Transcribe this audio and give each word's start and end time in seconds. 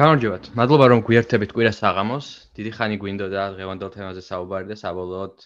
გამარჯობათ. 0.00 0.46
მადლობა 0.56 0.84
რომ 0.88 1.00
გვიერთებით 1.04 1.50
კვირა 1.52 1.70
საღამოს. 1.76 2.26
დიდი 2.56 2.70
ხანი 2.72 2.96
გვინდოდა 3.02 3.42
დღევანდელ 3.52 3.90
თემაზე 3.92 4.22
საუბარი 4.24 4.70
და 4.72 4.76
საბოლოოდ 4.80 5.44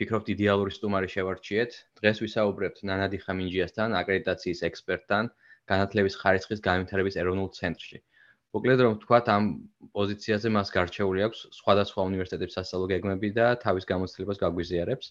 ფიქრობთ 0.00 0.30
იდეალური 0.34 0.74
სტუმარი 0.74 1.08
შევარჩიეთ. 1.12 1.76
დღეს 2.00 2.18
ვისაუბრებთ 2.24 2.82
ნანადი 2.90 3.18
ხამინჯიასთან, 3.22 3.94
აკრედიტაციის 4.00 4.64
ექსპერტთან, 4.70 5.30
განათლების 5.70 6.18
ხარისხის 6.18 6.64
განვითარების 6.66 7.20
ეროვნულ 7.22 7.48
ცენტრში. 7.54 8.02
მოკლედ 8.58 8.78
რომ 8.82 8.98
ვთქვათ, 8.98 9.26
ამ 9.36 9.44
პოზიციაზე 9.94 10.48
მას 10.58 10.68
გარჩეული 10.74 11.20
აქვს 11.30 11.40
სხვადასხვა 11.62 12.00
უნივერსიტეტების 12.10 12.54
სასწავლო 12.58 12.86
გეგმები 12.98 13.28
და 13.38 13.46
თავის 13.62 13.86
გამოცდილებას 13.94 14.42
გაგვიზიარებს. 14.42 15.06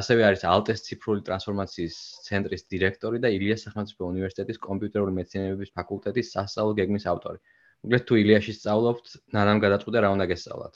ასევე 0.00 0.22
არის 0.24 0.42
ალტეს 0.48 0.88
ციფრული 0.88 1.20
ტრანსფორმაციის 1.28 1.96
ცენტრის 2.24 2.62
დირექტორი 2.72 3.20
და 3.20 3.28
ილიას 3.36 3.68
სახელმწიფო 3.68 4.02
უნივერსიტეტის 4.08 4.58
კომპიუტერული 4.68 5.12
მეცნიერებების 5.20 5.76
ფაკულტეტის 5.76 6.32
სასწავლო 6.32 6.72
გეგმის 6.80 7.04
ავტორი. 7.12 7.40
მოკლედ 7.80 8.02
თუ 8.08 8.16
ილიაში 8.20 8.52
სწავლობთ, 8.60 9.06
ნანამ 9.32 9.60
გადაწყვიტა 9.64 10.00
რა 10.04 10.08
უნდა 10.12 10.26
გესწავლათ. 10.28 10.74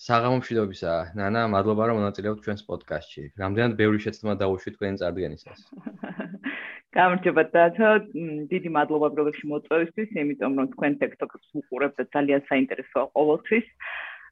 საღამო 0.00 0.36
მშვიდობისა, 0.40 0.92
ნანა, 1.20 1.40
მადლობა 1.52 1.88
რომ 1.90 1.98
მონაწილეობთ 2.00 2.40
ჩვენს 2.46 2.62
პოდკასტში. 2.64 3.24
რამდენად 3.42 3.72
ბევრი 3.76 3.98
შეცდომა 4.00 4.34
დაუშვით 4.40 4.74
თქვენ 4.80 4.96
წარდგენისას. 5.02 5.60
გამარჯობა 6.96 7.42
დათო, 7.52 7.90
დიდი 8.48 8.70
მადლობა 8.76 9.08
პროექტში 9.14 9.44
მოწვევისთვის, 9.52 10.16
იმიტომ 10.24 10.52
რომ 10.56 10.70
თქვენ 10.72 10.96
TikTok-ს 11.02 11.52
უყურებთ 11.60 12.00
და 12.00 12.04
ძალიან 12.16 12.40
საინტერესოა 12.48 13.04
ყოველთვის. 13.12 13.66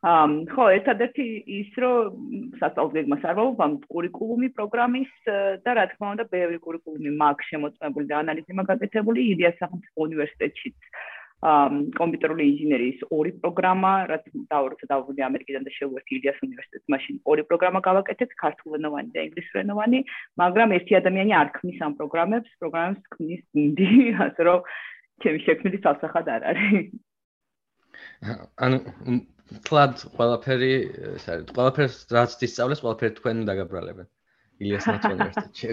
ამ 0.08 0.32
ხო, 0.48 0.64
ერთადერთი 0.78 1.24
ის 1.60 1.70
რომ 1.82 2.56
სასწავლებლებს 2.62 3.24
არ 3.28 3.38
ამ 3.66 3.72
კურიკულუმი 3.92 4.48
პროგრამის 4.56 5.12
და 5.60 5.70
რა 5.76 5.84
თქმა 5.92 6.06
უნდა, 6.14 6.24
ბევრი 6.32 6.58
კურიკულუმი 6.64 7.10
მაქვს 7.20 7.48
შემოწმებული 7.52 8.06
და 8.08 8.22
ანალიზი 8.22 8.52
მაგაკეთებული 8.62 9.20
ილიას 9.34 9.58
სახელმწიფო 9.60 9.98
უნივერსიტეტშიც. 10.08 10.78
კომპიუტერული 11.38 12.42
ინჟინერიის 12.50 13.02
ორი 13.14 13.32
პროგრამა, 13.38 13.92
რაც 14.10 14.24
დაურჩა 14.50 14.86
დავუდი 14.90 15.22
ამერიკიდან 15.22 15.62
და 15.68 15.70
შეუერთდი 15.70 16.12
ილიას 16.18 16.38
უნივერსიტეტს, 16.42 16.90
მაშინ 16.90 17.20
ორი 17.30 17.42
პროგრამა 17.46 17.80
გავაკეთეთ, 17.86 18.34
ქართულენოვანი 18.42 19.10
და 19.14 19.20
ინგლისურენოვანი, 19.28 20.00
მაგრამ 20.42 20.74
ერთი 20.78 20.98
ადამიანი 20.98 21.32
არ 21.38 21.48
ქმნის 21.54 21.78
ამ 21.86 21.94
პროგრამებს, 22.00 22.50
პროგრამებს 22.58 23.02
ქმნის 23.14 23.42
ინდი, 23.54 23.88
ასე 24.26 24.42
რომ 24.50 24.66
ჩემი 25.22 25.38
შექმნილი 25.46 25.78
სასახად 25.86 26.26
არ 26.26 26.42
არის. 26.50 26.90
ანუ 28.58 28.78
კლად 29.70 29.94
ყველაფერი, 30.18 30.74
ეს 31.14 31.24
არის, 31.30 31.46
ყველაფერს 31.54 31.96
რაც 32.18 32.30
დისწავლეს, 32.42 32.82
ყველაფერი 32.82 33.12
თქვენ 33.22 33.46
დაგაბრალებენ. 33.46 34.06
ილიას 34.58 34.86
უნივერსიტეტში. 34.90 35.68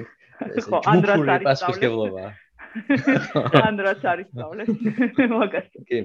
ეს 0.45 0.65
ჯგუფური 0.69 1.41
პასუხისგებლობაა. 1.41 2.29
ანდრას 3.67 4.03
არის 4.11 4.27
სწავლეს 4.31 4.69
მაგას 5.35 5.69
კი. 5.89 6.01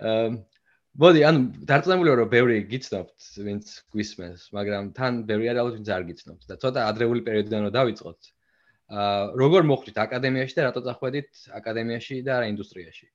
აა 0.00 0.26
ბოდი 1.00 1.22
ანუ 1.28 1.40
დარწმუნებული 1.70 2.10
ვარ 2.10 2.20
რომ 2.24 2.30
ბევრი 2.34 2.56
გიცნობთ 2.70 3.26
ვინც 3.46 3.72
გვისმენს 3.94 4.48
მაგრამ 4.56 4.90
თან 4.96 5.22
ბევრი 5.30 5.50
არის 5.52 5.62
ალბათ 5.62 5.76
ვინც 5.78 5.90
არ 5.96 6.06
გიცნობთ 6.10 6.48
და 6.50 6.58
ცოტა 6.64 6.86
ადრეული 6.90 7.22
პერიოდიდან 7.28 7.66
რომ 7.68 7.74
დავიწყოთ. 7.78 8.30
აა 8.90 9.18
როგორ 9.38 9.68
მოხვდით 9.70 10.02
აკადემიაში 10.02 10.56
და 10.58 10.66
რატო 10.66 10.82
წახვედით 10.86 11.30
აკადემიაში 11.60 12.16
და 12.26 12.40
რა 12.42 12.46
ინდუსტრიაში 12.50 13.06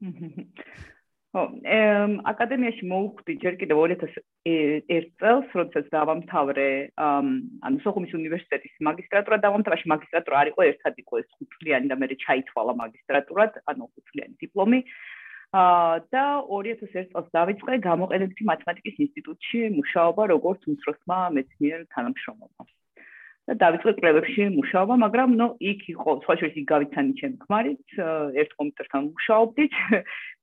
ხო, 1.36 1.42
აკადემიაში 2.32 2.86
მოვხვდი 2.88 3.34
ჯერ 3.42 3.56
კიდევ 3.60 3.80
2001 3.92 5.08
წელს, 5.20 5.48
როდესაც 5.58 5.90
დავამთავრე 5.92 6.68
ანუ 6.96 7.82
სოხუმის 7.84 8.14
უნივერსიტეტის 8.16 8.80
მაგისტრატურა 8.88 9.36
დავამთავრე, 9.44 9.84
მაგისტრატურა 9.92 10.38
არ 10.40 10.50
იყო 10.52 10.62
ერთად 10.70 10.94
იყო 11.04 11.20
ეს 11.20 11.28
ხუთწლიანი 11.36 11.92
და 11.92 11.98
მე 12.00 12.08
ჩაითვალა 12.24 12.72
მაგისტრატურად, 12.80 13.60
ანუ 13.68 13.90
ხუთწლიანი 13.92 14.34
დიპლომი. 14.46 14.80
აა 15.56 15.92
და 16.12 16.24
2001 16.48 17.12
წელს 17.12 17.28
დავიწყე 17.36 17.76
გამოყენებითი 17.84 18.48
მათემატიკის 18.52 18.96
ინსტიტუტში 19.04 19.60
მუშაობა 19.76 20.22
როგორც 20.32 20.60
უმცროსმა 20.72 21.18
მეცნიერ 21.36 21.84
თანამშრომელმა. 21.92 22.64
და 23.46 23.54
დავიწყე 23.62 23.92
კრებებში 24.02 24.42
მუშაობა, 24.58 24.94
მაგრამ 25.06 25.30
ნუ 25.38 25.46
იქ 25.70 25.82
იყო, 25.94 26.10
სხვა 26.26 26.34
შეიძლება 26.38 26.62
იგავიცანი 26.66 27.12
ჩემ 27.20 27.34
ქმარით, 27.46 27.84
ერთ 28.42 28.50
კომპიუტერთან 28.58 29.02
მუშაობდით, 29.06 29.74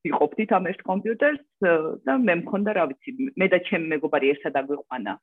ვიყოფდით 0.03 0.51
ამ 0.57 0.65
ერთ 0.71 0.81
კომპიუტერს 0.87 1.43
და 2.07 2.13
მე 2.19 2.35
მქონდა, 2.43 2.71
რა 2.75 2.83
ვიცი, 2.91 3.11
მე 3.39 3.47
და 3.53 3.59
ჩემი 3.67 3.87
მეგობარი 3.93 4.31
ერთად 4.35 4.57
აგვიყვანა 4.59 5.13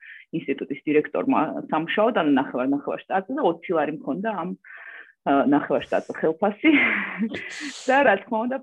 ინსტიტუტის 0.41 0.81
დირექტორმა 0.89 1.41
სამშაოდ, 1.73 2.21
ანუ 2.23 2.33
ნახევარ 2.41 2.71
ნახევარ 2.75 3.03
შტატზე 3.05 3.37
და 3.37 3.43
20 3.45 3.77
ლარი 3.77 3.93
მქონდა 4.01 4.29
ამ 4.41 4.51
ნახევარ 5.53 5.85
შტატზე 5.85 6.13
ხელფასი. 6.17 6.71
და 7.89 7.97
რა 8.09 8.15
თქმა 8.25 8.39
უნდა, 8.49 8.57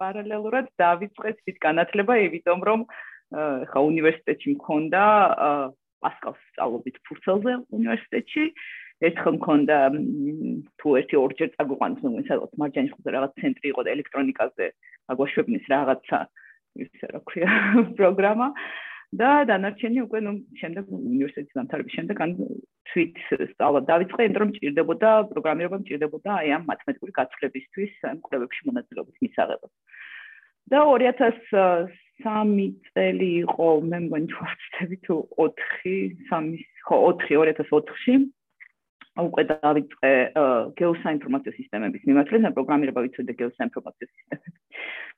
პარალელურად 0.00 0.66
დავიწყე 0.80 1.30
თვით 1.44 1.56
განათლება, 1.60 2.16
იმიტომ 2.24 2.60
რომ 2.64 2.80
ხა 3.70 3.80
უნივერსიტეტში 3.84 4.56
მქონდა 4.56 5.02
პასკალს 6.00 6.40
სწავლობთ 6.50 6.96
ფურცელზე 7.04 7.52
უნივერსიტეტში. 7.76 8.44
ერთხელ 9.08 9.34
მქონდა 9.38 9.76
თუ 10.80 10.88
ერთი 11.00 11.16
ორჯერ 11.20 11.50
წაგვიყვანს 11.56 12.00
ნუ 12.04 12.22
სადღაც 12.28 12.52
მარჯანის 12.60 12.94
ხუზე 12.96 13.14
რაღაც 13.16 13.32
ცენტრი 13.40 13.66
იყო 13.72 13.80
და 13.86 13.94
ელექტრონიკაზე 13.96 14.66
აგვაშვებნის 15.14 15.64
რაღაცა 15.72 16.18
ისე 16.84 17.06
რა 17.14 17.20
ქვია 17.28 17.50
პროგრამა 17.98 18.48
და 19.20 19.30
დანარჩენი 19.50 20.04
უკვე 20.06 20.18
ნუ 20.26 20.32
შემდეგ 20.60 20.84
უნივერსიტეტის 20.96 21.56
დამთავრების 21.58 21.94
შემდეგ 21.98 22.20
ან 22.24 22.30
თვით 22.90 23.16
სწავლა 23.54 23.80
დავიწყე, 23.90 24.26
იმიტომ 24.26 24.42
რომ 24.42 24.52
ჭირდებოდა 24.58 25.10
პროგრამირება 25.32 25.78
ჭირდებოდა 25.88 26.30
აი 26.36 26.48
ამ 26.56 26.62
მათემატიკური 26.70 27.12
გაცვლებისთვის 27.18 27.92
ამ 28.10 28.20
კვლევებში 28.26 28.62
მონაწილეობის 28.70 29.16
მისაღებად. 29.24 29.72
და 30.70 30.78
2000 30.86 31.90
3 32.20 32.64
წელი 32.92 33.28
იყო, 33.48 33.68
მე 33.90 33.98
მგონი 34.06 34.26
თვალწები 34.32 34.96
თუ 35.06 35.14
4, 35.40 35.52
3, 36.28 36.58
ხო 36.84 36.96
4 37.24 37.54
2004-ში. 37.60 38.14
უკვე 39.28 39.42
დავიწყე 39.50 40.10
გეოსაინფორმაციო 40.80 41.52
სისტემების 41.58 42.02
მიმართულებით, 42.08 42.46
და 42.46 42.56
პროგრამირება 42.56 43.04
ვიცოდე 43.04 43.32
გეოსაინფორმაციო 43.40 44.06
სისტემების. 44.10 44.54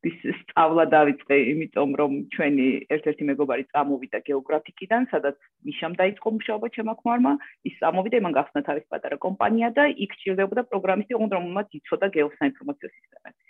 ის 0.02 0.18
სწავლა 0.42 0.84
დავიწყე, 0.90 1.36
იმიტომ 1.52 1.90
რომ 2.00 2.12
ჩვენი 2.34 2.66
ერთ-ერთი 2.94 3.22
მეგობარი 3.30 3.64
წამოვიდა 3.70 4.18
გეოგრაფიკიდან, 4.28 5.02
სადაც 5.12 5.36
მიშამ 5.68 5.94
დაიწყო 6.00 6.28
მუშაობა 6.36 6.68
ჩემო 6.74 6.94
ქმარმა, 7.02 7.32
ის 7.70 7.74
წამოვიდა, 7.78 8.16
იმან 8.22 8.36
გახსნა 8.38 8.60
თავის 8.66 8.86
პატარა 8.90 9.16
კომპანია 9.22 9.68
და 9.78 9.84
იქ 9.94 10.12
ჭირდებოდა 10.22 10.62
პროგრამისტი, 10.72 11.12
რომელმაც 11.14 11.68
იცოდა 11.78 12.06
გეოსაინფორმაციო 12.18 12.88
სისტემები. 12.96 13.40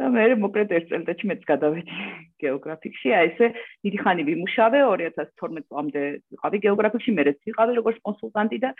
და 0.00 0.08
მე 0.08 0.22
მოკლედ 0.40 0.70
ერთ 0.72 0.86
წელიწადში 0.90 1.26
მეც 1.28 1.42
გადავედი 1.44 1.96
გეოგრაფიკში. 2.40 3.08
აი 3.20 3.26
ესე 3.30 3.46
დიდი 3.84 3.98
ხანი 4.00 4.22
ვიმუშავე 4.28 4.78
2012 4.88 5.66
წლამდე 5.68 6.02
ვიყავი 6.32 6.58
გეოგრაფიკში, 6.64 7.10
მე 7.16 7.22
რეც 7.28 7.38
ვიყავი 7.50 7.76
როგორც 7.76 7.98
კონსულტანტი 8.08 8.58
და 8.64 8.70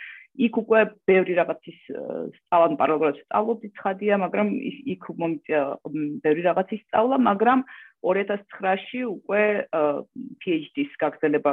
იქ 0.47 0.53
უკვე 0.63 0.79
ბევრი 1.05 1.33
რაღაცის 1.41 1.79
სწავლან 2.41 2.75
პარალელურად 2.81 3.21
სწავლობდი 3.21 3.67
ცხადია, 3.77 4.17
მაგრამ 4.25 4.47
იქ 4.95 5.03
მომიწია 5.21 5.61
ბევრი 6.25 6.41
რაღაცის 6.49 6.81
სწავლა, 6.89 7.21
მაგრამ 7.29 7.59
2009-ში 8.01 9.01
უკვე 9.05 9.43
PhD-ს 10.41 10.97
გაგრძელება 11.05 11.51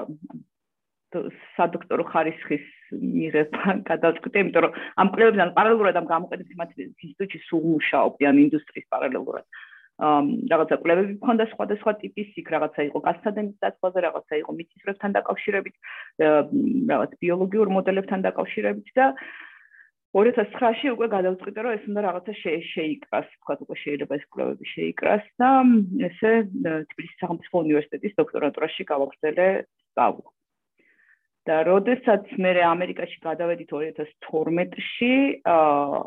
სადოქტორო 1.61 2.05
ხარისხის 2.09 2.65
მიღება 2.93 3.75
გადაწყვეტე, 3.91 4.37
იმიტომ 4.44 4.62
რომ 4.66 4.76
ამ 5.03 5.09
კვლევებთან 5.15 5.54
პარალელურად 5.59 5.97
ამ 6.00 6.06
გამოყენების 6.12 6.60
მათემატიკის 6.62 7.03
ინსტიტუტში 7.09 7.41
სულ 7.49 7.65
მუშაობდი 7.75 8.22
ამ 8.31 8.37
ინდუსტრიის 8.44 8.87
პარალელურად. 8.93 9.44
რაღაცა 9.99 10.76
კვლევები 10.78 11.12
მქონდა 11.19 11.44
სხვადასხვა 11.53 11.93
ტიპის, 12.03 12.28
იქ 12.38 12.49
რაღაცა 12.54 12.81
იყო 12.87 12.99
გასცადების 13.03 13.56
დაწყვეტა, 13.65 13.99
რაღაცა 14.06 14.34
იყო 14.43 14.53
მიწისძვრებთან 14.59 15.10
დაკავშირებით, 15.19 15.75
რაღაც 16.93 17.10
ბიოლოგიურ 17.19 17.69
მოდელებთან 17.76 18.21
დაკავშირებით 18.28 18.88
და 18.94 19.06
2009-ში 20.15 20.88
უკვე 20.94 21.06
გადავწყვიტე, 21.12 21.60
რომ 21.66 21.72
ეს 21.76 21.84
უნდა 21.91 22.00
რაღაცა 22.06 22.32
შეიკრას, 22.72 23.26
თქვა 23.43 23.55
უკვე 23.67 23.76
შეიძლება 23.82 24.12
ეს 24.19 24.25
კვლევები 24.32 24.64
შეიკრას 24.73 25.25
და 25.43 25.50
ესე 26.08 26.32
თბილისის 26.94 27.20
სახელმწიფო 27.23 27.56
უნივერსიტეტის 27.67 28.17
დოქტორატურაში 28.23 28.82
გავაგრძელე 28.88 29.49
სწავლა. 29.67 30.29
და 31.49 31.65
როდესაც 31.65 32.29
მე 32.45 32.53
ამერიკაში 32.69 33.19
გადავედით 33.25 33.71
2012-ში, 33.73 35.12
აა 35.49 36.00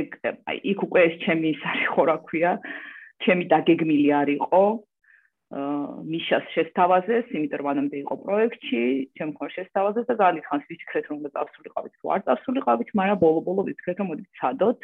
ეგ 0.00 0.08
აი 0.50 0.56
იქ 0.72 0.84
უკვე 0.86 1.00
ეს 1.08 1.14
ჩემი 1.24 1.50
ის 1.54 1.62
არის 1.70 1.90
ხო 1.94 2.02
რა 2.10 2.16
ქვია, 2.26 2.52
ჩემი 3.26 3.44
დაგეგმილი 3.52 4.08
არისო. 4.20 4.62
აა 5.50 5.68
მიშას 6.10 6.46
შესთავაზეს, 6.54 7.30
იმიტომ 7.34 7.58
რომ 7.60 7.68
ამამდე 7.70 7.96
იყო 8.02 8.14
პროექტში, 8.24 8.82
ჩემ 9.18 9.30
ხარ 9.38 9.50
შესთავაზეს 9.54 10.06
და 10.10 10.14
განიხანს 10.22 10.66
ვიფიქრეთ 10.70 11.04
რომ 11.10 11.16
უნდა 11.20 11.30
წავსულიყავით, 11.34 11.92
თუ 11.98 12.06
არ 12.14 12.20
წავსულიყავით, 12.26 12.88
მაგრამ 13.00 13.18
ბოლო-ბოლო 13.24 13.60
ვიფიქრეთ 13.66 13.98
რომ 13.98 14.10
მოდით 14.10 14.28
ცადოთ. 14.38 14.80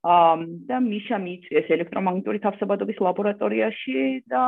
აა 0.00 0.36
და 0.68 0.76
მიშა 0.84 1.16
მიიწვიეს 1.24 1.72
ელექტრომაგნიტური 1.76 2.38
თავსებადობის 2.44 2.98
ლაბორატორიაში 3.04 3.96
და 4.32 4.42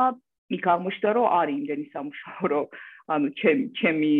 იქ 0.53 0.65
აღმოჩნდა 0.73 1.09
რომ 1.17 1.25
არის 1.39 1.55
იმდენი 1.61 1.85
სამუშაო 1.93 2.45
რომ 2.53 2.65
ანუ 3.11 3.27
ჩემი 3.35 3.63
ჩემი 3.79 4.11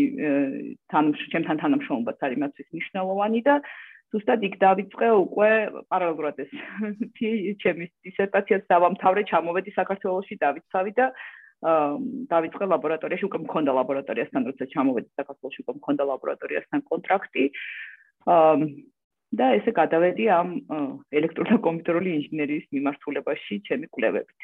თანამშრომლობაც 0.91 1.31
ჩემთან 1.33 1.57
თანამშრომლობაც 1.63 2.17
არის 2.27 2.41
მათთვის 2.43 2.67
მნიშვნელოვანი 2.73 3.41
და 3.47 3.55
ზუსტად 4.13 4.43
იქ 4.45 4.55
დავიწყე 4.61 5.07
უკვე 5.23 5.51
პარალელურად 5.89 6.41
ეს 6.43 6.51
ჩემი 7.63 7.85
დისერტაციას 8.05 8.67
დავამთავრე, 8.69 9.21
ჩამოვედი 9.31 9.71
საქართველოში, 9.73 10.37
დავიცავი 10.43 10.91
და 10.99 11.07
დავიწყე 11.63 12.65
ლაბორატორიაში, 12.67 13.25
უკვე 13.29 13.39
მქონდა 13.47 13.71
ლაბორატორიასთან, 13.79 14.41
როცა 14.51 14.65
ჩამოვედი 14.73 15.09
საქართველოში, 15.19 15.59
უკვე 15.63 15.73
მქონდა 15.79 16.03
ლაბორატორიასთან 16.11 16.79
კონტრაქტი. 16.91 17.43
და 19.33 19.45
ესე 19.57 19.71
გადავედი 19.73 20.25
ამ 20.29 20.49
ელექტრო 21.09 21.43
და 21.49 21.55
კომპიუტერული 21.65 22.09
ინჟინერიის 22.19 22.65
მიმართულებაში 22.75 23.55
ჩემი 23.65 23.87
კვლევებით. 23.89 24.41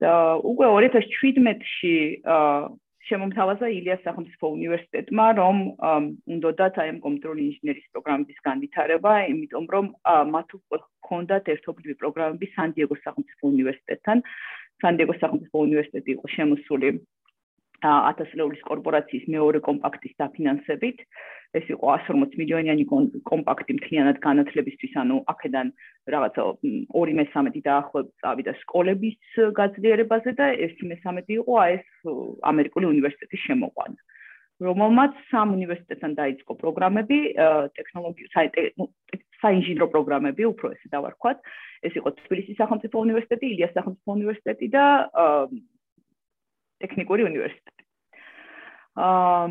და 0.00 0.40
უკვე 0.40 0.66
2017-ში 0.72 1.94
შემომთავაზა 3.08 3.68
ილიას 3.76 4.02
სახელმწიფო 4.06 4.46
უნივერსიტეტმა, 4.56 5.26
რომ 5.38 5.56
უნდათ 6.34 6.76
აი 6.82 6.88
ამ 6.92 6.98
კომპიუტერული 7.04 7.42
ინჟინერიის 7.50 7.88
პროგრამების 7.94 8.38
განვითარება, 8.46 9.12
იმიტომ 9.32 9.66
რომ 9.74 9.86
მათ 10.34 10.48
ჰქონდათ 10.58 11.50
ერთობლივი 11.54 11.94
პროგრამები 12.02 12.46
სან-დიეგოს 12.54 13.02
სახელმწიფო 13.06 13.44
უნივერსიტეტთან. 13.54 14.22
სან-დიეგოს 14.82 15.18
სახელმწიფო 15.22 15.56
უნივერსიტეტი 15.66 16.10
იყო 16.16 16.26
შემოსული 16.36 16.88
1000 17.82 18.34
ლეულის 18.38 18.62
კორპორაციის 18.70 19.24
მეორე 19.34 19.58
კომპაქტის 19.68 20.14
დაფინანსებით. 20.22 20.98
ეს 21.52 21.66
იყო 21.68 21.86
140 21.92 22.36
მილიონიანი 22.40 22.84
კომპაქტი 23.28 23.76
მთლიანად 23.76 24.20
განათლებისთვის, 24.24 24.92
ანუ 25.02 25.16
აქედან 25.32 25.72
რაღაცა 26.14 26.42
2/13 26.96 27.60
დაახლოებით 27.66 28.14
წავიდა 28.24 28.52
სკოლების 28.62 29.36
გაძლიერებაზე 29.60 30.30
და 30.40 30.46
1/13 30.66 31.36
იყო 31.36 31.52
აი 31.64 31.72
ეს 31.76 31.86
ამერიკული 32.52 32.86
უნივერსიტეტის 32.94 33.44
შემოყვანა. 33.48 34.00
რომელმაც 34.62 35.12
სამ 35.30 35.48
უნივერსიტეტთან 35.58 36.12
დაიწყო 36.22 36.52
პროგრამები, 36.62 37.18
ტექნოლოგიურ 37.76 38.28
საინჟინრო 39.42 39.86
პროგრამები, 39.94 40.42
უფრო 40.52 40.66
ესე 40.74 40.88
დავარქვათ. 40.94 41.38
ეს 41.82 41.92
იყო 41.98 42.08
თბილისის 42.14 42.56
სახელმწიფო 42.62 42.96
უნივერსიტეტი, 43.06 43.46
ილიას 43.52 43.74
სახელმწიფო 43.74 44.10
უნივერსიტეტი 44.18 44.66
და 44.76 44.84
ტექნიკური 46.78 47.22
უნივერსიტეტი. 47.30 47.82
აა 49.02 49.48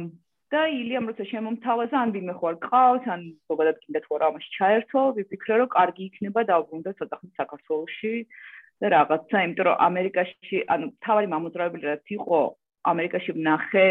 და 0.52 0.62
ილიამ 0.68 1.08
როცა 1.10 1.26
შემომთავაზა 1.32 1.98
ან 2.04 2.10
ვინმე 2.16 2.34
ხო 2.40 2.46
არ 2.52 2.58
გყავს 2.66 3.06
ან 3.14 3.22
ზოგადად 3.52 3.78
კიდე 3.84 4.00
თუ 4.06 4.18
რა 4.22 4.28
ამაში 4.32 4.50
ჩაერთო 4.58 5.02
ვიფიქრე 5.18 5.56
რომ 5.62 5.70
კარგი 5.76 6.04
იქნება 6.12 6.42
დავბრუნდეთ 6.52 7.04
ოთახით 7.06 7.32
საქართველოში. 7.42 8.14
და 8.82 8.90
რაღაცა 8.90 9.38
იმიტომ 9.46 9.66
რომ 9.70 9.82
ამერიკაში 9.88 10.58
ანუ 10.74 10.86
თავარი 11.06 11.28
მამოძრავებელი 11.34 11.86
რაც 11.86 12.06
იყო 12.18 12.40
ამერიკაში 12.92 13.32
ვნახე 13.38 13.86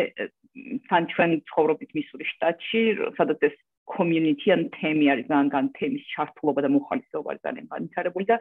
თან 0.90 1.02
ჩვენი 1.14 1.36
ცხოვრობით 1.48 1.90
მისური 1.94 2.24
შტატში 2.30 2.82
სადაც 3.18 3.38
ეს 3.48 3.54
community 3.94 4.48
and 4.54 4.66
theme 4.76 5.02
არის 5.12 5.26
ძალიან 5.30 5.66
თემის 5.78 6.02
ჩართულობა 6.12 6.60
და 6.64 6.70
მოხალისეობა 6.76 7.28
არის 7.32 7.42
ძალიან 7.46 7.66
განვითარებული 7.72 8.24
და 8.30 8.36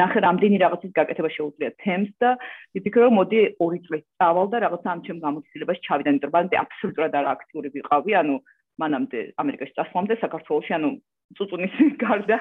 ნახე 0.00 0.18
რამდენი 0.26 0.56
რაღაცის 0.64 0.92
გაკეთება 0.98 1.30
შეუძლია 1.36 1.70
თემს 1.82 2.12
და 2.22 2.30
ვიფიქრე 2.74 3.02
რომ 3.06 3.14
მოდი 3.20 3.38
ორი 3.64 3.78
წელი 3.84 4.00
წავალ 4.18 4.46
და 4.52 4.58
რაღაცა 4.64 4.88
ამ 4.94 5.00
ჩემ 5.06 5.18
გამოცდილებაში 5.26 5.84
ჩავიდა 5.86 6.08
იმიტომ 6.10 6.30
რომ 6.30 6.36
მანამდე 6.36 6.56
აბსოლუტურად 6.64 7.12
არ 7.20 7.26
აქტიური 7.34 7.68
ვიყავი 7.76 8.12
ანუ 8.22 8.36
მანამდე 8.82 9.18
ამერიკაში 9.42 9.76
წასვლამდე 9.78 10.14
საქართველოში 10.24 10.72
ანუ 10.78 10.90
წუწუნის 11.38 11.74
გარდა 12.02 12.38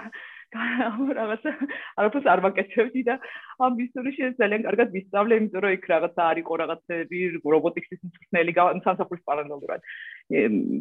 რაღაცა 0.53 1.51
არაფერს 1.99 2.27
არ 2.33 2.39
ვაკეთებდი 2.45 3.01
და 3.09 3.15
ამ 3.65 3.73
ისტორიაში 3.85 4.29
ძალიან 4.39 4.65
კარგად 4.67 4.87
ვისწავლე, 4.95 5.33
იმიტომ 5.41 5.61
რომ 5.65 5.75
იქ 5.77 5.85
რაღაცა 5.93 6.21
არ 6.29 6.37
იყო 6.43 6.53
რაღაცები 6.63 7.19
რობოტიკსის 7.53 7.99
მწვრთნელი 8.05 8.51
სამსახურის 8.85 9.23
პარალელურად. 9.29 9.81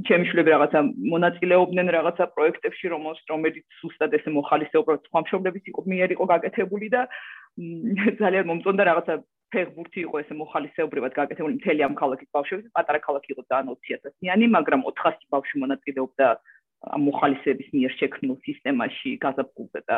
ჩემი 0.08 0.24
შვილები 0.28 0.50
რაღაცა 0.54 0.80
მონაწილეობდნენ 1.12 1.88
რაღაცა 1.96 2.24
პროექტებში, 2.36 2.86
რომელიც 3.32 3.64
სუსტად 3.80 4.16
ესე 4.18 4.30
მოხალისეობდა 4.38 4.98
სხვა 5.08 5.20
მშობლების 5.26 5.64
იყო 5.72 5.80
მიერ 5.92 6.08
იყო 6.16 6.24
გაკეთებული 6.32 6.88
და 6.92 7.02
ძალიან 8.22 8.44
მომწონდა 8.48 8.82
რაღაცა 8.90 9.14
ფეხბურთი 9.52 10.00
იყო 10.06 10.16
ესე 10.22 10.34
მოხალისეობრივად 10.40 11.12
გაკეთებული 11.12 11.58
მთელი 11.60 11.84
ამ 11.84 11.94
ქალაქის 12.00 12.28
ბავშვების, 12.32 12.72
პატარა 12.72 12.98
ქალაქი 13.04 13.28
იყო 13.34 13.42
ძალიან 13.52 13.68
20000-იანი, 13.68 14.46
მაგრამ 14.56 14.80
400 14.88 15.28
ბავშვი 15.34 15.56
მონაწილეობდა 15.64 16.26
ამ 16.90 17.00
მოხალისეების 17.08 17.68
მიერ 17.76 17.92
შექმნილ 18.00 18.36
სისტემაში 18.46 19.10
გაზაფხულზე 19.22 19.80
და 19.86 19.96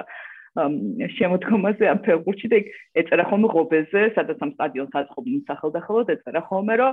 შემოდგომაზე 1.18 1.88
ამ 1.90 1.98
ფეხბურთში 2.06 2.48
და 2.52 2.58
ეწერა 3.00 3.24
ხოლმე 3.30 3.48
ღობეზე, 3.54 4.02
სადაც 4.14 4.38
ამ 4.44 4.52
სტადიონს 4.54 4.94
აწყობდნენ 5.00 5.42
სახელდახელოდ 5.50 6.12
ეწერა 6.14 6.42
ხოლმე 6.46 6.74
რომ 6.78 6.92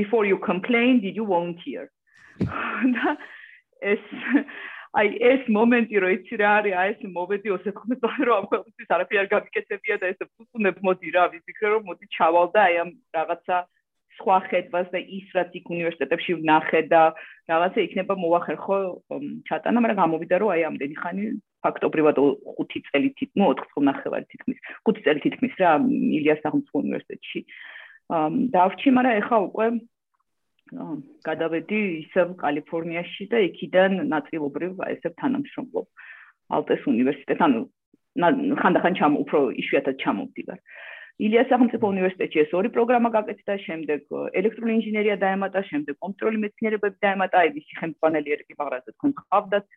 before 0.00 0.24
you 0.24 0.38
complain 0.38 1.00
did 1.04 1.14
you 1.14 1.26
volunteer 1.26 1.90
და 2.40 3.16
ეს 3.92 4.02
აი 4.96 5.08
ეს 5.30 5.48
მომენტი 5.52 6.00
რო 6.00 6.08
იცი 6.16 6.36
რა 6.40 6.50
არის 6.58 6.74
აი 6.80 6.92
ეს 6.94 7.00
მომენტი 7.16 7.52
ოსეთქმე 7.56 7.96
რომ 8.00 8.36
ამ 8.40 8.46
ქვეყნისთვის 8.50 8.92
არაფერი 8.96 9.20
არ 9.22 9.28
გამიკეთებია 9.34 9.96
და 10.00 10.10
ეს 10.12 10.20
ფუწუნებ 10.24 10.76
მოდი 10.88 11.08
რა 11.16 11.24
ვიფიქრე 11.36 11.68
რომ 11.74 11.82
მოდი 11.90 12.06
ჩავალ 12.16 12.46
და 12.56 12.60
აი 12.64 12.74
ამ 12.84 12.90
რაღაცა 13.16 13.56
სხვა 14.16 14.36
ხედვას 14.48 14.88
და 14.92 15.00
ის 15.18 15.26
რაც 15.36 15.50
იქ 15.58 15.66
უნივერსიტეტებში 15.74 16.32
ვნახე 16.40 16.80
და 16.92 17.02
რაღაცა 17.50 17.80
იქნება 17.86 18.14
მოახერხო 18.22 18.76
ჩატანა, 19.48 19.78
მაგრამ 19.84 20.00
გამოვიდა 20.02 20.36
რომ 20.42 20.52
აი 20.54 20.62
ამდენი 20.70 20.96
ხანი 21.02 21.24
ფაქტობრივად 21.66 22.16
5 22.20 22.80
წელი 22.88 23.10
თით, 23.18 23.30
ну 23.36 23.50
4 23.52 23.68
წელი 23.72 23.86
ნახევარი 23.90 24.26
თითქმის, 24.32 24.58
5 24.88 25.02
წელი 25.04 25.20
თითქმის 25.26 25.54
რა 25.60 25.70
ილიას 26.18 26.40
სახელმწიფო 26.44 26.76
უნივერსიტეტში. 26.84 27.40
დავჭი, 28.56 28.88
მაგრამ 28.96 29.18
ეხა 29.20 29.36
უკვე 29.50 29.66
გადავედი 31.26 31.80
ისევ 32.02 32.26
კალიფორნიაში 32.42 33.24
და 33.30 33.38
იქიდან 33.48 33.92
ნაწილობრივ 34.10 34.82
აი 34.82 34.98
ესე 34.98 35.10
თანამშრომლობ 35.20 35.86
ალტეს 36.56 36.82
უნივერსიტეტთან, 36.90 37.50
ანუ 38.26 38.54
ხანდახან 38.62 38.94
ჩამ 38.98 39.14
უფრო 39.22 39.38
იშვიათად 39.62 39.96
ჩამოვდივარ. 40.02 40.58
ილიას 41.16 41.48
სახელმწიფო 41.48 41.88
უნივერსიტეტში 41.94 42.40
ეს 42.44 42.50
ორი 42.58 42.68
პროგრამა 42.76 43.08
გაკეთდა, 43.14 43.54
შემდეგ 43.64 44.00
ელექტრონული 44.40 44.74
ინჟინერია 44.76 45.16
დაემატა, 45.22 45.62
შემდეგ 45.70 45.96
კომპიუტერული 46.04 46.42
მეცნიერებები 46.44 46.98
დაემატა, 47.06 47.40
აი 47.40 47.52
ვისი 47.56 47.78
ხელმძღვანელი 47.80 48.34
ერგი 48.36 48.54
მაგრაზე 48.60 48.90
თქვენ 48.96 49.12
ხავდათ 49.20 49.68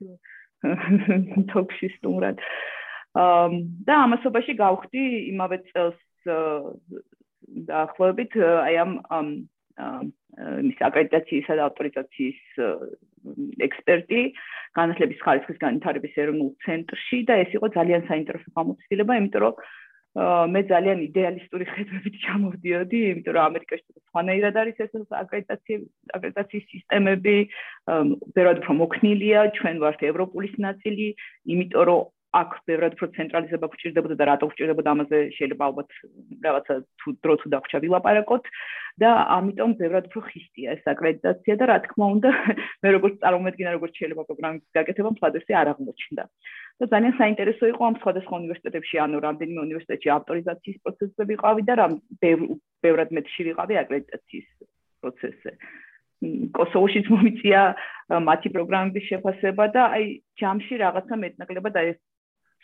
თოქში 1.53 1.87
სტუმრად. 1.95 2.37
აა 2.43 3.47
და 3.87 3.93
ამასობაში 4.05 4.53
გავხდი 4.59 5.03
იმავე 5.31 5.57
წელს 5.71 5.99
დაახლოებით 7.69 8.35
აი 8.43 8.75
ამ 8.83 9.31
მის 9.79 10.79
აკრედიტაციისა 10.87 11.55
და 11.57 11.67
ავტორიზაციის 11.71 12.39
ექსპერტი 13.65 14.21
განათლების 14.77 15.23
ხარისხის 15.23 15.59
განვითარების 15.63 16.17
ეროვნულ 16.23 16.51
ცენტრში 16.65 17.19
და 17.27 17.39
ეს 17.43 17.55
იყო 17.57 17.67
ძალიან 17.75 18.05
საინტერესო 18.11 18.49
გამოცდილება, 18.59 19.17
იმიტომ 19.19 19.43
რომ 19.43 19.55
მე 20.17 20.61
ძალიან 20.69 21.01
იდეალისტური 21.05 21.65
ხედვებით 21.69 22.15
ჩამოვდიოდი, 22.25 22.99
იმიტომ 23.13 23.33
რომ 23.37 23.43
ამერიკაში 23.49 23.83
სხვანაირად 24.09 24.55
არის 24.57 24.77
ეს 24.85 24.93
აკრედიტაციის 25.21 25.83
აკრედიტაციის 26.17 26.65
სისტემები, 26.73 27.35
ბევრად 28.33 28.57
უფრო 28.63 28.73
მოქნილია, 28.83 29.39
ჩვენ 29.59 29.75
ვართ 29.85 30.01
ევროპულის 30.09 30.55
ნაწილი, 30.65 31.07
იმიტომ 31.53 31.85
რომ 31.89 32.01
აქ 32.29 32.51
ბევრად 32.69 32.93
უფრო 32.93 33.07
ცენტრალიზება 33.17 33.67
გვჭირდებოდა 33.73 34.15
და 34.17 34.25
რატო 34.29 34.49
გვჭირდებოდა 34.49 34.89
ამაზე 34.93 35.17
შეიძლება 35.37 35.63
ალბათ 35.69 35.89
რაღაცა 36.45 36.73
თუ 37.01 37.07
დრო 37.25 37.33
თუ 37.41 37.47
დაგვჭა 37.53 37.77
ვილაპარაკოთ. 37.85 38.43
და 38.99 39.09
ამიტომ 39.37 39.73
ბევრად 39.79 40.07
უფრო 40.09 40.21
ხისტია 40.27 40.75
ეს 40.75 40.83
აკრედიტაცია 40.93 41.55
და 41.59 41.65
რა 41.71 41.77
თქმა 41.87 42.05
უნდა 42.15 42.29
მე 42.83 42.89
როგორც 42.95 43.15
წარმომედგინა 43.23 43.71
როგორც 43.77 43.93
შეიძლება 43.99 44.23
პროგრამის 44.29 44.63
გაკეთება 44.77 45.09
მთლადესე 45.15 45.53
არ 45.61 45.71
აღმოჩნდა 45.73 46.23
და 46.79 46.87
ძალიან 46.93 47.15
საინტერესო 47.19 47.65
იყო 47.73 47.83
ამ 47.89 47.95
სხვადასხვა 48.01 48.39
უნივერსიტეტებში 48.41 48.99
ანუ 49.03 49.17
რამდენიმე 49.27 49.59
უნივერსიტეტში 49.67 50.09
ავტორიზაციის 50.15 50.77
პროცესზე 50.83 51.23
ვიყავი 51.31 51.61
და 51.69 51.73
რამ 51.79 51.93
ბევრად 52.83 53.09
მეტში 53.17 53.41
ვიყავი 53.49 53.79
აკრედიტაციის 53.83 54.47
პროცესზე 55.03 55.51
კოსოვოშიც 56.55 57.05
მომიწია 57.13 57.61
მათი 58.27 58.49
პროგრამების 58.55 59.09
შეფასება 59.11 59.65
და 59.75 59.83
აი 59.97 60.05
ჯამში 60.39 60.75
რაღაცა 60.83 61.15
მეტნაკლებად 61.23 61.75
აი 61.83 61.91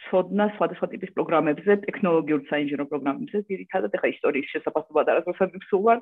ცოდნა 0.05 0.45
სხვადასხვა 0.55 0.87
ტიპის 0.91 1.11
პროგრამებზე, 1.17 1.75
ტექნოლოგიურ 1.87 2.41
საინჟინრო 2.49 2.85
პროგრამებზე, 2.91 3.37
ძირითადად 3.49 3.95
ეხა 3.95 4.07
ისტორიის 4.11 4.51
შესაძლებლად 4.53 5.11
არასდროს 5.13 5.55
ვსულვარ, 5.55 6.01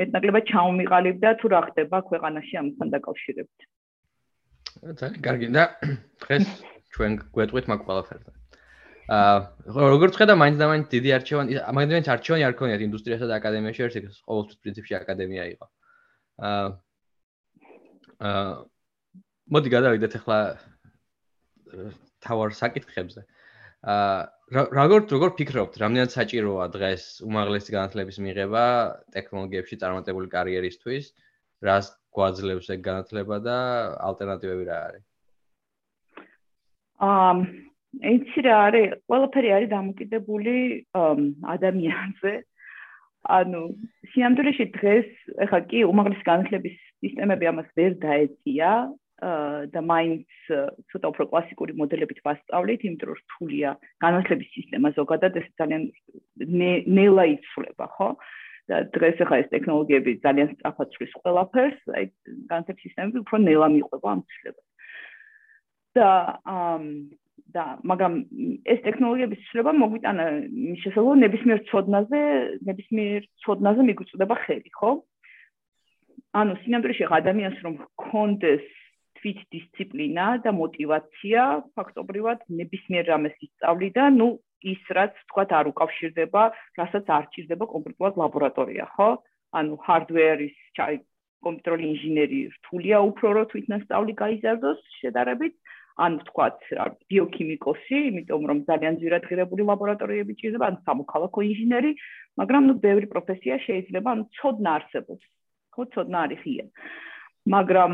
მეტნაკლებად 0.00 0.48
ჩაუმიყალიბდა 0.50 1.28
თუ 1.40 1.46
რა 1.52 1.60
ხდება 1.68 2.00
ქვეყანაში 2.10 2.54
ამასთან 2.60 2.88
დაკავშირებით. 2.96 3.58
ძალიან 5.00 5.20
კარგი 5.26 5.48
და 5.52 5.64
დღეს 6.24 6.48
ჩვენ 6.96 7.16
გვეტყვით 7.36 7.66
მაგ 7.70 7.80
ყველაფერზე. 7.86 8.32
აა 9.06 9.34
როგორც 9.94 10.16
ხედა 10.18 10.34
მაინც 10.34 10.56
და 10.58 10.66
მაინც 10.66 10.86
დიდი 10.90 11.10
არჩევანი, 11.16 11.58
და 11.60 11.72
მაინც 11.78 12.08
არჩევანი 12.10 12.44
არ 12.46 12.54
ქონიათ 12.58 12.82
ინდუსტრიასა 12.86 13.26
და 13.30 13.34
აკადემიაში 13.38 13.82
ერთ 13.86 13.98
ეს 14.00 14.16
ყოველთვის 14.26 14.58
პრინციპში 14.66 14.94
აკადემია 14.98 15.44
იყო. 15.54 15.66
აა 16.50 16.66
აა 18.30 18.54
მოდი 19.54 19.68
გადავიდეთ 19.76 20.16
ახლა 20.18 20.38
თავარ 22.26 22.50
საკითხებზე. 22.62 23.22
აა 23.94 24.18
როგორ 24.78 25.06
როგორ 25.14 25.30
ფიქრობთ, 25.38 25.78
რამდენად 25.82 26.10
საჭიროა 26.16 26.66
დღეს 26.74 27.04
უმაღლესი 27.28 27.70
განათლების 27.76 28.18
მიღება 28.26 28.64
ტექნოლოგიებში 29.14 29.78
წარმატებული 29.82 30.30
კარიერისთვის? 30.34 31.12
რას 31.66 31.94
გვაძლევს 32.16 32.68
ეგ 32.74 32.80
განათლება 32.90 33.38
და 33.42 33.56
ალტერნატივები 34.08 34.66
რა 34.70 34.78
არის? 34.90 35.04
აა 36.96 37.32
ეცი 38.12 38.44
რა 38.44 38.56
არის 38.66 38.94
ყველაფერი 39.08 39.50
არის 39.56 39.70
დამოკიდებული 39.72 40.56
ადამიანზე 41.54 42.34
ანუ 43.36 43.62
სიამდვილეში 44.12 44.66
დღეს 44.76 45.08
ეხა 45.46 45.60
კი 45.70 45.82
უმაღლესი 45.90 46.24
განათლების 46.28 46.76
სისტემები 47.04 47.50
ამას 47.50 47.68
ვერ 47.78 47.98
დაეწია 48.04 48.70
და 49.72 49.80
მაინც 49.80 50.28
ცოტა 50.92 51.08
უფრო 51.08 51.24
კლასიკური 51.32 51.72
მოდელებით 51.80 52.20
ვასწავლით, 52.20 52.84
იმიტომ 52.84 53.08
რომ 53.08 53.20
რთულია 53.20 53.70
განათლების 54.04 54.50
სისტემა 54.56 54.92
ზოგადად 54.92 55.38
ეს 55.40 55.48
ძალიან 55.56 55.88
ნელა 56.84 57.24
იცვლება, 57.32 57.86
ხო? 57.96 58.08
და 58.68 58.76
დღეს 58.92 59.16
ახლა 59.24 59.36
ეს 59.40 59.48
ტექნოლოგიები 59.54 60.10
ძალიან 60.26 60.48
სწრაფად 60.52 60.88
ცვლის 60.92 61.12
ყველაფერს, 61.22 61.80
აი 61.96 62.04
განათლების 62.50 62.82
სისტემები 62.84 63.22
უფრო 63.24 63.36
ნელა 63.46 63.68
მიყვება 63.72 64.08
ამ 64.12 64.20
ცვლილებას. 64.26 64.65
და 65.96 66.10
და 67.56 67.64
მაგრამ 67.88 68.14
ეს 68.68 68.80
ტექნოლოგიების 68.84 69.44
ცვლილება 69.48 69.72
მოგვიტანა 69.80 70.24
შესაძლოა 70.82 71.16
ნებისმიერ 71.24 71.60
ცოდნაზე, 71.70 72.20
ნებისმიერ 72.68 73.28
ცოდნაზე 73.44 73.86
მიგვიწვდება 73.88 74.36
ხელი, 74.44 74.70
ხო? 74.76 74.90
ანუ 76.40 76.52
სინამდვილეში 76.62 77.04
ადამიანს 77.18 77.58
რომ 77.64 77.74
გქონდეს 77.84 78.66
თვით 79.16 79.40
დისციპლინა 79.54 80.26
და 80.44 80.50
мотиваცია 80.52 81.42
ფაქტობრივად 81.78 82.44
ნებისმიერ 82.60 83.04
რამეს 83.12 83.36
ისწავლიდა, 83.46 84.04
ну 84.20 84.26
ის 84.72 84.82
რაც 84.98 85.14
თქვა 85.30 85.44
არ 85.58 85.66
უკავშირდება, 85.72 86.42
რასაც 86.80 87.06
არ 87.16 87.24
ჭირდება 87.32 87.64
კონკრეტულად 87.72 88.20
ლაბორატორია, 88.20 88.84
ხო? 88.96 89.10
ანუ 89.56 89.78
hardware-ის 89.86 90.56
კომპიუტერული 91.46 91.86
ინჟინერი 91.94 92.40
რთულია 92.56 92.98
უფრო 93.08 93.28
რომ 93.36 93.48
თვითონ 93.52 93.82
სწავლი 93.84 94.12
გაიზარდოს 94.20 94.80
შედარებით 95.00 95.54
ან 95.96 96.18
თქვათ 96.28 96.60
ბიოქიმიკოსი, 97.08 97.98
იმიტომ 98.10 98.42
რომ 98.50 98.58
ძალიან 98.68 98.94
ძირადღირებული 99.00 99.62
ლაბორატორიები 99.70 100.36
ჭირდება, 100.40 100.68
ან 100.70 100.76
სამოქალაქო 100.84 101.40
ინჟინერი, 101.50 101.92
მაგრამ 102.40 102.62
ну 102.68 102.74
ბევრი 102.86 103.06
პროფესია 103.14 103.56
შეიძლება, 103.66 104.08
ანუ 104.12 104.24
ცოდნა 104.36 104.70
არსებობს. 104.76 105.24
ხო, 105.72 105.82
ცოდნა 105.94 106.18
არის 106.26 106.40
ღია. 106.44 106.66
მაგრამ 107.46 107.92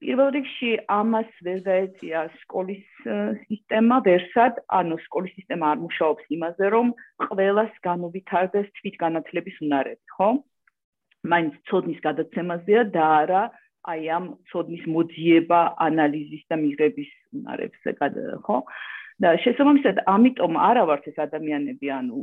პირველ 0.00 0.28
რიგში 0.34 0.70
ამას 0.88 1.30
ვერ 1.44 1.58
დაეწია 1.68 2.20
სკოლის 2.40 2.84
სისტემა 3.44 3.96
ვერსად, 4.08 4.60
ანუ 4.78 4.96
სკოლის 5.06 5.34
სისტემა 5.38 5.64
არ 5.72 5.78
მუშაობს 5.84 6.24
იმაზე, 6.36 6.66
რომ 6.74 6.86
ყველას 7.28 7.72
განუვითარდეს 7.88 8.68
თვითგანათლების 8.80 9.56
უნარები, 9.66 10.04
ხო? 10.16 10.28
მაინც 11.28 11.54
ცოდნის 11.68 12.00
გადაცემაზეა 12.08 12.82
და 12.94 13.04
არა 13.20 13.42
აი 13.88 14.08
ამ 14.16 14.24
ცოდნის 14.50 14.84
მოძიება, 14.94 15.60
ანალიზის 15.86 16.44
და 16.50 16.56
მიღების 16.60 17.10
უნარებზე, 17.38 17.90
ხო? 18.46 18.58
და 19.18 19.34
შესაბამისად, 19.42 20.04
ამიტომ 20.06 20.54
არა 20.68 20.82
ვართ 20.88 21.08
ეს 21.10 21.18
ადამიანები, 21.26 21.86
ანუ 21.90 22.20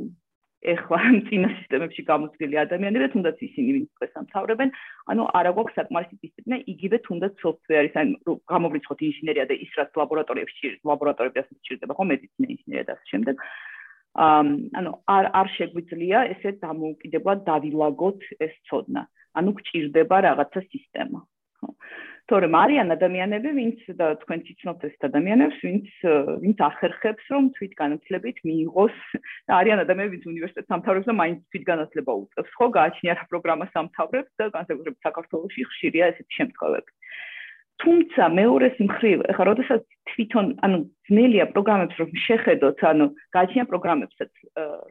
ეხლა 0.65 0.97
წინა 1.27 1.49
სისტემებში 1.59 2.01
გამოცდილი 2.09 2.55
ადამიანები, 2.63 3.09
თუნდაც 3.13 3.37
ისინი 3.47 3.69
ვინც 3.75 4.15
ამთავრებენ, 4.21 4.71
ანუ 5.11 5.27
არა 5.39 5.51
გვაქვს 5.57 5.77
საკმარისი 5.79 6.15
დისციპლინა, 6.25 6.57
იგივე 6.73 6.97
თუნდაც 7.05 7.33
სოფტვერის, 7.43 7.95
ანუ 8.01 8.37
გამოვრიცხოთ 8.53 8.99
ინჟინერია 9.09 9.45
და 9.51 9.55
ის 9.65 9.71
რაც 9.77 9.91
ლაბორატორიებში, 10.01 10.73
ლაბორატორიებში 10.89 11.41
ასე 11.43 11.53
ჭირდება, 11.67 11.93
ხო, 11.99 12.03
მედიცინა 12.13 12.47
ინჟინერია 12.55 12.85
და 12.89 12.93
ასე 12.97 13.05
შემდეგ. 13.13 13.35
ამ 14.15 14.47
ანუ 14.79 14.91
არ 15.11 15.25
არ 15.39 15.47
შეგვიძლია 15.59 16.19
ესე 16.33 16.49
დამოუკიდებლად 16.63 17.39
დავილაგოთ 17.49 18.19
ეს 18.45 18.53
ცოდნა. 18.71 19.01
ანუ 19.35 19.49
გჭირდება 19.59 20.17
რაღაცა 20.27 20.61
სისტემა. 20.71 21.19
ხო? 21.65 21.73
თორემ 22.25 22.55
არიან 22.57 22.89
ადამიანები, 22.95 23.49
ვინც 23.53 23.81
და 24.01 24.05
თქვენ 24.21 24.39
ცნობთ 24.61 24.85
ეს 24.87 24.95
ადამიანებს, 25.05 25.57
ვინც 25.61 25.89
ვინც 26.41 26.57
ახერხებს, 26.67 27.25
რომ 27.29 27.49
თვითგანათლებით 27.57 28.37
მიიღოს 28.49 28.97
და 29.45 29.51
არიან 29.61 29.83
ადამიანები, 29.85 30.15
ვინც 30.17 30.25
უნივერსიტეტს 30.33 30.71
სამთავრებს 30.73 31.05
და 31.05 31.13
მაინც 31.21 31.39
თვითგანათლება 31.53 32.11
უწევს, 32.25 32.55
ხო, 32.57 32.67
გააჩნია 32.77 33.13
რა 33.13 33.25
პროგრამა 33.29 33.65
სამთავრებს 33.77 34.31
და 34.41 34.49
განსაკუთრებით 34.57 34.99
საქართველოში 35.05 35.61
ხშირია 35.69 36.09
ესეთი 36.15 36.33
შემთხვევები. 36.41 36.91
თუმცა 37.83 38.23
მეორეს 38.31 38.77
მხრივ, 38.79 39.23
ეხლა 39.31 39.45
როდესაც 39.51 39.81
თვითონ, 40.11 40.45
ანუ 40.63 40.77
ძნელია 41.09 41.45
პროგრამებს 41.51 41.95
რომ 41.99 42.09
შეხედოთ, 42.25 42.79
ანუ 42.91 43.05
გააჩნია 43.35 43.65
პროგრამებსაც, 43.71 44.31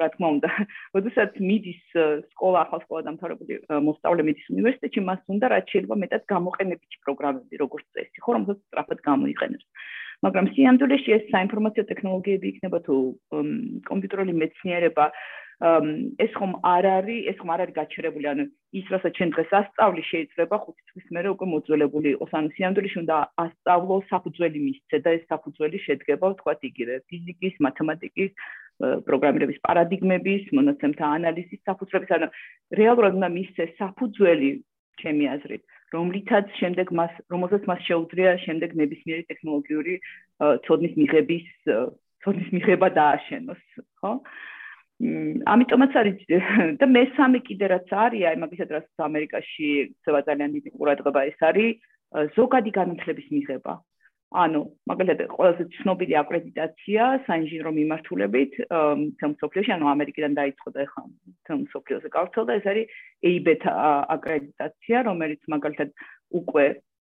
რა 0.01 0.09
თქმა 0.13 0.29
უნდა, 0.37 0.49
როდესაც 0.97 1.31
მიდის 1.41 1.83
სკოლა, 2.35 2.59
ახალ 2.69 2.81
სკოლა 2.85 3.03
დამთავრებული 3.09 3.53
მოსწავლე 3.89 4.23
მიდის 4.29 4.53
უნივერსიტეტში, 4.55 5.01
მას 5.09 5.21
უნდა 5.33 5.47
რაც 5.55 5.65
შეიძლება 5.73 5.97
მეტად 6.05 6.23
გამოყენებითი 6.35 6.97
პროგრამები, 7.09 7.55
როგორც 7.65 7.87
წესი, 7.97 8.19
ხო, 8.21 8.31
რომელსაც 8.37 8.59
სწრაფად 8.61 8.99
გამოიყენებს. 9.09 9.67
მაგრამ 10.25 10.47
სიამდვილეში 10.57 11.11
ეს 11.17 11.25
საინფორმაციო 11.33 11.85
ტექნოლოგიები 11.89 12.47
იქნება 12.53 12.79
თუ 12.87 12.95
კომპიუტერული 13.89 14.33
მეცნიერება, 14.41 15.05
ეს 15.63 16.33
ხომ 16.35 16.53
არ 16.67 16.85
არის, 16.99 17.21
ეს 17.31 17.37
ხომ 17.39 17.51
არ 17.55 17.61
არის 17.65 17.77
გაჩერებული, 17.79 18.27
ანუ 18.27 18.45
ის 18.75 18.87
რასაც 18.91 19.13
ჩვენ 19.15 19.31
დღეს 19.35 19.51
ასწავლი 19.61 20.03
შეიძლება 20.11 20.57
5 20.67 20.75
წლის 20.91 21.07
მერე 21.15 21.29
უკვე 21.35 21.47
მოძველებული 21.55 22.09
იყოს. 22.15 22.33
ანუ 22.35 22.49
სიამდვილეში 22.57 22.99
უნდა 23.05 23.17
ასწავლო 23.45 23.97
საფუძველი 24.11 24.59
მისცე 24.67 24.97
და 25.05 25.11
ეს 25.15 25.25
საფუძველი 25.31 25.79
შედგება, 25.87 26.27
თქვათ, 26.43 26.61
იგივე 26.71 26.95
ფიზიკის, 27.09 27.55
მათემატიკის, 27.67 28.31
პროგრამირების 28.83 29.59
პარადიგმების, 29.63 30.43
მონაცემთა 30.59 31.05
ანალიზის 31.17 31.61
საფუძვლების, 31.63 32.11
ანუ 32.19 32.27
რეალურად 32.75 33.13
უნდა 33.19 33.29
მისცე 33.39 33.65
საფუძველი 33.79 34.51
ჩემი 34.99 35.25
აზრით, 35.35 35.63
რომლითაც 35.95 36.47
შემდეგ 36.59 36.91
მას, 36.99 37.13
რომელსაც 37.31 37.63
მას 37.71 37.81
შეუძლია 37.87 38.31
შემდეგ 38.47 38.75
ნებისმიერი 38.81 39.25
ტექნოლოგიური 39.31 39.95
ცოდნის 40.67 40.95
მიღების, 40.99 41.47
ცოდნის 42.25 42.51
მიღება 42.57 42.89
დააშენოს, 42.99 43.63
ხო? 44.03 44.13
ამიტომაც 45.03 45.97
არის 45.99 46.19
და 46.81 46.87
მესამე 46.87 47.39
კიდე 47.49 47.67
რაც 47.75 47.89
არის, 47.91 48.23
აი 48.31 48.37
მაგისაც 48.45 48.69
რაც 48.71 48.87
ამერიკაში 49.09 49.69
ცევა 50.07 50.21
ძალიან 50.29 50.55
დიდი 50.55 50.71
ყურადღება 50.79 51.21
ეს 51.31 51.39
არის 51.43 51.83
ზოგადი 52.39 52.71
განათლების 52.79 53.27
მიღება. 53.35 53.75
ანუ 54.35 54.61
მაგალითად 54.91 55.31
ყველაზე 55.31 55.65
ცნობილი 55.79 56.15
აკრედიტაცია 56.19 57.03
საინჟინრო 57.27 57.71
მიმართულებით 57.75 58.53
თემსოფლიოში, 59.23 59.71
ანუ 59.75 59.87
ამერიკიდან 59.95 60.33
დაიწყო 60.39 60.69
და 60.75 60.81
ახლა 60.87 61.03
თემსოფლიოზე 61.47 62.09
გავრცელდა, 62.17 62.57
ეს 62.59 62.67
არის 62.73 62.87
ABET 63.31 63.63
აკრედიტაცია, 64.17 64.97
რომელიც 65.11 65.43
მაგალითად 65.55 65.89
უკვე 66.41 66.65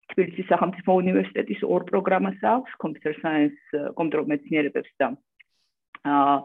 თბილისის 0.09 0.47
სახელმწიფო 0.49 0.91
უნივერსიტეტის 1.05 1.61
ორ 1.69 1.85
პროგრამას 1.93 2.39
აქვს, 2.41 2.73
computer 2.81 3.13
science, 3.21 3.61
კომპიუტერულ 4.01 4.33
მეცნიერებებს 4.33 4.93
და 4.97 5.13
აა 6.09 6.37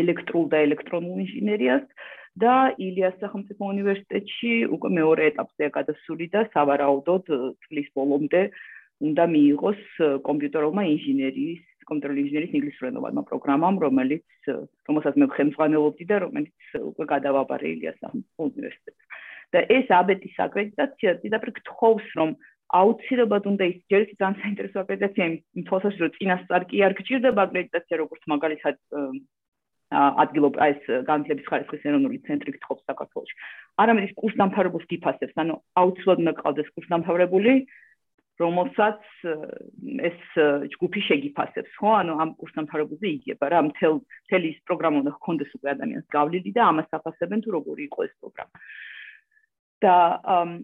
ელექტრულ 0.00 0.46
და 0.52 0.62
ელექტრონულ 0.66 1.22
ინჟინერიას 1.24 1.84
და 2.42 2.52
ილიას 2.80 3.16
სახელმწიფო 3.22 3.62
უნივერსიტეტში 3.74 4.52
უკვე 4.76 4.88
მეორე 4.98 5.22
ეტაპზეა 5.32 5.70
გადასული 5.78 6.26
და 6.32 6.46
სავარაუდოდ 6.54 7.24
წლის 7.66 7.88
ბოლომდე 7.98 8.42
უნდა 9.08 9.24
მიიღოს 9.34 9.82
კომპიუტერულმა 10.28 10.82
ინჟინერიის 10.94 11.62
კომპიუტერული 11.88 12.22
ინჟინერიის 12.22 12.54
ინგლისურენოვანმა 12.58 13.22
პროგრამამ, 13.28 13.76
რომელიც 13.84 14.48
რომელსაც 14.88 15.14
მე 15.18 15.26
ხელმძღვანელობდი 15.36 16.04
და 16.08 16.16
რომელიც 16.24 16.76
უკვე 16.78 17.04
გადავაბარე 17.12 17.66
ილიას 17.74 17.98
სახელმწიფო 18.02 18.40
უნივერსიტეტს. 18.52 19.02
და 19.52 19.60
ეს 19.76 19.86
აბეტის 19.92 20.36
აკრედიტაცია 20.46 21.10
დიდაფერ 21.22 21.50
გთხოვს, 21.58 22.06
რომ 22.18 22.30
აუცილებლად 22.72 23.44
უნდა 23.52 23.64
ის 23.68 23.78
ჯერ 23.92 24.02
ის 24.08 24.12
ძალიან 24.16 24.36
საინტერესო 24.42 24.78
აკრედიტაცია 24.80 25.24
იმ 25.28 25.64
თვალსაჩინო 25.68 26.04
რომ 26.08 26.14
წინასწარ 26.16 26.62
კი 26.70 26.76
არ 26.86 26.92
გჭირდება 26.98 27.40
აკრედიტაცია 27.46 27.96
როგორც 28.00 28.22
მაგალითად 28.32 28.76
ადგილობ 29.92 30.58
ეს 30.66 30.80
განათლების 31.08 31.48
ხარისხის 31.48 31.86
ეროვნული 31.88 32.18
ცენტრი 32.26 32.56
გთხოვს 32.56 32.82
საქართველოში. 32.90 33.34
არამედ 33.82 34.04
ის 34.08 34.16
კურსდამთავრებულს 34.20 34.86
გიფასებს, 34.92 35.36
ანუ 35.42 35.54
აუცილებლად 35.82 36.22
უნდა 36.22 36.32
ყავდეს 36.42 36.68
კურსდამთავრებული, 36.76 37.52
რომელსაც 38.40 39.00
ეს 40.08 40.20
ჯგუფი 40.74 41.00
შეგიფასებს, 41.08 41.72
ხო? 41.78 41.90
ანუ 42.00 42.12
ამ 42.22 42.30
კურსდამთავრებულზე 42.40 43.06
იგება 43.16 43.46
რა, 43.52 43.60
მთელ 43.68 44.00
მთელი 44.00 44.46
ის 44.52 44.58
პროგრამა 44.66 44.96
უნდა 45.02 45.12
ჰქონდეს 45.16 45.50
უკვე 45.56 45.68
ადამიანს 45.76 46.06
გავლილი 46.16 46.50
და 46.56 46.62
ამას 46.72 46.88
აფასებენ 46.96 47.38
თუ 47.44 47.50
როგორი 47.58 47.82
იყო 47.88 48.00
ეს 48.08 48.14
პროგრამა. 48.20 48.56
და 49.82 49.96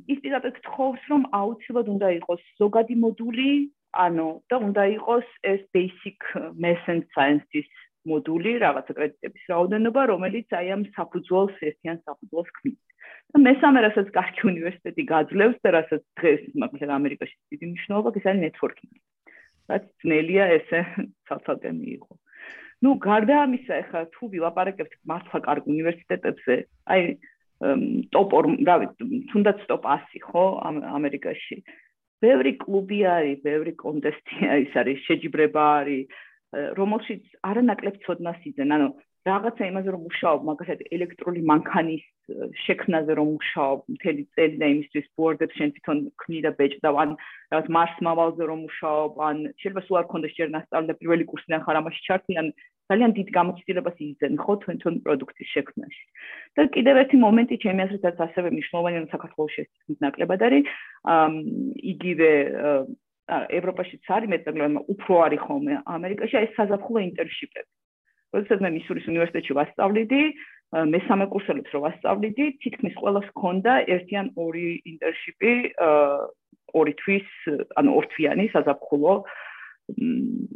ის 0.06 0.18
პირადად 0.22 0.54
გთხოვს, 0.62 1.02
რომ 1.10 1.22
აუცილებლად 1.34 1.88
უნდა 1.90 2.08
იყოს 2.22 2.42
ზოგადი 2.62 2.94
მოდული, 3.02 3.50
ანუ 3.98 4.28
და 4.50 4.56
უნდა 4.62 4.82
იყოს 5.00 5.28
ეს 5.42 5.60
basic 5.74 6.22
and 6.92 7.04
science-ის 7.14 7.70
მოდული, 8.10 8.52
რაღაცა 8.64 8.92
კრედიტების 8.98 9.44
რაოდენობა, 9.52 10.02
რომელიც 10.12 10.48
აი 10.58 10.66
ამ 10.76 10.82
საფუძველს 10.96 11.56
ერთიან 11.70 11.98
საფუძველს 12.08 12.50
ქმნის. 12.58 12.78
და 13.28 13.38
მესამე 13.44 13.78
რასაც 13.84 14.08
კარგი 14.18 14.42
უნივერსიტეტი 14.52 15.02
გაძლევს 15.12 15.58
და 15.64 15.68
რასაც 15.78 16.02
დღეს 16.20 16.42
მაგალითად 16.62 16.90
ამერიკაში 16.98 17.36
დიდი 17.52 17.66
მნიშვნელობა 17.72 18.08
აქვს, 18.12 18.28
არის 18.28 18.42
ნეტვორკინგი. 18.44 18.98
რაც 19.68 19.84
ძნელია 20.00 20.44
ესე 20.56 20.80
ცალ-ცალკე 21.28 21.70
მიიღო. 21.76 22.14
ну 22.82 22.94
გარდა 23.02 23.36
ამისა 23.44 23.74
ახლა 23.82 24.00
თუ 24.14 24.22
ვილაპარაკებთ 24.32 24.92
მართლა 25.10 25.38
კარგ 25.46 25.64
უნივერსიტეტებზე 25.74 26.54
აი 26.94 27.02
ტოპ 28.14 28.30
რა 28.68 28.76
ვიცი 28.82 29.18
თუნდაც 29.34 29.58
ტოპ 29.70 29.84
100 30.14 30.22
ხო 30.30 30.44
ამერიკაში 30.98 31.58
ბევრი 32.22 32.52
კლუბი 32.62 33.00
არის 33.18 33.42
ბევრი 33.42 33.72
კონტესტი 33.82 34.36
არის 34.54 34.78
არის 34.82 34.98
შეჯიბრება 35.08 35.64
არის 35.82 36.22
რომელშიც 36.52 37.24
არანაკლებ 37.44 37.96
ცოდნას 38.04 38.40
იძენ, 38.48 38.72
ანუ 38.76 38.88
რაღაცა 39.28 39.64
იმაზე 39.68 39.88
რომ 39.92 40.02
მუშაობ, 40.08 40.40
მაგალითად 40.48 40.80
ელექტრული 40.96 41.40
მანქანის 41.50 42.04
შექმნაზე 42.64 43.12
რომ 43.18 43.28
მუშაობ, 43.36 43.78
მთელი 43.94 44.22
წელი 44.36 44.56
და 44.62 44.66
იმისთვის 44.72 45.06
ბორდებს 45.18 45.58
შენ 45.58 45.70
თვითონ 45.76 45.98
ქმნი 46.22 46.40
და 46.46 46.50
ბეჭდა, 46.58 46.88
ან 47.02 47.10
რაღაც 47.52 47.66
მარს 47.76 47.96
მავალზე 48.08 48.44
რომ 48.48 48.58
მუშაობ, 48.66 49.12
ან 49.28 49.36
შეიძლება 49.60 49.82
სულ 49.84 49.96
არ 50.00 50.06
კონდეს 50.12 50.36
ჯერ 50.38 50.48
ნასწავლე 50.54 50.92
პირველი 51.00 51.24
კურსიდან 51.28 51.64
ხარ 51.66 51.80
ამაში 51.82 52.00
ჩართი, 52.08 52.32
ან 52.40 52.46
ძალიან 52.88 53.12
დიდ 53.18 53.28
გამოცდილებას 53.36 53.96
იზენ 54.00 54.32
ხო 54.40 54.52
თქვენ 54.64 54.94
პროდუქტის 55.04 55.48
შექმნაში. 55.54 56.04
და 56.56 56.62
კიდევ 56.72 56.94
ერთი 57.02 57.16
მომენტი 57.24 57.56
ჩემი 57.64 57.80
აზრითაც 57.84 58.16
ასევე 58.16 58.48
მნიშვნელოვანია 58.56 59.12
საქართველოს 59.12 59.54
ეს 59.60 59.68
ნაკლებად 60.04 60.40
არის, 60.48 60.64
იგივე 61.92 62.30
ევროპაშიც 63.28 64.08
არის 64.16 64.30
მეტყველება 64.32 64.80
უფრო 64.94 65.14
არის 65.26 65.40
ხოლმე 65.46 65.74
ამერიკაში 65.96 66.38
აი 66.40 66.46
საზაფხულო 66.56 67.00
ინტერშიპები. 67.08 67.70
როდესაც 68.34 68.58
მე 68.64 68.70
მისურის 68.76 69.08
უნივერსიტეტში 69.08 69.52
ვასწავლიდი, 69.58 70.22
მესამე 70.68 71.24
კურსელებს 71.32 71.72
რო 71.72 71.80
ვასწავლიდი, 71.84 72.44
თითქმის 72.62 72.94
ყველას 73.00 73.26
ჰქონდა 73.32 73.72
ერთი 73.94 74.14
ან 74.20 74.26
ორი 74.36 74.68
ინტერშიპი, 74.84 75.52
ორი 76.76 76.92
თვის, 77.00 77.28
ანუ 77.80 77.90
ორთვიანი 78.00 78.44
საზაფხულო 78.52 79.14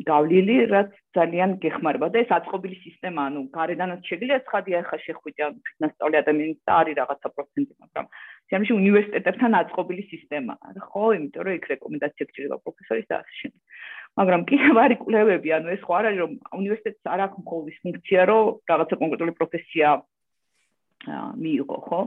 გავლილი, 0.04 0.56
რაც 0.68 0.92
ძალიან 1.16 1.56
გეხმარება 1.64 2.12
და 2.12 2.20
ეს 2.20 2.30
აწყობილი 2.36 2.76
სისტემა, 2.84 3.32
ანუ 3.32 3.40
გარედანაც 3.56 4.04
შეგვიძლია 4.04 4.44
ცხადია 4.44 4.76
ახლა 4.84 4.98
შეხვიდე 5.06 5.42
ან 5.48 5.54
ფინანსური 5.68 6.16
ადამიანის 6.20 6.60
და 6.68 6.72
არის 6.80 6.98
რაღაცა 7.00 7.28
პროცენტი, 7.32 7.72
მაგრამ 7.80 8.06
შემში 8.50 8.72
უნივერსიტეტებთან 8.76 9.52
აწყობილი 9.60 10.02
სისტემა. 10.12 10.54
ხო, 10.90 11.04
იმიტომ 11.16 11.42
რომ 11.46 11.54
იქ 11.58 11.64
რეკომენდაცია 11.72 12.24
გჭირდება 12.28 12.58
პროფესორის 12.64 13.06
და 13.10 13.14
ასე 13.22 13.34
შემდეგ. 13.40 13.60
მაგრამ 14.20 14.42
კიდევ 14.50 14.74
არის 14.84 14.98
კვლევები, 15.04 15.48
ანუ 15.56 15.68
ეს 15.76 15.82
ხო 15.86 15.92
არ 15.98 16.04
არის 16.10 16.20
რომ 16.22 16.32
უნივერსიტეტს 16.60 17.12
არ 17.14 17.20
აქვს 17.26 17.42
მხოლოდ 17.42 17.66
ფუნქცია, 17.82 18.20
რომ 18.32 18.42
რაღაცა 18.72 18.94
კონკრეტული 19.02 19.32
პროფესია 19.38 19.88
მიიღო, 21.42 21.78
ხო? 21.88 22.00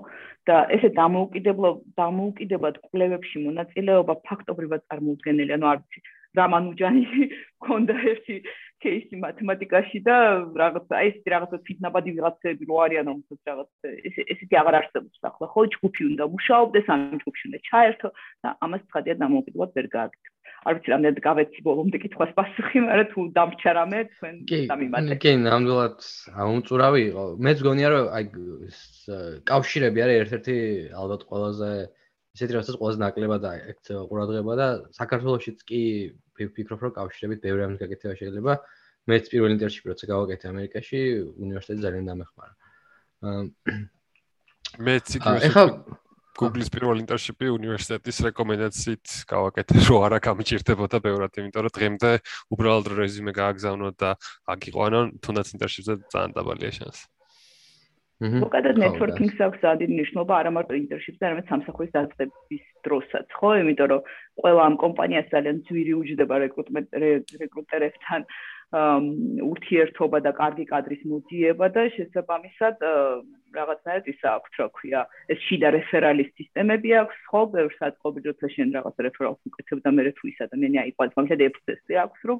და 0.48 0.56
ესე 0.75 0.89
დამოუკიდებლად 0.96 2.75
კვლევებში 2.86 3.38
მონაწილეობა 3.48 4.13
ფაქტობრივად 4.27 4.82
წარმოუდგენელი, 4.88 5.51
ანუ 5.58 5.65
არ 5.72 5.77
ვიცი, 5.82 6.00
რამანუჯანი 6.39 7.04
მქონდა 7.60 7.96
ერთი 8.12 8.36
кейსი 8.84 9.18
მათემატიკაში 9.22 10.00
და 10.06 10.18
რაღაცა 10.62 11.01
ეს 11.08 11.18
რაღაცა 11.34 11.58
თვითნაბადი 11.65 12.13
ვიღაცები 12.18 12.68
რო 12.70 12.77
არიან 12.86 13.10
რომელსაც 13.12 13.39
რაღაც 13.50 13.70
ეს 14.10 14.15
ესეთი 14.36 14.56
აღარ 14.62 14.77
არსებობს 14.82 15.27
ახლა 15.32 15.48
ხო 15.54 15.65
ჯგუფი 15.75 16.01
უნდა 16.12 16.24
მუშაობდეს 16.36 16.88
ან 16.96 17.01
ჯგუფში 17.24 17.44
უნდა 17.50 17.60
ჩაერთო 17.70 18.10
და 18.46 18.50
ამას 18.68 18.84
ცხადია 18.89 19.15
დამოუკიდებლად 19.24 19.75
ვერ 19.80 19.88
გააკეთებ 19.98 20.34
არ 20.65 20.74
ვიცი 20.75 20.89
რამდენად 20.92 21.20
გავეცი 21.22 21.60
ბოლომდე 21.65 21.98
კითხვას 22.01 22.32
პასუხი, 22.38 22.80
მაგრამ 22.86 23.10
თუ 23.13 23.20
დამრჩა 23.38 23.72
რამე 23.77 24.00
თქვენ 24.13 24.36
დამიმატეთ. 24.72 25.20
კი, 25.22 25.34
ნამდვილად 25.46 26.00
აუნწურავი 26.42 27.01
იყო. 27.10 27.25
მეც 27.46 27.60
გონია 27.68 27.89
რომ 27.94 28.06
აი 28.18 28.24
კავშირები 29.46 30.00
არის 30.06 30.18
ერთ-ერთი 30.25 30.58
ალბათ 31.01 31.22
ყველაზე 31.30 31.70
აა 31.86 32.04
ისეთი 32.36 32.56
რაღაცა 32.56 32.80
ყველაზე 32.80 33.00
ნაკლებად 33.01 33.44
აქცევა 33.50 34.01
ყურადღება 34.12 34.54
და 34.60 34.68
საქართველოსიც 34.98 35.58
კი 35.70 35.82
ვფიქრობ 36.36 36.80
რომ 36.86 36.92
კავშირებით 37.00 37.39
ბევრი 37.48 37.62
ამის 37.65 37.80
გაკეთება 37.80 38.15
შეიძლება. 38.20 38.54
მეც 39.06 39.24
პირველ 39.32 39.51
ინტერშიპი 39.56 39.88
როცა 39.94 40.06
გავაკეთე 40.10 40.46
ამერიკაში 40.50 41.00
უნივერსიტეტი 41.46 41.82
ძალიან 41.86 42.06
დამეხმარა. 42.10 42.54
მეც 44.82 45.06
ეხა 45.48 45.63
Google-ის 46.36 46.68
პირველ 46.68 47.00
ინტერშიპი 47.00 47.48
უნივერსიტეტის 47.56 48.18
რეკომენდაციით 48.27 49.08
გავაკეთე 49.32 49.75
რომ 49.88 50.04
არა 50.10 50.20
გამიჭირდებოდა 50.27 51.00
ბევრად 51.06 51.39
იმიტომ 51.39 51.63
რომ 51.63 51.75
დღემდე 51.80 52.12
უბრალოდ 52.51 52.92
რეზიუმე 53.00 53.34
გააგზავნო 53.39 53.89
და 54.04 54.10
აგიყვანონ 54.51 55.15
თუნდაც 55.24 55.56
ინტერშიპზე 55.56 55.94
ძალიან 56.12 56.36
დაბალია 56.36 56.72
შანსი 56.75 57.14
მოკლედ 58.24 58.78
ნეტვორკინგს 58.80 59.39
აქვს 59.43 59.60
ძალიან 59.60 59.91
მნიშვნელობა 59.91 60.34
არა 60.39 60.51
მარტო 60.56 60.75
ინტერშიპს, 60.80 61.19
არამედ 61.19 61.49
სამსახურის 61.51 61.91
დაწყების 61.95 62.63
დროსაც, 62.88 63.28
ხო? 63.36 63.49
იმიტომ 63.60 63.88
რომ 63.91 64.01
ყველა 64.39 64.62
ამ 64.71 64.75
კომპანიას 64.84 65.28
ძალიან 65.36 65.58
ძვირი 65.67 65.93
უჯდება 65.99 66.36
რეკრუტმენტ 66.45 66.88
რეკრუტერებთან 67.43 68.21
ურთიერთობა 68.75 70.17
და 70.25 70.32
კარგი 70.39 70.65
კადრის 70.71 71.01
მოძიება 71.12 71.67
და 71.75 71.84
შესაბამისად 71.95 72.75
რაღაცნაირად 73.53 74.08
ისა 74.12 74.29
აქვს 74.38 74.58
რა 74.60 74.67
ქვია 74.77 75.01
ეს 75.31 75.39
შიდა 75.47 75.69
რეფერალის 75.75 76.29
სისტემები 76.39 76.89
აქვს 77.01 77.17
ხო 77.29 77.41
ბევრ 77.53 77.71
საწყობი 77.79 78.23
როთაშენ 78.25 78.73
რაღაც 78.75 78.95
რეფერალს 79.05 79.41
უკეთებ 79.49 79.79
და 79.86 79.89
მე 79.95 80.03
თუ 80.17 80.23
ის 80.31 80.39
ადამიანი 80.45 80.77
აიყვანს 80.84 81.15
მაგალითად 81.19 81.45
ეფსესი 81.47 81.99
აქვს 82.05 82.21
რომ 82.29 82.39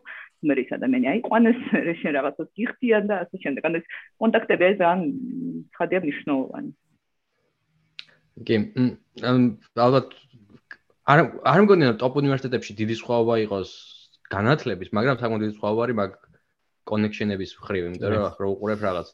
მე 0.50 0.56
ის 0.66 0.70
ადამიანი 0.78 1.08
აიყვანეს 1.14 1.60
მე 1.76 1.96
შენ 2.02 2.12
რაღაცას 2.18 2.50
გიხდიან 2.60 3.04
და 3.10 3.16
ასე 3.24 3.36
შემდეგ. 3.44 3.62
ანუ 3.70 3.78
ეს 3.82 3.88
კონტაქტები 4.22 4.64
ეს 4.70 4.78
ძალიან 4.82 5.02
ხადია 5.78 6.00
მნიშვნელოვანი. 6.06 6.72
კი 8.46 8.56
ალბათ 9.86 10.08
არ 11.06 11.20
არ 11.52 11.60
მგონია 11.64 11.88
რომ 11.92 12.00
ტოპ 12.02 12.14
უნივერსიტეტებში 12.22 12.74
დიდი 12.82 12.96
სხვაობა 13.02 13.36
იყოს 13.46 13.70
განათლების, 14.34 14.90
მაგრამ 14.98 15.20
საკმაოდ 15.22 15.42
დიდი 15.46 15.56
სხვაობა 15.60 15.82
არის 15.86 15.98
მაგ 16.02 16.12
კონექშენების 16.90 17.52
მხრივ, 17.62 17.84
იმიტომ 17.90 18.10
რომ 18.14 18.24
ახლა 18.30 18.46
უყურებ 18.54 18.80
რაღაც 18.86 19.08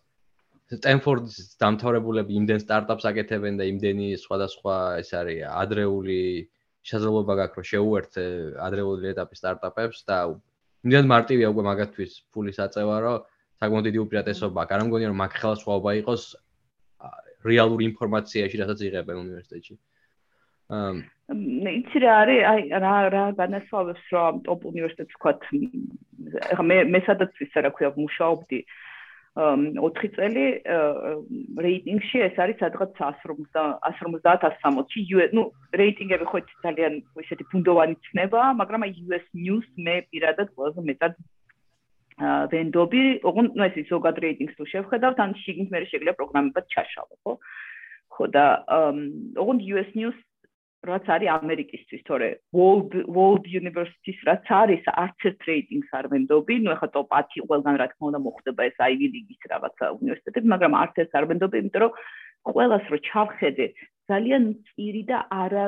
სტენფორდის 0.71 1.57
დამთავრებულები 1.61 2.37
იმდენ 2.39 2.59
სტარტაპს 2.63 3.07
აკეთებენ 3.11 3.59
და 3.59 3.67
იმდენი 3.71 4.07
სხვადასხვა 4.23 4.75
ეს 5.01 5.09
არის 5.19 5.41
ადრეული 5.51 6.19
შესაძლებლობა 6.87 7.33
გაქვს 7.41 7.59
რომ 7.59 7.67
შეუერთე 7.71 8.23
ადრეული 8.67 9.11
ეტაპის 9.11 9.41
სტარტაპებს 9.43 9.99
და 10.07 10.17
იმდენ 10.87 11.05
მარტივია 11.11 11.51
უკვე 11.53 11.63
მაგათთვის 11.69 12.11
ფულის 12.33 12.57
აწევა 12.65 12.95
რომ 13.05 13.19
საკმაოდ 13.61 13.85
დიდი 13.87 13.99
უპირატესობა 14.01 14.61
აქვს. 14.63 14.73
არ 14.75 14.83
მგონია 14.87 15.09
რომ 15.11 15.19
მაგ 15.21 15.33
ხელა 15.37 15.55
სხვაობა 15.61 15.91
იყოს 16.01 16.23
რეალური 17.45 17.83
ინფორმაციაში, 17.91 18.55
რასაც 18.61 18.79
იღებენ 18.87 19.17
უნივერსიტეტში. 19.25 19.73
იცი 20.71 21.97
რა 22.01 22.11
არის 22.21 22.41
აი 22.51 22.61
რა 22.83 22.95
რა 23.11 23.23
განასხვავებს 23.39 24.03
რა 24.15 24.23
ტოპ 24.47 24.61
უნივერსიტეტს 24.71 25.15
ვქოთ 25.19 25.39
ეხლა 26.51 26.63
მე 26.71 26.77
მე 26.95 26.99
სადაც 27.07 27.31
ისა 27.43 27.59
რა 27.65 27.71
ქვია 27.75 27.91
მუშაობდი 27.95 28.59
4 29.35 30.09
წელი 30.15 30.45
რეიტინგში 31.65 32.17
ეს 32.27 32.35
არის 32.35 32.57
სადღაც 32.59 32.91
150-150-160-ში 32.99 35.01
ნუ 35.37 35.43
რეიტინგები 35.81 36.25
ხო 36.27 36.37
ძალიან 36.67 36.93
ისეთი 37.23 37.43
ფუნდოვანი 37.51 37.95
ცნება 38.11 38.41
მაგრამ 38.59 38.81
აი 38.87 38.91
US 39.07 39.25
News 39.31 39.67
მე 39.79 39.95
პირადად 40.11 40.47
ყველაზე 40.51 40.81
მეტად 40.83 41.15
ვენდობი. 42.21 43.03
ოღონდ 43.23 43.51
ნუ 43.55 43.63
ეს 43.71 43.87
ზოგად 43.87 44.15
რეიტინგს 44.19 44.55
თუ 44.59 44.63
შევხედავთ 44.73 45.17
ან 45.23 45.31
შიგნით 45.43 45.69
მე 45.71 45.77
შეიძლება 45.87 46.19
პროგრამებად 46.19 46.65
ჩაშალო 46.75 47.15
ხო? 47.23 47.33
ხო 48.11 48.23
და 48.35 48.45
ოღონდ 49.39 49.59
US 49.71 49.89
News 49.95 50.17
რაც 50.81 51.05
არის 51.13 51.29
ამერიკისთვის, 51.29 52.01
თორე 52.09 52.27
World 52.57 52.93
World 53.05 53.45
University-ს 53.45 54.19
რაც 54.25 54.45
არის 54.49 54.87
არც 54.89 55.25
ერთ 55.29 55.41
რეიტინგს 55.49 55.91
არ 55.99 56.05
ვენდობი, 56.13 56.55
ну 56.65 56.73
ეხა 56.73 56.87
top 56.95 57.13
10 57.13 57.45
ყველგან 57.51 57.77
რა 57.77 57.87
თქმა 57.91 58.09
უნდა 58.09 58.21
მოხდება 58.25 58.61
ეს 58.65 58.77
Ivy 58.81 59.07
League-ის 59.13 59.41
რაღაცა 59.53 59.85
უნივერსიტეტები, 60.01 60.47
მაგრამ 60.53 60.73
არც 60.81 60.95
ერთ 61.05 61.11
არ 61.21 61.25
ვენდობი, 61.29 61.61
იმიტომ 61.61 61.81
რომ 61.85 61.91
ყველას 62.49 62.85
რო 62.89 62.97
ჩავხედე, 63.11 63.65
ძალიან 64.09 64.43
წირი 64.73 65.03
და 65.05 65.17
არა 65.29 65.65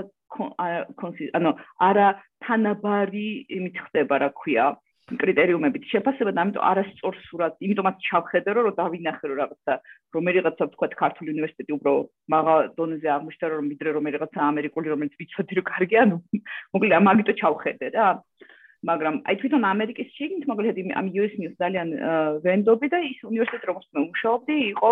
ანუ 1.37 1.51
არა 1.77 2.07
თანაბარი 2.41 3.27
იმით 3.53 3.77
ხდება, 3.85 4.15
რა 4.17 4.29
ქვია, 4.33 4.65
კრიტერიუმებით 5.03 5.83
შეფასება 5.91 6.31
და 6.31 6.43
ამიტომ 6.43 6.63
არასწორ 6.63 7.15
სურათს, 7.27 7.59
იმიტომაც 7.67 7.95
ჩავხედე 8.07 8.51
რომ 8.55 8.75
დავინახე 8.79 9.25
რომ 9.27 9.37
რაღაცა 9.43 9.73
რომელიღაცა 10.15 10.65
თქვა 10.73 10.87
ქართული 11.03 11.33
უნივერსიტეტი 11.35 11.71
უფრო 11.77 11.91
მაღალ 12.35 12.59
დონეზე 12.79 13.07
აღმოჩნდა 13.15 13.47
რომ 13.51 13.67
მიდრე 13.71 13.89
რომელიღაცა 13.99 14.39
ამერიკული 14.47 14.87
რომელიც 14.93 15.13
ვიცოდი 15.19 15.53
რომ 15.59 15.67
კარგი 15.73 15.95
ანუ 16.03 16.17
მოკლედ 16.73 16.97
ამაგიტო 17.03 17.33
ჩავხედე 17.43 17.87
რა 17.97 18.07
მაგრამ 18.87 19.15
აი 19.27 19.35
თვითონ 19.39 19.63
ამერიკის 19.73 20.09
შიგნით 20.15 20.47
მაგალითად 20.51 20.95
ამ 20.99 21.07
US 21.19 21.33
News 21.39 21.55
ძალიან 21.63 21.89
ვენდობი 22.43 22.87
და 22.93 22.99
ის 23.11 23.19
უნივერსიტეტი 23.31 23.69
როგორც 23.71 23.87
მე 23.95 23.99
მუშაობდი 24.07 24.55
იყო 24.71 24.91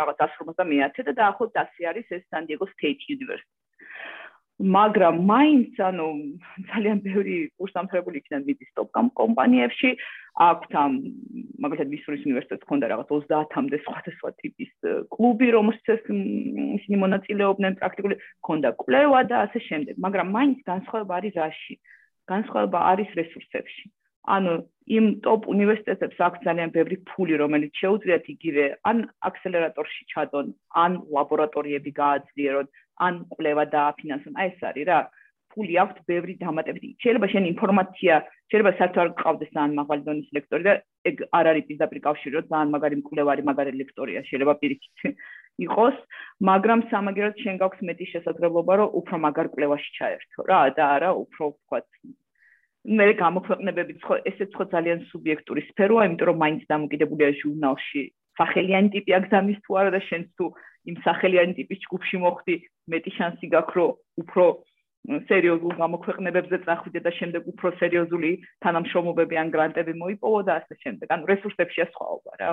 რაღაც 0.00 0.16
150 0.40 1.08
და 1.08 1.12
დაახლოებით 1.20 1.60
100 1.60 1.88
არის 1.92 2.06
ეს 2.16 2.22
San 2.32 2.48
Diego 2.48 2.64
State 2.72 3.04
University 3.16 3.57
მაგრამ 4.58 5.14
მაინც 5.22 5.78
ანუ 5.78 6.06
ძალიან 6.70 6.98
ბევრი 7.06 7.36
კურსამთავრებული 7.58 8.18
იქნება 8.18 8.42
მიდის 8.42 8.70
ტოპ 8.74 8.88
კომპანიებში. 9.20 9.90
აქვთ 10.38 10.72
ამ 10.82 10.92
მაგალითად 11.62 11.92
მისურის 11.94 12.26
უნივერსიტეტს 12.26 12.68
ქონდა 12.70 12.86
რაღაც 12.90 13.06
30-მდე 13.10 13.78
სხვადასხვა 13.86 14.30
ტიპის 14.42 14.72
კლუბი 15.14 15.48
რომელსაც 15.54 16.02
ისინი 16.78 16.96
მონაწილეობდნენ 17.04 17.78
პრაქტიკული. 17.78 18.14
ქონდა 18.46 18.68
კვლევა 18.82 19.20
და 19.30 19.36
ასე 19.46 19.60
შემდეგ. 19.68 19.94
მაგრამ 20.04 20.26
მაინც 20.36 20.58
განსხვავება 20.66 21.14
არის 21.18 21.34
რაში? 21.38 21.74
განსხვავება 22.28 22.78
არის 22.92 23.08
რესურსებში 23.18 23.84
ანუ 24.36 24.52
იმ 24.98 25.06
ტოპ 25.24 25.46
უნივერსიტეტებს 25.52 26.18
აქვს 26.26 26.44
ძალიან 26.48 26.70
ბევრი 26.76 26.96
ფული, 27.10 27.34
რომელიც 27.42 27.72
შეუძლიათ 27.82 28.26
იგივე 28.34 28.64
ან 28.90 29.04
აქსელერატორში 29.28 30.02
ჩადონ, 30.12 30.46
ან 30.84 30.92
ლაბორატორიები 31.14 31.92
გააძლიერონ, 32.02 32.68
ან 33.06 33.14
კვლევა 33.32 33.64
დააფინანსონ. 33.76 34.38
აი 34.40 34.48
ეს 34.52 34.60
არის 34.70 34.88
რა. 34.88 35.00
რთული 35.48 35.74
აქვს 35.82 36.04
ბევრი 36.08 36.34
დამატებითი. 36.44 36.88
შეიძლება 37.02 37.28
შენ 37.32 37.44
ინფორმაცია, 37.52 38.14
შეიძლება 38.52 38.72
საერთოდ 38.78 39.00
არ 39.02 39.10
გყავდეს 39.18 39.50
ძალიან 39.56 39.74
მაღალი 39.80 40.02
დონის 40.08 40.28
ლექტორი 40.36 40.62
და 40.68 40.74
ეგ 41.08 41.16
არ 41.38 41.44
არის 41.50 41.64
პირდაპირ 41.68 41.98
კავშირი, 42.06 42.34
რომ 42.36 42.48
ძალიან 42.52 42.72
მაგარი 42.74 42.96
მკვლევარი, 43.00 43.42
მაგარი 43.48 43.72
ლექტორია, 43.80 44.20
შეიძლება 44.28 44.54
პირიქით 44.60 44.98
იყოს, 45.66 45.96
მაგრამ 46.50 46.80
სამაგერად 46.92 47.34
შენ 47.42 47.56
გაქვს 47.64 47.86
მეტი 47.88 48.06
შესაძლებლობა, 48.12 48.72
რომ 48.78 48.94
უფრო 49.00 49.16
მაგარ 49.26 49.46
კვლევაში 49.56 49.90
ჩაერთო 49.98 50.40
რა 50.52 50.60
და 50.76 50.84
არა 50.94 51.10
უფრო 51.24 51.42
ვთქვათ 51.48 51.86
მე 52.86 53.06
გამოქვეყნებები 53.18 53.98
ხო 54.06 54.14
ესეც 54.30 54.50
ხო 54.54 54.64
ძალიან 54.72 55.00
სუბიექტური 55.10 55.62
სფეროა, 55.70 56.06
იმიტომ 56.08 56.28
რომ 56.30 56.38
მაინც 56.42 56.62
დამოკიდებულია 56.70 57.30
ჟურნალში. 57.42 58.02
სახელიანი 58.38 58.88
ტიპი 58.94 59.10
აგზამის 59.18 59.58
თუ 59.66 59.70
არა 59.82 59.90
და 59.98 60.00
შენ 60.08 60.22
თუ 60.38 60.46
იმ 60.88 60.96
სახელიანი 61.02 61.52
ტიპის 61.58 61.78
ჯგუფში 61.84 62.16
მოხდი, 62.22 62.54
მეტი 62.92 63.10
შანსი 63.18 63.46
გაქვს 63.50 63.76
რომ 63.78 63.90
უფრო 64.22 64.44
სერიოზულ 65.08 65.72
გამოქვეყნებებზე 65.82 66.56
წახვიდე 66.68 67.00
და 67.02 67.10
შემდეგ 67.18 67.42
უფრო 67.52 67.68
სერიოზული 67.80 68.30
თანამშრომლობები 68.62 69.34
ან 69.42 69.48
გრანტები 69.54 69.92
მოიპოვო 69.98 70.40
და 70.46 70.52
ასე 70.62 70.74
შემდეგ. 70.84 71.06
ანუ 71.14 71.24
რესურსებშია 71.32 71.86
სხვაობა 71.92 72.32
რა. 72.40 72.50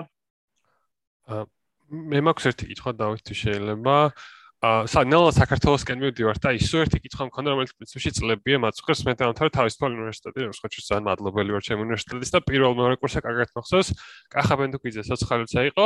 აა 1.25 1.43
მე 1.91 2.19
მაქვს 2.25 2.45
ერთი 2.49 2.65
კითხვა 2.73 2.91
დავით 2.97 3.27
შეიძლება 3.29 3.93
ა 3.93 4.44
სანელა 4.65 5.31
საქართველოსკენ 5.35 5.99
მივდივარ 5.99 6.37
და 6.41 6.51
ისო 6.55 6.81
ერთი 6.85 7.01
კითხვა 7.03 7.27
მქონდა 7.27 7.53
რომელიც 7.53 7.71
პრინციპში 7.75 8.11
წლებია 8.17 8.59
მაწუხებს 8.63 9.01
მე 9.05 9.13
დავამთავრე 9.19 9.51
თავისუფალ 9.57 9.95
უნივერსიტეტი 9.97 10.47
რუსხეთში 10.47 10.81
ძალიან 10.85 11.05
მადლობელი 11.09 11.55
ვარ 11.55 11.63
ჩემ 11.65 11.83
უნივერსიტეტის 11.85 12.31
და 12.35 12.39
პირველ 12.47 12.73
მეორე 12.79 12.95
კურსზე 13.01 13.21
კარგად 13.25 13.49
მახსოვს. 13.51 13.87
კახაბენდუკიძე 14.31 15.03
სოციალურცა 15.11 15.59
იყო 15.69 15.85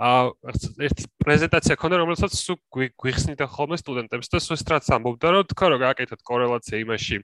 ა 0.00 0.32
ერთი 0.80 1.04
პრეზენტაცია 1.20 1.74
ქონდა 1.76 1.96
რომელსაც 2.00 2.32
სულ 2.32 2.56
გვიხსნიდა 2.96 3.46
ხოლმე 3.52 3.76
სტუდენტებს 3.78 4.26
და 4.32 4.38
სულ 4.40 4.56
სტრატს 4.56 4.88
ამბობდა 4.96 5.28
რომ 5.28 5.44
თქვა 5.52 5.66
რომ 5.70 5.80
გააკეთოთ 5.84 6.20
კორელაცია 6.24 6.76
იმაში. 6.80 7.16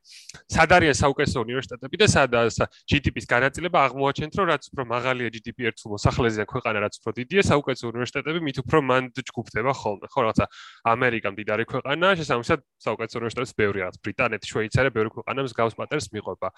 სად 0.45 0.71
არის 0.77 1.01
საუკეთესო 1.01 1.39
უნივერსიტეტები 1.47 1.97
და 1.97 2.07
სადაა 2.15 2.69
GDP-ის 2.85 3.27
განაწილება 3.33 3.79
აღმოაჩენთ 3.87 4.33
რომ 4.37 4.47
რაც 4.53 4.63
უფრო 4.71 4.83
მაღალია 4.93 5.29
GDP 5.33 5.59
ერთ 5.73 5.79
მოსახლეზე 5.89 6.43
ქვეყანა 6.53 6.79
რაც 6.85 6.95
უფრო 7.01 7.11
დიდია 7.17 7.43
საუკეთესო 7.49 7.85
უნივერსიტეტები 7.97 8.39
მით 8.45 8.57
უფრო 8.61 8.79
მანდ 8.85 9.15
ჯგუფდება 9.25 9.73
ხოლმე. 9.73 10.07
ხო 10.13 10.21
რაღაცა 10.27 10.45
ამერიკა 10.87 11.33
მდიდარი 11.35 11.65
ქვეყანა 11.67 12.15
შესაბამისად 12.21 12.61
საუკეთესო 12.87 13.19
უნივერსიტეტებს 13.21 13.55
ბევრი 13.59 13.79
რაც 13.87 13.97
ბრიტანეთი 14.07 14.47
შვეიცარია 14.53 14.95
ბევრი 14.95 15.11
ქვეყანა 15.17 15.47
მსგავს 15.47 15.75
პატერს 15.81 16.07
მიყვება 16.15 16.49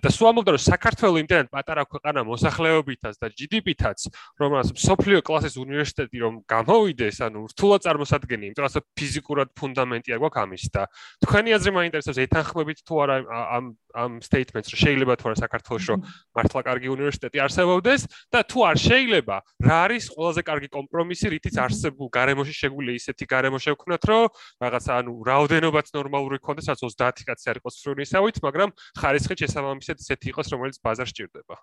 და 0.00 0.08
სულ 0.10 0.26
ამბობდა 0.30 0.50
რომ 0.54 0.62
საქართველოს 0.66 1.22
იმდენად 1.24 1.48
პატარა 1.54 1.82
ქვეყანა 1.88 2.20
მოსახლეობითაც 2.28 3.14
და 3.20 3.28
GDP-თაც 3.30 3.98
რომელსაც 4.40 4.76
სოფლიო 4.80 5.20
კლასის 5.24 5.56
უნივერსიტეტი 5.60 6.18
რომ 6.24 6.34
გამოვიდეს, 6.50 7.16
ანუ 7.26 7.40
რთულად 7.52 7.84
წარმოსადგენი, 7.86 8.50
იმიტომ 8.50 8.66
რომ 8.66 8.86
ფიზიკურად 8.98 9.48
ფუნდამენტი 9.56 10.14
არ 10.14 10.20
გვაქვს 10.20 10.42
ამის 10.44 10.64
და. 10.74 10.82
თქვენი 11.24 11.50
აზრი 11.56 11.70
მაინტერესებს 11.78 12.18
ეთანხმებით 12.26 12.78
თუ 12.84 12.94
არა 13.04 13.16
ამ 13.56 13.64
ამ 13.90 14.12
სტეიტმენტს 14.22 14.70
რომ 14.70 14.80
შეიძლება 14.80 15.14
თუ 15.18 15.24
არა 15.30 15.36
საქართველოს 15.44 15.84
რომ 15.90 16.00
მართლა 16.38 16.60
კარგი 16.62 16.88
უნივერსიტეტი 16.94 17.38
არსებობდეს 17.42 18.00
და 18.30 18.40
თუ 18.46 18.58
არ 18.70 18.76
შეიძლება, 18.86 19.36
რა 19.66 19.76
არის 19.90 20.04
ყველაზე 20.14 20.40
კარგი 20.46 20.68
კომპრომისი, 20.70 21.26
რითიც 21.34 21.56
არსებულ 21.58 22.08
გარემოში 22.14 22.54
შეგვიძლია 22.54 23.00
ისეთი 23.02 23.24
გარემო 23.34 23.58
შევქმნათ, 23.66 24.02
რომ 24.10 24.22
რაღაცა 24.64 24.92
ანუ 25.00 25.12
რაოდენობაც 25.30 25.86
ნორმალური 25.98 26.38
ქონდეს, 26.40 26.70
რაც 26.70 26.80
30 26.86 27.24
კაცი 27.28 27.46
არ 27.50 27.60
იყოს 27.60 27.80
ფრუნისავით, 27.84 28.36
მაგრამ 28.46 28.70
ხარისხი 29.00 29.34
შესაბამისად 29.44 29.96
ისეთი 30.04 30.26
იყოს, 30.32 30.46
რომელიც 30.54 30.76
ბაზარს 30.84 31.14
ჭირდება. 31.16 31.56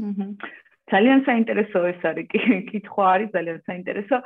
აჰა. 0.00 0.26
ძალიან 0.90 1.20
საინტერესო 1.26 1.80
ეს 1.92 2.00
არის 2.10 2.26
კითხვა 2.70 3.04
არის 3.14 3.30
ძალიან 3.34 3.58
საინტერესო 3.68 4.16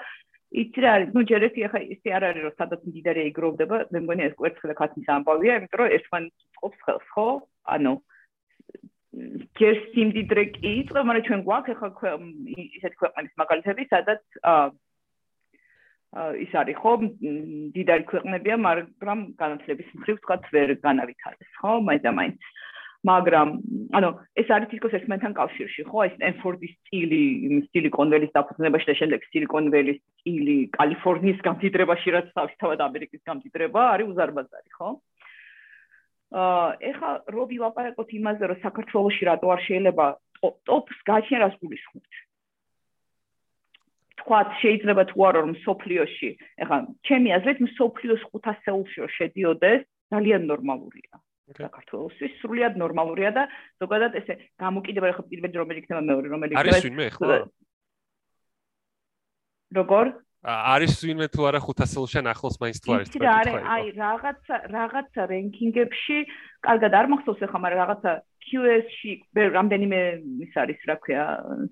იცი 0.55 0.81
რა 0.85 0.91
არის 0.97 1.11
ნუ 1.15 1.23
ჯერ 1.29 1.45
ერთი 1.51 1.67
ახლა 1.67 1.81
ისე 1.95 2.11
არ 2.17 2.25
არის 2.31 2.43
რომ 2.47 2.55
სადაც 2.61 2.81
მდიდარი 2.89 3.23
იგროვდება 3.31 3.77
მე 3.93 3.99
მგონი 4.05 4.27
ეს 4.29 4.35
კვერცხი 4.39 4.77
ხათის 4.81 5.09
ამბავია 5.15 5.57
იმიტომ 5.61 5.81
რომ 5.83 5.95
ერთმანეთს 5.99 6.45
წყობს 6.55 6.85
ხელს 6.87 7.09
ხო 7.15 7.27
ანუ 7.75 7.95
ჯერ 9.61 9.75
სიმდიდრე 9.95 10.45
კი 10.55 10.71
იწყება 10.85 11.03
მაგრამ 11.11 11.27
ჩვენ 11.29 11.43
გვაქვს 11.49 11.75
ახლა 11.75 12.15
ისეთი 12.79 12.97
ქვეყნების 13.03 13.35
მაგალითები 13.43 13.83
სადაც 13.91 14.23
აა 14.55 14.65
ის 16.15 16.53
არის 16.55 16.77
ხო 16.79 16.93
მდიდარი 17.05 18.05
ქვეყნებია 18.11 18.57
მაგრამ 18.67 19.21
განათლების 19.41 19.89
მხრივ 19.99 20.21
თქვა 20.23 20.37
ვერ 20.55 20.71
განავითარეს 20.87 21.51
ხო 21.63 21.73
მაინც 21.89 22.07
მაინც 22.21 22.53
მაგრამ 23.05 23.49
ანუ 23.93 24.09
ეს 24.41 24.49
არის 24.49 24.69
თითქოს 24.73 24.95
ერთმანეთთან 24.97 25.35
კავშირში, 25.37 25.83
ხო? 25.93 25.99
ეს 26.09 26.15
სტენფორდის 26.17 26.73
სტილი, 26.81 27.25
სილიკონ 27.69 28.09
ველის 28.15 28.33
დაფუძნებაში 28.33 28.87
და 28.89 28.95
შემდეგ 29.01 29.27
სილიკონ 29.29 29.65
ველის 29.75 29.99
სტილი 30.01 30.57
კალიფორნიის 30.73 31.41
გამდიდრებაში, 31.45 32.09
რაც 32.17 32.27
თავისთავად 32.33 32.81
ამერიკის 32.89 33.23
გამდიდრება 33.29 33.83
არის 33.93 34.09
უზარმაზარი, 34.09 34.71
ხო? 34.79 34.89
აა 36.35 36.69
ეხლა 36.91 37.11
რობი 37.37 37.57
ლაპარაკობთ 37.61 38.11
იმაზე, 38.25 38.45
რომ 38.51 38.63
საქართველოსში 38.65 39.25
რატო 39.29 39.47
არ 39.53 39.61
შეიძლება 39.69 40.07
ტოპს 40.65 40.97
გაჩენას 41.05 41.55
გულისხმობთ. 41.61 42.13
თქვა 44.25 44.41
შეიძლება 44.65 45.05
თუ 45.13 45.19
არა 45.29 45.41
რომ 45.45 45.55
სოფლიოში, 45.69 46.31
ეხლა 46.65 46.79
ჩემი 47.05 47.29
აზრით 47.37 47.59
სოფლიოს 47.77 48.23
500-ში 48.33 48.99
რომ 49.05 49.15
შედიოდეს, 49.21 49.81
ძალიან 50.15 50.43
ნორმალურია. 50.49 51.15
საქართველოსთვის 51.45 52.37
სრულიად 52.41 52.77
ნორმალურია 52.81 53.31
და 53.37 53.43
ზოგადად 53.83 54.17
ესე 54.21 54.37
გამოკიდება 54.57 55.13
ხო 55.13 55.25
პირველი 55.29 55.61
რომელი 55.61 55.79
იქნება 55.85 56.03
მეორე 56.09 56.29
რომელი 56.33 56.53
იქნება 56.57 56.73
არის 56.73 56.87
ვინმე 56.89 57.07
ხო 57.13 57.29
როგორ? 59.77 60.07
არის 60.45 60.93
ვინმე 61.05 61.27
თუ 61.33 61.41
არა 61.49 61.61
500-ლშან 61.65 62.27
ახლოს 62.33 62.57
მაინც 62.65 62.79
თუ 62.85 62.89
არის 62.97 63.09
თქვა 63.13 63.35
არის 63.45 63.55
აი 63.75 63.85
რაღაცა 64.01 64.57
რაღაცა 64.77 65.23
რენკინგებში 65.33 66.19
კარგად 66.65 66.93
არ 67.01 67.07
მახსოვს 67.13 67.45
ახლა 67.45 67.59
მაგრამ 67.65 67.81
რაღაცა 67.85 68.13
QS-ში 68.45 69.13
რამდენიმე 69.57 70.01
ის 70.47 70.57
არის 70.63 70.81
რა 70.91 70.97
ქვია 71.05 71.25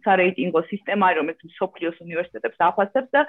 სარეიტინგო 0.04 0.62
სისტემა 0.70 1.10
რომელიც 1.18 1.42
სოფლიოს 1.58 1.98
უნივერსიტეტებს 2.06 2.64
აფასებს 2.68 3.10
და 3.16 3.22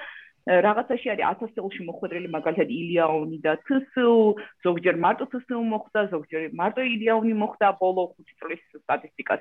რაღაცაში 0.44 1.08
არის 1.12 1.24
1000 1.24 1.52
წელში 1.56 1.84
მოხვედრილი 1.88 2.28
მაგალითად 2.32 2.68
ილიაონი 2.68 3.38
და 3.44 3.52
TSU 3.64 4.36
ზოგჯერ 4.66 4.96
მარტო 5.04 5.24
TSU 5.32 5.60
მოხდა 5.72 6.00
ზოგჯერ 6.12 6.42
მარტო 6.60 6.84
ილიაონი 6.84 7.32
მოხდა 7.40 7.70
ბოლო 7.80 8.04
5 8.18 8.34
წლის 8.40 8.62
სტატისტიკას 8.84 9.40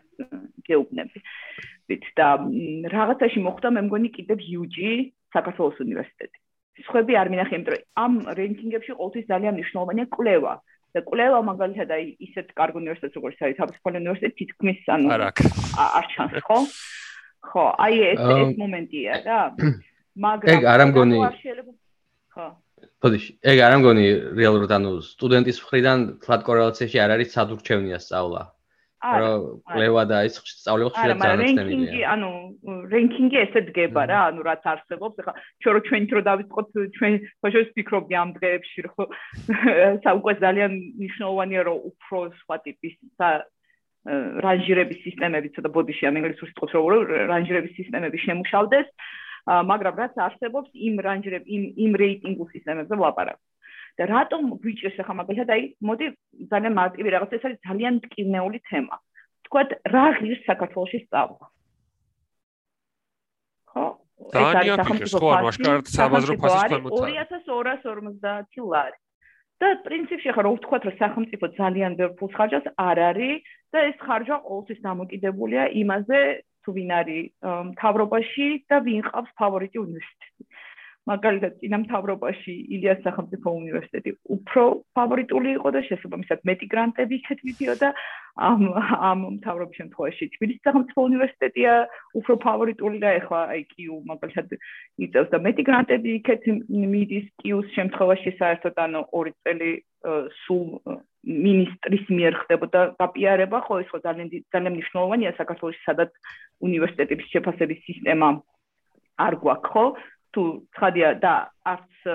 გეუბნები. 0.64 1.20
ვით 1.92 2.06
და 2.16 2.28
რაღაცაში 2.96 3.40
მოხდა 3.44 3.68
მე 3.76 3.82
მგონი 3.88 4.10
კიდევ 4.16 4.40
UG 4.64 4.78
საქართველოს 5.36 5.84
უნივერსიტეტი. 5.84 6.38
სხვები 6.88 7.14
არ 7.20 7.28
მინახე 7.30 7.54
იმიტომ 7.56 7.74
რომ 7.76 7.84
ამ 8.04 8.14
რენკინგებში 8.40 8.92
ყოველთვის 8.98 9.30
ძალიან 9.30 9.54
მნიშვნელოვანია 9.60 10.06
კვლევა 10.16 10.54
და 10.94 11.02
კვლევა 11.10 11.40
მაგალითად 11.50 11.90
აი 11.98 12.06
ისეთ 12.28 12.48
კარგ 12.58 12.76
უნივერსიტეტს 12.82 13.18
როგორც 13.18 13.38
არის 13.46 13.58
თავისუფალი 13.62 14.02
უნივერსიტეტი 14.04 14.38
თითქმის 14.42 14.80
ანუ 14.96 15.08
არ 15.14 16.06
ჩანს 16.14 16.36
ხო? 16.48 16.58
ხო 17.50 17.66
აი 17.86 17.96
ეს 18.14 18.20
ეს 18.22 18.52
მომენტია 18.62 19.14
რა 19.26 19.42
მაგრამ 20.26 20.54
ეგ 20.54 20.68
არ 20.74 20.80
ამგონი 20.86 21.20
ხო. 22.34 22.48
ფოდიში 23.02 23.32
ეგ 23.52 23.58
არ 23.66 23.72
ამგონი 23.78 24.06
რეალურად 24.38 24.72
ანუ 24.78 24.92
სტუდენტის 25.10 25.58
მხრიდან 25.64 26.00
ფლატ 26.24 26.42
კორელაციაში 26.50 26.98
არ 27.04 27.16
არის 27.18 27.34
სადურჩევნია 27.36 28.00
სწავლა 28.06 28.42
რომ 29.04 29.42
კვლევა 29.68 30.04
და 30.08 30.18
ის 30.28 30.38
სწავლება 30.48 30.92
ხშირად 30.96 31.24
ძალიანწენია 31.24 32.12
ანუ 32.14 32.30
რენკინგი 32.94 33.40
ესე 33.44 33.64
დგება 33.70 34.04
რა 34.12 34.20
ანუ 34.32 34.46
რაც 34.48 34.64
არსებობს 34.74 35.24
ახლა 35.24 35.34
ჩვენ 35.64 35.76
რო 35.76 35.82
ჩვენ 35.90 36.08
რო 36.18 36.22
დავიწყოთ 36.30 36.70
ჩვენ 36.98 37.14
ფაშოს 37.44 37.74
ფიქრობდი 37.76 38.16
ამ 38.24 38.30
დღეებში 38.38 38.86
რომ 38.88 39.18
საუკვე 40.08 40.34
ძალიან 40.46 40.72
მნიშვნელოვანია 41.02 41.62
რომ 41.68 41.78
უფრო 41.92 42.20
სხვა 42.40 42.56
ტიპის 42.68 42.96
რანჟირების 44.48 45.04
სისტემები 45.04 45.54
ცოტა 45.56 45.70
ბოდიში 45.76 46.08
ამ 46.08 46.16
ინგლისურში 46.24 46.56
წყობს 46.60 46.74
რომ 46.80 47.12
რანჟირების 47.34 47.76
სისტემები 47.80 48.18
შემუშავდეს 48.24 48.88
მაგრამ 49.44 49.96
რაც 50.00 50.20
არსებობს 50.26 50.72
იმ 50.88 51.00
რანჯრებ 51.04 51.44
იმ 51.56 51.64
იმ 51.86 51.96
რეიტინგულ 52.00 52.48
სისტემებზე 52.56 52.96
ვლაპარაკობ. 52.96 53.42
და 53.98 54.04
რატომ 54.10 54.42
გვიჭირს 54.64 55.00
ახლა 55.04 55.16
მაგალითად 55.22 55.50
აი 55.56 55.64
მოდი 55.90 56.06
ძალიან 56.52 56.74
მარტივი 56.80 57.10
რაღაც 57.16 57.32
ეს 57.38 57.44
არის 57.48 57.60
ძალიან 57.68 57.94
ტკივნეული 58.06 58.60
თემა. 58.70 58.96
თქვათ 59.46 59.70
რა 59.94 60.06
ღირს 60.18 60.42
საქართველოს 60.50 60.94
სწავლა? 61.04 61.46
ხო? 63.74 63.86
დანია 64.34 64.76
ფიქრს 64.88 65.14
ხო 65.20 65.28
არ 65.38 65.44
ვაშკართ 65.48 65.86
საბაზრო 65.94 66.34
ფასის 66.42 66.64
ქვემოთ 66.70 66.92
2250 66.98 68.70
ლარი. 68.74 68.98
და 69.64 69.70
პრინციპში 69.88 70.28
ახლა 70.32 70.44
რო 70.44 70.52
ვთქვათ 70.58 70.84
რომ 70.88 70.96
სახელმწიფო 71.00 71.46
ძალიან 71.60 71.92
ბევრ 72.00 72.12
ფულს 72.20 72.34
ხარჯავს, 72.36 72.66
არ 72.90 72.98
არის 73.10 73.52
და 73.72 73.80
ეს 73.90 73.98
ხარჯვა 74.06 74.38
ყოველთვის 74.48 74.80
დამოკიდებულია 74.88 75.64
იმაზე, 75.82 76.20
თუ 76.64 76.70
ვინ 76.78 76.92
არის 77.00 77.24
მთავრობაში 77.72 78.48
და 78.72 78.78
ვინ 78.88 79.02
ყავს 79.08 79.32
ფავორიტი 79.40 79.78
უნივერსიტეტი. 79.86 80.44
მაგალითად 81.10 81.56
წინამთავრობაში 81.60 82.54
ილიას 82.76 83.00
სახელმწიფო 83.06 83.54
უნივერსიტეტი 83.60 84.12
უფრო 84.36 84.64
ფავორიტული 84.98 85.50
იყო 85.60 85.70
და 85.76 85.82
შესაბამისად 85.88 86.46
მეტი 86.50 86.68
გრანტები 86.74 87.18
იქეთ 87.20 87.40
მიდიოდა 87.50 87.90
ამ 88.50 88.62
ამ 89.10 89.20
მთავრობის 89.38 89.80
შემთხვევაში 89.80 90.30
თბილისის 90.36 90.66
სახელმწიფო 90.68 91.02
უნივერსიტეტია 91.10 91.74
უფრო 92.20 92.34
ფავორიტული 92.46 92.98
და 93.04 93.10
ეხლა 93.20 93.42
აი 93.54 93.62
კიუ 93.74 93.98
მაგალითად 94.12 94.56
იწევს 95.06 95.30
და 95.34 95.38
მეტი 95.48 95.64
გრანტები 95.70 96.16
იქეთ 96.20 96.48
მიდის 96.94 97.28
კიუს 97.44 97.68
შემთხვევაში 97.78 98.32
საერთოდ 98.40 98.80
ანუ 98.88 99.02
ორი 99.20 99.36
წელი 99.44 99.72
სულ 100.44 100.68
მინისტრის 101.24 102.10
მიერ 102.12 102.34
ხდებოდა 102.44 102.80
გაპიარება, 103.00 103.60
ხო 103.64 103.80
ეს 103.84 103.88
ხო 103.92 104.00
ძალიან 104.04 104.28
ძალიან 104.52 104.74
მნიშვნელოვანია 104.76 105.32
საქართველოს 105.40 105.80
სადაც 105.88 106.12
უნივერსიტეტების 106.60 107.32
შეფასების 107.32 107.80
სისტემა 107.88 108.28
არ 109.24 109.34
გვაქვს, 109.40 109.72
ხო? 109.72 109.86
თუ 110.34 110.44
ხადია 110.78 111.10
და 111.24 111.34
არც 111.74 112.08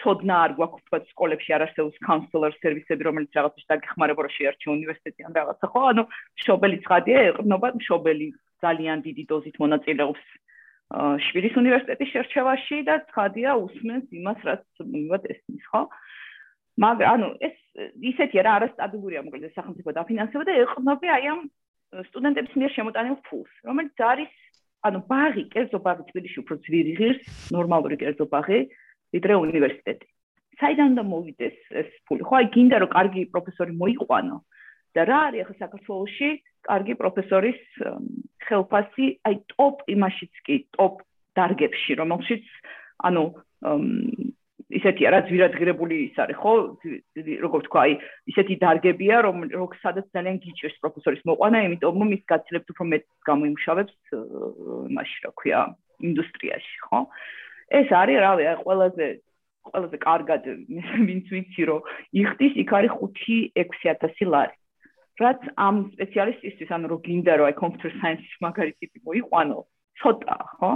ცოდნა 0.00 0.36
არ 0.44 0.52
გვაქვს 0.58 0.84
თქვა 0.86 0.98
სკოლებში 1.12 1.54
არ 1.56 1.64
არსებობს 1.66 2.02
counselor 2.06 2.52
service-ები 2.62 3.06
რომელიც 3.06 3.30
რაღაცას 3.38 3.68
დაგეხმარება 3.70 4.24
რომ 4.26 4.34
შეარჩიო 4.36 4.70
უნივერსიტეტი 4.78 5.26
ან 5.28 5.32
რაღაცა 5.38 5.66
ხო? 5.72 5.80
ანუ 5.90 6.02
შობელი 6.44 6.76
ხადია 6.88 7.18
ეყრდნობა 7.30 7.68
შობელი 7.86 8.28
ძალიან 8.64 8.98
დიდი 9.06 9.22
დოზით 9.30 9.56
მონაწილეობს 9.62 10.24
შვირის 11.26 11.54
უნივერსიტეტის 11.62 12.12
შერჩევაში 12.14 12.76
და 12.88 12.94
ხადია 13.14 13.50
усმენს 13.62 14.06
იმას 14.10 14.40
რაც 14.48 14.64
მივად 14.82 15.22
ესმის 15.30 15.64
ხო? 15.70 15.82
მაგრამ 16.82 17.10
ანუ 17.14 17.28
ეს 17.46 17.56
ისეთია 18.10 18.42
რა 18.46 18.52
არასტაბილურია 18.58 19.22
მოკლედ 19.26 19.54
სახელმწიფო 19.54 19.90
დაფინანსება 20.00 20.44
და 20.48 20.58
ეყრდნობა 20.64 21.14
აი 21.14 21.26
ამ 21.34 21.40
სტუდენტების 22.10 22.54
მიერ 22.58 22.72
შემოტანილ 22.74 23.16
ფულს 23.26 23.52
რომელიც 23.66 24.02
არის 24.12 24.34
ანუ 24.86 25.00
ბაღი, 25.10 25.44
კერძო 25.52 25.78
ბაღი 25.84 26.04
თბილისში 26.10 26.38
უფრო 26.42 26.54
ძვირი 26.64 26.92
ღირს, 27.00 27.24
ნორმალური 27.52 27.96
კერძო 28.00 28.26
ბაღი, 28.32 28.60
ვიდრე 29.12 29.34
უნივერსიტეტი. 29.44 30.06
საიდან 30.60 30.92
უნდა 30.92 31.04
მოვიდეს 31.08 31.56
ეს 31.80 31.90
ფული? 32.04 32.22
ხო, 32.24 32.34
აი 32.40 32.46
გინდა 32.54 32.76
რომ 32.80 32.90
კარგი 32.96 33.22
პროფესორი 33.32 33.72
მოიყვანო 33.80 34.36
და 34.96 35.02
რა 35.08 35.18
არის 35.28 35.42
ახლა 35.44 35.56
საქართველოში 35.64 36.28
კარგი 36.68 36.94
პროფესორის 37.00 37.60
ხელფასი, 38.44 39.06
აი 39.24 39.34
ტოპ 39.52 39.76
იმაშიც 39.94 40.34
კი, 40.44 40.56
ტოპ 40.76 40.94
დარგებში, 41.38 41.92
რომელშიც 42.00 42.44
ანუ 43.08 43.24
ისეთი 44.70 45.10
რა 45.10 45.20
ძვირადღირებული 45.26 45.96
ის 46.06 46.18
არის 46.22 46.38
ხო? 46.38 46.52
როგორ 47.44 47.60
თქვა 47.66 47.80
აი 47.86 47.92
ისეთი 48.30 48.54
დარგებია 48.62 49.16
რომ 49.26 49.36
როგ 49.50 49.74
სადაც 49.82 50.06
ძალიან 50.14 50.38
გიჭირს 50.44 50.76
პროფესორის 50.82 51.26
მოყვანა 51.26 51.58
იმიტომ 51.66 51.98
რომ 52.02 52.14
ის 52.16 52.22
გაცილებით 52.30 52.70
უფრო 52.74 52.84
მეტ 52.92 53.04
გამოიმუშავებს 53.30 53.96
მასში 54.94 55.18
რა 55.26 55.30
ქვია 55.40 55.60
ინდუსტრიაში 56.10 56.76
ხო? 56.86 56.98
ეს 57.80 57.88
არის 58.02 58.22
რავი 58.26 58.44
აი 58.50 58.56
ყველაზე 58.62 59.06
ყველაზე 59.70 59.96
კარგად 60.06 60.42
ვინც 61.08 61.26
ვიცი 61.34 61.62
რომ 61.70 61.90
იხდის 62.22 62.54
იქ 62.62 62.70
არის 62.78 62.92
5-6000 63.02 64.32
ლარი. 64.34 64.56
რაც 65.20 65.40
ამ 65.60 65.76
სპეციალისტისთვის 65.94 66.70
ანუ 66.74 66.86
რო 66.90 66.96
გინდა 67.04 67.32
რომ 67.36 67.46
აი 67.50 67.54
კომპიუტერ 67.60 67.92
საინსის 68.00 68.36
მაგარი 68.40 68.72
ტიპი 68.80 68.98
მოიყვანო 69.04 69.58
ცოტა 70.00 70.36
ხო? 70.58 70.72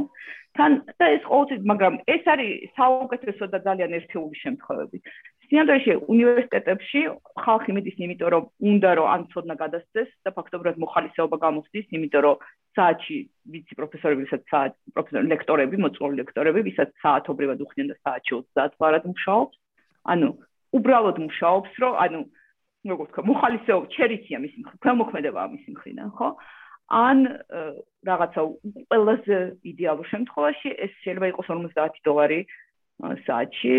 თან 0.54 0.72
და 1.00 1.06
ეს 1.18 1.22
ყოველთვის 1.26 1.62
მაგრამ 1.70 1.94
ეს 2.14 2.24
არის 2.30 2.52
საუკეთესო 2.78 3.44
და 3.52 3.58
ძალიან 3.66 3.90
ერთეული 3.98 4.36
შემთხვევები. 4.44 4.98
სინამდვილეში 5.48 5.92
უნივერსიტეტებში 6.14 7.00
ხალხი 7.44 7.70
მიდის 7.76 7.96
იმიტომ 8.04 8.30
რომ 8.34 8.44
უნდა 8.70 8.90
რომ 8.98 9.06
ან 9.14 9.22
ცოდნა 9.34 9.54
გადასცეს 9.62 10.08
და 10.24 10.30
ფაქტობრივად 10.36 10.76
მოხალისეობა 10.84 11.36
გამოხდეს 11.46 11.86
იმიტომ 11.96 12.22
რომ 12.26 12.36
საათში 12.78 13.18
ვიცი 13.52 13.74
პროფესორები 13.78 14.20
ვისაც 14.24 14.42
საათ 14.52 14.72
პროფესორი 14.94 15.26
ლექტორები 15.34 15.76
მოწვეული 15.84 16.16
ლექტორები 16.22 16.60
ვისაც 16.70 16.90
საათობრივად 17.02 17.58
უხდიან 17.66 17.90
და 17.92 17.96
საათში 18.06 18.32
30 18.58 18.78
ბარად 18.80 19.04
მუშაობს. 19.10 19.56
ანუ 20.12 20.28
უბრალოდ 20.78 21.16
მუშაობს 21.26 21.72
რომ 21.82 21.92
ანუ 22.04 22.20
როგორ 22.90 23.06
ვთქვა 23.08 23.22
მოხალისეობა 23.30 23.86
ჩერიცია 23.96 24.36
მისი 24.44 24.58
ქვემოქმედებაა 24.84 25.48
მისი 25.54 25.68
მხრიდან 25.74 26.08
ხო 26.18 26.28
ან 26.88 27.18
რაღაცა 28.04 28.40
ყველაზე 28.92 29.36
იდეალურ 29.72 30.06
შემთხვევაში 30.12 30.68
ეს 30.84 30.92
შეიძლება 31.04 31.26
იყოს 31.32 31.48
50 31.52 32.00
დოლარი 32.04 32.40
საათში, 33.26 33.74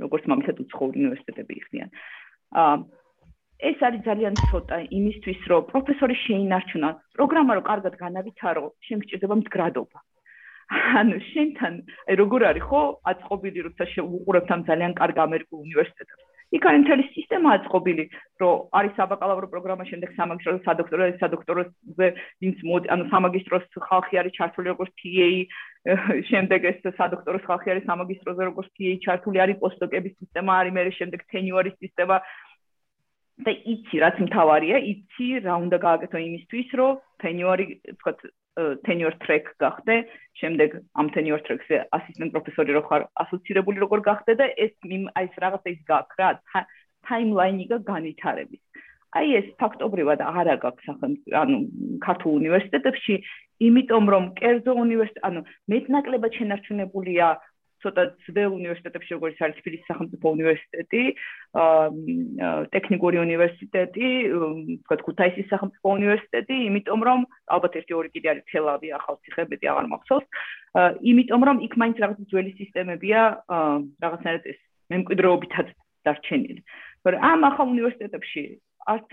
როგორც 0.00 0.24
მაგალითად 0.30 0.60
უცხოური 0.64 0.96
უნივერსიტეტები 1.02 1.54
ხდიან. 1.66 1.88
აა 2.62 2.76
ეს 3.70 3.78
არის 3.86 4.02
ძალიან 4.08 4.34
ცოტა 4.50 4.76
იმისთვის, 4.98 5.40
რომ 5.50 5.62
პროფესორი 5.72 6.14
შეინარჩუნა 6.26 6.88
პროგრამა, 7.16 7.52
რომ 7.54 7.64
კარგად 7.70 7.94
განავითარო, 8.04 8.64
შემჭირდება 8.86 9.34
მდგრადობა. 9.40 9.98
ანუ 10.98 11.16
შენთან 11.30 11.74
აი 12.08 12.14
როგორ 12.22 12.40
არის 12.50 12.64
ხო 12.68 12.80
აწყობილი 13.10 13.60
როცა 13.68 13.84
შეუყურებთ 13.94 14.50
ამ 14.54 14.60
ძალიან 14.68 14.92
კარგ 15.00 15.16
ამერიკულ 15.26 15.58
უნივერსიტეტებს 15.66 16.24
იქ 16.54 16.66
არის 16.70 16.82
მთელი 16.84 17.04
სისტემა 17.14 17.52
აწყობილი, 17.58 18.04
რომ 18.42 18.54
არის 18.78 18.92
საბაკალავრო 18.98 19.46
პროგრამა, 19.50 19.84
შემდეგ 19.90 20.10
სამაგისტრო, 20.18 20.54
სადოქტორო, 20.66 21.08
სადოქტოროზე, 21.22 22.08
ვინც 22.44 22.58
მოდი, 22.70 22.90
ანუ 22.94 23.04
სამაგისტროს 23.10 23.66
ხალხი 23.88 24.20
არის 24.22 24.36
ჩართული 24.38 24.70
როგორც 24.70 24.92
TA, 25.02 25.28
შემდეგ 26.30 26.68
ეს 26.70 26.78
სადოქტოროს 27.00 27.46
ხალხი 27.50 27.74
არის 27.74 27.88
სამაგისტროზე 27.90 28.48
როგორც 28.50 28.68
TA 28.78 28.94
ჩართული, 29.06 29.42
არის 29.44 29.60
პოსტდოკების 29.64 30.14
სისტემა, 30.22 30.52
არის 30.62 30.72
მე 30.78 30.82
შემდეგ 31.00 31.20
ტენიორის 31.34 31.78
სისტემა. 31.82 32.18
და 33.34 33.50
იცი, 33.50 33.96
რაც 33.98 34.16
მთავარია, 34.30 34.76
იცი 34.78 35.42
რა 35.42 35.54
უნდა 35.66 35.78
გააკეთო 35.82 36.18
იმისთვის, 36.22 36.68
რომ 36.78 37.00
ტენიორი, 37.18 37.64
თქვათ, 37.98 38.18
tenure 38.86 39.16
track 39.24 39.50
გახდე, 39.58 39.94
შემდეგ 40.38 40.70
ამ 40.94 41.06
tenure 41.14 41.42
track-ზე 41.46 41.76
assistant 41.96 42.30
პროფესორი 42.34 42.70
რო 42.76 42.82
ხარ, 42.88 43.02
ასოცირებული 43.22 43.82
როგორ 43.82 44.00
გახდე 44.08 44.32
და 44.38 44.46
ეს 44.54 44.72
აი 44.84 45.24
ეს 45.26 45.34
რაღაცა 45.42 45.68
ის 45.74 45.80
გაქვს 45.90 46.18
რა, 46.20 46.30
timeline-ი 47.08 47.66
განვითარების. 47.90 48.62
აი 49.14 49.28
ეს 49.38 49.48
ფაქტობრივად 49.62 50.20
არა 50.26 50.54
გაქვს 50.64 50.86
სახელმწიფო, 50.90 51.36
ანუ 51.38 51.56
ქართულ 52.02 52.32
უნივერსიტეტებში, 52.40 53.14
იმიტომ 53.66 54.04
რომ 54.14 54.24
კერძო 54.38 54.72
უნივერსიტეტი, 54.74 55.26
ანუ 55.28 55.40
მეტნაკლებად 55.70 56.32
შენარჩუნებულია 56.38 57.26
ცოტა 57.84 58.02
ძველ 58.24 58.50
უნივერსიტეტებში 58.58 59.12
როგორც 59.16 59.36
არის 59.44 59.60
თბილისის 59.60 59.88
სახელმწიფო 59.90 60.26
უნივერსიტეტი, 60.36 61.02
აა 61.62 62.52
ტექნიკური 62.74 63.16
უნივერსიტეტი, 63.26 64.08
თქვა 64.84 64.96
ქუთაისის 65.06 65.46
სახელმწიფო 65.52 65.88
უნივერსიტეტი, 65.98 66.56
იმიტომ 66.68 67.00
რომ 67.08 67.20
ალბათ 67.54 67.72
ერთი 67.80 67.92
ორი 68.00 68.08
კიდე 68.16 68.28
არის 68.32 68.44
თელავი 68.50 68.88
ახალციხეები 68.98 69.70
აღარ 69.72 69.86
მახსოვს. 69.94 70.26
აა 70.80 70.90
იმიტომ 71.12 71.42
რომ 71.48 71.56
იქ 71.68 71.72
მაინც 71.80 71.96
რაღაც 72.02 72.18
ძველი 72.32 72.52
სისტემებია, 72.60 73.20
აა 73.46 73.74
რაღაცნაირად 74.04 74.44
ეს 74.52 74.60
მემკვიდრეობითაც 74.92 75.68
დარჩენილი. 76.04 76.60
მაგრამ 77.04 77.20
ამ 77.30 77.40
ახალ 77.50 77.66
უნივერსიტეტებში 77.74 78.42
არც 78.92 79.04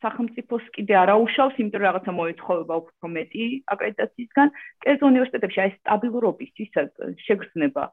სახელმწიფოს 0.00 0.64
კიდე 0.76 0.94
არ 0.96 1.10
აუშავს, 1.14 1.56
იმიტომ 1.60 1.80
რომ 1.80 1.86
რაღაცა 1.88 2.12
მოეთხოვება 2.20 2.74
უფრო 2.82 3.06
მეტი 3.16 3.44
აკრედიტაციისგან. 3.74 4.48
კერძო 4.84 5.04
უნივერსიტეტებში 5.12 5.60
აი 5.64 5.70
სტაბილურობის 5.76 6.52
ისა 6.64 6.82
შეგრძნება 7.26 7.84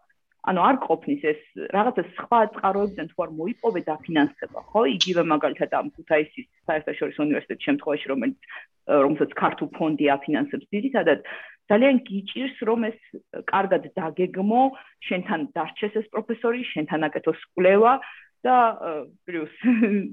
ანუ 0.47 0.61
არ 0.63 0.77
ყოფნის 0.87 1.21
ეს 1.31 1.41
რაღაცა 1.75 2.03
სხვა 2.15 2.39
წყაროებიდან 2.55 3.07
თუ 3.11 3.17
არ 3.25 3.31
მოიპოვე 3.39 3.81
დაფინანსება, 3.87 4.59
ხო? 4.71 4.81
იგივე 4.95 5.23
მაგალითად 5.33 5.75
ამ 5.79 5.87
ქუთაისის 5.95 6.47
საერთაშორისო 6.67 7.19
უნივერსიტეტის 7.27 7.67
შემთხვევაში, 7.67 8.05
რომელიც 8.11 8.37
რომელსაც 8.87 9.31
ქართულ 9.43 9.67
ფონდი 9.75 10.05
აფინანსებს 10.15 10.71
ძირითადად 10.71 11.19
ძალიან 11.67 11.97
გიჭირს 12.07 12.57
რომ 12.63 12.79
ეს 12.87 12.99
კარგად 13.51 13.91
დაგეგმო, 13.99 14.61
შენთან 15.07 15.41
დარჩეს 15.51 15.93
ეს 15.99 16.07
პროფესორი, 16.15 16.63
შენთან 16.71 17.01
აკეთოს 17.11 17.39
კვლევა 17.51 17.93
და 18.47 18.55
პლუს 19.27 19.53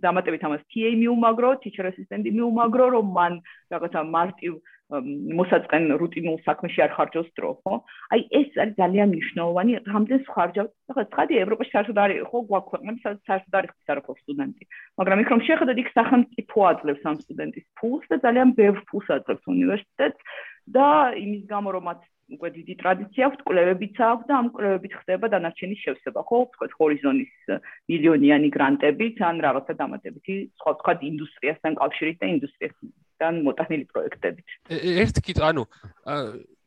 დამატებით 0.04 0.42
ამას 0.42 0.62
TA 0.66 0.90
მიუმაგრო, 0.98 1.50
teacher 1.62 1.86
assistant 1.94 2.26
მიუმაგრო, 2.26 2.86
რომ 2.98 3.06
მან 3.14 3.32
რაღაცა 3.70 4.00
მარტივ 4.02 4.52
მოსაწყენ 5.02 5.84
რუტინულ 6.00 6.36
საქმეში 6.46 6.80
არ 6.84 6.92
ხარჯოს 6.94 7.28
დრო, 7.38 7.50
ხო? 7.64 7.74
აი 8.14 8.20
ეს 8.38 8.48
არის 8.62 8.74
ძალიან 8.78 9.08
მნიშვნელოვანი, 9.14 9.72
რამდენ 9.90 10.20
ხარჯავ, 10.30 10.66
ხა 10.94 11.04
ცხადი 11.10 11.34
ევროპაში 11.44 11.70
საერთოდ 11.74 11.98
არის, 12.04 12.18
ხო, 12.30 12.38
გვაქვს 12.50 13.02
სადაც 13.04 13.20
საერთოდ 13.28 13.54
არის 13.58 13.70
საერთოდ 13.88 14.16
სტუდენტი. 14.22 14.64
მაგრამ 15.00 15.22
იქ 15.24 15.28
რომ 15.34 15.40
შეხედოთ, 15.48 15.78
იქ 15.82 15.88
სახელმწიფო 15.98 16.58
აძლევს 16.70 17.04
ამ 17.10 17.16
სტუდენტის 17.24 17.66
ფულს 17.78 18.04
და 18.10 18.16
ძალიან 18.24 18.48
ბევრ 18.58 18.78
ფულს 18.88 19.08
აძლევს 19.16 19.44
უნივერსიტეტს 19.54 20.20
და 20.76 20.86
იმის 21.24 21.42
გამო 21.50 21.68
რომ 21.74 21.84
მათ 21.88 22.00
უკვე 22.34 22.48
დიდი 22.56 22.74
ტრადიცია 22.80 23.26
აქვს, 23.28 23.40
კვლევებიც 23.44 23.96
აქვს 24.00 24.28
და 24.28 24.34
ამ 24.40 24.46
კვლევებით 24.56 24.92
ხდება 25.00 25.26
დანარჩენის 25.28 25.82
შევსება, 25.84 26.20
ხო? 26.24 26.38
თქვა 26.56 26.66
ჰორიზონის 26.80 27.34
მილიონიანი 27.92 28.48
გრანტებით 28.56 29.16
ან 29.28 29.36
რაღაცა 29.44 29.72
დამატებითი 29.76 30.34
სხვა 30.56 30.72
სხვა 30.80 30.92
ინდუსტრიასთან 31.12 31.72
კავშირით 31.84 32.16
და 32.24 32.26
ინდუსტრიასთან 32.34 32.88
მოტანილი 33.20 33.84
პროექტებით. 33.90 34.46
ერთ 35.04 35.16
კიდე, 35.24 35.40
ანუ 35.50 35.64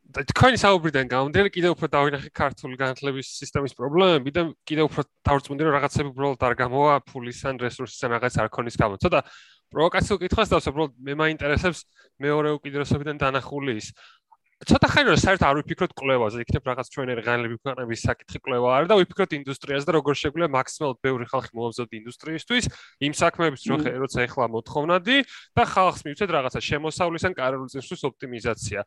და 0.08 0.24
თქვენი 0.24 0.56
საუბრიდან 0.56 1.04
გამომდინარე 1.04 1.50
კიდევ 1.52 1.74
უფრო 1.76 1.88
დავინახე 1.92 2.30
ქართული 2.32 2.80
განათლების 2.80 3.28
სისტემის 3.44 3.76
პრობლემები 3.76 4.30
და 4.32 4.42
კიდევ 4.64 4.88
უფრო 4.88 5.04
დავწმუნდი 5.28 5.62
რომ 5.68 5.74
რაღაცები 5.76 6.08
უბრალოდ 6.16 6.44
არ 6.48 6.54
გამოვა 6.64 6.94
ფულის 7.04 7.40
ან 7.44 7.60
რესურსის 7.60 8.00
ან 8.08 8.16
რაღაც 8.16 8.34
არ 8.40 8.48
ქონის 8.48 8.76
გამო. 8.80 8.96
ცოტა 9.04 9.20
პროვოკაციულ 9.68 10.18
კითხვას 10.24 10.48
დავსვამ, 10.48 10.72
უბრალოდ 10.72 10.92
მე 11.04 11.12
მაინტერესებს 11.12 11.80
მეორე 12.24 12.48
უკიდურესობიდან 12.56 13.20
დანახული 13.20 13.76
ის. 13.76 13.92
ცოტა 14.66 14.88
ხანი 14.90 15.06
რომ 15.14 15.18
საერთოდ 15.22 15.46
არ 15.46 15.58
ვიფიქროთ 15.60 15.92
კვლევაზე, 15.94 16.42
იქნებ 16.42 16.64
რაღაც 16.66 16.88
ჩვენი 16.90 17.14
რეგალები 17.18 17.56
ქვეყნების 17.62 18.00
საკითხი 18.02 18.38
კვლევა 18.42 18.68
არის 18.74 18.88
და 18.90 18.96
ვიფიქროთ 18.98 19.34
ინდუსტრიაზე 19.38 19.86
და 19.86 19.92
როგორ 19.94 20.18
შეგვიძლია 20.18 20.48
მაქსიმალურად 20.50 20.98
ბევრი 21.06 21.26
ხალხი 21.30 21.52
მოამზადოთ 21.54 21.92
ინდუსტრიისთვის, 21.98 22.64
იმ 23.06 23.12
საქმეებს 23.22 23.62
როცა 24.02 24.18
ეხლა 24.26 24.46
მოთხოვნადი 24.58 25.16
და 25.54 25.62
ხალხს 25.62 26.02
მივცეთ 26.10 26.30
რაღაცა 26.34 26.60
შემოსავლის 26.68 27.26
ან 27.30 27.38
კარიერული 27.38 27.70
წესის 27.70 28.02
ოპტიმიზაცია. 28.10 28.80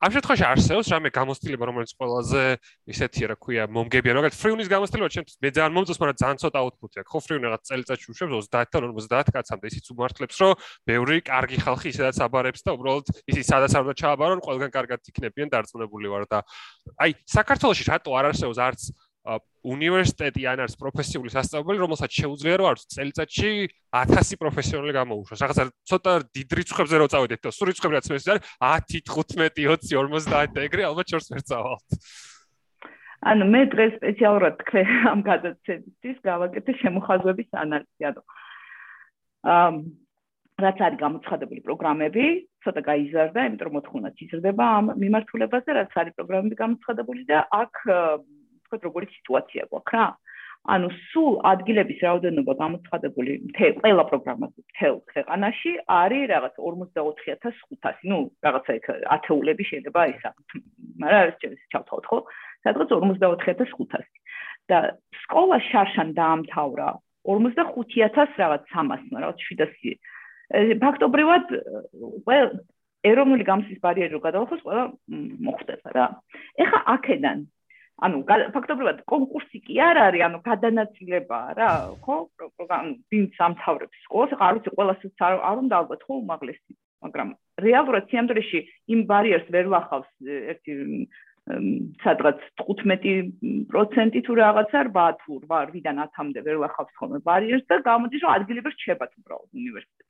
ამ 0.00 0.14
შემთხვევაში 0.14 0.44
არსებობს 0.48 0.88
რამე 0.90 1.08
გამოცდილება, 1.12 1.64
რომელიც 1.68 1.90
ყველაზე 2.00 2.42
ისეთი 2.88 3.26
რა 3.28 3.36
ქვია, 3.36 3.64
მომგებია, 3.68 4.12
როგორც 4.16 4.34
ფრიუნის 4.40 4.68
გამოცდილება, 4.72 5.08
ჩემთვის 5.12 5.36
მე 5.44 5.48
ძალიან 5.60 5.74
მომწონს, 5.76 6.00
მაგრამ 6.00 6.18
ძალიან 6.24 6.38
ცოტა 6.40 6.58
აუთპუტი 6.64 6.96
აქვს. 7.04 7.10
ხო 7.12 7.18
ფრიუნი 7.20 7.44
რაღაც 7.44 7.62
წელიწადში 7.68 8.06
უშვებს 8.08 8.48
30-დან 8.48 8.82
50 8.96 9.28
კაცამდე, 9.36 9.66
ისიც 9.68 9.84
უმართლებს, 9.92 10.36
რომ 10.40 10.52
ბევრი 10.88 11.16
კარგი 11.20 11.56
ხალხი 11.60 11.86
ისედაც 11.92 12.16
აბარებს 12.16 12.64
და 12.64 12.70
უბრალოდ 12.80 13.06
ისიც 13.28 13.44
სადაც 13.44 13.72
არ 13.76 13.82
უნდა 13.84 13.94
ჩააბარონ, 14.00 14.40
ყველგან 14.40 14.70
კარგად 14.72 15.00
იქნებიან 15.04 15.48
დარწმუნებული 15.52 16.08
ვარ 16.08 16.24
და 16.32 16.38
აი, 16.96 17.10
საქართველოში 17.28 17.84
რატო 17.92 18.10
არ 18.16 18.24
არსებობს 18.32 18.56
არც 18.56 18.80
უნივერსიტეტი 19.60 20.42
ან 20.48 20.62
არის 20.64 20.74
პროფესიული 20.80 21.28
სასწავლებელი, 21.28 21.80
რომელსაც 21.84 22.10
შეუძლია 22.16 22.56
რომ 22.56 22.68
არის 22.72 22.84
წელიწადში 22.96 23.50
1000 23.92 24.38
პროფესიონალი 24.40 24.92
გამოუშვას. 24.96 25.42
რაღაცა 25.44 25.64
ცოტა 25.84 26.12
დიდ 26.32 26.48
რიცხვებზე 26.56 26.96
რო 26.96 27.08
წავიდეთ 27.12 27.40
და 27.44 27.52
სულ 27.52 27.68
რიცხვები 27.68 27.94
რაც 28.00 28.06
მეც 28.08 28.28
არის 28.32 28.42
10, 28.64 29.12
15, 29.12 29.52
20, 29.60 29.92
50 30.08 30.64
ეგრე 30.64 30.82
ალბათ 30.88 31.06
შორს 31.12 31.28
ვერ 31.36 31.42
წავალთ. 31.44 31.88
ანუ 33.20 33.44
მე 33.52 33.60
დღეს 33.68 33.92
სპეციალურად 34.00 34.54
თქვენ 34.64 34.86
ამ 35.12 35.20
გადაცემისთვის 35.28 36.16
გავაკეთე 36.24 36.72
შემოხაზვების 36.80 37.50
ანალიზი, 37.60 38.02
ანუ 38.08 38.22
ამ 39.44 39.74
რაც 40.64 40.78
არის 40.80 40.98
გამოცხადებული 41.04 41.60
პროგრამები, 41.68 42.24
ცოტა 42.64 42.80
გაიზარდა, 42.88 43.40
იმიტომ 43.48 43.66
რომ 43.68 43.76
მოთხოვნაც 43.76 44.16
იზრდება 44.24 44.64
ამ 44.80 44.86
მიმართულებაზე, 45.04 45.70
რაც 45.76 45.92
არის 46.00 46.16
პროგრამები 46.16 46.56
გამოცხადებული 46.64 47.22
და 47.28 47.38
აქ 47.60 47.74
თქვა 48.70 48.86
როგორი 48.86 49.06
სიტუაცია 49.18 49.62
გვაქვს 49.70 49.94
რა. 49.98 50.06
ანუ 50.68 50.88
სულ 51.10 51.36
ადგილების 51.50 52.00
რაოდენობა 52.04 52.54
გამოცხადებული 52.60 53.32
მთელ 53.48 53.72
ყველა 53.80 54.04
პროგრამაზე 54.10 54.60
მთელ 54.60 54.96
ქვეყანაში 55.12 55.72
არის 55.96 56.24
რაღაც 56.32 56.54
44500 56.60 58.04
ნუ 58.10 58.18
რაღაცა 58.44 58.72
იქ 58.76 58.86
ათეულები 59.16 59.64
შეიძლება 59.70 60.02
ისა 60.12 60.30
მაგრამ 61.00 61.20
არის 61.24 61.36
ჩემს 61.40 61.62
ჩავთვალოთ 61.72 62.06
ხო? 62.10 62.18
სადღაც 62.60 62.88
44500 62.92 64.04
და 64.68 64.78
სკოლა 65.24 65.58
შარშან 65.70 66.08
დაამთავრა 66.20 66.88
45000 67.24 68.36
რაღაც 68.44 68.62
300 68.68 69.16
რაღაც 69.24 69.38
700 69.48 69.96
ფაქტობრივად 70.84 71.44
ეროვნული 73.00 73.44
გამოსის 73.48 73.80
ბარიერი 73.80 74.12
რო 74.12 74.20
გადავახოს 74.28 74.60
ყველა 74.60 74.84
მოხდება 75.46 75.88
რა. 75.96 76.06
ეხა 76.60 76.78
აქედან 76.94 77.48
ანუ 78.06 78.20
ფაქტობრივად 78.54 79.02
კონკურსი 79.12 79.60
კი 79.66 79.80
არ 79.84 80.00
არის, 80.06 80.22
ანუ 80.26 80.38
გადანაწილებაა 80.46 81.56
რა, 81.60 81.70
ხო? 82.04 82.16
ანუ 82.76 82.92
ვინ 83.12 83.24
სამთავრებს 83.36 84.04
სკოლას, 84.06 84.36
ხა 84.40 84.44
არ 84.48 84.54
ვიცი, 84.58 84.74
ყველასაც 84.78 85.24
არ 85.28 85.34
არ 85.50 85.56
უნდა 85.64 85.80
ალბათ 85.80 86.04
ხო 86.08 86.14
უმაღლესი, 86.24 86.72
მაგრამ 87.04 87.28
რეალურად 87.64 88.04
სიამდვილეში 88.10 88.60
იმ 88.94 89.00
ბარიერს 89.10 89.48
ვერ 89.52 89.66
ვახავს 89.74 90.10
ერთი 90.52 90.72
სადღაც 92.04 92.40
15% 92.62 94.20
თუ 94.26 94.32
რაღაცა 94.40 94.82
8 94.92 95.16
თუ 95.24 95.32
8-დან 95.50 96.02
10-მდე 96.04 96.40
ვერ 96.46 96.56
ვახავს 96.62 96.94
ხოლმე 97.00 97.18
ბარიერს 97.26 97.66
და 97.70 97.80
გამოდის 97.88 98.22
რომ 98.24 98.34
ადგილები 98.36 98.72
რჩებათ 98.74 99.12
უბრალოდ 99.20 99.50
უნივერსიტეტში. 99.60 100.09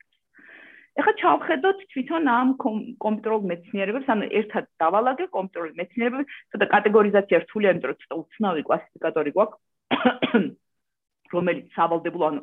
ეხლა 0.99 1.13
ჩავხედოთ 1.21 1.83
თვითონ 1.93 2.27
ამ 2.27 2.49
კომპიუტერულ 2.59 3.45
მეცნიერებებს, 3.51 4.09
ანუ 4.11 4.25
ერთად 4.39 4.65
დავალაგე 4.83 5.27
კომპიუტერულ 5.37 5.71
მეცნიერებებს, 5.79 6.33
ცოტა 6.51 6.67
კატეგორიზაცია 6.73 7.37
რთულია, 7.45 7.71
იმიტომ 7.71 7.91
რომ 7.91 7.99
ცოტა 8.01 8.19
უცნაური 8.21 8.63
კლასიფიკატორი 8.67 9.31
გვაქვს, 9.37 9.59
რომელიც 11.35 11.65
სავალდებულო, 11.79 12.25
ანუ 12.31 12.41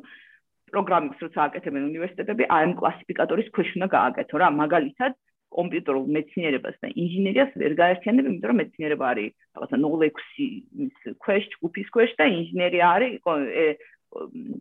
პროგრამებს 0.73 1.21
როცა 1.25 1.39
აკეთებენ 1.45 1.87
უნივერსიტეტები, 1.89 2.43
ამ 2.49 2.73
კლასიფიკატორის 2.81 3.53
ქვეშ 3.53 3.69
უნდა 3.77 3.87
გააკეთო 3.97 4.41
რა, 4.41 4.49
მაგალითად 4.63 5.17
კომპიუტერულ 5.49 6.05
მეცნიერებას 6.15 6.75
და 6.81 6.89
ინჟინერიას 7.03 7.53
ვერ 7.57 7.73
გაერთიანებ, 7.79 8.25
იმიტომ 8.29 8.49
რომ 8.49 8.59
მეცნიერება 8.61 9.05
არის 9.13 9.31
რაღაცა 9.57 9.77
0.6 9.85 11.15
ქვეშ, 11.25 11.47
ჯგუფის 11.53 11.87
ქვეშ 11.95 12.11
და 12.21 12.25
ინჟინერია 12.33 12.85
არის 12.97 13.13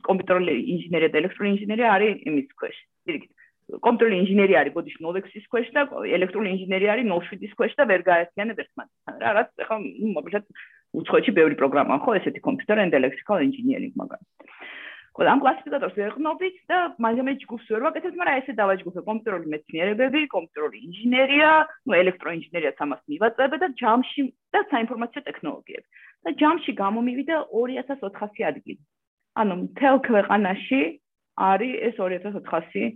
კომპიუტერული 0.08 0.54
ინჟინერია 0.76 1.12
და 1.12 1.20
ელექტრონული 1.22 1.52
ინჟინერია 1.56 1.92
არის 1.96 2.24
იმის 2.28 2.48
ქვეშ. 2.56 2.76
იგივე 3.08 3.37
კომპიუტერული 3.68 4.18
ინჟინერია 4.22 4.60
არის 4.62 4.74
ბოდიში 4.76 4.98
0.6-ის 5.04 5.46
ქვეშ 5.52 5.68
და 5.76 5.82
ელექტრონული 6.16 6.52
ინჟინერია 6.56 6.90
არის 6.94 7.06
0.7-ის 7.12 7.52
ქვეშ 7.58 7.72
და 7.78 7.84
ვერ 7.90 8.02
გაერთიანებ 8.08 8.62
ერთმანეთთან. 8.64 9.14
რა 9.22 9.30
რაც 9.38 9.48
ახლა 9.64 9.76
მოკლედ 10.16 10.44
უცხოეთში 10.98 11.32
ბევრი 11.38 11.54
პროგრამაა 11.60 12.02
ხო 12.04 12.16
ესეთი 12.20 12.40
კომპიუტერ 12.48 12.78
and 12.84 12.96
electrical 13.00 13.44
engineering 13.44 13.92
მაგალითად 14.00 14.38
ყველა 15.18 15.32
ამ 15.34 15.40
კლასიფიკატორს 15.42 15.96
ვეყნობით 15.98 16.56
და 16.70 16.78
მაგამე 17.02 17.32
ჯგუფს 17.42 17.70
ვერ 17.74 17.82
ვაკეთებ 17.86 18.18
მაგრამ 18.18 18.38
ესე 18.38 18.52
დავაჯგუფე. 18.54 19.00
კომპიუტერული 19.08 19.50
მეცნიერებები 19.50 20.20
კომპიუტერული 20.34 20.78
ინჟინერია 20.86 21.50
ნუ 21.90 21.92
ელექტროინჟინერია 22.02 22.72
სამას 22.78 23.00
მივაწევ 23.10 23.56
და 23.62 23.68
ჯამში 23.82 24.22
და 24.54 24.60
საინფორმაციო 24.70 25.20
ტექნოლოგიები. 25.28 25.86
და 26.24 26.30
ჯამში 26.38 26.70
გამომივიდა 26.82 27.36
2400 27.50 28.46
ადგილი. 28.50 28.80
ანუ 29.42 29.54
მთელ 29.64 29.96
ქვეყანაში 30.08 30.80
არის 31.50 31.74
ეს 31.88 31.94
2400 31.98 32.94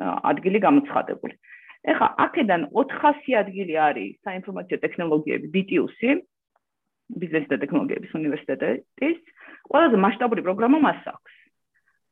ადგილი 0.00 0.58
გამოცხადებული. 0.66 1.34
ეხლა 1.82 2.08
აქედან 2.24 2.62
400 2.72 3.36
ადგილი 3.42 3.74
არის 3.88 4.12
საინფორმაციო 4.22 4.76
ტექნოლოგიები 4.84 5.46
BTUC, 5.54 6.00
ბიზნეს 7.22 7.46
და 7.50 7.56
ტექნოლოგიების 7.62 8.12
უნივერსიტეტის, 8.20 9.18
ყველაზე 9.68 9.96
მასშტაბური 10.04 10.42
პროგრამა 10.46 10.78
მას 10.86 11.02
აქვს. 11.14 11.34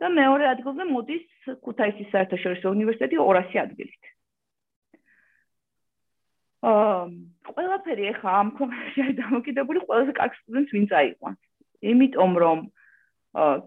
და 0.00 0.08
მეორე 0.08 0.44
ადგილზე 0.48 0.84
მოდის 0.88 1.26
ქუთაისის 1.60 2.08
საერთაშორისო 2.12 2.72
უნივერსიტეტი 2.72 3.16
200 3.20 3.60
ადგილით. 3.60 4.04
აა 6.60 7.04
ყველაფერი 7.52 8.04
ეხა 8.12 8.30
ამ 8.40 8.48
არის 8.64 9.12
დამოკიდებული 9.20 9.84
ყველაზე 9.84 10.12
კარგ 10.16 10.32
სტუდენტს 10.40 10.72
ვინ 10.76 10.86
წაიყვანს. 10.92 11.40
იმიტომ 11.92 12.32
რომ 12.42 12.58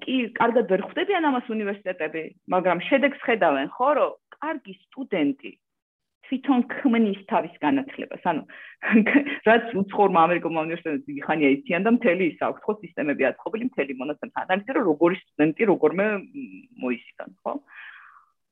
კი, 0.04 0.15
კარგად 0.36 0.71
ვერ 0.71 0.82
ხვდებიან 0.89 1.28
ამას 1.30 1.47
უნივერსიტეტები, 1.56 2.23
მაგრამ 2.52 2.80
შედეგს 2.89 3.19
ხედავენ 3.23 3.67
ხო, 3.71 3.89
რომ 3.99 4.12
კარგი 4.36 4.73
სტუდენტი 4.84 5.52
თვითონ 6.28 6.60
ქმნის 6.71 7.21
თავის 7.32 7.56
განათლებას. 7.63 8.23
ანუ 8.28 8.43
რაც 9.47 9.71
უცხოურმა 9.82 10.19
ამერიკულმა 10.28 10.65
უნივერსიტეტებმა 10.67 11.15
იხანია 11.19 11.49
იციან 11.56 11.84
და 11.88 11.91
მთელი 11.95 12.23
ის 12.34 12.39
აქვს 12.47 12.63
ხო 12.63 12.73
სისტემები 12.84 13.28
აწყობილი 13.30 13.69
მთელი 13.69 13.93
მონაცემთა 14.02 14.43
ანალიზი, 14.43 14.71
რომ 14.78 14.88
როგორი 14.91 15.15
სტუდენტი 15.23 15.63
როგორმე 15.71 16.06
მოისიდან, 16.84 17.30
ხო? 17.43 17.54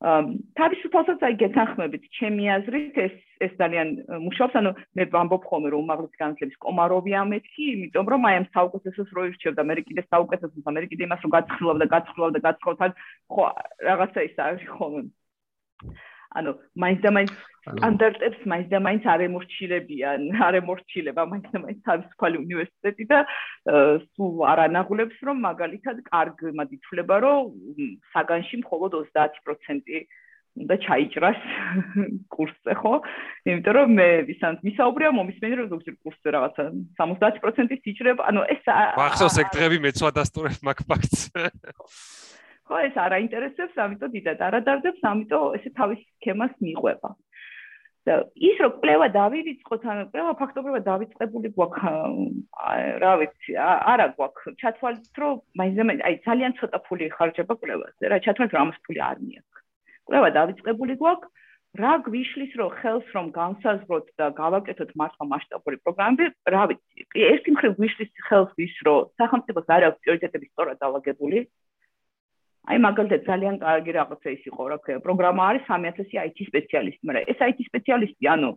თავისუფალსაც 0.02 1.22
აი 1.28 1.36
გეთანხმებით 1.46 2.06
ჩემი 2.18 2.46
აზრით 2.58 2.96
ეს 3.06 3.16
ეს 3.46 3.52
ძალიან 3.62 3.88
მუშაობს. 4.26 4.56
ანუ 4.58 4.72
მე 4.98 5.04
ვამბობ 5.14 5.44
ხოლმე 5.46 5.70
რომ 5.74 5.84
უმაღლესი 5.86 6.18
განათლების 6.22 6.58
კომარავია 6.66 7.22
მეთქი 7.30 7.64
იმიტომ 7.74 8.06
რომ 8.10 8.26
აი 8.26 8.36
ამ 8.42 8.46
საუკეთესოს 8.56 9.10
რო 9.14 9.22
ირჩევდა 9.30 9.62
მე 9.62 9.74
კიდე 9.86 10.02
საუკეთესოს 10.10 10.74
მე 10.74 10.82
კიდე 10.90 11.06
იმას 11.06 11.22
რომ 11.22 11.32
გაცხილავდა 11.38 11.86
გაცხილავდა 11.94 12.40
გაცხილავდა 12.48 12.88
ხო 13.30 13.44
რაღაცა 13.90 14.20
ის 14.26 14.36
არის 14.42 14.66
ხოლმე. 14.74 15.02
ანუ 16.38 16.52
მაინც 16.82 17.00
და 17.06 17.10
მაინც 17.14 17.32
სტანდარტებს 17.62 18.42
მაინც 18.50 18.68
და 18.74 18.80
მაინც 18.82 19.04
არ 19.14 19.22
ემორჩილებიან, 19.28 20.22
არ 20.48 20.58
ემორჩილება 20.62 21.26
მაინც 21.30 21.48
და 21.54 21.60
მაინც 21.66 21.80
თავისუფალი 21.90 22.38
უნივერსიტეტი 22.42 23.06
და 23.12 23.20
სულ 24.18 24.34
არ 24.52 24.64
ანაღულებს 24.66 25.18
რომ 25.30 25.46
მაგალითად 25.46 26.02
კარგმად 26.10 26.74
ითვლება 26.78 27.16
რომ 27.22 27.54
საგანში 28.16 28.66
მხოლოდ 28.66 28.98
30% 29.14 30.02
უნდა 30.52 30.76
ჩაიჭრას 30.84 31.40
კურსზე 32.34 32.74
ხო? 32.82 32.94
იმიტომ 33.48 33.74
რომ 33.78 33.94
მე 33.96 34.08
ვისანთ 34.28 34.66
მისაუბრია 34.68 35.12
მომისმენი 35.16 35.56
რომ 35.62 35.68
ზოგჯერ 35.72 35.96
კურსზე 36.04 36.30
რაღაცა 36.36 36.64
70%-ის 37.00 37.88
იჭრება, 37.94 38.28
ანუ 38.28 38.42
ეს 38.52 38.68
ახსოვს 38.68 39.38
ეგ 39.46 39.48
დღეები 39.56 39.78
მეც 39.86 39.98
ვადასტურებ 40.04 40.60
მაგ 40.68 40.84
ფაქტს. 40.92 41.22
ხო 42.68 42.78
ეს 42.88 42.96
არ 43.00 43.12
აინტერესებს, 43.20 43.80
ამიტომ 43.84 44.12
დიდად 44.16 44.40
არ 44.48 44.54
ადარდებს, 44.60 45.02
ამიტომ 45.08 45.56
ესე 45.60 45.70
თავის 45.76 46.00
სქემას 46.20 46.54
მიყვება. 46.64 47.10
და 48.08 48.14
ის 48.34 48.58
რომ 48.64 48.72
კვლევა 48.82 49.08
დავივიწყოთ, 49.14 49.82
ანუ 49.94 50.04
კვლევა 50.12 50.32
ფაქტობრივად 50.42 50.84
დავიწყებული 50.90 51.52
გვაქვს, 51.58 51.84
რა 53.04 53.12
ვიცი, 53.22 53.52
არა 53.62 54.08
გვაქვს. 54.18 54.56
ჩათვალეთ, 54.62 55.22
რომ 55.22 55.36
მაინც 55.62 56.02
აი 56.08 56.16
ძალიან 56.26 56.52
ცოტა 56.58 56.80
ფული 56.88 57.06
ხარჯება 57.18 57.54
კვლევაზე, 57.62 58.04
რა 58.10 58.18
ჩათვალეთ, 58.26 58.52
რომ 58.58 58.62
ამას 58.66 58.80
ფული 58.86 59.00
არ 59.10 59.18
მიაქვს. 59.22 59.60
კვლევა 60.10 60.30
დავიწყებული 60.40 60.94
გვაქვს. 61.02 61.30
რა 61.72 61.92
გვიშლის 62.04 62.54
რომ 62.60 62.72
ხელს 62.84 63.08
რომ 63.16 63.28
განსაზღვროთ 63.32 64.08
და 64.20 64.26
გავაკეთოთ 64.36 64.90
მართლა 65.00 65.24
მასშტაბური 65.32 65.78
პროგრამები, 65.88 66.26
რა 66.52 66.64
ვიცი. 66.68 67.00
ერთი 67.32 67.50
მხრივ 67.56 67.72
გვიშლის 67.80 68.12
ხელს 68.28 68.52
ის 68.60 68.76
რომ 68.84 69.08
სახელმწიფოს 69.16 69.72
არ 69.72 69.82
აქვს 69.88 70.02
პრიორიტეტები 70.04 70.46
სწორად 70.52 70.82
დაალაგებული, 70.84 71.38
აი 72.70 72.78
მაგალითად 72.86 73.22
ძალიან 73.30 73.56
კარგი 73.62 73.92
რაღაცა 73.98 74.30
ის 74.38 74.44
იყო 74.52 74.64
რა 74.72 74.78
ქვია 74.86 74.98
პროგრამა 75.06 75.42
არის 75.50 75.64
3000 75.70 76.22
IT 76.28 76.38
სპეციალისტი 76.50 77.04
მაგრამ 77.10 77.30
ეს 77.34 77.40
IT 77.50 77.60
სპეციალისტი 77.70 78.26
ანუ 78.36 78.52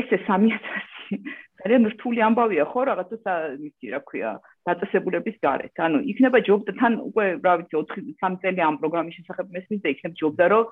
ესე 0.00 0.16
3000 0.28 0.60
ძალიან 1.58 1.88
რთული 1.92 2.20
ამბავია 2.22 2.64
ხო 2.70 2.80
რაღაცა 2.88 3.34
ისი 3.66 3.86
რა 3.90 4.00
ქვია 4.06 4.30
დაწესებულების 4.68 5.36
გარეთ. 5.42 5.74
ანუ 5.86 5.98
იქნება 6.12 6.38
ჯობდა 6.46 6.72
თან 6.78 6.92
უკვე 7.08 7.26
რა 7.42 7.54
ვიცი 7.58 7.74
4 7.82 8.04
3 8.22 8.38
წელი 8.44 8.60
ამ 8.68 8.76
პროგრამის 8.78 9.16
შესახებ 9.18 9.46
მესმის 9.56 9.82
და 9.82 9.88
იქნება 9.94 10.16
ჯობდა 10.22 10.46
რომ 10.52 10.64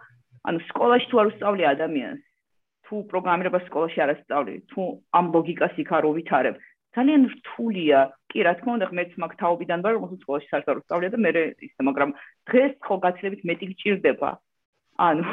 ანუ 0.46 0.58
სკოლაში 0.70 1.06
თუ 1.10 1.16
არ 1.20 1.26
უსწავლი 1.32 1.64
ადამიანს 1.74 2.22
თუ 2.86 2.94
პროგრამირება 3.10 3.58
სკოლაში 3.66 3.98
არ 4.04 4.10
ასწავლი 4.14 4.54
თუ 4.70 4.82
ამ 5.18 5.26
ლოგიკას 5.34 5.74
იქ 5.82 5.90
არ 5.98 6.04
უვითარებ 6.10 6.54
ძალიან 6.96 7.22
რთულია. 7.32 8.00
კი 8.32 8.38
რა 8.46 8.52
თქმა 8.58 8.72
უნდა 8.76 8.86
მეც 8.98 9.12
მაგ 9.20 9.32
თაობიდან 9.40 9.84
ვარ 9.84 9.94
რომ 9.96 10.16
სკოლაში 10.24 10.48
საერთოდ 10.52 10.76
ვსწავლია 10.80 11.10
და 11.14 11.18
მე 11.24 11.30
ისე 11.68 11.82
მაგრამ 11.88 12.10
დღეს 12.48 12.72
ხო 12.84 12.94
გაცილებით 13.04 13.42
მეტი 13.48 13.66
გჭირდება. 13.72 14.30
ანუ 14.96 15.24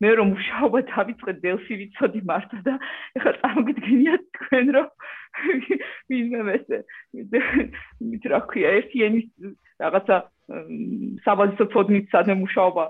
მე 0.00 0.10
რომ 0.16 0.28
მუშაობა 0.32 0.80
დავიწყე 0.90 1.32
დელფი 1.44 1.74
ვიცოდი 1.80 2.20
მართლა 2.30 2.60
და 2.68 2.74
ეხლა 3.20 3.32
წარმოგიდგენიათ 3.40 4.22
თქვენ 4.36 4.66
რომ 4.76 4.88
ვინმე 6.08 6.40
მესე 6.48 6.78
მით 8.08 8.24
რა 8.32 8.40
ქვია 8.48 8.70
ერთი 8.80 9.04
ენის 9.06 9.26
რაღაცა 9.84 10.16
საბაზო 11.26 11.64
ფოდნით 11.74 12.08
სადმე 12.14 12.34
მუშაობა 12.40 12.84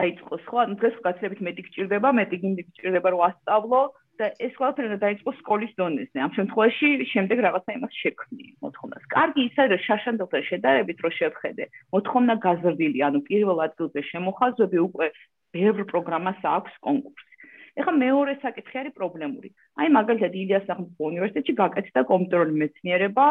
დაიწყოს 0.00 0.42
ხო 0.48 0.56
ანუ 0.64 0.74
დღეს 0.80 0.96
გაცილებით 1.04 1.40
მეტი 1.44 1.62
გჭირდება 1.68 2.08
მეტი 2.16 2.36
გინდი 2.42 2.62
გჭირდება 2.72 3.08
რომ 3.12 3.22
ასწავლო 3.28 3.80
და 4.22 4.28
ეს 4.46 4.52
ყველაფერი 4.58 4.88
უნდა 4.88 4.98
დაიწყოს 5.02 5.36
სკოლის 5.42 5.72
დონეზე. 5.80 6.16
ამ 6.22 6.30
შემთხვევაში 6.38 6.88
შემდეგ 7.12 7.38
რაღაცა 7.46 7.70
იმას 7.78 7.94
შექმნი 8.02 8.46
მოთხოვნას. 8.62 9.04
კარგი 9.16 9.42
ისა 9.48 9.62
რომ 9.72 9.82
შაშანდელთან 9.86 10.42
შედარებით 10.50 10.98
რო 11.02 11.10
შევხედე, 11.18 11.64
მოთხოვნა 11.94 12.34
გაზრდილი, 12.46 12.98
ანუ 13.08 13.18
პირველ 13.28 13.58
ადგილზე 13.66 14.00
შემოხაზები 14.12 14.78
უკვე 14.88 15.06
ბევრ 15.52 15.78
პროგრამას 15.92 16.40
აქვს 16.56 16.74
კონკურსი. 16.86 17.31
ეხლა 17.80 17.92
მეორე 17.96 18.32
საკითხი 18.42 18.78
არის 18.80 18.94
პრობლემური. 18.96 19.48
აი 19.80 19.88
მაგალითად 19.96 20.34
ილიას 20.36 20.66
სახელმწიფო 20.68 21.06
უნივერსიტეტში 21.12 21.54
გაკეთდა 21.60 22.00
კომპიუტერული 22.10 22.58
მეცნიერება 22.62 23.26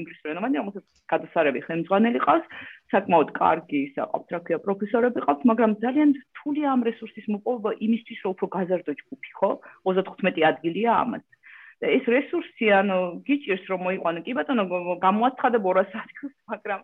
ინგლისურ 0.00 0.32
ენაზე, 0.32 0.56
რომელსაც 0.60 0.84
გადასარევი 1.12 1.60
ხელმძღვანელი 1.66 2.22
ყავს, 2.24 2.46
საკმაოდ 2.94 3.34
კარგი 3.40 3.82
საყავთ 3.98 4.32
რა 4.32 4.40
ქვია 4.48 4.58
პროფესორები 4.64 5.26
ყავს, 5.26 5.44
მაგრამ 5.52 5.76
ძალიან 5.84 6.16
რთულია 6.16 6.72
ამ 6.72 6.86
რესურსის 6.88 7.28
მოპოვება 7.34 7.70
იმისთვის, 7.88 8.24
რომ 8.24 8.34
უფრო 8.34 8.46
გაზარდო 8.56 8.92
ჯგუფი, 9.04 9.30
ხო? 9.40 9.50
35 9.92 10.48
ადგილია 10.52 10.92
ამას. 11.04 11.24
და 11.82 11.90
ეს 11.90 12.04
რესურსი 12.08 12.66
ანუ 12.80 12.98
გიჭირს 13.26 13.64
რომ 13.68 13.80
მოიყვანო 13.84 14.20
კი 14.24 14.32
ბატონო 14.38 14.64
გამოაცხადა 15.04 15.58
200 15.64 15.98
ადგილს 16.00 16.34
მაგრამ 16.52 16.80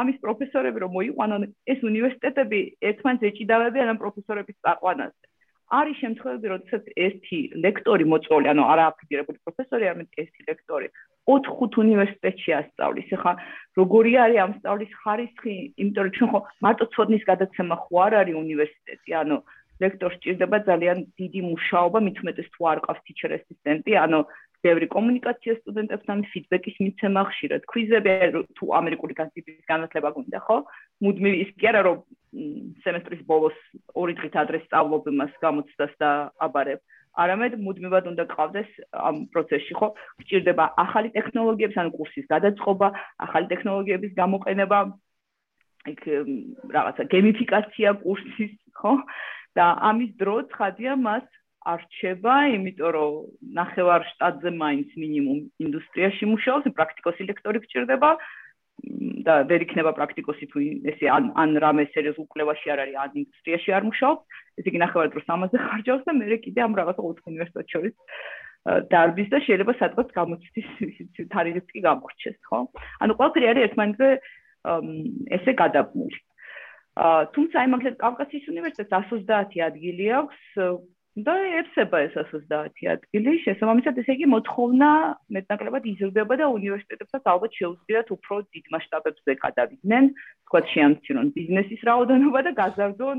ამის 0.00 0.16
პროფესორები 0.24 0.82
რომ 0.82 0.94
მოიყვანონ 0.98 1.46
ეს 1.72 1.80
უნივერსიტეტები 1.90 2.58
ერთმანეთს 2.90 3.28
ეჭიდავებიან 3.30 3.92
ამ 3.94 4.02
პროფესორების 4.02 4.58
წაყვანაზე 4.66 5.31
არის 5.72 5.96
შემთხვევები, 6.02 6.46
როდესაც 6.52 6.84
ერთი 7.06 7.38
ლექტორი 7.64 8.04
მოწოლი, 8.12 8.46
ანუ 8.52 8.62
არა 8.72 8.84
აფიძირებული 8.92 9.38
პროფესორი, 9.44 9.84
არამედ 9.88 10.08
ერთი 10.22 10.40
ლექტორი 10.48 10.88
4-5 11.30 11.78
უნივერსიტეტში 11.84 12.50
ასწავლის. 12.60 13.08
ეხლა 13.16 13.32
როგორი 13.78 14.12
არის 14.24 14.38
ამ 14.44 14.52
სწავლის 14.58 14.92
ხარისხი? 15.02 15.54
იმიტომ 15.82 16.04
რომ 16.06 16.14
ჩვენ 16.16 16.30
ხო 16.32 16.40
მარტო 16.66 16.84
ცოდნის 16.94 17.24
გადაცემა 17.30 17.74
ხო 17.82 17.94
არ 18.04 18.12
არის 18.20 18.40
უნივერსიტეტი, 18.44 19.10
ანუ 19.22 19.36
ლექტორს 19.82 20.16
ჭირდება 20.22 20.58
ძალიან 20.68 20.98
დიდი 21.18 21.40
მუშაობა, 21.50 21.98
მით 22.06 22.16
უმეტეს 22.22 22.48
თუ 22.54 22.60
არ 22.72 22.78
ყავს 22.86 23.00
teacher 23.06 23.30
assistant-ი, 23.38 23.92
ანუ 24.04 24.18
ბევრი 24.62 24.86
კომუნიკაცია 24.94 25.52
სტუდენტებთან, 25.58 26.18
ფიდბექის 26.32 26.76
მიცემა 26.84 27.22
ხშირად, 27.30 27.62
კვიზები 27.70 28.10
თუ 28.58 28.64
ამერიკული 28.78 29.14
განსაკუთრების 29.18 29.66
განათლება 29.72 30.08
გუნდა, 30.14 30.38
ხო? 30.46 30.58
მუდმივი 31.02 31.38
ის 31.44 31.50
კი 31.58 31.66
არა 31.70 31.80
რომ 31.86 31.96
სემესტრის 32.32 33.22
ბოლოს 33.28 33.56
ორი 33.92 34.16
დღით 34.16 34.36
ადრე 34.42 34.60
სწავლობ 34.64 35.08
იმას 35.12 35.32
გამოცდას 35.42 35.92
და 36.00 36.10
აბარებ. 36.46 36.80
არამედ 37.12 37.58
მუდმივად 37.60 38.08
უნდა 38.08 38.24
გყავდეს 38.32 38.70
ამ 38.96 39.16
პროცესში, 39.32 39.74
ხო? 39.76 39.88
გჭირდება 40.24 40.64
ახალი 40.80 41.12
ტექნოლოგიების, 41.12 41.76
ანუ 41.76 41.90
კურსის 41.92 42.26
გადაწყობა, 42.32 42.88
ახალი 43.26 43.46
ტექნოლოგიების 43.52 44.12
გამოყენება, 44.16 44.78
იქ 45.92 46.02
რაღაცა 46.72 47.02
გემიფიკაცია 47.12 47.88
კურსის, 48.00 48.52
ხო? 48.80 48.92
და 49.52 49.64
ამის 49.92 50.16
დრო 50.16 50.36
ცხადია 50.56 50.96
მას 50.96 51.26
არ 51.68 51.78
რჩება, 51.84 52.34
იმიტომ 52.56 52.90
რომ 52.96 53.12
ნახევარ 53.60 54.00
შტატზე 54.08 54.50
მაინც 54.56 54.88
მინიმუმ 54.96 55.40
ინდუსტრიაში 55.68 56.24
მუშაობს, 56.32 56.72
პრაქტიკოსი 56.80 57.28
ლექტორი 57.28 57.60
გჭირდება, 57.60 58.10
აა 58.16 58.41
და 59.26 59.34
ვერ 59.50 59.64
იქნება 59.66 59.92
პრაქტიკოსი 59.98 60.46
თუ 60.52 60.62
ესე 60.92 61.06
ან 61.16 61.30
ან 61.38 61.50
რამე 61.64 61.84
სერიოზულ 61.94 62.26
კვლევაში 62.32 62.72
არ 62.74 62.82
არის, 62.84 62.96
ან 63.02 63.10
ინდუსტრიაში 63.22 63.70
არ 63.78 63.82
მუშაობს, 63.88 64.22
ესე 64.58 64.68
იგი 64.70 64.78
ნახევარ 64.82 65.12
დროს 65.14 65.26
ამაზე 65.34 65.56
ხარჯავს 65.66 66.06
და 66.08 66.12
მე 66.18 66.38
კიდე 66.46 66.60
ამ 66.66 66.74
რაღაცა 66.80 67.02
ოთხ 67.10 67.30
უნივერსიტეტს 67.32 67.72
შორის 67.72 67.94
დარბის 68.62 69.28
და 69.30 69.38
შეიძლება 69.42 69.72
სადღაც 69.78 70.08
გამოცდის 70.14 70.68
თარიღიც 71.34 71.66
კი 71.74 71.80
გამორჩეს, 71.82 72.38
ხო? 72.46 72.58
ანუ 73.02 73.12
ყველაფერი 73.18 73.46
არის 73.50 73.64
ერთმანეთზე 73.66 74.08
ესე 75.38 75.52
გადაბმული. 75.58 76.18
აა 77.02 77.22
თუმცა 77.34 77.56
აი 77.58 77.68
მაგალითად 77.72 77.98
კავკასიის 78.04 78.46
უნივერსიტეტს 78.52 78.92
130 78.92 79.66
ადგილი 79.66 80.06
აქვს 80.20 80.40
და 81.12 81.34
ეცება 81.60 81.98
ეს 82.08 82.14
130 82.16 82.88
ადგილი. 82.88 83.32
შესაბამისად, 83.44 83.98
ესე 84.00 84.16
იგი 84.16 84.26
მოთხოვნა 84.32 84.88
მეტნაკლებად 85.36 85.84
იზრდება 85.92 86.34
და 86.40 86.46
უნივერსიტეტებსაც 86.56 87.22
ალბათ 87.32 87.52
შეუძლიათ 87.60 88.08
უფრო 88.16 88.34
დიდ 88.48 88.64
მასშტაბებზე 88.72 89.32
გადავიდნენ, 89.44 90.04
თქვა 90.48 90.60
შეამცირონ 90.72 91.26
ბიზნესის 91.36 91.80
რაოდენობა 91.84 92.40
და 92.48 92.52
გაზარდონ 92.62 93.18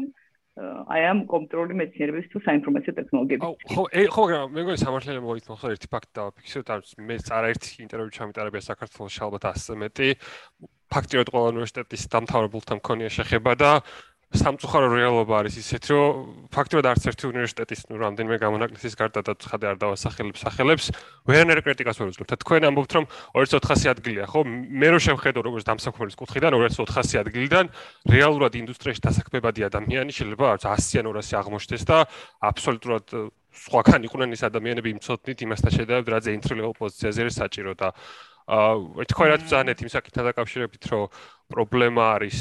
აი 0.54 1.02
ამ 1.10 1.20
კონტროლი 1.26 1.74
მეცნიერების 1.74 2.28
თუ 2.30 2.38
საინფორმაციო 2.46 2.94
ტექნოლოგიების. 2.94 3.46
ხო, 3.74 3.84
ხო, 4.14 4.24
მე 4.54 4.62
მგონი 4.62 4.80
სამართლიანი 4.86 5.22
მოიწმო 5.26 5.56
ხო 5.58 5.68
ერთი 5.74 5.88
ფაქტი 5.90 6.14
დავაფიქსიროთ, 6.14 6.68
ამ 6.70 6.82
მე 7.10 7.16
არაერთი 7.26 7.72
ინტერვიუ 7.86 8.14
ჩამიტარებია 8.14 8.62
საქართველოს 8.62 9.18
ალბათ 9.26 9.44
100 9.50 9.78
მეტი 9.82 10.10
ფაქტიურად 10.94 11.28
ყველა 11.34 11.48
უნივერსიტეტის 11.58 12.04
დამთავრებულთან 12.14 12.78
მქონია 12.86 13.10
შეხება 13.18 13.52
და 13.58 13.72
სამწუხარო 14.34 14.88
რეალობა 14.98 15.34
არის 15.44 15.56
ისეთ, 15.62 15.84
რომ 15.94 16.48
ფაქტობრივად 16.50 16.88
არც 16.90 17.04
ერთი 17.12 17.26
უნივერსიტეტის 17.30 17.82
ნუ 17.90 17.96
რამდენიმე 18.02 18.38
გამონაკლისის 18.42 18.98
გარდა 18.98 19.22
და 19.24 19.34
ცხადე 19.38 19.66
არ 19.70 19.78
დავასახელებ 19.84 20.38
სახელებს, 20.42 20.86
ვერანერ 21.30 21.60
კრიტიკას 21.62 21.98
ვერ 22.02 22.10
უძლებთ. 22.14 22.34
თქვენ 22.42 22.62
ამბობთ, 22.74 22.92
რომ 22.98 23.06
2400 23.38 23.94
ადგილია, 23.94 24.26
ხო? 24.26 24.42
მე 24.44 24.88
რო 24.90 25.00
შევხედო 25.06 25.40
როგორც 25.46 25.64
დამსახურების 25.70 26.18
კუთხიდან 26.18 26.52
2400 26.58 27.22
ადგილიდან 27.22 27.66
რეალურად 28.10 28.54
ინდუსტრიაში 28.58 29.02
დასაქმებადი 29.06 29.62
ადამიანი 29.70 30.12
შეიძლება 30.18 30.46
100 30.66 30.98
ან 30.98 31.06
200 31.14 31.38
აღმოჩნდეს 31.38 31.84
და 31.86 31.98
აბსოლუტურად 32.42 33.06
სხვაგან 33.54 34.02
იყვნენ 34.10 34.34
ის 34.34 34.42
ადამიანები 34.50 34.90
იმცოდნით 34.98 35.40
იმასთან 35.46 35.72
შედარებით, 35.78 36.10
რაც 36.10 36.26
entry 36.34 36.58
level 36.58 36.74
პოზიციაზე 36.74 37.20
არის 37.22 37.36
საჭირო 37.38 37.74
და 37.78 37.94
აა 38.44 39.06
თქვენ 39.08 39.28
რაც 39.32 39.44
ზანეთ 39.48 39.78
იმ 39.84 39.90
საკითხთან 39.94 40.24
დაკავშირებით, 40.28 40.84
რომ 40.92 41.04
პრობლემა 41.54 42.04
არის 42.18 42.40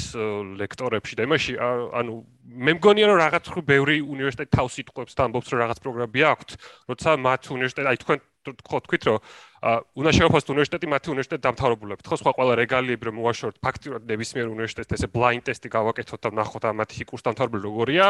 ლექტორებში 0.58 1.14
და 1.18 1.26
იმაში 1.28 1.52
ანუ 1.62 2.12
მე 2.42 2.72
მგონია 2.78 3.06
რომ 3.12 3.18
რაღაც 3.22 3.44
ხო 3.52 3.60
ბევრი 3.62 3.96
უნივერსიტეტი 4.02 4.50
თავს 4.56 4.74
იტყვებს 4.82 5.14
და 5.14 5.22
ამბობს 5.28 5.48
რომ 5.52 5.58
რაღაც 5.62 5.78
პროგრამები 5.84 6.20
აქვს, 6.32 6.52
როცა 6.90 7.10
მათ 7.22 7.42
უნივერსიტეტი 7.54 7.88
აი 7.92 7.98
თქვენ 8.02 8.18
ხო 8.42 8.78
თქვით 8.82 9.02
რომ 9.06 9.18
აა 9.62 9.78
უნდა 9.94 10.10
შევაფასოთ 10.18 10.48
უნივერსიტეტი 10.54 10.86
მათი 10.90 11.08
უნივერსიტეტი 11.14 11.42
დამთავრებულებით. 11.46 12.06
ხო 12.10 12.16
სხვა 12.18 12.32
ყველა 12.34 12.54
რეგალიები 12.62 13.04
რომ 13.06 13.16
უაშოროთ 13.22 13.56
ფაქტიურად 13.62 14.02
ნებისმიერ 14.10 14.46
უნივერსიტეტს 14.50 14.96
ესე 14.98 15.08
ბლაინდ 15.14 15.44
ტესტი 15.46 15.68
გავაკეთოთ 15.70 16.20
და 16.26 16.30
ნახოთ 16.42 16.64
ამ 16.66 16.76
მათი 16.82 17.06
კურს 17.06 17.22
დამთავრებული 17.22 17.62
როგორია. 17.62 18.06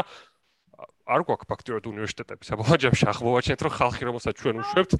არ 1.12 1.20
გვაქვს 1.28 1.50
ფაქტიურად 1.50 1.84
უნივერსიტეტები. 1.92 2.42
საბოლოო 2.46 2.78
ჯამში 2.80 3.04
ახმოვაჩენთ 3.12 3.60
რომ 3.66 3.72
ხალხი 3.76 4.02
რომელსაც 4.08 4.34
ჩვენ 4.40 4.56
უშვებთ 4.64 4.92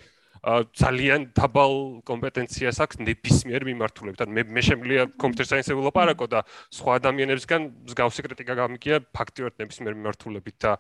ძალიან 0.75 1.31
დაბალ 1.39 2.03
კომპეტენციას 2.03 2.81
აქვს 2.83 2.99
ნებისმიერ 3.07 3.63
მიმართულებით. 3.63 4.27
მე 4.27 4.43
მე 4.51 4.63
შემიძლია 4.67 5.03
კომპიუტერ 5.23 5.49
საინსზე 5.53 5.75
ვილაპარაკო 5.79 6.27
და 6.27 6.41
სხვა 6.75 6.99
ადამიანებსგან 6.99 7.63
მსგავსი 7.87 8.27
კრიტიკა 8.27 8.55
გამიგია 8.59 8.97
ფაქტიურად 9.15 9.55
ნებისმიერ 9.63 9.95
მიმართულებით 9.95 10.57
და 10.67 10.73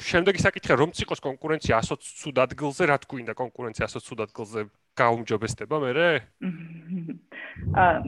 შემდეგი 0.00 0.40
საკითხია 0.40 0.74
რომ 0.80 0.94
ციყოს 0.96 1.20
კონკურენცია 1.20 1.76
100 1.84 2.00
ცუდ 2.00 2.36
ადგილზე, 2.40 2.88
რა 2.88 2.96
თქუინდა 3.04 3.36
კონკურენცია 3.36 3.86
100 3.92 4.00
ცუდ 4.00 4.20
ადგილზე 4.24 4.60
გაუმჯობესდება 4.96 5.76
მერე? 5.84 6.06
აა 7.84 8.00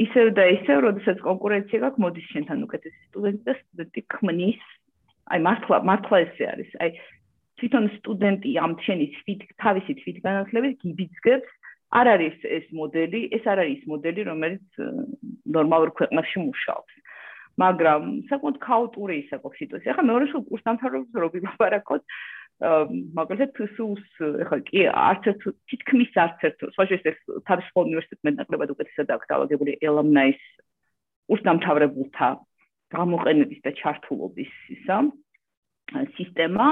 ისევ 0.00 0.26
და 0.38 0.44
ისევ, 0.56 0.76
როდესაც 0.88 1.20
კონკურენცია 1.20 1.78
გაქვს, 1.84 2.00
მოდის 2.00 2.26
შენთან 2.32 2.64
უკეთესი 2.64 3.00
სტუდენტი 3.12 3.44
და 3.44 3.54
სტუდენტი 3.60 4.00
ქმნის 4.14 4.64
აი 5.32 5.40
მართლა 5.44 5.76
მართლა 5.88 6.20
ესე 6.26 6.44
არის. 6.52 6.70
აი 6.84 6.90
თვითონ 7.60 7.84
სტუდენტი 7.98 8.50
ამ 8.64 8.72
შენი 8.86 9.06
თვით 9.16 9.40
თავისი 9.62 9.92
თვით 10.00 10.18
განათლებით 10.26 10.74
გიბიძგებს. 10.82 11.50
არ 11.94 12.06
არის 12.14 12.36
ეს 12.56 12.66
მოდელი 12.74 13.20
ეს 13.36 13.44
არ 13.46 13.58
არის 13.64 13.82
მოდელი 13.90 14.20
რომელიც 14.30 14.66
ნორმალურ 15.56 15.90
ქვეყნებში 15.98 16.38
მუშაობს. 16.46 16.94
მაგრამ 17.62 18.02
საკმაოდ 18.30 18.56
ქაოტური 18.66 19.14
ის 19.22 19.28
აქვს 19.36 19.58
სიტუაცია. 19.62 19.92
ახლა 19.94 20.04
მეორე 20.10 20.24
შულ 20.30 20.42
კურს 20.48 20.64
დამთავრებულს 20.66 21.20
რო 21.22 21.28
ვიბარაკოთ 21.34 22.02
მაგალითად 23.18 23.50
თსუს 23.58 24.04
ახლა 24.46 24.58
კი 24.70 24.82
არც 24.86 25.24
ერთ 25.30 25.42
თითქმის 25.70 26.10
არც 26.24 26.38
ერთ 26.48 26.58
სხვა 26.74 26.84
შეიძლება 26.90 27.40
თავის 27.50 27.66
უნივერსიტეტ 27.82 28.20
მეტნაკლებად 28.26 28.72
უკეთესად 28.74 29.08
აქვს 29.10 29.30
დაავადებული 29.30 29.72
ელამნაის 29.82 30.42
კურს 31.26 31.42
დამთავრებულთა 31.48 32.28
გამოყენების 32.94 33.60
და 33.66 33.70
ჩართულობის 33.80 34.54
ისა 34.76 34.98
სისტემა 36.14 36.66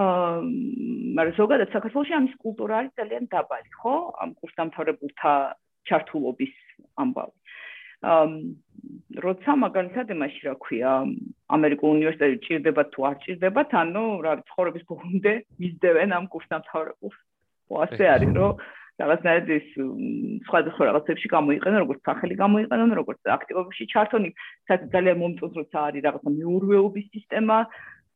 მაგრამ 0.00 1.36
ზოგადად 1.36 1.72
საქართველოში 1.74 2.14
ამის 2.18 2.34
კულტურა 2.44 2.74
არის 2.80 2.92
ძალიან 3.00 3.24
დაბალი, 3.34 3.70
ხო? 3.82 3.94
ამ 4.22 4.30
კურსდამთავრებულთა 4.40 5.32
ჩართულობის 5.88 6.54
ამბავი. 7.04 7.36
აა 8.00 8.26
როცა 9.20 9.54
მაგალითად 9.60 10.12
იმაში 10.14 10.40
რა 10.48 10.54
ქვია, 10.64 10.92
ამერიკულ 11.52 11.88
უნივერსიტეტში 11.96 12.40
ჭირდება 12.46 12.82
თუ 12.94 13.00
არ 13.10 13.16
ჭირდებათ, 13.24 13.70
ანუ 13.82 14.04
რა 14.24 14.32
ცხოვრების 14.48 14.84
ბოლომდე 14.88 15.32
მისდევენ 15.60 16.14
ამ 16.16 16.24
კურსდამთავრებულს. 16.32 17.18
ხო, 17.68 17.74
ასე 17.84 18.04
არის, 18.14 18.32
რომ 18.40 18.52
რაღაცნაირად 19.00 19.48
ის 19.56 19.68
სხვადასხვა 20.46 20.82
რაღაცებში 20.88 21.28
გამოიყენა, 21.34 21.76
როგორც 21.84 22.00
სახელი 22.08 22.34
გამოიყენა, 22.40 22.94
როგორც 23.00 23.20
აქტივობაში 23.36 23.84
ჩართონი, 23.92 24.30
საერთოდ 24.68 24.90
ძალიან 24.96 25.16
მომწონს, 25.20 25.54
როცა 25.60 25.78
არის 25.88 26.04
რაღაცა 26.08 26.30
მეურვეობის 26.40 27.06
სისტემა, 27.16 27.58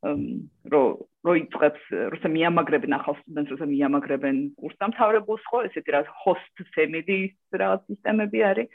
რო 0.04 1.32
იწყებს, 1.40 1.82
როცა 2.12 2.28
მიამაგრებენ 2.28 2.96
ახალ 2.98 3.16
სტუდენტს, 3.22 3.52
როცა 3.54 3.66
მიამაგრებენ 3.70 4.36
კურსდამთავრებულს, 4.60 5.46
ხო, 5.48 5.62
ესეთი 5.70 5.94
რა 5.94 6.02
host 6.24 6.64
family 6.76 7.20
რაღაც 7.52 7.88
სისტემები 7.88 8.44
არის. 8.50 8.68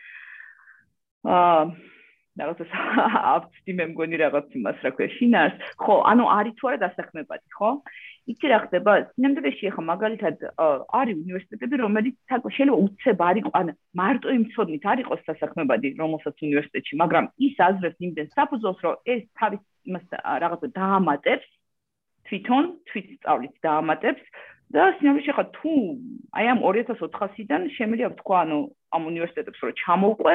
აა 1.30 1.64
რაღაცა 2.40 2.84
აფცი 3.36 3.72
მე 3.80 3.86
მგონი 3.92 4.20
რაღაც 4.24 4.56
იმას 4.60 4.84
რა 4.86 4.92
ქვია 4.96 5.10
შინას 5.16 5.54
ხო 5.84 5.96
ანუ 6.12 6.26
არის 6.38 6.56
თუ 6.60 6.70
არა 6.70 6.80
დასაქმებადი 6.86 7.48
ხო? 7.58 7.70
იცი 8.30 8.46
რა 8.52 8.58
ხდება? 8.64 8.94
სინამდვილეში 9.14 9.70
ახლა 9.72 9.84
მაგალითად 9.90 10.36
არის 11.00 11.16
უნივერსიტეტები 11.24 11.76
რომელიც 11.84 12.16
თაკო 12.30 12.50
შეიძლება 12.56 12.82
უცებ 12.86 13.24
არის 13.30 13.46
ყანა 13.56 13.74
მარტო 14.02 14.28
იმ 14.38 14.44
ცოდნით 14.54 14.86
არ 14.92 15.02
იყოს 15.04 15.22
დასაქმებადი 15.30 15.88
რომელსაც 16.02 16.36
უნივერსიტეტში 16.48 17.00
მაგრამ 17.04 17.26
ის 17.48 17.56
აზრებს 17.70 18.06
იმდენ 18.08 18.28
საფუძველს 18.38 18.80
რომ 18.86 18.96
ეს 19.14 19.22
თავის 19.40 19.62
იმას 19.90 20.06
რაღაცა 20.46 20.68
დაამატებს 20.80 21.50
თვითონ 22.30 22.64
თვითსწავლით 22.90 23.56
დაამატებს 23.66 24.24
და 24.70 24.82
სინამდვილეში 25.02 25.32
ახლა 25.34 25.46
თუ 25.58 25.72
აი 26.38 26.46
ამ 26.54 26.60
2400-დან 26.62 27.64
შემიძლია 27.78 28.10
ვთქვა 28.14 28.38
ანუ 28.46 28.60
ამ 28.94 29.02
უნივერსიტეტებს 29.12 29.64
რომ 29.66 29.78
ჩამოვყვე 29.82 30.34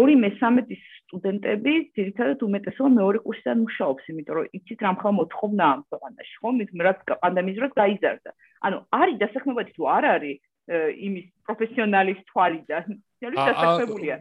ორი 0.00 0.14
მესამედის 0.24 0.84
სტუდენტები 1.06 1.72
ძირითადად 1.96 2.42
უმეტესობა 2.46 2.90
მეორე 2.98 3.18
კურსიდან 3.26 3.58
მუშაობს, 3.62 4.02
იმიტომ 4.10 4.34
რომ 4.36 4.50
იცით 4.58 4.80
რა 4.82 4.90
მხოლოდ 4.96 5.16
მოთხოვნა 5.20 5.64
ამ 5.72 5.80
ქვეყანაში, 5.86 6.34
ხო? 6.42 6.48
მით 6.58 6.70
რაც 6.86 6.98
პანდემიის 7.22 7.58
დროს 7.60 7.72
გაიზარდა. 7.80 8.30
ანუ 8.66 8.76
არის 9.00 9.16
დასაქმებადი 9.22 9.70
თუ 9.76 9.82
არ 9.96 10.04
არის 10.16 10.38
იმის 10.66 11.26
პროფესიონალის 11.46 12.20
თვალიდან. 12.26 12.86
დასაქმებულია. 13.22 14.14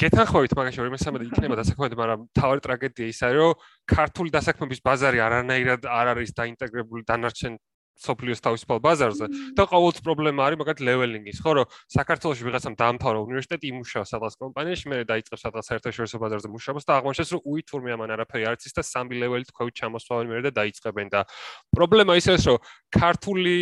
გეთანხმებით 0.00 0.52
მაგაში 0.58 0.80
ორი 0.80 0.90
მესამედი 0.96 1.24
იქნება 1.28 1.58
დასაქმებადი, 1.60 1.96
მაგრამ 2.00 2.20
თავი 2.40 2.58
ტრაგედია 2.64 3.06
ის 3.12 3.20
არის, 3.20 3.38
რომ 3.44 3.52
ქართული 3.94 4.30
დასაქმების 4.34 4.80
ბაზარი 4.80 5.18
არანაირად 5.28 5.82
არ 5.84 6.06
არის 6.16 6.30
დაინტეგრებული 6.40 7.02
დანარჩენ 7.04 7.52
სოფლიოს 7.94 8.42
თავისუფალ 8.44 8.78
ბაზარზე 8.84 9.26
და 9.54 9.62
ყოველთვის 9.70 10.04
პრობლემა 10.04 10.40
არის 10.44 10.58
მაგათ 10.60 10.78
ლეველინგის 10.88 11.38
ხო 11.44 11.52
რომ 11.58 11.66
საქართველოს 11.94 12.42
ვიღაცამ 12.44 12.74
დაამთავრა 12.80 13.18
უნივერსიტეტი 13.24 13.66
იმუშავა 13.70 14.06
სადღაც 14.10 14.34
კომპანიაში 14.42 14.86
მე 14.90 14.96
დაიწყებს 15.08 15.42
სადღაც 15.46 15.64
საერთაშორისო 15.70 16.16
ბაზარზე 16.24 16.48
მუშაობას 16.54 16.84
და 16.84 16.92
აღმოჩნდეს 16.98 17.32
რომ 17.34 17.42
უი 17.54 17.62
თურმე 17.70 17.90
ამან 17.94 18.14
არაფერი 18.18 18.44
არ 18.50 18.58
იცის 18.58 18.74
და 18.74 18.82
სამი 18.82 19.14
ლეველით 19.22 19.50
ქვევით 19.54 19.74
ჩამოსვავენ 19.78 20.26
მე 20.34 20.42
და 20.44 20.52
დაიწყებენ 20.58 21.06
და 21.14 21.20
პრობლემა 21.70 22.12
ის 22.18 22.26
არის 22.34 22.44
რომ 22.50 22.58
ქართული 22.90 23.56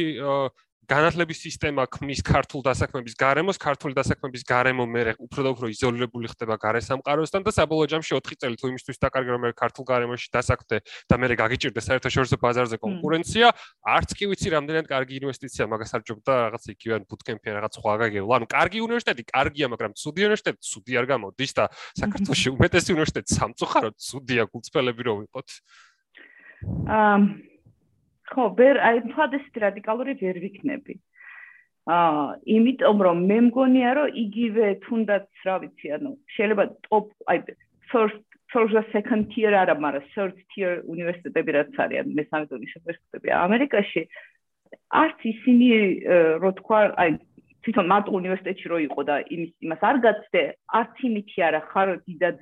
განათლების 0.91 1.39
სისტემა 1.47 1.87
ქმნის 1.87 2.21
ქართულ 2.27 2.63
დასაქმების 2.67 3.15
გარემოს, 3.15 3.59
ქართული 3.63 3.95
დასაქმების 3.95 4.43
გარემო 4.43 4.85
მე 4.91 5.15
უფრო 5.23 5.41
და 5.47 5.51
უფრო 5.55 5.67
იზოლირებული 5.71 6.27
ხდება 6.33 6.59
გარესამყაროსთან 6.59 7.47
და 7.47 7.51
საბოლოო 7.55 7.87
ჯამში 7.93 8.19
4 8.19 8.41
წელი 8.43 8.57
თუ 8.59 8.71
იმისთვის 8.73 8.99
დაკარგე 8.99 9.31
რომ 9.31 9.43
მე 9.47 9.51
ქართულ 9.55 9.85
გარემოში 9.87 10.27
დასაქმდე 10.35 10.77
და 11.07 11.15
მე 11.23 11.27
გაგიჭირდე 11.39 11.81
საერთაშორისო 11.87 12.37
ბაზარზე 12.43 12.77
კონკურენცია, 12.83 13.47
არც 13.95 14.11
კი 14.19 14.25
ვიცი 14.33 14.49
რამდენად 14.59 14.87
კარგი 14.91 15.15
ინვესტიცია 15.23 15.65
მაგას 15.71 15.95
არ 15.95 16.03
ჯობდა 16.03 16.33
რაღაც 16.51 16.65
იგივე 16.75 16.99
ბუტკემპი 17.07 17.47
ან 17.47 17.55
რაღაც 17.63 17.73
სხვა 17.79 17.95
გაგეულ. 18.03 18.31
ანუ 18.43 18.47
კარგი 18.51 18.79
უნივერსიტეტი 18.83 19.23
კარგია, 19.31 19.67
მაგრამ 19.71 19.93
ცუდი 20.03 20.21
უნივერსიტეტი 20.27 20.61
ცუდი 20.67 20.93
არ 20.99 21.07
გამოდის 21.15 21.53
და 21.63 21.65
საქართველოს 22.03 22.43
უმეტესი 22.59 22.91
უნივერსიტეტი 22.99 23.31
სამწუხაროდ 23.39 23.95
ცუდია 24.03 24.43
გულწრფელები 24.51 25.03
რო 25.07 25.15
ვიყოთ. 25.23 25.49
აა 26.91 27.52
ხო, 28.33 28.45
ვერ 28.59 28.77
აი 28.89 29.01
თვალდესით 29.13 29.57
რადიკალური 29.65 30.13
ვერ 30.23 30.37
ვიქნები. 30.45 30.95
აა, 31.93 32.27
იმიტომ 32.57 32.99
რომ 33.07 33.19
მე 33.29 33.39
მგონია 33.49 33.91
რომ 33.99 34.15
იგივე 34.25 34.67
თუნდაც, 34.87 35.27
რა 35.47 35.57
ვიცი, 35.63 35.87
ანუ 35.99 36.11
შეიძლება 36.35 36.65
top 36.89 37.07
აი 37.29 37.39
first 37.91 38.23
first 38.53 38.77
second 38.93 39.33
tier 39.33 39.53
არა, 39.63 39.75
მაგრამ 39.85 40.07
third 40.15 40.37
tier 40.55 40.73
უნივერსიტეტები 40.87 41.51
რაც 41.57 41.75
არის, 41.83 42.07
მესამე 42.19 42.45
დონის 42.53 42.73
უნივერსიტეტები 42.79 43.29
ამერიკაში 43.47 44.03
არც 45.03 45.19
ისინი 45.33 45.69
რო 46.43 46.51
თქვა, 46.61 46.79
აი 47.03 47.11
თვითონ 47.65 47.87
მარტო 47.93 48.11
უნივერსიტეტში 48.21 48.67
რო 48.73 48.79
იყო 48.89 49.01
და 49.09 49.17
იმის 49.35 49.53
იმას 49.67 49.83
არ 49.89 49.97
გაცდე, 50.07 50.43
არც 50.79 50.97
იმითი 51.09 51.39
არა 51.49 51.61
ხარ 51.71 51.89
დიდად 52.07 52.39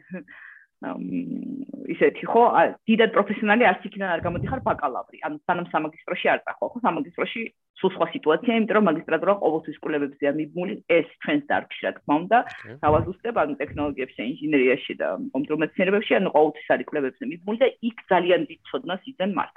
ისეთი 0.81 2.25
ხო 2.25 2.43
დიდად 2.89 3.11
პროფესიონალი 3.13 3.65
არც 3.69 3.83
იქიდან 3.85 4.11
არ 4.17 4.21
გამოდიხარ 4.25 4.61
ბაკალავრი. 4.65 5.19
ანუ 5.29 5.37
სანამ 5.45 5.67
სამაგისტროში 5.73 6.27
არ 6.33 6.41
წახო 6.47 6.69
ხო? 6.73 6.79
სამაგისტროში 6.87 7.43
სულ 7.81 7.91
სხვა 7.97 8.07
სიტუაცია 8.15 8.57
იმიტომ 8.57 8.77
რომ 8.81 8.89
მაგისტრატურა 8.89 9.35
ყოველთვის 9.45 9.77
კვლევებზეა 9.85 10.33
მიბმული. 10.41 10.75
ეს 10.89 11.09
ჩვენს 11.21 11.45
დარგში 11.53 11.83
რა 11.85 11.93
თქმა 12.01 12.15
უნდა 12.21 12.39
გავაზუსტებ 12.81 13.37
ანუ 13.45 13.55
ტექნოლოგიებში 13.61 14.21
ინჟინერიაში 14.33 14.95
და 15.01 15.09
კომპიუტერულ 15.37 15.63
მეცნიერებებში 15.65 16.13
ანუ 16.17 16.29
ყოველთვის 16.37 16.69
არის 16.73 16.89
კვლევებზე 16.89 17.25
მიბმული 17.29 17.59
და 17.61 17.69
იქ 17.89 17.97
ძალიან 18.09 18.43
დიდ 18.49 18.61
ცოდნას 18.71 19.03
იძენ 19.13 19.31
მართ 19.37 19.55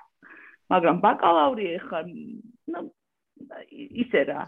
მაგრამ 0.74 0.98
ბაკალავრი 1.08 1.66
ეხა 1.80 2.00
ნუ 2.74 2.82
ისე 4.04 4.22
რა 4.28 4.44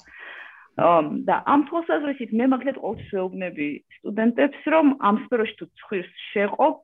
და 0.75 1.35
ამ 1.47 1.61
თვალსაზრისით 1.69 2.31
მე 2.35 2.45
მაგალითად 2.51 2.79
ყოველთვის 2.83 3.11
ვეუბნები 3.15 3.67
სტუდენტებს, 3.97 4.61
რომ 4.75 4.85
ამ 4.99 5.15
სფეროში 5.25 5.55
თუ 5.59 5.65
ცხვირს 5.79 6.11
შეყობ, 6.35 6.79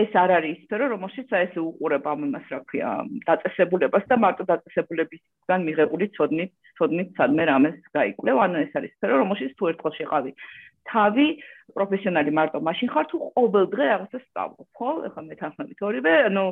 ეს 0.00 0.12
არ 0.16 0.30
არის 0.38 0.58
სფერო, 0.64 0.86
რომელშიც 0.94 1.28
აი 1.36 1.44
ესე 1.50 1.60
უყურებ 1.60 2.04
ამ 2.08 2.20
იმას, 2.30 2.46
რა 2.48 2.60
ქვია, 2.70 2.90
დაწესებულებას 3.28 4.04
და 4.08 4.16
მარტო 4.24 4.44
დაწესებულებისგან 4.48 5.60
მიღებული 5.68 6.06
ცოდნით, 6.16 6.52
ცოდნით 6.80 7.08
სადმე 7.18 7.44
რამეს 7.50 7.76
გაიკვლევ, 7.92 8.36
ანუ 8.40 8.56
ეს 8.64 8.72
არის 8.80 8.92
სფერო, 8.96 9.14
რომელშიც 9.20 9.52
თუ 9.58 9.70
ერთხელ 9.74 9.92
შეყავი 10.00 10.32
თავი 10.88 11.26
პროფესიონალი 11.76 12.30
მარტო 12.34 12.58
მაშინ 12.66 12.88
ხარ 12.94 13.06
თუ 13.10 13.16
ყოველ 13.36 13.66
დღე 13.74 13.84
რაღაცა 13.90 14.18
სწავლობ, 14.24 14.68
ხო? 14.78 14.90
ეხლა 15.10 15.22
მე 15.28 15.34
თანხმობით 15.40 15.80
ორივე, 15.86 16.14
ანუ 16.30 16.44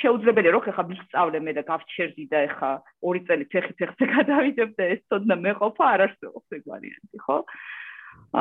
შეუძლებელია 0.00 0.52
რომ 0.54 0.62
ხეხა 0.64 0.84
ვისწავლე 0.88 1.38
მე 1.44 1.52
და 1.58 1.62
გავჩერდი 1.68 2.24
და 2.32 2.38
ეხა 2.48 2.70
ორი 3.04 3.20
წელი 3.28 3.44
ფეხი 3.52 3.72
ფეხზე 3.80 4.04
გადავიდებ 4.14 4.70
და 4.78 4.84
ეს 4.94 5.02
თოდნა 5.12 5.36
მეყოფა 5.44 5.84
არ 5.94 6.00
არსებობს 6.06 6.56
ეგ 6.56 6.62
ვარიანტი 6.72 7.18
ხო? 7.24 7.36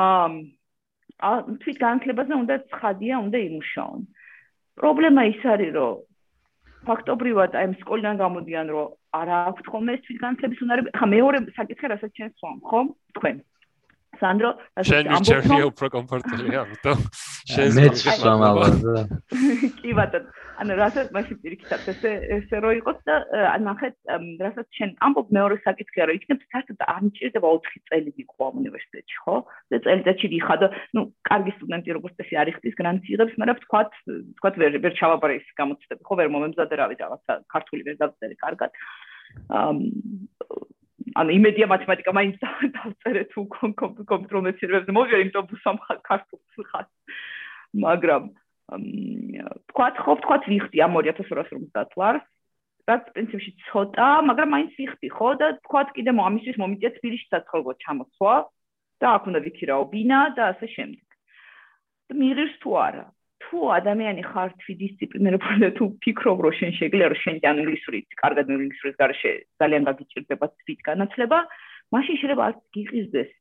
აა 0.03 1.35
თვით 1.63 1.77
განქლებაზე 1.83 2.33
უნდა 2.39 2.55
ცხადია 2.71 3.15
უნდა 3.25 3.37
იმუშაონ. 3.47 3.99
პრობლემა 4.79 5.21
ის 5.31 5.41
არის 5.53 5.71
რომ 5.77 5.93
ფაქტობრივად 6.87 7.51
აი 7.59 7.67
სკოლიდან 7.83 8.15
გამოდიან 8.23 8.67
რომ 8.75 8.93
არა 9.19 9.35
აქვთ 9.51 9.65
ხოლმე 9.71 9.91
ეს 9.95 10.01
თვით 10.07 10.19
განქლების 10.23 10.63
უნარები 10.65 10.89
ხა 10.99 11.07
მეორე 11.15 11.37
საკითხი 11.57 11.91
რასაც 11.93 12.11
ჩვენ 12.17 12.31
სვამ 12.39 12.57
ხო 12.69 12.79
თქვენ 13.17 13.35
სანდრო 14.23 14.53
შენ 14.91 15.11
ვიჩერდი 15.13 15.59
უფრო 15.71 15.91
კომფორტებელია 15.97 16.63
ამიტომ 16.65 17.03
შენ 17.53 17.75
მეც 17.79 18.07
სამალავდა 18.23 19.03
კი 19.81 19.99
ბატონო 19.99 20.41
ანუ 20.61 20.75
რასაც 20.77 21.09
მაშინ 21.15 21.37
პირიქითაც 21.43 21.87
ესე 21.93 22.11
ესე 22.37 22.59
რო 22.63 22.71
იყოს 22.79 22.99
და 23.09 23.15
ანუ 23.53 23.69
ახეთ 23.73 23.95
რასაც 24.43 24.67
შენ 24.77 24.91
ამბობ 25.07 25.31
მეორე 25.37 25.57
საკითხია 25.65 26.07
რომ 26.09 26.19
იქნებ 26.19 26.43
საერთოდ 26.53 26.83
არ 26.93 27.01
მჭირდება 27.07 27.51
4 27.67 27.81
წელი 27.89 28.13
იყო 28.23 28.49
ამ 28.49 28.59
უნივერსიტეტში 28.61 29.17
ხო? 29.23 29.35
და 29.73 29.81
წელიწადში 29.87 30.27
დიხადო 30.33 30.67
ნუ 30.97 31.01
კარგი 31.29 31.55
სტუდენტი 31.57 31.97
როგორც 31.97 32.13
წესი 32.21 32.39
არის 32.43 32.57
ხდის 32.59 32.77
გრანტს 32.79 33.11
იღებს 33.13 33.39
მაგრამ 33.41 33.61
თქვათ 33.65 33.91
თქვათ 34.37 34.55
ვერ 34.61 34.71
ვერ 34.85 34.93
ჩავაბარე 34.99 35.33
ის 35.41 35.47
გამოცდები 35.59 36.01
ხო? 36.07 36.13
ვერ 36.21 36.29
მომემზადე 36.37 36.75
რავი 36.83 36.95
რაღაცა 37.01 37.33
ქართული 37.53 37.81
ვერ 37.89 37.97
დავწერე 38.03 38.35
კარგად 38.45 38.71
ანუ 41.19 41.29
იმედია 41.37 41.67
მათემატიკა 41.69 42.11
მაინც 42.17 42.35
დავწერე 42.77 43.23
თუ 43.33 43.41
კომპიუტერულ 43.53 44.43
მეცნიერებებზე 44.47 44.95
მოვიარე 44.97 45.23
იმიტომ 45.25 45.49
ბუსამ 45.51 45.77
ქართულს 46.09 46.69
ხარ. 46.71 46.87
მაგრამ 47.73 48.23
თქვათ 49.69 49.95
ხო 50.03 50.13
თქვათ 50.23 50.43
ვიხდი 50.49 50.77
ამ 50.85 50.93
2250 50.97 51.97
ლარს 52.01 52.25
რაც 52.89 53.03
პრინციპში 53.15 53.51
ცოტა 53.69 54.09
მაგრამ 54.29 54.49
მაინც 54.55 54.71
ვიხდი 54.79 55.09
ხო 55.15 55.29
და 55.41 55.47
თქვათ 55.65 55.89
კიდე 55.97 56.11
ამისთვის 56.27 56.59
მომიწია 56.61 56.91
თბილისში 56.97 57.27
საცხოვრებლად 57.33 57.77
ჩამოსვლა 57.83 58.35
და 59.03 59.07
აქ 59.17 59.23
უნდა 59.29 59.39
ვიქირაო 59.47 59.83
ბინა 59.93 60.19
და 60.37 60.43
ასე 60.53 60.67
შემდეგ. 60.75 61.07
და 62.07 62.13
მიიღებს 62.19 62.55
თუ 62.63 62.69
არა 62.87 63.05
თუ 63.53 63.67
ადამიანი 63.77 64.23
ხარ 64.25 64.49
თვი 64.61 64.73
დისციპლინირებული 64.81 65.57
და 65.61 65.69
თუ 65.77 65.85
ფიქრობ 66.01 66.39
რომ 66.45 66.53
შენ 66.59 66.71
შეგიძლია 66.79 67.09
რომ 67.13 67.19
შენ 67.23 67.35
ინგლისური 67.53 67.99
კარგად 68.21 68.49
ინგლისურის 68.49 68.97
გარშე 69.01 69.33
ძალიან 69.61 69.83
გაგიჭირდება 69.89 70.45
თვით 70.57 70.79
განათლება 70.89 71.39
მაშინ 71.93 72.17
შეიძლება 72.21 72.47
არც 72.49 72.59
გიყიზდეს 72.77 73.31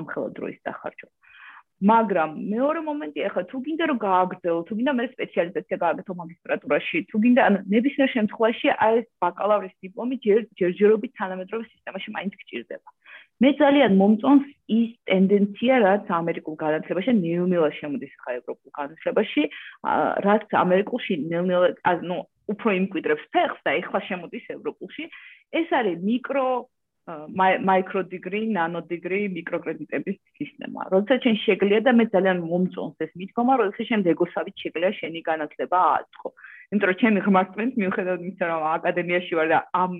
ამ 0.00 0.04
ხელა 0.12 0.28
დროის 0.38 0.58
დახარჯვა 0.64 1.10
მაგრამ 1.84 2.30
მეორე 2.54 2.80
მომენტი 2.88 3.20
ახლა 3.28 3.42
თუ 3.50 3.58
გინდა 3.66 3.84
რომ 3.90 3.98
გააგრძელო, 4.04 4.60
თუ 4.68 4.74
გინდა 4.78 4.92
მე 4.98 5.04
სპეციალიზაცია 5.12 5.76
გააგრძელო 5.84 6.14
მაგისტრატურაში, 6.22 6.98
თუ 7.10 7.16
გინდა 7.24 7.42
ანუ 7.48 7.58
ნებისმიერ 7.74 8.08
შემთხვევაში 8.14 8.66
აი 8.86 8.94
ეს 9.00 9.08
ბაკალავრის 9.24 9.74
დიპლომი 9.84 10.16
ჯერჯერობით 10.60 11.12
თანამედროვე 11.20 11.64
სისტემაში 11.74 12.08
მაინც 12.16 12.32
გჭირდება. 12.40 12.88
მე 13.42 13.50
ძალიან 13.58 13.96
მომწონს 14.00 14.46
ის 14.74 14.90
ტენდენცია, 15.10 15.74
რაც 15.84 16.04
ამერიკულ 16.18 16.54
განათლებაში 16.64 17.12
ნელ-ნელა 17.18 17.70
შემოდის 17.78 18.12
ხა 18.22 18.30
ევროპულ 18.40 18.70
განათლებაში, 18.78 19.42
რაც 20.28 20.44
ამერიკულში 20.64 21.14
ნელ-ნელა 21.32 21.68
ანუ 21.92 22.18
უფრო 22.52 22.68
იმკვიდრებს 22.78 23.24
ფეხს 23.34 23.60
და 23.66 23.70
ეხლა 23.80 24.00
შემოდის 24.08 24.44
ევროპულში. 24.56 25.04
ეს 25.54 25.68
არის 25.70 25.98
მიკრო 26.08 26.46
micro 27.06 28.02
degree, 28.02 28.46
nano 28.48 28.80
degree, 28.80 29.28
microcreditების 29.28 30.16
სისტემა. 30.40 30.88
როცა 30.94 31.14
ჩვენ 31.20 31.36
შეგლია 31.44 31.80
და 31.84 31.92
მე 31.92 32.04
ძალიან 32.14 32.38
მომწონს 32.48 32.96
ეს 33.04 33.12
მიდგომა, 33.20 33.52
როცა 33.60 33.80
ჩვენ 33.88 34.02
დეგოსავით 34.08 34.56
შეგლია 34.64 34.90
შენი 35.00 35.20
განათლება 35.28 35.78
აწყო. 36.00 36.28
იმიტომ 36.72 36.88
რომ 36.88 37.00
ჩემი 37.02 37.18
ღმერთმენთ 37.26 37.72
მიუხედავად 37.80 38.20
იმისა, 38.24 38.44
რომ 38.48 38.62
აკადემიაში 38.76 39.32
ვარ 39.36 39.48
და 39.52 39.58
ამ 39.82 39.92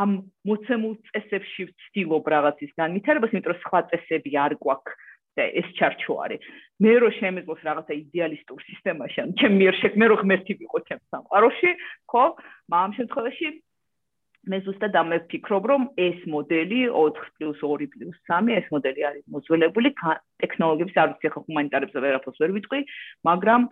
ამ 0.00 0.10
მოცემულ 0.48 0.94
წესებში 1.08 1.62
ვცდილობ 1.68 2.24
რაღაცის 2.34 2.72
განვითარებას, 2.80 3.32
იმიტომ 3.32 3.52
რომ 3.52 3.62
სხვა 3.64 3.80
წესები 3.92 4.32
არ 4.44 4.52
გვაქვს 4.62 5.10
და 5.36 5.44
ეს 5.60 5.68
ჩარჩო 5.76 6.14
არის. 6.24 6.40
მე 6.82 6.92
რო 7.00 7.08
შემეძლოს 7.18 7.60
რაღაცა 7.64 7.92
იდეალისტურ 8.04 8.58
სისტემაში, 8.68 9.18
ან 9.24 9.28
ჩემ 9.40 9.54
მიერ 9.60 9.74
შეგ 9.80 9.92
მე 10.00 10.06
რო 10.12 10.16
ღმერთი 10.22 10.52
ვიყო 10.60 10.78
ჩემ 10.88 11.00
სამყაროში, 11.12 11.70
ხო? 12.10 12.24
მაგრამ 12.68 12.84
ამ 12.84 12.92
შემთხვევაში 12.98 13.46
მე 14.42 14.58
ზუსტად 14.66 14.96
ამ 14.98 15.08
ვფიქრობ, 15.22 15.64
რომ 15.70 15.82
ეს 16.02 16.18
მოდელი 16.26 16.78
4+2+3 16.90 18.50
ეს 18.58 18.66
მოდელი 18.74 19.02
არის 19.08 19.24
მოძველებული 19.30 19.88
ტექნოლოგიების 20.42 20.96
არ 20.98 21.08
ვიცი 21.12 21.28
ხო 21.30 21.40
ჰუმანიტარებზე 21.46 21.98
ვერაფერს 22.02 22.40
ვერ 22.42 22.50
ვიტყვი, 22.58 22.80
მაგრამ 23.28 23.62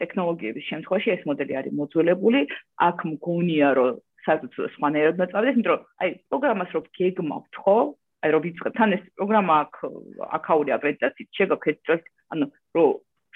ტექნოლოგიების 0.00 0.68
შემთხვევაში 0.70 1.08
ეს 1.12 1.22
მოდელი 1.28 1.52
არის 1.60 1.72
მოძველებული. 1.76 2.40
აქ 2.88 2.98
მგონია, 3.12 3.68
რომ 3.76 4.00
სადაც 4.28 4.52
სხვანაირად 4.76 5.20
მოწავდეს, 5.20 5.56
იმიტომ 5.56 5.72
რომ 5.72 5.82
აი 6.04 6.08
პროგრამას 6.28 6.70
რო 6.76 6.80
გეგმავთ, 7.00 7.60
ხო? 7.64 7.76
აი 8.18 8.30
რო 8.34 8.38
ვიწყებ, 8.44 8.72
თან 8.78 8.90
ეს 8.98 9.04
პროგრამა 9.18 9.54
აქ 9.64 9.74
აკაული 10.38 10.70
აკრედიტაციით 10.76 11.28
შეგაქვთ, 11.38 12.08
ანუ 12.34 12.44
რო 12.76 12.86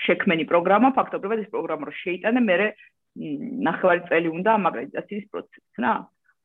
შექმენი 0.07 0.45
პროგრამა, 0.53 0.89
ფაქტობრივად 0.99 1.39
ეს 1.45 1.53
პროგრამა 1.55 1.85
რო 1.89 1.95
შეიტანე, 2.03 2.41
მე 2.49 2.57
ნახევარი 3.69 4.03
წელი 4.09 4.29
უნდა 4.33 4.51
ამ 4.57 4.65
აკრედიტაციის 4.73 5.27
პროცესს, 5.33 5.81
რა? 5.85 5.95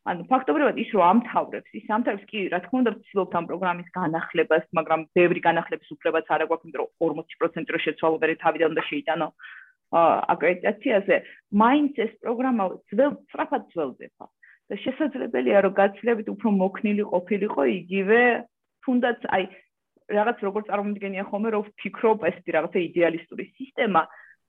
ანუ 0.08 0.24
ფაქტობრივად 0.32 0.78
ის 0.80 0.90
რომ 0.96 1.04
ამთავრებს, 1.12 1.72
ის 1.76 1.88
ამთავრებს 1.92 2.28
კი, 2.32 2.40
რა 2.52 2.60
თქმა 2.64 2.80
უნდა, 2.80 2.92
ვცდილობთ 2.96 3.34
ამ 3.40 3.46
პროგრამის 3.48 3.90
განახლებას, 3.98 4.66
მაგრამ 4.78 5.02
ბევრი 5.18 5.40
განახლების 5.48 5.90
უფლებაც 5.96 6.28
არ 6.32 6.44
აქვს, 6.48 6.64
იმიტომ 6.64 6.82
რომ 6.84 7.24
40% 7.36 7.74
რო 7.76 7.80
შეცვალო 7.86 8.18
და 8.24 8.28
თავიდან 8.44 8.72
უნდა 8.72 8.84
შეიტანო 8.88 9.28
აკრედიტაციაზე, 9.92 11.16
მაინც 11.64 11.94
ეს 12.06 12.12
პროგრამა 12.24 12.64
ძველ 12.92 13.12
სწრაფად 13.28 13.64
ძველდება. 13.72 14.26
და 14.72 14.76
შესაძლებელია 14.84 15.64
რომ 15.66 15.74
გაცილებით 15.80 16.28
უფრო 16.36 16.48
მოქნილი 16.62 17.04
ყოფილიყო 17.14 17.64
იგივე 17.80 18.22
თუნდაც 18.88 19.20
აი 19.38 19.44
რაღაც 20.18 20.38
როგორ 20.48 20.62
წარმოიდგენია 20.70 21.24
ხოლმე 21.30 21.50
რომ 21.56 21.68
ვფიქრობ 21.68 22.26
ეს 22.30 22.38
კი 22.44 22.56
რაღაცა 22.56 22.80
იდეალისტური 22.88 23.46
სისტემა 23.60 24.02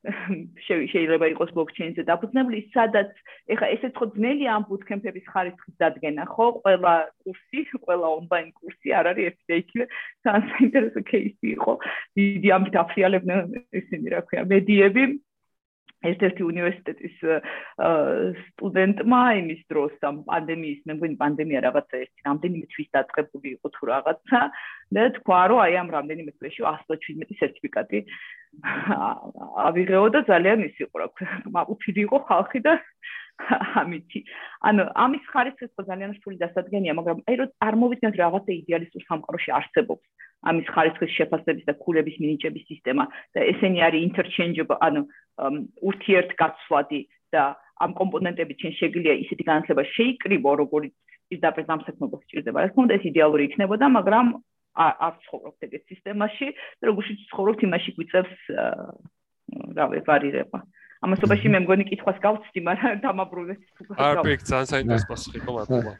შეიძლება 0.66 1.27
იყოს 1.35 1.51
ბლოკჩეინზე 1.57 2.03
დაფუძნებული, 2.07 2.61
სადაც 2.75 3.11
ეხა 3.51 3.66
ესეც 3.75 3.99
ხო 3.99 4.07
ძნელია 4.14 4.55
ამ 4.55 4.66
ბუტკემპების 4.71 5.27
ხარისხის 5.33 5.75
დადგენა, 5.83 6.27
ხო? 6.35 6.47
ყველა 6.62 6.95
კურსი, 7.27 7.61
ყველა 7.83 8.07
ონლაინ 8.19 8.49
კურსი 8.55 8.95
არ 8.95 9.11
არის 9.12 9.27
ერთი 9.29 9.45
და 9.51 9.59
იგივე 9.62 9.85
ძალიან 10.25 10.45
საინტერესო 10.55 11.01
кейსი 11.11 11.47
იყო. 11.59 11.73
დიდი 12.19 12.49
ამით 12.57 12.75
აფრიალებდნენ 12.83 13.43
ისინი, 13.83 14.07
რა 14.14 14.21
ქვია, 14.29 14.43
მედიები, 14.55 15.03
ერთ-ერთი 16.07 16.43
უნივერსიტეტის 16.47 17.17
სტუდენტმა 18.49 19.23
იმის 19.41 19.63
დროს 19.73 19.95
ამ 20.07 20.21
პანდემიის, 20.29 20.81
მე 20.87 20.95
მგონი 20.99 21.17
პანდემია 21.23 21.63
რაღაცა 21.67 22.03
ერთი 22.05 22.21
რამდენიმე 22.29 22.67
თვის 22.75 22.89
დაწყებული 22.95 23.49
იყო 23.59 23.69
თუ 23.75 23.83
რაღაცა 23.91 24.41
და 24.95 25.03
თქვა 25.19 25.41
რომ 25.51 25.63
აი 25.67 25.75
ამ 25.83 25.89
რამდენიმე 25.97 26.33
წელში 26.39 26.63
117 26.71 27.41
სერტიფიკატი 27.43 27.99
ავიღეო 29.69 30.07
და 30.15 30.21
ძალიან 30.31 30.63
ის 30.71 30.77
იყო 30.87 30.97
რა 31.03 31.09
ქვია, 31.19 31.35
მაკუთილი 31.59 32.01
იყო 32.07 32.19
ხალხი 32.31 32.61
და 32.63 32.75
ამითი. 33.83 34.21
ანუ 34.67 34.83
ამის 35.03 35.25
ხარისხის 35.35 35.71
ხო 35.75 35.83
ძალიან 35.91 36.11
რთული 36.19 36.37
დასადგენია, 36.43 36.95
მაგრამ 36.99 37.19
აი 37.27 37.35
რომ 37.39 37.53
წარმოვიდგინოთ 37.59 38.17
რაღაცა 38.23 38.51
იდეალისტურ 38.63 39.03
სამყაროში 39.11 39.51
არსებობს 39.59 40.07
ამის 40.47 40.67
ხარისხის 40.71 41.15
შეფასების 41.19 41.65
და 41.67 41.75
ქულების 41.83 42.19
მინიჭების 42.23 42.65
სისტემა 42.71 43.05
და 43.35 43.41
ესენი 43.53 43.79
არის 43.87 44.05
interchangeable, 44.09 44.79
ანუ 44.87 45.03
ურთიერთგაცვლადი 45.39 47.01
და 47.34 47.43
ამ 47.78 47.93
კომპონენტებით 47.95 48.57
ჩვენ 48.59 48.74
შეგვიძლია 48.78 49.14
ისეთი 49.24 49.45
განათლება 49.51 49.82
შეიკრიბო, 49.95 50.51
როგორც 50.62 50.95
ის 51.34 51.39
დაპრეზამსახმობა 51.45 52.16
სჭირდება. 52.24 52.59
რა 52.64 52.68
თქმა 52.72 52.84
უნდა, 52.89 52.95
ეს 52.99 53.05
იდეალური 53.12 53.43
იქნებოდა, 53.49 53.86
მაგრამ 53.99 54.26
არ 54.78 55.14
ცხოვრობთ 55.26 55.61
ეგეთ 55.68 55.82
სისტემაში, 55.91 56.47
როგორიც 56.89 57.18
ცხოვრობთ 57.30 57.61
იმაში 57.68 57.91
გვიწევს 57.99 58.34
რა 59.78 59.84
ვეპარირება. 59.95 60.59
ამასობაში 60.99 61.51
მე 61.55 61.59
მგონი 61.63 61.85
კითხვას 61.89 62.19
გავცდი, 62.23 62.61
მაგრამ 62.69 63.01
დამაბრუნეთ 63.07 63.61
თუ 63.79 63.83
გავ. 63.87 63.99
არ 64.03 64.17
პიკ 64.27 64.41
ძალიან 64.51 64.69
საინტერესო 64.73 65.07
პასუხი 65.11 65.39
იყო 65.39 65.51
მართლა. 65.57 65.93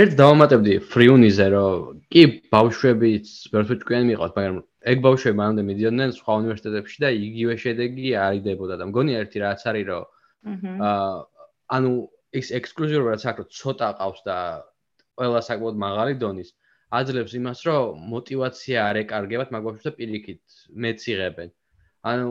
ერთ 0.00 0.12
დავამატებდი 0.22 0.74
ფრიუნიზე, 0.92 1.46
რომ 1.52 2.00
კი 2.08 2.22
ბავშვებიც 2.54 3.26
ვერც 3.52 3.68
უჭკვიან 3.76 4.04
მიყავთ, 4.08 4.32
მაგრამ 4.38 4.58
ეგ 4.92 4.96
ბავშვები 5.06 5.36
მანამდე 5.42 5.62
მიდიოდნენ 5.68 6.10
სხვა 6.16 6.32
უნივერსიტეტებში 6.40 6.98
და 7.04 7.08
იგივე 7.28 7.54
შედეგი 7.64 8.08
არიდებოდა 8.26 8.74
და 8.80 8.84
მგონი 8.88 9.12
ერთი 9.20 9.38
რაც 9.44 9.60
არის, 9.68 9.84
რომ 9.92 10.04
აა 10.88 11.12
ანუ 11.76 11.92
ეს 12.32 12.48
ექსკლუზიურობა 12.58 13.10
რაც 13.12 13.24
აქვს, 13.28 13.44
ცოტა 13.60 13.88
ყავს 14.00 14.20
და 14.24 14.36
ყველა 15.20 15.40
საკმაოდ 15.48 15.76
მაღალი 15.84 16.14
დონის 16.16 16.50
აძლევს 16.92 17.32
იმას, 17.38 17.60
რომ 17.68 18.00
мотивация 18.12 18.78
არ 18.88 18.96
ეკარგებათ 19.04 19.52
მაგ 19.52 19.62
ბავშვებს 19.68 19.86
და 19.88 19.92
პირიქით 19.96 20.42
მეც 20.84 21.00
იღებენ. 21.12 21.48
ანუ 22.12 22.28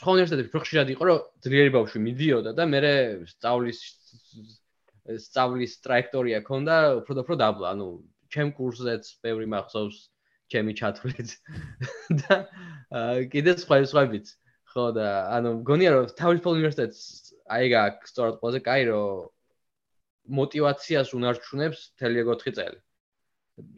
სხვა 0.00 0.10
უნივერსიტეტებში 0.16 0.50
უფრო 0.50 0.62
ხშირად 0.64 0.88
იყო, 0.94 1.04
რომ 1.10 1.18
ძლიერი 1.44 1.70
ბავშვი 1.74 1.98
მიდიოდა 2.04 2.50
და 2.58 2.64
მე 2.70 2.80
სწავლის 3.30 3.80
სწავლის 5.04 5.72
траექტორია 5.84 6.40
ქონდა 6.44 6.76
უფრო 7.00 7.12
და 7.16 7.22
უფრო 7.24 7.36
დაბლა. 7.36 7.66
ანუ 7.76 7.86
ჩემ 8.32 8.50
კურსზეც 8.56 9.04
ბევრი 9.24 9.46
მახსოვს 9.52 9.98
ჩემი 10.52 10.72
ჩათვლით 10.80 11.30
და 12.24 12.34
კიდე 13.32 13.52
სხვა 13.60 13.84
სხვაებიც. 13.92 14.26
ხო 14.74 14.90
და 14.96 15.08
ანუ 15.36 15.50
მგონია 15.60 15.90
რომ 15.94 16.06
თავისუფალ 16.18 16.56
უნივერსიტეტს 16.58 17.00
აი 17.54 17.66
ეგ 17.68 17.72
აქ 17.78 17.96
სწორად 18.10 18.34
ყველაზე 18.42 18.60
კაი 18.66 18.82
რომ 18.90 19.30
мотивაციას 20.38 21.14
უნარჩუნებს 21.14 21.78
მთელი 21.94 22.24
4 22.26 22.56
წელი. 22.58 22.78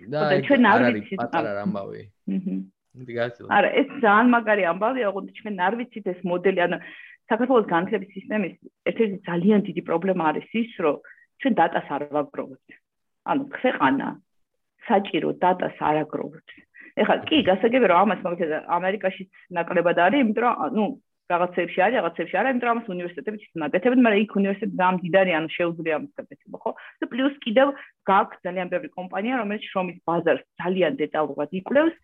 და 0.08 0.20
ჩვენ 0.46 0.62
არ 0.72 0.80
ვიცით 0.96 1.20
პატარა 1.20 1.50
რამბავი. 1.60 2.02
აჰა. 2.32 2.54
არა, 3.56 3.68
ეს 3.80 3.88
ძალიან 4.04 4.28
მაგარი 4.32 4.62
ამბავია, 4.72 5.10
ოღონდ 5.10 5.28
ჩვენ 5.36 5.54
არ 5.66 5.74
ვიცით 5.80 6.06
ეს 6.12 6.20
მოდელი, 6.24 6.60
ანუ 6.66 6.78
საქართველოს 7.30 7.66
განათლების 7.72 8.10
სისტემის 8.16 8.54
ერთ-ერთი 8.90 9.18
ძალიან 9.28 9.60
დიდი 9.68 9.82
პრობლემა 9.88 10.22
არის 10.30 10.48
ის, 10.62 10.70
რომ 10.84 10.96
ჩვენ 11.42 11.54
დატას 11.60 11.88
არ 11.94 12.02
ვაგროვებთ. 12.16 12.68
ანუ 13.26 13.42
ქვეყანა 13.58 14.08
საჭირო 14.86 15.28
დატას 15.42 15.76
არ 15.88 15.96
აგროვებთ. 16.06 16.48
ეხლა 16.96 17.16
კი, 17.28 17.36
გასაგებია 17.50 17.88
რომ 17.92 17.98
ამას 18.06 18.20
მაგალითად 18.24 18.70
ამერიკაშიც 18.78 19.30
ნაკლებად 19.56 19.98
არის, 20.06 20.22
იმიტომ 20.24 20.44
რომ 20.46 20.54
ნუ 20.76 20.84
რაღაცებში 21.26 21.78
არის, 21.82 21.96
რაღაცებში 21.98 22.36
არა, 22.38 22.50
იმიტომ 22.54 22.68
რომ 22.68 22.76
ამას 22.76 22.90
უნივერსიტეტები 22.94 23.36
თვითონ 23.42 23.66
აკეთებენ, 23.66 24.00
მაგრამ 24.06 24.22
იქ 24.24 24.32
უნივერსიტეტი 24.40 24.76
ძალიან 24.80 25.00
დიდარი, 25.02 25.30
ანუ 25.36 25.48
შეუძლია 25.56 25.94
ამას 25.98 26.12
გაკეთება, 26.16 26.58
ხო? 26.62 26.70
და 27.02 27.04
პლუს 27.10 27.34
კიდევ 27.44 27.66
გაქვს 28.10 28.38
ძალიან 28.46 28.66
ბევრი 28.72 28.88
კომპანია, 28.96 29.34
რომელიც 29.42 29.62
შრომის 29.66 29.98
ბაზარს 30.06 30.44
ძალიან 30.62 30.92
დეტალურად 31.02 31.50
იკვლევს 31.60 31.96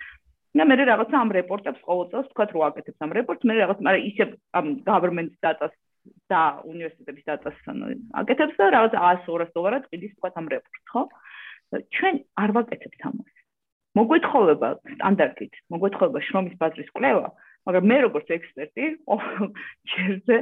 და 0.53 0.65
მე 0.69 0.75
რაღაცა 0.85 1.17
ამ 1.25 1.31
რეპორტებს 1.39 1.85
ყოველწელს 1.89 2.29
თქვა 2.33 2.45
რომ 2.53 2.65
აკეთებს 2.69 3.05
ამ 3.05 3.13
რეპორტს 3.19 3.47
მე 3.49 3.55
რაღაც 3.59 3.79
მაგრამ 3.87 4.09
ისე 4.11 4.25
ამ 4.59 4.67
government 4.89 5.33
data-ს 5.45 5.75
და 6.33 6.43
უნივერსიტეტების 6.73 7.25
data-ს 7.31 7.57
აკეთებს 8.23 8.57
და 8.61 8.67
რაღაც 8.77 8.93
100-200 9.29 9.57
დოლარად 9.57 9.87
ყიდის 9.89 10.13
თქვა 10.19 10.31
ამ 10.41 10.47
რეპორტს 10.53 10.91
ხო? 10.93 11.03
ჩვენ 11.73 12.15
არ 12.43 12.51
ვაკეთებთ 12.57 13.01
ამას. 13.09 13.33
მოგვეთხოვება 13.97 14.69
სტანდარტით 14.97 15.55
მოგვეთხოვება 15.73 16.21
შრომის 16.29 16.55
ბაზრის 16.61 16.91
კვლევა 16.97 17.29
მაგრამ 17.69 17.85
მე 17.91 17.97
როგორც 18.07 18.29
ექსპერტი 18.37 18.87
ჯერზე 19.93 20.37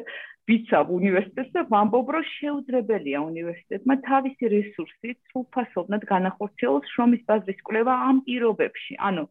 ვიცავ 0.50 0.90
უნივერსიტეტს 0.96 1.52
და 1.54 1.62
ვამბობ 1.70 2.08
რომ 2.14 2.24
შეუძლებელია 2.30 3.18
უნივერსიტეტმა 3.22 3.94
თავისი 4.06 4.50
რესურსით 4.54 5.18
სრულფასოვნად 5.30 6.06
განახორციელოს 6.10 6.90
შრომის 6.94 7.22
ბაზრის 7.28 7.60
კვლევა 7.68 7.94
ამ 8.08 8.22
პირობებში. 8.26 8.98
ანუ 8.98 9.24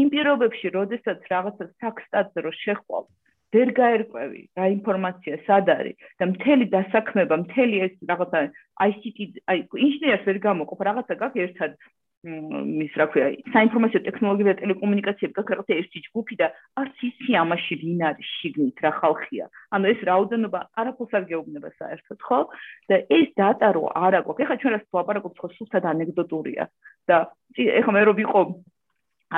იმ 0.00 0.06
პირობებში, 0.12 0.66
როდესაც 0.76 1.26
რაღაცა 1.32 1.64
საქსტატზე 1.82 2.44
რო 2.46 2.52
შეხვალ, 2.62 3.04
ვერ 3.52 3.72
გაერკვევი 3.76 4.42
რა 4.56 4.66
ინფორმაცია 4.76 5.40
სად 5.46 5.66
არის 5.76 5.96
და 6.20 6.28
მთელი 6.32 6.66
დასაქმება, 6.72 7.36
მთელი 7.44 7.82
ეს 7.86 7.94
რაღაცა 8.08 8.40
ICT, 8.88 9.18
აი 9.52 9.58
ინჟინერს 9.86 10.24
ვერ 10.28 10.38
გამოყოფ, 10.48 10.78
რაღაცა 10.88 11.14
გაქვს 11.20 11.44
ერთად 11.46 11.76
მის 12.22 12.94
რა 13.00 13.06
ქვია 13.10 13.28
საინფორმაციო 13.50 14.00
ტექნოლოგიები 14.06 14.50
და 14.52 14.60
ტელეკომუნიკაციები 14.60 15.34
გაქრათ 15.38 15.72
ერთი 15.74 16.02
ჯგუფი 16.06 16.36
და 16.38 16.48
არც 16.78 17.00
ისი 17.08 17.34
ამაში 17.34 17.78
ვინ 17.82 18.04
არის 18.08 18.28
შიგნით 18.38 18.78
რა 18.78 18.92
ხალხია. 19.02 19.48
ანუ 19.74 19.90
ეს 19.90 20.00
რაოდენობა 20.06 20.60
არაფერს 20.78 21.16
არ 21.18 21.24
გეუბნება 21.32 21.70
საერთოდ 21.82 22.20
ხო? 22.22 22.40
და 22.94 22.96
ეს 23.10 23.26
დატა 23.34 23.68
რო 23.74 23.84
არა 23.90 24.20
გვაქვს 24.22 24.44
ეხლა 24.46 24.56
ჩვენ 24.62 24.74
რაც 24.78 24.84
ვაპარაკობთ 24.94 25.38
ხო 25.42 25.48
სულთად 25.58 25.84
ანეკდოტურია. 25.90 26.64
და 27.10 27.16
ეხლა 27.58 27.90
მე 27.90 28.02
რო 28.06 28.12
ვიყო 28.22 28.40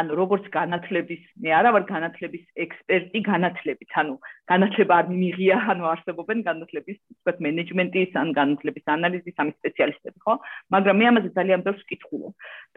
ანუ 0.01 0.16
როგორც 0.18 0.45
განათლების 0.55 1.22
მე 1.45 1.51
არა 1.59 1.70
ვარ 1.74 1.84
განათლების 1.90 2.45
ექსპერტი 2.64 3.20
განათლებით 3.28 3.97
ანუ 4.03 4.14
განათლება 4.51 4.99
არ 5.01 5.07
მიმიღია 5.12 5.57
ანუ 5.72 5.84
არსებობენ 5.92 6.42
განათლების 6.49 6.99
თქვათ 6.99 7.38
მენეჯმენტის 7.47 8.18
ან 8.22 8.32
განათლების 8.38 8.84
ანალიზის 8.95 9.38
ამის 9.45 9.57
სპეციალისტები 9.61 10.18
ხო? 10.26 10.34
მაგრამ 10.74 10.99
მე 11.01 11.07
ამაზე 11.11 11.30
ძალიან 11.38 11.64
ბევრს 11.66 11.84
ვკითხულობ 11.86 12.32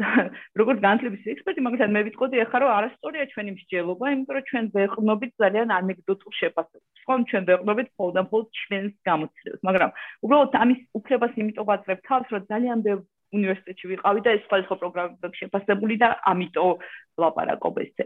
როგორც 0.61 0.79
განათლების 0.87 1.27
ექსპერტი 1.33 1.65
მაგალითად 1.67 1.93
მე 1.97 2.01
ვიტყოდი 2.07 2.43
ახლა 2.45 2.57
რომ 2.63 2.71
არასწორია 2.77 3.25
ჩვენი 3.33 3.51
მსჯელობა 3.57 4.05
იმიტომ 4.13 4.37
რომ 4.37 4.47
ჩვენ 4.51 4.65
ვეყნობით 4.77 5.31
ძალიან 5.41 5.75
ანეკდოტურ 5.77 6.33
შეფასებას 6.41 7.05
ხო 7.07 7.19
ჩვენ 7.33 7.43
ვეყნობით 7.51 7.87
მხოლოდ 7.91 8.15
მხოლოდ 8.27 8.47
ჩვენს 8.61 8.93
გამოცდილებას 9.09 9.67
მაგრამ 9.67 9.91
უბრალოდ 10.27 10.57
ამის 10.63 10.81
უფლებას 11.01 11.37
იმიტომ 11.41 11.69
ვაძლევ 11.71 11.99
თავს 12.07 12.27
რომ 12.33 12.49
ძალიან 12.53 12.79
ბევრ 12.87 13.01
უნივერსიტეტში 13.35 13.85
ვიყავი 13.91 14.21
და 14.25 14.33
ეს 14.37 14.43
სხვადასხვა 14.47 14.77
პროგრამები 14.81 15.37
შეფასებული 15.41 15.95
და 16.03 16.09
ამიტომ 16.31 16.83
ვლაპარაკობ 17.17 17.75
ესე. 17.83 18.03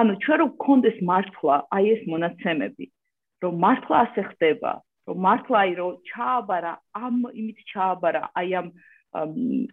ანუ 0.00 0.12
ჩვენ 0.24 0.38
რო 0.40 0.46
გქონდეს 0.56 0.98
მართლა 1.10 1.56
აი 1.76 1.84
ეს 1.94 2.02
მონაცემები, 2.12 2.86
რომ 3.44 3.54
მართლა 3.64 3.96
ასე 4.04 4.22
ხდება, 4.30 4.72
რომ 5.08 5.16
მართლა 5.26 5.56
აი 5.64 5.72
რო 5.78 5.88
ჩააბარა 6.10 6.72
ამ 6.96 7.16
იმით 7.30 7.58
ჩააბარა 7.70 8.22
აი 8.40 8.50
ამ 8.60 8.68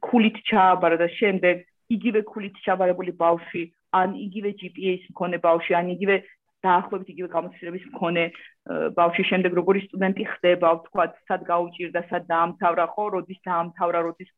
ქულით 0.05 0.37
ჩააბარა 0.49 0.97
და 1.01 1.07
შემდეგ 1.19 1.55
იგივე 1.95 2.19
ქულით 2.31 2.55
ჩააბარებული 2.65 3.11
ბავში, 3.23 3.63
ან 3.91 4.15
იგივე 4.15 4.49
GPA-ის 4.59 5.03
მქონე 5.11 5.37
ბავში, 5.43 5.71
ან 5.75 5.89
იგივე 5.95 6.15
დაახლოებით 6.61 7.09
იგივე 7.11 7.29
გამოცდილების 7.35 7.85
მქონე 7.91 8.23
ბავში 8.95 9.23
შემდეგ 9.29 9.51
როგორი 9.59 9.79
სტუდენტი 9.87 10.25
ხდება, 10.33 10.69
თქვა, 10.87 11.05
სად 11.27 11.41
გაუჭირდა, 11.49 12.01
სად 12.11 12.23
დაამთავრა, 12.29 12.85
ხო, 12.93 13.05
როდის 13.17 13.39
დაამთავრა, 13.49 13.99
როდის 14.07 14.29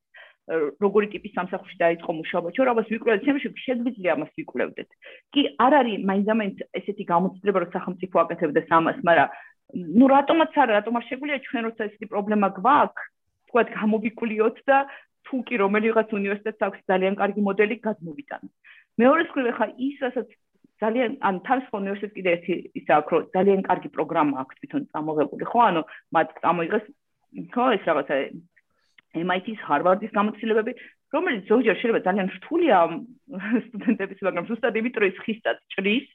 როგორი 0.52 1.08
ტიპის 1.14 1.32
სამსახურში 1.40 1.78
დაიწყო 1.80 2.12
მუშაობა. 2.20 2.52
ჩვენ 2.52 2.68
რაღაც 2.68 2.88
ვიკვლევთ, 2.92 3.22
შემდგომ 3.24 3.60
შეგვიძლია 3.64 4.12
ამას 4.14 4.32
ვიკვლევდეთ. 4.36 4.90
კი, 5.32 5.42
არ 5.66 5.74
არის 5.80 6.04
მაინც-მაინც 6.04 6.58
ესეთი 6.80 7.04
გამოცდილება, 7.14 7.60
რომ 7.64 7.72
სახელმწიფო 7.76 8.16
აკეთებდეს 8.24 8.68
ამას, 8.78 8.98
მაგრამ 9.08 9.30
ну 9.74 10.06
რატომაც 10.12 10.52
არა, 10.52 10.72
რატომ 10.84 10.94
არ 11.00 11.06
შეგვიძლია 11.08 11.40
ჩვენ 11.48 11.64
როცა 11.68 11.82
ესეთი 11.88 12.06
პრობლემა 12.12 12.48
გვაქვს, 12.60 13.04
თქვათ 13.48 13.68
გამოვიკვლიოთ 13.80 14.58
და 14.68 14.78
თუ 15.24 15.36
კი 15.48 15.56
რომელიღაც 15.64 16.08
უნივერსიტეტს 16.20 16.66
აქვს 16.68 16.80
ძალიან 16.92 17.14
კარგი 17.16 17.42
მოდელი 17.48 17.76
გადმოვიტანოთ. 17.88 18.54
მეორე 19.00 19.22
მხრივ 19.24 19.46
ახლა 19.54 19.68
ის 19.88 19.96
რასაც 20.04 20.28
ძალიან 20.84 21.12
ან 21.24 21.36
თავის 21.48 21.68
უნივერსიტეტს 21.72 22.16
კიდე 22.18 22.30
ერთი 22.36 22.54
ის 22.80 22.88
აქვს, 22.92 23.12
რომ 23.14 23.24
ძალიან 23.36 23.62
კარგი 23.70 23.90
პროგრამა 23.96 24.36
აქვს 24.44 24.56
თვითონ 24.60 24.82
წამოღებული, 24.92 25.44
ხო? 25.48 25.60
ანუ 25.70 25.82
მათ 26.14 26.28
წამოიღეს 26.44 26.86
ხო 27.54 27.66
ეს 27.78 27.84
რაღაცა 27.88 28.16
MIT-ის, 29.14 29.60
Harvard-ის 29.70 30.12
გამოცდილებები, 30.14 30.72
რომელიც 31.14 31.44
ზოგჯერ 31.50 31.76
შეიძლება 31.80 32.02
ძალიან 32.08 32.28
რთულია 32.38 32.78
სტუდენტების, 33.68 34.20
მაგრამ 34.26 34.48
ზუსტად 34.50 34.80
იმით 34.82 34.96
რომ 34.98 35.10
ის 35.14 35.18
ხისტად 35.26 35.58
ჭრის, 35.74 36.08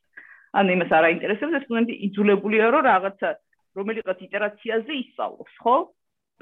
ან 0.58 0.66
იმას 0.74 0.90
არ 0.90 1.04
აინტერესებს, 1.08 1.54
ეს 1.58 1.64
სტუდენტი 1.68 1.94
იძულებულია 2.08 2.66
რომ 2.74 2.82
რაღაცა 2.90 3.28
რომელიღაც 3.78 4.18
იტერაციაზე 4.26 4.92
ისწავლოს, 5.02 5.52
ხო? 5.62 5.76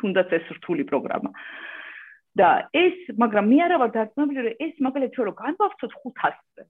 თუნდაც 0.01 0.29
ეს 0.39 0.47
რთული 0.61 0.85
პროგრამა. 0.89 1.31
და 2.37 2.69
ეს, 2.77 2.97
მაგრამ 3.17 3.45
მე 3.49 3.59
არა 3.65 3.77
ვარ 3.81 3.91
დარწმუნებული, 3.97 4.41
რომ 4.45 4.57
ეს 4.61 4.75
მაგალითად 4.85 5.13
ჩვენ 5.17 5.27
რო 5.27 5.33
განვავრცოთ 5.41 5.93
500-ზე 6.05 6.63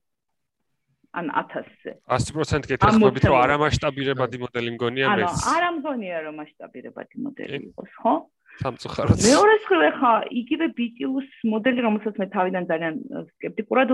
ან 1.18 1.26
1000-ზე. 1.32 1.92
100% 2.06 2.70
გეთახმებით, 2.70 3.24
რომ 3.26 3.38
არამასშტაბირებადი 3.42 4.36
მოდელი 4.46 4.70
მგონია 4.76 5.06
მე. 5.10 5.24
ანუ 5.26 5.26
არ 5.54 5.62
ამგონია 5.70 6.16
რომ 6.22 6.34
მასშტაბირებადი 6.38 7.14
მოდელი 7.26 7.58
იყოს, 7.66 7.92
ხო? 7.98 8.14
სამწუხაროდ. 8.62 9.20
მეორე 9.26 9.54
მხრივ 9.60 9.82
ახლა 9.90 10.12
იგივე 10.40 10.66
BTU-ს 10.78 11.28
მოდელი, 11.52 11.80
რომელსაც 11.86 12.14
მე 12.20 12.26
თავიდან 12.36 12.64
ძალიან 12.70 12.94
скеპტიკურად 13.36 13.88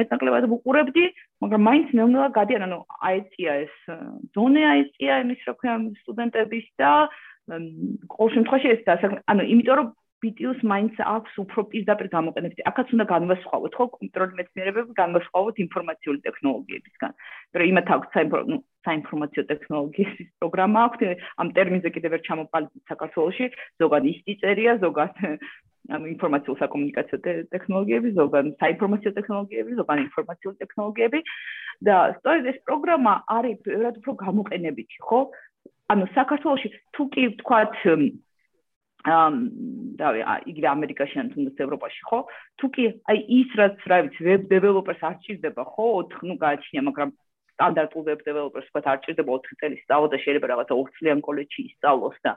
მეტნაკლებად 0.00 0.44
ვუყურებდი, 0.50 1.04
მაგრამ 1.44 1.62
მაინც 1.70 1.88
მეუბნება 1.94 2.28
გადიან, 2.38 2.62
ანუ 2.66 2.78
აეწია 3.10 3.52
ეს 3.64 3.74
დონე 4.34 4.62
აეწია 4.72 5.14
იმის, 5.24 5.40
რა 5.46 5.54
ქვია, 5.60 5.74
სტუდენტების 6.02 6.66
და 6.80 6.92
ყოველ 7.50 8.30
შემთხვევაში 8.34 8.68
ეს 8.74 8.82
დასაკ 8.86 9.12
ანუ 9.30 9.42
იმიტომ 9.54 9.76
რომ 9.80 9.88
BTU-ს 10.20 10.60
მაინც 10.72 10.94
აქვს 11.00 11.32
უფრო 11.42 11.60
პირდაპირ 11.72 12.08
გამოყენებითი. 12.14 12.66
აქაც 12.70 12.88
უნდა 12.94 13.04
განვასხვაოთ, 13.14 13.72
ხო, 13.78 13.84
კონტროლი 13.96 14.32
მეცნიერებები 14.40 14.92
განვასხვაოთ 15.00 15.56
ინფორმაციული 15.64 16.20
ტექნოლოგიებისგან. 16.26 17.12
მაგრამ 17.50 17.70
იმათ 17.72 17.88
აქვს 17.94 18.08
საინფორმაციო 18.88 19.42
ტექნოლოგიის 19.52 20.14
პროგრამა 20.40 20.78
აქვს, 20.86 21.00
ამ 21.40 21.48
ტერმინზე 21.56 21.88
კიდევ 21.94 22.10
ვერ 22.14 22.22
ჩამოყალიბეთ 22.28 22.82
საქართველოში, 22.92 23.46
ზოგადად 23.80 24.10
ისტი 24.12 24.32
წერია, 24.40 24.72
ზოგადად 24.84 25.40
ამ 25.90 26.02
ინფორმაციულ 26.14 26.56
საკომუნიკაციო 26.60 27.18
ტექნოლოგიები, 27.54 28.08
ზოგადად 28.20 28.54
საინფორმაციო 28.62 29.10
ტექნოლოგიები, 29.18 29.70
ზოგადად 29.80 30.04
ინფორმაციული 30.06 30.56
ტექნოლოგიები 30.62 31.20
და 31.88 31.96
სწორედ 32.20 32.44
ეს 32.52 32.58
პროგრამა 32.68 33.12
არის 33.36 33.56
ბევრად 33.64 33.94
უფრო 34.00 34.12
გამოყენებითი, 34.24 34.96
ხო? 35.00 35.20
ანუ 35.90 36.04
საქართველოში 36.14 36.68
თუ 36.94 37.02
კი 37.14 37.22
ვთქვათ 37.32 37.74
ამ 39.08 39.34
და 39.96 40.08
იგივე 40.44 40.68
ამერიკაში 40.76 41.16
ან 41.20 41.28
თუნდაც 41.32 41.56
ევროპაში 41.64 42.02
ხო? 42.04 42.18
თუ 42.60 42.66
კი 42.74 42.84
აი 43.08 43.18
ის 43.40 43.50
რაც 43.56 43.76
რა 43.88 43.98
ვიცი 44.04 44.22
ვებ 44.28 44.42
დეველოპერს 44.52 45.02
არ 45.08 45.16
ჭირდება 45.24 45.64
ხო? 45.72 45.86
4 46.12 46.28
ნუ 46.28 46.34
გააჩნია 46.44 46.82
მაგრამ 46.88 47.10
სტანდარტულ 47.56 48.02
ვებ 48.08 48.20
დეველოპერს 48.28 48.68
თქვა 48.68 48.80
არ 48.92 49.00
ჭირდება 49.04 49.30
4 49.48 49.60
წელი 49.60 49.76
სწავლა 49.80 50.08
და 50.12 50.18
შეიძლება 50.24 50.50
რაღაცა 50.52 50.74
2 50.76 50.92
წლიან 51.00 51.20
კოლეჯში 51.24 51.60
ისწავლოს 51.70 52.18
და 52.24 52.32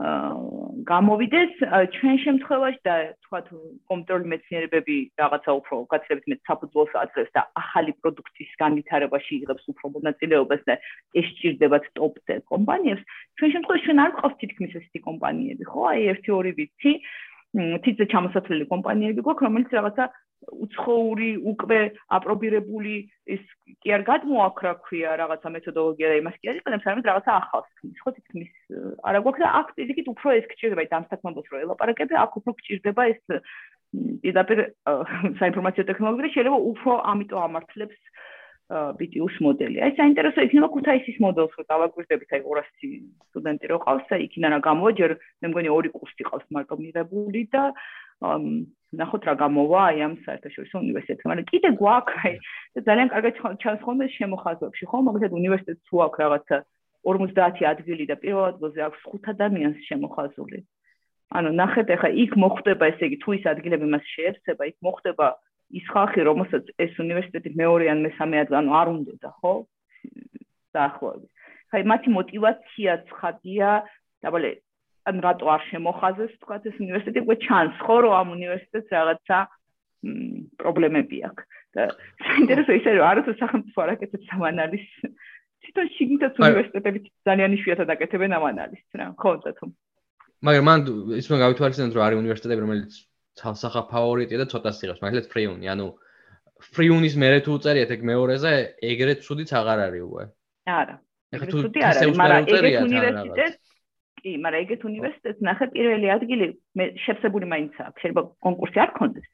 გამოვიდეს 0.00 1.52
ჩვენ 1.94 2.16
შემთხვევაში 2.24 2.80
და 2.86 2.94
თქვათ 3.22 3.46
კომპიუტერული 3.90 4.30
მეცნიერებები 4.32 4.96
რაღაცა 5.20 5.50
უფრო 5.60 5.76
გაცილებით 5.92 6.26
მეტ 6.32 6.40
საფუძველს 6.48 6.96
აძლევს 7.02 7.30
და 7.36 7.42
ახალი 7.62 7.92
პროდუქტის 8.02 8.50
განვითარებაში 8.62 9.32
იღებს 9.42 9.68
უფრო 9.72 9.86
მონაწილეობას 9.96 10.62
და 10.66 10.74
ეს 11.22 11.28
ჭირდებათ 11.38 11.84
ტოპ 12.00 12.18
10 12.32 12.42
კომპანიებს 12.50 13.02
ჩვენ 13.38 13.52
შემთხვევაში 13.54 13.86
ჩვენ 13.86 14.02
არ 14.06 14.10
გვყავს 14.16 14.36
თითქმის 14.42 14.76
ესეთი 14.80 15.00
კომპანიები 15.06 15.64
ხო? 15.70 15.80
აი 15.92 16.00
1-2 16.18 16.56
ვიცი 16.58 16.92
თითზე 17.84 18.04
ჩამოსათვლელი 18.12 18.64
კომპანიები 18.72 19.20
გვაქვს 19.22 19.46
რომელიც 19.46 19.70
რაღაცა 19.76 20.04
უცხოური 20.50 21.30
უკვე 21.52 21.80
აპრობირებული 22.16 22.94
ის 23.34 23.42
კი 23.82 23.94
არ 23.96 24.04
გადმოაქ 24.08 24.62
რა 24.66 24.72
ქვია 24.86 25.14
რაღაცა 25.20 25.52
მეთოდოლოგია 25.54 26.10
და 26.12 26.16
იმას 26.22 26.36
კი 26.42 26.50
არ 26.52 26.58
იყენებს 26.60 26.88
არამედ 26.88 27.08
რაღაცა 27.10 27.36
ახალს 27.38 27.68
ქმნის 27.78 28.02
ხო 28.02 28.14
თითქმის 28.16 28.52
არა 29.10 29.22
გვაქვს 29.26 29.42
და 29.42 29.52
აქ 29.60 29.68
ისიქით 29.86 30.10
უფრო 30.14 30.34
ეს 30.38 30.46
გჭირდება 30.52 30.86
ის 30.86 30.96
ამსაქმებელს 30.98 31.52
რო 31.52 31.62
ელაპარაკები 31.66 32.18
აქ 32.22 32.32
უფრო 32.42 32.56
გჭირდება 32.58 33.02
ეს 33.12 33.22
პირდაპირ 33.92 34.58
საინფორმაციო 35.42 35.84
ტექნოლოგიები 35.90 36.34
შეიძლება 36.34 36.58
უფრო 36.72 36.92
ამიტომ 37.12 37.42
ამართლებს 37.46 37.98
BTU-ს 38.72 39.36
მოდელი. 39.44 39.82
აი 39.84 39.92
საინტერესო 39.98 40.44
იქნება 40.46 40.68
ქუთაისის 40.72 41.18
მოდელს 41.20 41.56
რო 41.58 41.64
დავაკვირდებით, 41.68 42.30
აი 42.32 42.40
200 42.46 42.92
სტუდენტი 43.28 43.66
რო 43.68 43.78
ყავს 43.84 44.06
და 44.08 44.16
იქინა 44.24 44.48
რა 44.48 44.58
გამოვა, 44.64 44.90
ჯერ 44.96 45.10
მე 45.44 45.46
მგონი 45.52 45.68
ორი 45.76 45.90
კურსი 45.92 46.24
ყავს 46.24 46.46
მარტო 46.56 46.78
მიღებული 46.80 47.42
და 47.52 47.62
ნახოთ 48.92 49.24
რა 49.24 49.34
გამოვა 49.40 49.80
აი 49.88 49.98
ამ 50.04 50.14
საერთაშორისო 50.24 50.76
უნივერსიტეტს. 50.84 51.24
მაგრამ 51.24 51.46
კიდე 51.48 51.68
გვაქვს 51.80 52.16
აი 52.22 52.34
ძალიან 52.86 53.08
კარგად 53.14 53.32
ჩანს 53.62 53.80
ხოლმე 53.86 54.06
შემოხაზვებში, 54.16 54.84
ხო? 54.90 54.96
მაგალითად 55.06 55.32
უნივერსიტეტს 55.40 55.82
თუ 55.88 55.96
აქვს 56.06 56.20
რაღაცა 56.22 56.56
50 57.02 57.64
ადგილი 57.72 58.04
და 58.10 58.16
პირველ 58.22 58.44
ადგილზე 58.52 58.80
აქვს 58.86 59.00
5 59.12 59.32
ადამიანს 59.32 59.78
შემოხაზული. 59.88 60.58
ანუ 61.32 61.48
ნახეთ 61.56 61.88
ახლა 61.96 62.10
იქ 62.24 62.32
მოხდება 62.36 62.84
ესე 62.92 63.04
იგი 63.08 63.16
თუ 63.24 63.30
ის 63.40 63.44
ადგილები 63.52 63.86
მას 63.88 64.04
შეერცება, 64.14 64.62
იქ 64.70 64.76
მოხდება 64.84 65.26
ის 65.72 65.84
ხალხი, 65.88 66.20
რომელსაც 66.28 66.64
ეს 66.84 66.92
უნივერსიტეტი 67.00 67.50
მეორე 67.56 67.84
ან 67.88 67.98
მესამე 68.04 68.36
ადგილი, 68.44 68.58
ანუ 68.60 68.72
არ 68.80 68.88
უნდოდა, 68.92 69.30
ხო? 69.40 69.52
დაახლოებით. 70.76 71.30
აი 71.72 71.82
მათი 71.88 72.08
мотиваცია 72.12 72.92
ცხადია, 73.08 73.68
დაბალე 74.20 74.50
ან 75.10 75.16
რატო 75.26 75.46
არ 75.54 75.62
შემოხაზეს 75.70 76.32
თქვა 76.42 76.56
ეს 76.68 76.76
უნივერსიტეტი 76.84 77.24
უკვე 77.26 77.36
ჩანს 77.46 77.76
ხო 77.84 77.96
რომ 78.04 78.14
ამ 78.20 78.28
უნივერსიტეტს 78.38 78.94
რაღაცა 78.96 79.38
პრობლემები 80.62 81.18
აქვს. 81.28 81.44
და 81.72 81.82
საინტერესო 82.28 82.72
ისე 82.78 82.90
რომ 82.96 83.06
არასდროს 83.10 83.40
სახელმწიფო 83.42 83.78
არ 83.82 83.90
აკეთებს 83.94 84.32
ამ 84.36 84.42
ანალიზს. 84.52 84.92
თვითონ 85.62 85.88
შიგნითაც 85.96 86.38
უნივერსიტეტები 86.42 86.98
ძალიან 87.28 87.56
იშვიათად 87.56 87.88
აკეთებენ 87.94 88.34
ამ 88.38 88.44
ანალიზს 88.50 88.98
რა 88.98 89.06
ხო 89.22 89.32
თათო 89.46 89.66
მაგრამ 90.46 90.64
მან 90.68 90.80
ის 91.18 91.26
უნდა 91.30 91.40
გავითვალისწინოთ 91.42 91.94
რომ 91.96 92.04
არის 92.06 92.20
უნივერსიტეტები 92.22 92.64
რომელიც 92.66 92.92
ცალსახა 93.38 93.82
ფავორიტია 93.92 94.38
და 94.42 94.46
ცოტა 94.52 94.70
სიღებს 94.78 95.02
მაგალითად 95.04 95.30
ფრიუნი 95.32 95.66
ანუ 95.74 95.86
ფრიუნის 96.74 97.14
მერე 97.22 97.38
თუ 97.46 97.52
წერიათ 97.64 97.90
ეგ 97.96 98.00
მეორეზე 98.10 98.52
ეგრეთ 98.90 99.18
ცუდიც 99.26 99.50
აღარ 99.60 99.84
არის 99.86 100.02
უკვე 100.08 100.24
არა 100.78 100.96
ეგრეთ 101.38 101.54
ცუდი 101.62 101.80
არ 101.90 101.94
არის 102.02 102.18
მაგრამ 102.22 102.44
ეგ 102.58 102.76
უნივერსიტეტი 102.90 103.46
კი, 104.22 104.32
მაგრამ 104.44 104.62
ეგეთ 104.64 104.82
უნივერსიტეტს 104.90 105.44
ნახე 105.48 105.66
პირველი 105.74 106.08
ადგილი 106.16 106.46
მე 106.78 106.84
შეფსებული 107.04 107.46
მაინც 107.52 107.72
აქვს. 107.86 108.00
შეიძლება 108.02 108.22
კონკურსი 108.46 108.78
არ 108.84 108.90
ქონდეს. 108.98 109.26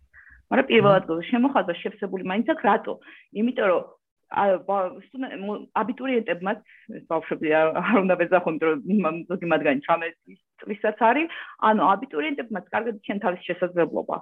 მაგრამ 0.49 0.67
პირველად 0.73 1.05
შემოხაზა 1.31 1.75
შეფსებული 1.83 2.25
მაინც 2.31 2.47
აქვს 2.53 2.67
რატო? 2.69 2.95
იმიტომ 3.41 3.67
რომ 3.73 3.83
სტუდენტ 4.29 5.73
აბიტურიენტებმაც 5.81 6.61
ბავშვები 7.09 7.49
არ 7.59 7.69
უნდა 8.05 8.15
ვეძახონ, 8.21 8.57
იმიტომ 8.61 9.05
რომ 9.09 9.17
ზოგი 9.29 9.47
მათგანი 9.53 9.81
18 9.89 10.37
წლისაც 10.61 10.99
არის, 11.01 11.29
ანუ 11.69 11.83
აბიტურიენტებმაც 11.95 12.65
კარგად 12.75 12.95
ჩვენ 13.09 13.19
თავის 13.25 13.41
შესაძლებლობა. 13.49 14.17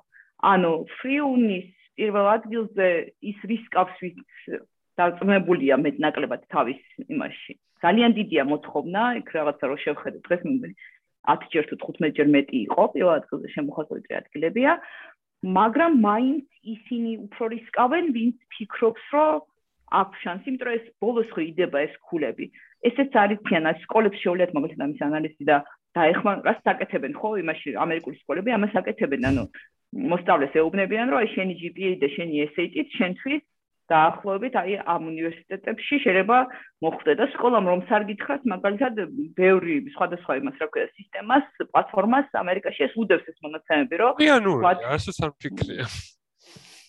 ანუ 0.46 0.72
ფრიუნის 0.94 1.68
პირველ 1.98 2.26
ადგილზე 2.36 2.86
ის 3.30 3.38
რისკავს 3.50 3.96
ვით 4.02 4.18
დაწმებულია 5.00 5.74
მეტნაკლებად 5.82 6.42
თავის 6.54 6.80
იმაში. 7.10 7.58
ძალიან 7.84 8.12
დიდია 8.18 8.42
მოთხოვნა, 8.52 9.02
იქ 9.20 9.28
რაღაცა 9.36 9.64
რო 9.70 9.76
შევხედე 9.84 10.18
დღეს 10.26 10.42
მე 10.46 10.70
10 11.26 11.50
ჯერ 11.52 11.64
თუ 11.68 11.76
15 11.82 12.16
ჯერ 12.16 12.28
მეტი 12.36 12.58
იყო 12.66 12.82
პირველ 12.94 13.14
ადგილზე 13.20 13.48
შემოხაზული 13.56 14.16
ადგილებია, 14.20 14.72
მაგრამ 15.58 15.92
მაინც 16.08 16.46
ისინი 16.74 17.10
უფრო 17.26 17.44
რისკავენ, 17.54 18.04
ვინც 18.16 18.36
ფიქრობს, 18.54 19.04
რომ 19.14 19.42
აქვს 20.00 20.22
შანსი, 20.22 20.46
იმიტომ 20.50 20.66
რომ 20.66 20.76
ეს 20.78 20.86
ბოლოს 21.02 21.28
ხრიდება 21.34 21.78
ეს 21.86 21.94
ქულები. 22.08 22.46
ესეც 22.88 23.12
არის 23.22 23.38
თიანა 23.46 23.70
სკოლებს 23.82 24.18
შეუძლიათ 24.22 24.54
მაგალითად 24.56 24.84
ამის 24.86 25.00
ანალიზი 25.08 25.44
და 25.50 25.56
დაეხმარება, 25.96 26.46
რას 26.48 26.60
საკეთებენ 26.66 27.12
ხო? 27.20 27.28
იმაში 27.42 27.68
ამერიკული 27.84 28.16
სკოლები 28.22 28.50
ამას 28.56 28.72
საკეთებენ, 28.76 29.22
ანუ 29.30 29.44
მოსწავლეს 30.12 30.54
ეუბნებიან, 30.60 31.06
რომ 31.10 31.18
აი 31.22 31.28
შენი 31.34 31.54
GPA 31.60 31.92
და 32.02 32.08
შენი 32.16 32.34
SAT-ით 32.54 32.88
შენთვის 32.98 33.42
დაახლოებით 33.92 34.54
აი 34.60 34.72
ამ 34.94 35.02
უნივერსიტეტებში 35.12 35.96
შეიძლება 36.04 36.38
მოხვდე 36.84 37.12
და 37.20 37.26
სკოლამ 37.34 37.68
რომ 37.70 37.80
სარგითხრათ 37.90 38.42
მაგალითად 38.52 38.94
ბევრი 39.38 39.76
სხვადასხვა 39.94 40.32
იმას 40.40 40.56
რა 40.62 40.68
ქვია 40.74 40.86
სისტემას, 40.96 41.46
პლატფორმას 41.70 42.26
ამერიკაში 42.42 42.86
ეს 42.88 42.94
უდევს 43.02 43.30
ეს 43.30 43.38
მონაცემები, 43.46 43.94
რომ 44.02 44.12
კი 44.22 44.28
ანუ 44.38 44.52
ასაც 44.66 45.18
არ 45.26 45.32
ფიქრია. 45.42 45.86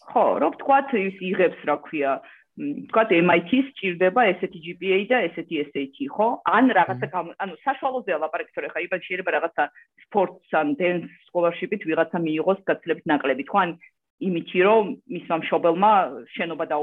ხო, 0.07 0.25
რო 0.41 0.49
თქვა 0.63 0.79
ის 0.97 1.17
იღებს 1.29 1.61
რა 1.67 1.77
ქვია 1.85 2.11
ვთქვათ 2.57 3.11
MIT-ს 3.13 3.67
ჭირდება 3.77 4.21
ესეთი 4.33 4.59
GPA 4.65 4.97
და 5.11 5.17
ესეთი 5.29 5.59
SAT, 5.69 5.97
ხო? 6.09 6.41
ან 6.41 6.73
რაღაცა 6.73 7.07
ანუ 7.37 7.53
საშუალოზე 7.61 8.17
ლაპარაკი 8.17 8.51
თორე 8.57 8.69
ხა 8.73 8.81
იბან 8.81 9.01
შეიძლება 9.05 9.33
რაღაცა 9.37 9.63
sports 10.01 10.49
ან 10.57 10.73
dance 10.81 11.05
scholarship-ით 11.29 11.85
ვიღაცა 11.85 12.17
მიიღოს 12.17 12.59
გაცილებით 12.65 13.05
ნაკლებით, 13.13 13.47
ხო? 13.53 13.57
ან 13.61 13.69
იმითი 14.17 14.59
რომ 14.67 14.83
მისმა 15.13 15.35
მშობელმა 15.41 15.91
შენობა 16.33 16.65
და 16.71 16.75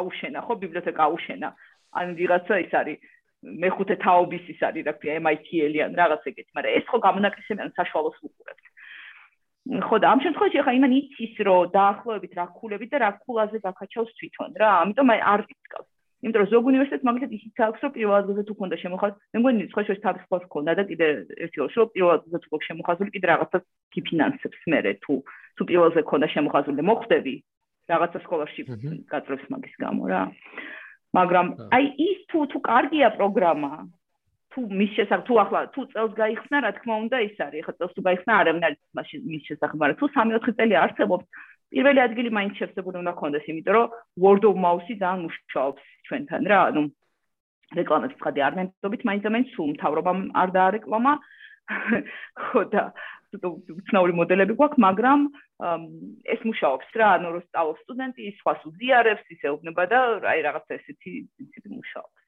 აუშენა, 0.00 0.38
ხო? 0.46 0.52
ბიბლიოთეკა 0.62 1.02
აუშენა. 1.06 1.48
ან 1.92 2.06
ვიღაცა 2.18 2.54
ის 2.64 2.72
არის 2.72 2.98
მეხუთე 3.62 3.94
თაობის 4.02 4.44
ის 4.52 4.60
არის, 4.66 4.86
რა 4.86 4.92
ქვია 4.98 5.18
MIT-ელი 5.22 5.78
ან 5.86 5.92
რაღაც 6.00 6.22
ეგეთი, 6.30 6.50
მაგრამ 6.56 6.76
ეს 6.78 6.84
ხო 6.90 6.98
გამონაკრისები 7.06 7.60
ან 7.62 7.70
საშუალოს 7.78 8.16
უყურებთ. 8.26 8.64
ხო 9.62 9.96
და 10.02 10.06
ამ 10.10 10.20
შემთხვევაში 10.26 10.58
ახლა 10.58 10.72
იმან 10.74 10.92
იცის 10.98 11.34
რომ 11.46 11.70
დაახლოებით 11.70 12.32
რა 12.34 12.46
ქულები 12.58 12.86
და 12.90 12.96
რა 12.98 13.10
ქულაზე 13.22 13.58
გაკაჩავს 13.62 14.10
თვითონ 14.18 14.50
რა 14.58 14.68
ამიტომ 14.82 15.12
არ 15.14 15.40
იცკავს 15.54 15.88
იმიტომ 16.22 16.42
რომ 16.42 16.50
ზოგ 16.50 16.64
უნივერსიტეტს 16.70 17.06
მაგალითად 17.06 17.36
ისიც 17.38 17.62
აქვს 17.66 17.80
რომ 17.82 17.92
პირველ 17.94 18.16
ადგილზე 18.18 18.42
თუ 18.48 18.54
ქონდა 18.58 18.76
შემოხაზ 18.82 19.12
მე 19.34 19.38
მგონი 19.38 19.62
სხვა 19.70 19.82
შეიძლება 19.86 20.06
თავის 20.06 20.24
ფორს 20.30 20.46
ქონდა 20.54 20.72
და 20.78 20.82
კიდე 20.90 21.06
ერთი 21.46 21.58
ორი 21.62 21.74
რომ 21.78 21.88
პირველ 21.94 22.12
ადგილზე 22.16 22.38
თუ 22.42 22.48
ქონდა 22.50 22.66
შემოხაზული 22.66 23.10
კიდე 23.14 23.26
რაღაცას 23.30 23.64
ფინანსებს 24.10 24.60
მე 24.74 24.80
თუ 25.06 25.14
თუ 25.56 25.62
პირველზე 25.70 26.00
ქონდა 26.10 26.28
შემოხაზული 26.34 26.76
და 26.80 26.84
მოხდები 26.90 27.34
რაღაცა 27.92 28.18
სკოლარში 28.26 28.62
გაწევს 29.12 29.44
მაგის 29.52 29.74
გამო 29.84 30.02
რა 30.12 30.22
მაგრამ 31.18 31.46
აი 31.76 31.84
ის 32.08 32.18
თუ 32.30 32.38
თუ 32.52 32.58
კარგია 32.68 33.08
პროგრამა 33.18 33.72
თუ 34.52 34.62
მის 34.68 34.90
შესახებ 34.96 35.24
თუ 35.28 35.34
ახლა 35.42 35.60
თუ 35.74 35.82
წელს 35.92 36.12
გაიხსნა, 36.20 36.56
რა 36.60 36.70
თქმა 36.76 36.94
უნდა, 37.02 37.16
ის 37.24 37.36
არის. 37.40 37.62
ახლა 37.64 37.74
წელს 37.78 37.92
თუ 37.96 38.02
გაიხსნა, 38.06 38.32
არ 38.36 38.46
ამნარ 38.52 38.72
მაშინ 38.98 39.20
მის 39.32 39.42
შესახებ, 39.48 39.76
მაგრამ 39.80 39.98
თუ 40.00 40.06
3-4 40.16 40.56
წელი 40.58 40.74
არსებობს, 40.84 41.24
პირველი 41.72 42.00
ადგილი 42.04 42.30
მაინც 42.36 42.52
შეფსებული 42.60 42.96
უნდა 43.00 43.12
ქონდეს, 43.20 43.48
იმიტომ 43.48 43.74
რომ 43.76 43.86
word 44.24 44.44
of 44.48 44.56
mouth-ი 44.64 44.94
ძალიან 45.00 45.20
მუშაობს 45.24 45.82
ჩვენთან 46.06 46.42
რა, 46.52 46.58
ანუ 46.68 46.82
რეკლამის 47.80 48.12
ხადი 48.20 48.40
არ 48.44 48.52
ნებდობით, 48.60 49.02
მაინც 49.08 49.22
ამენ 49.28 49.44
სულ 49.56 49.68
მთავრობამ 49.72 50.20
არ 50.36 50.48
დაარეკლამა. 50.56 51.12
ხო 52.44 52.62
და 52.68 52.82
ცნაური 53.88 54.16
მოდელები 54.18 54.56
გვაქვს, 54.58 54.82
მაგრამ 54.84 55.20
ეს 56.34 56.40
მუშაობს 56.48 56.96
რა, 57.00 57.08
ანუ 57.18 57.28
რო 57.36 57.40
სწავლობს 57.46 57.84
სტუდენტი, 57.86 58.20
ის 58.28 58.36
სხვას 58.42 58.66
უზიარებს, 58.70 59.24
ის 59.32 59.46
ეუბნება 59.50 59.86
და 59.92 60.00
აი 60.32 60.40
რაღაცა 60.48 60.72
ესეთი 60.78 61.12
პრინციპი 61.36 61.68
მუშაობს. 61.78 62.20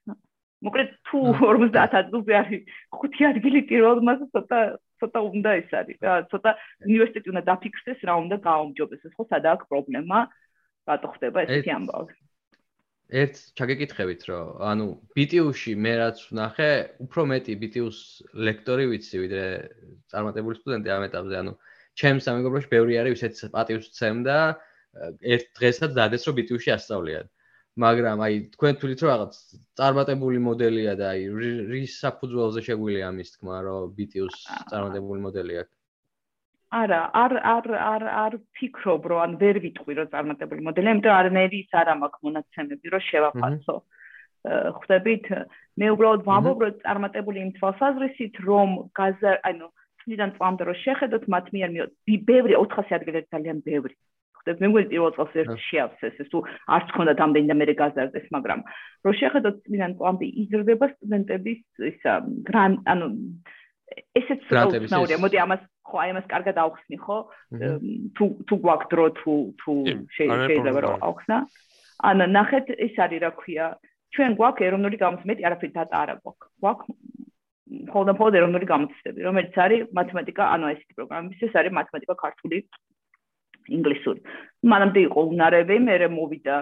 მოკლედ 0.65 0.91
თუ 1.09 1.19
50 1.41 1.97
ადგილზე 2.01 2.33
არის 2.41 2.63
ხუთი 2.97 3.23
ადგილი 3.29 3.61
პირველ 3.69 3.99
მასზე 4.09 4.27
ცოტა 4.33 4.61
ცოტა 5.03 5.21
უნდა 5.29 5.51
ეს 5.61 5.71
არის 5.81 5.99
რა 6.07 6.15
ცოტა 6.33 6.51
უნივერსიტეტი 6.89 7.33
უნდა 7.35 7.43
დაფიქსდეს 7.51 8.05
რა 8.09 8.15
უნდა 8.25 8.37
გააუმჯობესოს 8.49 9.17
ხო 9.19 9.25
სადაა 9.33 9.57
პრობლემა 9.69 10.19
რატო 10.89 11.09
ხდება 11.17 11.45
ესეთი 11.45 11.71
ამბავი 11.79 12.15
ერთ 13.13 13.41
ჩაგეკითხებით 13.59 14.23
რომ 14.31 14.63
ანუ 14.65 14.87
BTU-ში 15.17 15.75
მე 15.77 15.93
რაც 16.01 16.23
ვნახე 16.31 16.69
უფრო 17.05 17.25
მეტი 17.31 17.57
BTU-ს 17.63 17.99
ლექტორი 18.49 18.87
ვიცი 18.91 19.21
ვიდრე 19.25 19.45
წარმატებული 20.15 20.59
სტუდენტი 20.61 20.95
ამ 20.95 21.05
ეტაპზე 21.09 21.37
ანუ 21.43 21.53
ჩემს 22.01 22.25
სამეგობროში 22.29 22.71
ბევრი 22.73 22.99
არის 23.03 23.15
ვისაც 23.17 23.43
პატივს 23.55 23.91
ვცემ 23.93 24.25
და 24.25 24.39
ერთ 25.35 25.47
დღესაც 25.61 25.91
დადეს 26.01 26.27
რომ 26.29 26.35
BTU-ში 26.41 26.71
ასწავლიან. 26.79 27.29
მაგრამ 27.85 28.19
აი 28.25 28.35
თქვენ 28.55 28.75
თulit 28.81 28.99
რომ 29.03 29.11
რაღაც 29.11 29.39
წარმატებული 29.79 30.39
მოდელია 30.49 30.95
და 30.99 31.07
აი 31.15 31.23
რის 31.71 31.95
საფუძველზე 32.03 32.61
შეგვიძლია 32.69 33.09
ამის 33.11 33.33
თქმა 33.35 33.57
რომ 33.67 33.95
BTU-ს 33.99 34.37
წარმატებული 34.71 35.21
მოდელი 35.27 35.55
აქვს 35.63 35.84
არა 36.75 37.01
არ 37.23 37.33
არ 37.55 37.67
არ 37.79 38.05
არ 38.25 38.33
ფიქრობ 38.59 39.07
რომ 39.11 39.21
ან 39.25 39.33
ვერ 39.43 39.61
ვიტყვი 39.65 39.95
რომ 39.99 40.09
წარმატებული 40.15 40.65
მოდელი 40.69 40.91
იმიტომ 40.95 41.15
არ 41.19 41.29
ნერი 41.39 41.61
ის 41.65 41.77
არ 41.81 41.91
მაქვს 42.03 42.25
მონაცემები 42.27 42.95
რომ 42.95 43.05
შევაფასო. 43.11 43.77
ხვდებით? 44.79 45.27
მე 45.81 45.87
უბრალოდ 45.95 46.25
ვამბობ 46.29 46.59
რომ 46.65 46.75
წარმატებული 46.85 47.39
იმ 47.45 47.51
თვალსაზრისით 47.59 48.35
რომ 48.49 48.71
გაზა 48.99 49.33
ანუ 49.51 49.67
წლიდან 50.03 50.31
წამდე 50.39 50.63
რომ 50.69 50.81
შეხედოთ 50.85 51.25
მათ 51.35 51.47
მიერ 51.55 51.71
მიო 51.75 51.87
ბევრი 52.31 52.55
400 52.59 52.99
ადგილი 52.99 53.21
ძალიან 53.33 53.59
ბევრი. 53.69 53.95
ხდებ 54.45 54.61
მე 54.61 54.69
მგონი 54.69 54.87
პირველ 54.93 55.13
წელს 55.17 55.35
ერთ 55.41 55.53
შეავსეს 55.65 56.17
ეს 56.21 56.29
თუ 56.29 56.39
არც 56.77 56.89
ქონდა 56.93 57.13
დამდენი 57.17 57.49
და 57.49 57.57
მე 57.57 57.75
გაზარდეს 57.81 58.27
მაგრამ 58.37 58.61
რო 59.05 59.13
შეხედოთ 59.21 59.57
წინან 59.65 59.93
პლანტი 59.97 60.27
იზრდება 60.45 60.87
სტუდენტების 60.93 61.61
ისა 61.91 62.13
გრან 62.49 62.73
ანუ 62.93 63.07
ესეც 64.21 64.41
ცნაურია 64.45 65.19
მოდი 65.25 65.41
ამას 65.45 65.63
ხო 65.85 65.97
აი 66.03 66.11
ამას 66.15 66.27
კარგად 66.33 66.57
ავხსნი 66.65 66.97
ხო? 67.05 67.19
თუ 68.17 68.25
თუ 68.49 68.55
გვაქვს 68.65 68.91
დრო 68.93 69.05
თუ 69.21 69.35
თუ 69.61 69.73
შეიძლება 70.17 70.81
რომ 70.85 70.97
ავხსნა 71.09 71.39
ან 72.09 72.19
ნახეთ 72.37 72.67
ეს 72.87 72.95
არის 73.05 73.21
რა 73.25 73.31
ქვია. 73.41 73.67
ჩვენ 74.15 74.33
გვაქვს 74.39 74.67
ეროვნული 74.69 74.97
გამოცემები 75.05 75.47
არაფერი 75.49 75.73
დატა 75.75 75.97
არა 76.03 76.15
გვაქვს 76.23 76.49
გვაქვს 76.63 76.87
ხოლმე 77.93 78.13
ხოლმე 78.19 78.39
ეროვნული 78.41 78.67
გამოცემები 78.73 79.21
რომელიც 79.29 79.55
არის 79.65 79.81
მათემატიკა 79.99 80.45
ანუ 80.55 80.65
ესეთი 80.75 80.95
პროგრამები 80.99 81.35
ეს 81.49 81.55
არის 81.61 81.73
მათემატიკა 81.81 82.15
ქართული 82.25 82.59
ინგლისური. 83.69 84.21
მანამდე 84.65 85.01
იყო 85.09 85.21
უნარები, 85.33 85.77
მე 85.87 85.95
მოვიდა 86.13 86.57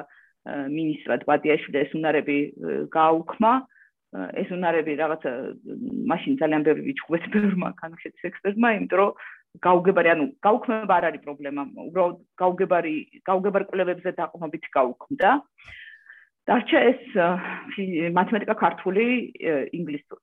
მინისტრად 0.76 1.24
ბადიაშვილი 1.26 1.78
ეს 1.82 1.90
უნარები 1.98 2.38
გააუქმა. 2.94 3.52
ეს 4.12 4.48
უნარები 4.52 4.92
რაღაცა 5.00 5.30
მაშინ 6.12 6.32
ძალიან 6.40 6.62
ბევრი 6.66 6.82
ვიჩხუბეთ 6.88 7.24
ბევრმა 7.32 7.68
კანხეთის 7.80 8.26
ექსპერტმა, 8.28 8.68
იმიტომ 8.76 8.98
რომ 9.00 9.10
გაუგებარი, 9.66 10.08
ანუ 10.12 10.24
გაუქმება 10.44 10.94
არ 10.96 11.04
არის 11.08 11.22
პრობლემა, 11.24 11.62
უბრალოდ 11.88 12.18
გაუგებარი, 12.42 12.94
გაუგებარ 13.28 13.62
კვლევებზე 13.72 14.10
დაყრდნობით 14.20 14.64
გაუქმდა. 14.76 15.30
დარჩა 16.48 16.78
ეს 16.92 17.02
მათემატიკა 18.18 18.54
ქართული 18.64 19.04
ინგლისური. 19.78 20.22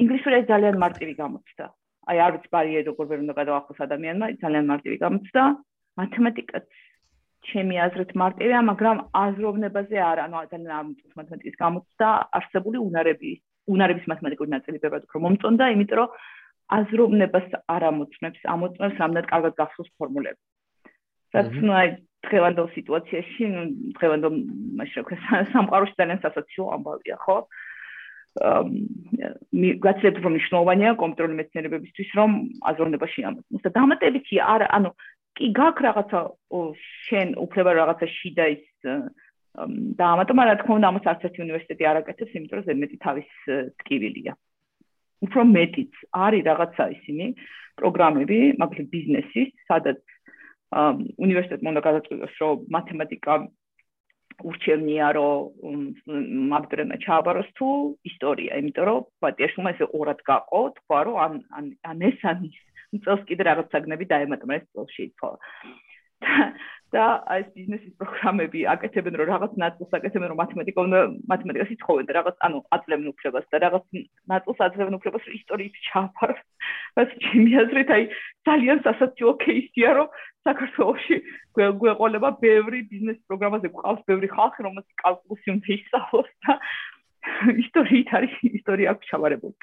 ინგლისური 0.00 0.44
ძალიან 0.52 0.76
მარტივი 0.84 1.14
გამოცდა. 1.22 1.64
აი 2.10 2.16
არ 2.24 2.30
ვიცი 2.34 2.48
ბარიერი 2.56 2.88
როგორ 2.90 3.04
ვერ 3.10 3.18
უნდა 3.24 3.34
გადაახოს 3.40 3.78
ადამიანმა, 3.86 4.26
ძალიან 4.40 4.64
მარტივი 4.72 4.96
გამოცდა. 5.04 5.42
მათემატიკაც 6.00 6.68
ჩემი 7.50 7.74
აზრით 7.86 8.12
მარტივია, 8.22 8.60
მაგრამ 8.70 8.96
აზროვნებაზე 9.24 9.98
არ, 10.10 10.18
ანუ 10.26 10.36
ძალიან 10.50 10.74
არ 10.76 10.84
მომწონს 10.86 11.18
მათემატიკის 11.20 11.56
გამოცდა, 11.62 12.08
არსებული 12.38 12.78
უნარების, 12.88 13.38
უნარების 13.74 14.06
მათემატიკური 14.12 14.50
ნაწილი 14.56 14.78
ბევრად 14.84 15.06
უფრო 15.08 15.18
მომწონდა, 15.24 15.64
იმიტომ 15.74 15.98
რომ 16.00 16.08
აზროვნებას 16.78 17.48
არ 17.74 17.82
ამოწმებს, 17.90 18.40
ამოწმებს 18.54 19.00
რამდენად 19.02 19.26
კარგად 19.32 19.52
გახსოვს 19.60 19.90
ფორმულები. 19.98 20.40
რაც 21.34 21.50
ნუ 21.62 21.72
აი 21.80 21.88
დღევანდელ 22.26 22.68
სიტუაციაში, 22.74 23.42
ნუ 23.54 23.62
დღევანდელ 23.98 24.32
მაშინ 24.78 24.96
რა 25.00 25.04
ქვია, 25.08 25.42
სამყაროში 25.54 25.94
ძალიან 25.98 26.20
სასაცილო 26.24 26.66
ამბავია, 26.76 27.16
ხო? 27.24 27.36
მე 29.60 29.68
გაცილებით 29.84 30.18
უფრო 30.20 30.30
მნიშვნელოვანია 30.30 30.90
კომპიუტერული 31.02 31.38
მეცნიერებებისთვის, 31.40 32.10
რომ 32.18 32.30
აზროვნებაში 32.70 33.20
ამოწმოს. 33.30 33.62
და 33.66 33.70
დამატებითი 33.78 34.36
არ, 34.38 34.62
ანუ 34.70 34.90
კი 35.38 35.46
გაქვს 35.56 35.84
რაღაცა 35.86 36.20
შენ 37.06 37.28
უფლება 37.44 37.70
რაღაცა 37.80 38.06
შიდა 38.18 38.44
ის 38.54 38.64
და 39.98 40.04
ამიტომ 40.14 40.40
რა 40.46 40.54
თქმა 40.60 40.76
უნდა 40.78 40.88
ამას 40.90 41.06
არც 41.10 41.22
ერთი 41.26 41.42
უნივერსიტეტი 41.46 41.84
არ 41.90 41.96
აკეთებს, 42.00 42.34
იმიტომ 42.38 42.56
რომ 42.58 42.66
ზედმეტი 42.66 42.96
თავის 43.04 43.30
ტკივილია. 43.82 44.32
უფრო 45.26 45.40
მეტიც 45.56 45.92
არის 46.16 46.42
რაღაცა 46.50 46.84
ისინი 46.96 47.26
პროგრამები, 47.80 48.38
მაგალითად 48.62 48.92
ბიზნესის, 48.94 49.50
სადაც 49.68 50.00
უნივერსიტეტმა 51.24 51.70
უნდა 51.72 51.82
გადაწყვიტოს, 51.88 52.34
რომ 52.40 52.62
მათემატიკა 52.76 53.34
ურჩევნია, 54.50 55.06
რომ 55.18 55.80
მაგდრენა 56.52 56.96
ჩააბაროს 57.04 57.50
თუ 57.58 57.68
ისტორია, 58.10 58.56
იმიტომ 58.62 58.86
რომ 58.88 59.06
პატიაშუმა 59.20 59.72
ესე 59.74 59.86
ორად 59.98 60.20
გაყო, 60.30 60.62
თქვა 60.78 61.00
რომ 61.10 61.16
ან 61.58 61.64
ან 61.90 61.98
ეს 62.08 62.18
ან 62.30 62.38
ის 62.48 62.56
წელს 62.98 63.22
კიდე 63.30 63.46
რაღაც 63.50 63.70
საგნები 63.74 64.10
დაემატმრეს 64.10 64.66
წელში 64.74 65.02
იცოლა 65.10 65.38
და 66.90 67.04
ეს 67.38 67.46
ბიზნესის 67.54 67.92
პროგრამები 68.02 68.60
აკეთებენ 68.72 69.14
რომ 69.20 69.28
რაღაც 69.30 69.52
ნაწილს 69.62 69.92
აკეთებენ 69.98 70.32
რომ 70.32 70.40
მათემატიკა 70.42 70.80
უნდა 70.88 71.00
მათემატიკას 71.32 71.70
იცხოვენ 71.74 72.08
და 72.08 72.16
რაღაც 72.18 72.36
ანუ 72.46 72.58
აძლევენ 72.76 73.10
უფლებას 73.12 73.46
და 73.54 73.60
რაღაც 73.64 73.84
ნაწილს 74.32 74.62
აძლევენ 74.66 74.96
უფლებას 74.98 75.28
რომ 75.28 75.36
ისტორიით 75.38 75.78
ჩააფაროს 75.86 76.40
რაც 76.98 77.10
ჩემი 77.26 77.52
აზრით 77.62 77.90
აი 77.94 78.04
ძალიან 78.50 78.82
სასაცილო 78.86 79.32
кейსია 79.44 79.90
რომ 80.00 80.08
საქართველოში 80.50 81.16
გვეყოლება 81.54 82.30
ბევრი 82.42 82.80
ბიზნეს 82.90 83.18
პროგრამაზე 83.30 83.70
გვყავს 83.70 84.02
ბევრი 84.10 84.28
ხალხი 84.34 84.60
რომელსაც 84.66 84.96
კალკულუსი 85.04 85.48
უნდა 85.54 85.68
ისწავლოს 85.78 86.30
და 86.42 86.52
ისტორიით 87.64 88.10
არის 88.18 88.34
ისტორია 88.58 88.92
აქვს 88.96 89.10
ჩავარებული 89.14 89.54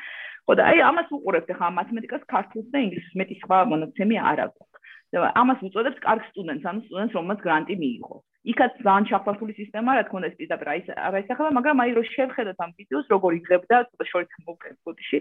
ხო 0.48 0.56
და 0.56 0.64
აი 0.72 0.80
ამას 0.90 1.10
უყურებთ 1.12 1.50
ახლა 1.54 1.70
მათემატიკას 1.76 2.24
ქართულს 2.32 2.68
და 2.72 2.80
ინგლისურს 2.88 3.20
მეტი 3.20 3.36
სხვა 3.44 3.58
მონაცემი 3.72 4.18
არ 4.32 4.40
აქვს. 4.48 4.68
ამას 5.16 5.60
უწოდებს 5.68 6.00
კარგ 6.04 6.24
სტუდენტს, 6.32 6.66
ანუ 6.72 6.80
სტუდენტს, 6.88 7.16
რომელმაც 7.16 7.40
გრანტი 7.48 7.76
მიიღო. 7.84 8.18
იქაც 8.48 8.74
ძალიან 8.80 9.06
ჩახვალთული 9.12 9.54
სისტემა, 9.60 9.90
რა 9.96 10.04
თქმა 10.08 10.20
უნდა, 10.20 10.30
ეს 10.32 10.38
პირდაპირ 10.40 10.68
აი 10.72 10.80
არა 11.08 11.18
ისახება, 11.24 11.50
მაგრამ 11.58 11.78
აი 11.84 11.92
რო 11.98 12.04
შევხედოთ 12.16 12.60
ამ 12.64 12.72
ვიდეოს, 12.80 13.08
როგორ 13.12 13.32
იღებდა, 13.40 13.76
ცოტა 13.92 14.06
შორით 14.12 14.32
მოვკეთ 14.48 14.76
ფოტოში. 14.88 15.18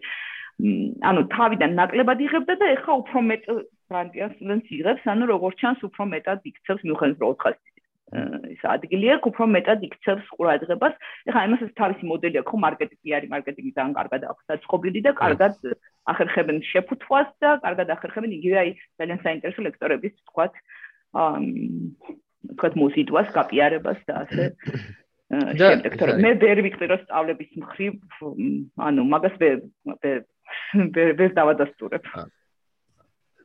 ანუ 1.10 1.20
თავიდან 1.34 1.70
ნაკლებად 1.80 2.18
იღებდა 2.26 2.54
და 2.62 2.66
ეხა 2.76 2.92
უფრო 3.02 3.18
მეტ 3.30 3.42
გრანტია 3.90 4.26
სტუდენტს 4.34 4.68
იღებს, 4.78 5.02
ანუ 5.10 5.24
როგორ 5.34 5.50
ჩანს 5.60 5.80
უფრო 5.90 6.02
მეტად 6.14 6.38
იქცევს 6.50 6.82
მიუხედავად 6.86 7.18
რომ 7.26 7.34
400 7.42 7.75
ის 8.06 8.62
ადგილი 8.62 9.08
აქვს 9.16 9.28
უფრო 9.30 9.44
მეტად 9.50 9.82
იქცევს 9.82 10.26
ყურადღებას. 10.38 10.94
ეხლა 11.26 11.40
იმასაც 11.48 11.70
თავისი 11.74 12.04
მოდელი 12.06 12.38
აქვს, 12.38 12.60
მარკეტინგი 12.64 13.10
არის, 13.18 13.30
მარკეტინგი 13.34 13.72
ძალიან 13.74 13.94
კარგად 13.98 14.22
აქვს 14.30 14.44
დაწყობილი 14.50 15.00
და 15.02 15.12
კარგად 15.18 15.54
ახერხებენ 16.06 16.58
შეფუთვას 16.70 17.28
და 17.42 17.50
კარგად 17.66 17.90
ახერხებენ 17.96 18.30
იგივე 18.38 18.56
აი 18.62 18.70
ძალიან 19.02 19.18
საინტერესო 19.26 19.60
ლექტორების 19.66 20.14
თქვათ 20.30 20.54
აა 21.18 21.34
თქვათ 22.54 22.74
მუსიტვას, 22.78 23.28
გაპიარებას 23.34 24.00
და 24.06 24.14
ასე 24.22 24.44
და 25.58 25.66
მე 26.22 26.30
ვერ 26.38 26.58
ვიყრი 26.62 26.86
რომ 26.86 27.00
სწავლების 27.02 27.50
მხრივ 27.58 27.92
ანუ 28.86 29.02
მაგას 29.10 29.34
ვერ 29.42 29.58
ვერ 31.18 31.30
დავადასტურებ. 31.34 32.04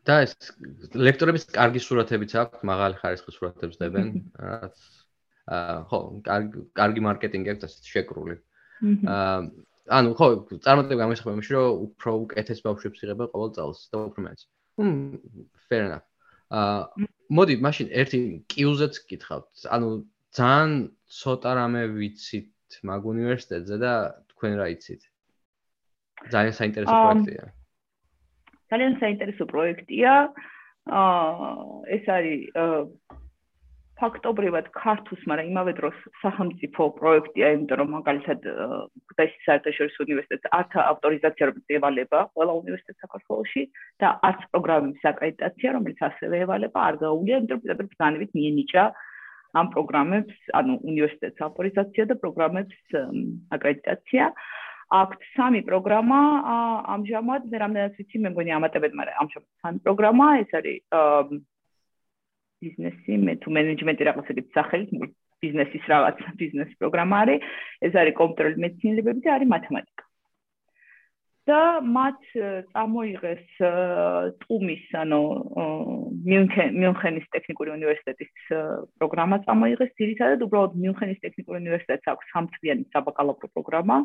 და 0.07 0.15
ეს 0.25 0.33
ლექტორების 0.97 1.45
კარგი 1.53 1.81
სურათებიც 1.85 2.33
აქვს, 2.41 2.63
მაღალი 2.65 2.97
ხარისხის 3.01 3.35
სურათებს 3.37 3.77
დებენ, 3.81 4.07
რაც 4.41 4.79
აა 5.51 5.75
ხო, 5.91 5.99
კარგი 6.25 6.63
კარგი 6.79 7.03
მარკეტინგი 7.07 7.53
აქვს 7.53 7.67
ასეთ 7.67 7.91
შეკრული. 7.93 8.37
აა 8.81 9.35
ანუ 9.97 10.13
ხო, 10.17 10.27
წარმატება 10.65 10.99
გამოსახება 11.03 11.35
იმაში, 11.37 11.53
რომ 11.57 11.83
უფრო 11.85 12.11
უკეთეს 12.25 12.63
ბავშვებს 12.65 13.03
იღება 13.05 13.29
ყოველ 13.33 13.53
წელს 13.57 13.79
და 13.93 14.03
უფრო 14.09 14.25
მეც. 14.25 14.39
მ 14.81 14.89
fair 15.69 15.83
enough. 15.85 16.07
აა 16.49 17.07
მოდი, 17.37 17.55
მაშინ 17.67 17.87
ერთი 18.01 18.19
კიუზეც 18.49 18.93
გითხავთ. 19.05 19.69
ანუ 19.75 19.89
ძალიან 20.33 20.71
ცოტა 21.21 21.51
რამე 21.61 21.81
ვიცით 21.93 22.81
მაგ 22.89 23.01
უნივერსიტეტზე 23.13 23.75
და 23.85 23.93
თქვენ 24.33 24.53
რა 24.57 24.67
იცით? 24.73 25.01
ძალიან 26.33 26.55
საინტერესო 26.57 26.95
პროექტია. 27.05 27.43
აა 27.45 27.60
ძალიან 28.71 28.93
საინტერესო 29.03 29.45
პროექტია. 29.51 30.11
აა 30.89 31.49
ეს 31.95 32.05
არის 32.09 32.41
ფაქტობრივად 34.01 34.71
ქართუს, 34.73 35.21
მაგრამ 35.29 35.49
იმავე 35.51 35.73
დროს 35.77 35.97
სახელმწიფო 36.23 36.87
პროექტია, 36.97 37.51
იმიტომ 37.53 37.77
რომ 37.81 37.89
მაგალითად 38.01 38.39
ქუთაისის 39.11 39.43
საერთაშორისო 39.45 39.99
უნივერსიტეტს 40.07 40.49
ართ 40.57 40.71
ავტორიზაცია 40.83 41.47
რომელიც 41.49 41.75
ევალება 41.77 42.19
ყველა 42.33 42.53
უნივერსიტეტს 42.61 43.03
საქართველოში 43.05 43.63
და 44.01 44.07
არც 44.29 44.41
პროგრამების 44.55 45.03
აკრედიტაცია, 45.11 45.69
რომელიც 45.77 45.99
ასევე 46.09 46.35
ევალება, 46.45 46.79
არ 46.89 46.95
გაუულია, 47.05 47.35
იმიტომ 47.37 47.53
რომ 47.53 47.63
პირდაპირ 47.65 47.91
ბრძანებით 47.91 48.31
მიენიჭა 48.39 48.83
ამ 49.59 49.67
პროგრამებს, 49.75 50.35
ანუ 50.57 50.73
უნივერსიტეტს 50.89 51.45
ავტორიზაცია 51.47 52.03
და 52.09 52.15
პროგრამებს 52.23 52.77
აკრედიტაცია. 53.59 54.23
აა 54.31 54.61
აქვთ 54.91 55.21
სამი 55.35 55.61
პროგრამა 55.69 56.19
ამჟამად 56.95 57.47
მე 57.51 57.57
რამდენად 57.63 57.97
ვიცი 57.99 58.21
მე 58.23 58.29
მგონი 58.33 58.51
ამატებენ 58.57 58.93
მაგრამ 58.99 59.19
ამჟამად 59.23 59.49
სამი 59.63 59.79
პროგრამა 59.87 60.27
ეს 60.43 60.51
არის 60.59 60.79
ბიზნესი 62.61 63.17
მე 63.25 63.33
თუ 63.41 63.53
მენეჯმენტი 63.57 64.07
რაღაცებით 64.11 64.47
სახელით 64.57 65.11
ბიზნესის 65.41 65.89
რაღაც 65.93 66.21
ბიზნეს 66.41 66.71
პროგრამა 66.81 67.25
არის 67.25 67.49
ეს 67.87 67.97
არის 68.03 68.17
კომპიუტერული 68.21 68.63
მეცნიერებები 68.65 69.25
და 69.25 69.35
არის 69.37 69.53
მათემატიკა. 69.55 70.03
და 71.49 71.59
მათ 71.81 72.19
წამოიღეს 72.71 73.45
ტუმის 74.43 74.83
ანუ 75.01 75.21
მიუნხენის 76.27 77.25
ტექნიკური 77.35 77.73
უნივერსიტეტის 77.77 78.33
პროგრამა 79.01 79.39
წამოიღეს 79.47 79.91
ძირითადად 80.01 80.45
უბრალოდ 80.45 80.77
მიუნხენის 80.83 81.23
ტექნიკური 81.25 81.57
უნივერსიტეტს 81.63 82.11
აქვს 82.13 82.29
სამწლიანი 82.33 82.85
საბაკალავრო 82.93 83.47
პროგრამა 83.57 83.97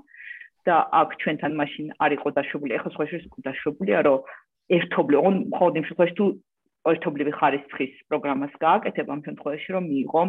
და 0.67 0.77
აქ 1.01 1.11
ჩვენთან 1.23 1.53
მაშინ 1.61 1.87
არ 2.05 2.11
იყო 2.17 2.29
დაშვებული, 2.39 2.77
ახლა 2.79 2.91
სხვა 2.95 3.05
იყო 3.17 3.39
დაშვებულია, 3.47 3.99
რომ 4.07 4.19
ერთობლივ, 4.77 5.19
ოღონ 5.23 5.37
მხოლოდ 5.53 5.75
იმ 5.79 5.85
შემთხვევაში 5.89 6.15
თუ 6.19 6.27
ერთობლივი 6.91 7.33
ხარისხის 7.39 7.95
პროგრამას 8.11 8.53
გააკეთებ 8.63 9.07
ამ 9.15 9.21
შემთხვევაში 9.27 9.69
რომ 9.77 9.85
მიიღო 9.91 10.23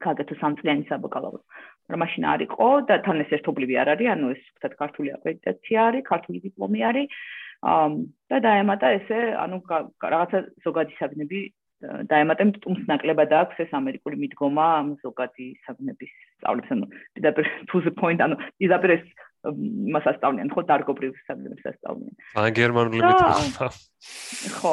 კაგეთო 0.00 0.34
სამწლიანი 0.40 0.84
საბაკალავრო. 0.88 1.42
მაგრამ 1.84 2.02
მაშინ 2.04 2.24
არ 2.32 2.40
იყო 2.46 2.68
და 2.88 2.94
თან 3.04 3.22
ეს 3.24 3.30
ერთობლივი 3.36 3.74
არ 3.82 3.88
არის, 3.94 4.08
ანუ 4.14 4.26
ეს 4.34 4.42
ვთქვათ 4.46 4.74
ქართული 4.82 5.08
აკრედიტაცია 5.16 5.78
არის, 5.88 6.08
ქართული 6.12 6.38
დიპლომი 6.46 6.80
არის. 6.90 7.08
და 7.60 8.36
დაემატა 8.40 8.88
ესე, 8.96 9.18
ანუ 9.36 9.56
რაღაცა 9.68 10.38
ზოგადი 10.64 10.94
საგნები 10.96 11.40
დაემატა, 11.80 12.44
თუმცა 12.64 12.84
ნაკლებად 12.88 13.32
აქვს 13.36 13.60
ეს 13.64 13.70
ამერიკული 13.76 14.16
მიდგომა 14.22 14.64
ამ 14.80 14.88
ზოგადი 15.04 15.46
საგნების 15.64 16.12
სწავლებს, 16.40 16.72
ანუ 16.72 16.84
პირდაპირ 17.16 17.44
to 17.68 17.76
the 17.84 17.92
point, 18.00 18.20
ანუ 18.24 18.36
პირდაპირ 18.60 18.90
ეს 18.96 19.04
მას 19.94 20.04
ასწავლიან 20.12 20.50
ხო 20.52 20.62
დარგობრივ 20.68 21.12
საგნებს 21.26 21.64
ასწავლიან. 21.72 22.14
ან 22.36 22.50
გერმანული 22.60 23.00
მითქმა. 23.00 23.68
ხო. 24.60 24.72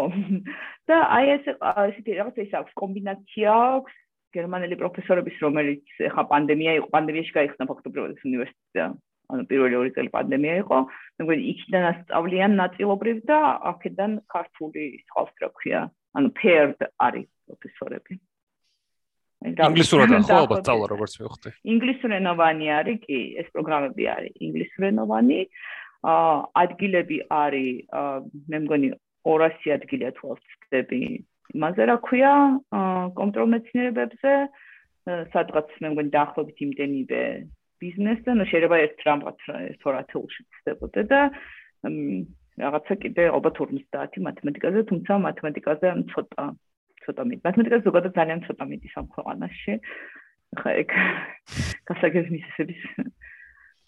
და 0.88 0.96
აი 1.18 1.26
ეს 1.36 1.46
ესეთი 1.48 2.12
რაღაც 2.20 2.36
ის 2.44 2.52
აქვს 2.60 2.74
კომბინაცია 2.82 3.52
აქვს 3.78 3.96
გერმანელი 4.36 4.76
პროფესორების 4.82 5.38
რომელიც 5.46 5.84
ხა 6.14 6.24
პანდემია 6.32 6.72
იყო 6.80 6.88
პანდემიაში 6.96 7.36
გაიხსნა 7.38 7.70
ფაქტობრივად 7.72 8.16
ეს 8.18 8.26
უნივერსიტეტი. 8.28 8.88
ანუ 9.28 9.44
პირველი 9.52 9.76
ორი 9.76 9.92
წელი 9.96 10.10
პანდემია 10.12 10.56
იყო. 10.64 10.78
მგონი 11.20 11.44
იქიდან 11.52 11.84
ასწავლიან 11.92 12.52
ნაწილობრივ 12.64 13.18
და 13.28 13.40
აქედან 13.72 14.12
ქართული 14.32 14.84
სხვა 15.08 15.24
რა 15.44 15.50
ქვია. 15.60 15.82
ანუ 16.16 16.28
paired 16.40 16.80
არის 17.08 17.28
პროფესორები. 17.48 18.14
ინგლისურად 19.46 20.14
ხო 20.28 20.38
ალბათ 20.44 20.64
წავალ 20.68 20.90
როგორც 20.94 21.14
მივხვდი. 21.22 21.50
ინგლისურენოვანი 21.74 22.68
არის 22.78 22.98
კი, 23.06 23.20
ეს 23.42 23.48
პროგრამები 23.54 24.04
არის 24.14 24.34
ინგლისურენოვანი. 24.48 25.40
აა 26.08 26.36
ადგილები 26.64 27.18
არის 27.34 27.74
მე 28.50 28.58
მგონი 28.66 28.90
200 29.28 29.76
ადგილია 29.78 30.12
თუ 30.18 30.38
ვწდები. 30.38 31.02
იმაზე 31.58 31.82
რა 31.90 31.98
ქვია, 32.08 32.34
აა 32.80 33.04
კონტროლ 33.18 33.48
მეცნიერებებზე, 33.54 34.34
სადღაც 35.34 35.70
მე 35.82 35.88
მგონი 35.94 36.10
დაახლოებით 36.18 36.58
იმდენივე 36.68 37.22
ბიზნესზე, 37.82 38.32
ну 38.38 38.44
შეიძლება 38.52 38.78
ერთ 38.86 39.00
რამაც 39.08 39.40
ერთ 39.54 39.82
ორ 39.88 39.96
ათეულში 40.02 40.42
ვწდებოდე 40.44 41.02
და 41.12 41.22
რაღაცა 42.58 42.96
კიდე 43.06 43.24
ალბათ 43.38 43.60
50 43.62 44.22
მათემატიკაზე, 44.28 44.80
თუმცა 44.90 45.18
მათემატიკაზე 45.30 45.86
ან 45.94 46.00
ცოტა 46.14 46.46
ცოტა 47.08 47.24
მეტი. 47.28 47.42
მათემატიკა 47.48 47.78
ზოგადად 47.88 48.14
ძალიან 48.20 48.40
ცოტა 48.48 48.66
მეტი 48.72 48.88
სამხოვანაში. 48.94 49.74
ხა 50.58 50.70
ეგ 50.82 50.90
გასაგებნისების 51.88 52.82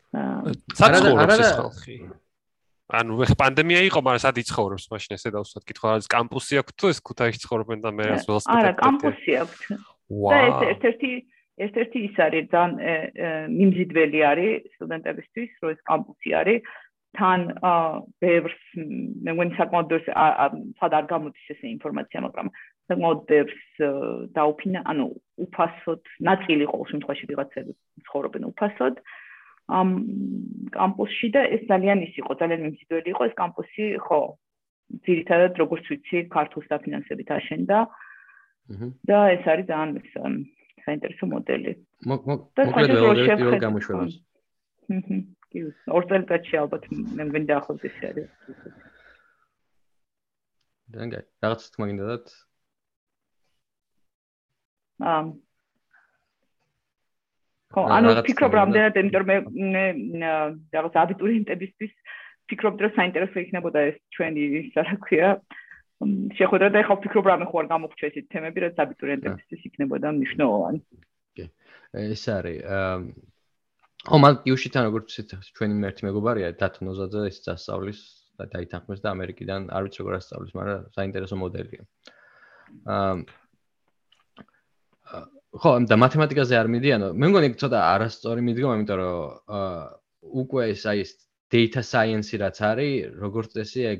აა 0.09 0.53
არა 0.89 1.49
ხალხი. 1.59 1.95
ანუ 2.89 3.13
ხ 3.21 3.33
პანდემია 3.37 3.81
იყო, 3.85 3.99
მაგრამ 4.01 4.21
სად 4.25 4.37
იცხოვრობს 4.41 4.85
მაშინ 4.89 5.13
ესე 5.13 5.29
დავსვათ 5.35 5.63
კითხვა, 5.69 5.87
რა 5.93 6.09
კამპუსი 6.09 6.57
აქვს 6.61 6.73
თუ 6.73 6.85
ეს 6.89 6.99
ქუთაისში 7.05 7.41
ცხოვრობენ 7.45 7.79
და 7.85 7.89
მე 7.93 8.03
რას 8.09 8.25
ველოსიპედით? 8.25 8.65
არა, 8.65 8.71
კამპუსი 8.81 9.31
აქვს. 9.45 9.59
და 10.09 10.37
ეს 10.49 10.59
ერთ-ერთი 10.73 11.11
ერთ-ერთი 11.59 11.99
ის 12.07 12.15
არის 12.25 12.45
ძალიან 12.49 12.71
მიმზიდველი 13.59 14.19
არის 14.31 14.53
სტუდენტებისთვის, 14.73 15.49
რომ 15.61 15.69
ეს 15.75 15.81
კამპუსი 15.91 16.29
არის. 16.41 16.59
თან 17.09 17.39
ბევრს 18.21 18.59
მე 19.25 19.31
მგონი 19.33 19.53
საკმაოდ 19.57 19.87
ბევრს 19.89 20.07
სად 20.81 20.93
არ 20.93 21.05
გამოდის 21.09 21.45
ესე 21.53 21.67
ინფორმაცია, 21.73 22.19
მაგრამ 22.25 22.47
ბევრს 23.29 23.63
დაუფინა, 24.33 24.79
ანუ 24.89 25.05
უფასოდ, 25.45 26.01
ნაწილი 26.29 26.63
ყოველ 26.71 26.87
შემთხვევაში 26.91 27.25
ვიღაცები 27.29 27.71
ცხოვრობენ 28.07 28.43
უფასოდ 28.49 28.95
ამ 29.69 29.89
კამპუსში 30.73 31.29
და 31.33 31.41
ეს 31.53 31.63
ძალიან 31.69 32.01
ის 32.09 32.13
იყო, 32.17 32.31
ძალიან 32.41 32.61
მიმზიდველი 32.65 33.09
იყო 33.13 33.23
ეს 33.29 33.35
კამპუსი, 33.37 33.85
ხო. 34.01 34.21
ძირითადად 35.05 35.53
როგორც 35.61 35.85
ვიცი, 35.85 36.17
ქართულ 36.33 36.61
საფინანსებით 36.65 37.29
აშენდა 37.29 37.79
და 39.05 39.17
ეს 39.37 39.43
არის 39.45 39.65
ძალიან 39.69 40.33
საინტერესო 40.85 41.25
მოდელი. 41.29 41.71
მოკლედ 42.09 42.89
ველოდებით 42.97 43.61
გამოშვებას. 43.61 44.13
კი, 45.53 45.59
ორ 45.93 46.03
წელიწადში 46.09 46.55
ალბათ 46.61 46.83
მე 46.89 47.23
მგონი 47.29 47.45
დაახლოებით 47.53 47.85
ეს 47.85 47.97
არის. 48.09 48.29
დანგა, 50.89 51.19
რაღაც 51.45 51.61
თქმა 51.69 51.85
გინდათ? 51.93 52.25
ხო, 57.69 57.81
ანუ 57.95 58.13
ფიქრობ 58.25 58.55
რამდენად, 58.59 58.97
იმიტომ 58.99 59.23
რომ 59.23 59.29
მე 59.73 59.85
რაღაც 60.73 60.93
აბიტურიენტებისთვის 61.03 61.93
ფიქრობ 62.49 62.81
რომ 62.81 62.93
საინტერესო 62.97 63.37
იქნებოდა 63.45 63.79
ეს 63.93 63.97
ჩვენი 64.15 64.45
ისა 64.59 64.81
რა 64.89 64.95
ქვია 65.05 65.29
შეხვედრა 66.39 66.69
და 66.73 66.81
ეხლა 66.81 66.95
ფიქრობ 67.03 67.25
რამე 67.29 67.45
ხო 67.51 67.61
არ 67.61 67.67
გამოგჩა 67.69 68.05
ესეთი 68.09 68.29
თემები 68.33 68.63
რაც 68.65 68.75
აბიტურიენტებისთვის 68.83 69.65
იქნებოდა 69.69 70.07
მნიშვნელოვანი. 70.17 70.79
კი. 71.37 71.45
ეს 71.93 72.23
არის 72.33 72.59
აა 72.65 72.97
ო 74.09 74.17
მაგ 74.23 74.35
იუშითან 74.47 74.83
როგორც 74.89 75.09
ჩვენი 75.59 75.75
მერტი 75.83 76.01
მეგობარია 76.07 76.49
დათნოზაძე 76.55 77.21
ის 77.29 77.37
დასწავლის 77.45 77.99
და 78.39 78.43
დაითანხმეს 78.53 79.03
და 79.03 79.11
ამერიკიდან 79.11 79.61
არ 79.75 79.81
ვიცი 79.85 79.99
როგორ 80.01 80.13
ასწავლის, 80.19 80.53
მაგრამ 80.55 80.79
საინტერესო 80.95 81.35
მოდელია. 81.35 81.83
აა 82.95 83.13
ხო, 85.57 85.71
და 85.89 85.95
მათემატიკაზე 85.97 86.57
არ 86.61 86.67
მიდიანო. 86.69 87.07
მე 87.17 87.25
მგონი 87.31 87.47
ცოტა 87.57 87.79
არასწორი 87.95 88.41
მიდგომა, 88.45 88.73
იმიტომ 88.77 88.97
რომ 89.01 89.17
აა 89.49 89.81
უკვე 90.43 90.61
ეს 90.73 90.83
აი 90.85 90.97
ეს 91.05 91.11
data 91.49 91.81
science 91.81 92.29
რაც 92.37 92.57
არის, 92.61 93.17
როგორც 93.17 93.49
წესი, 93.57 93.81
ეგ 93.93 93.99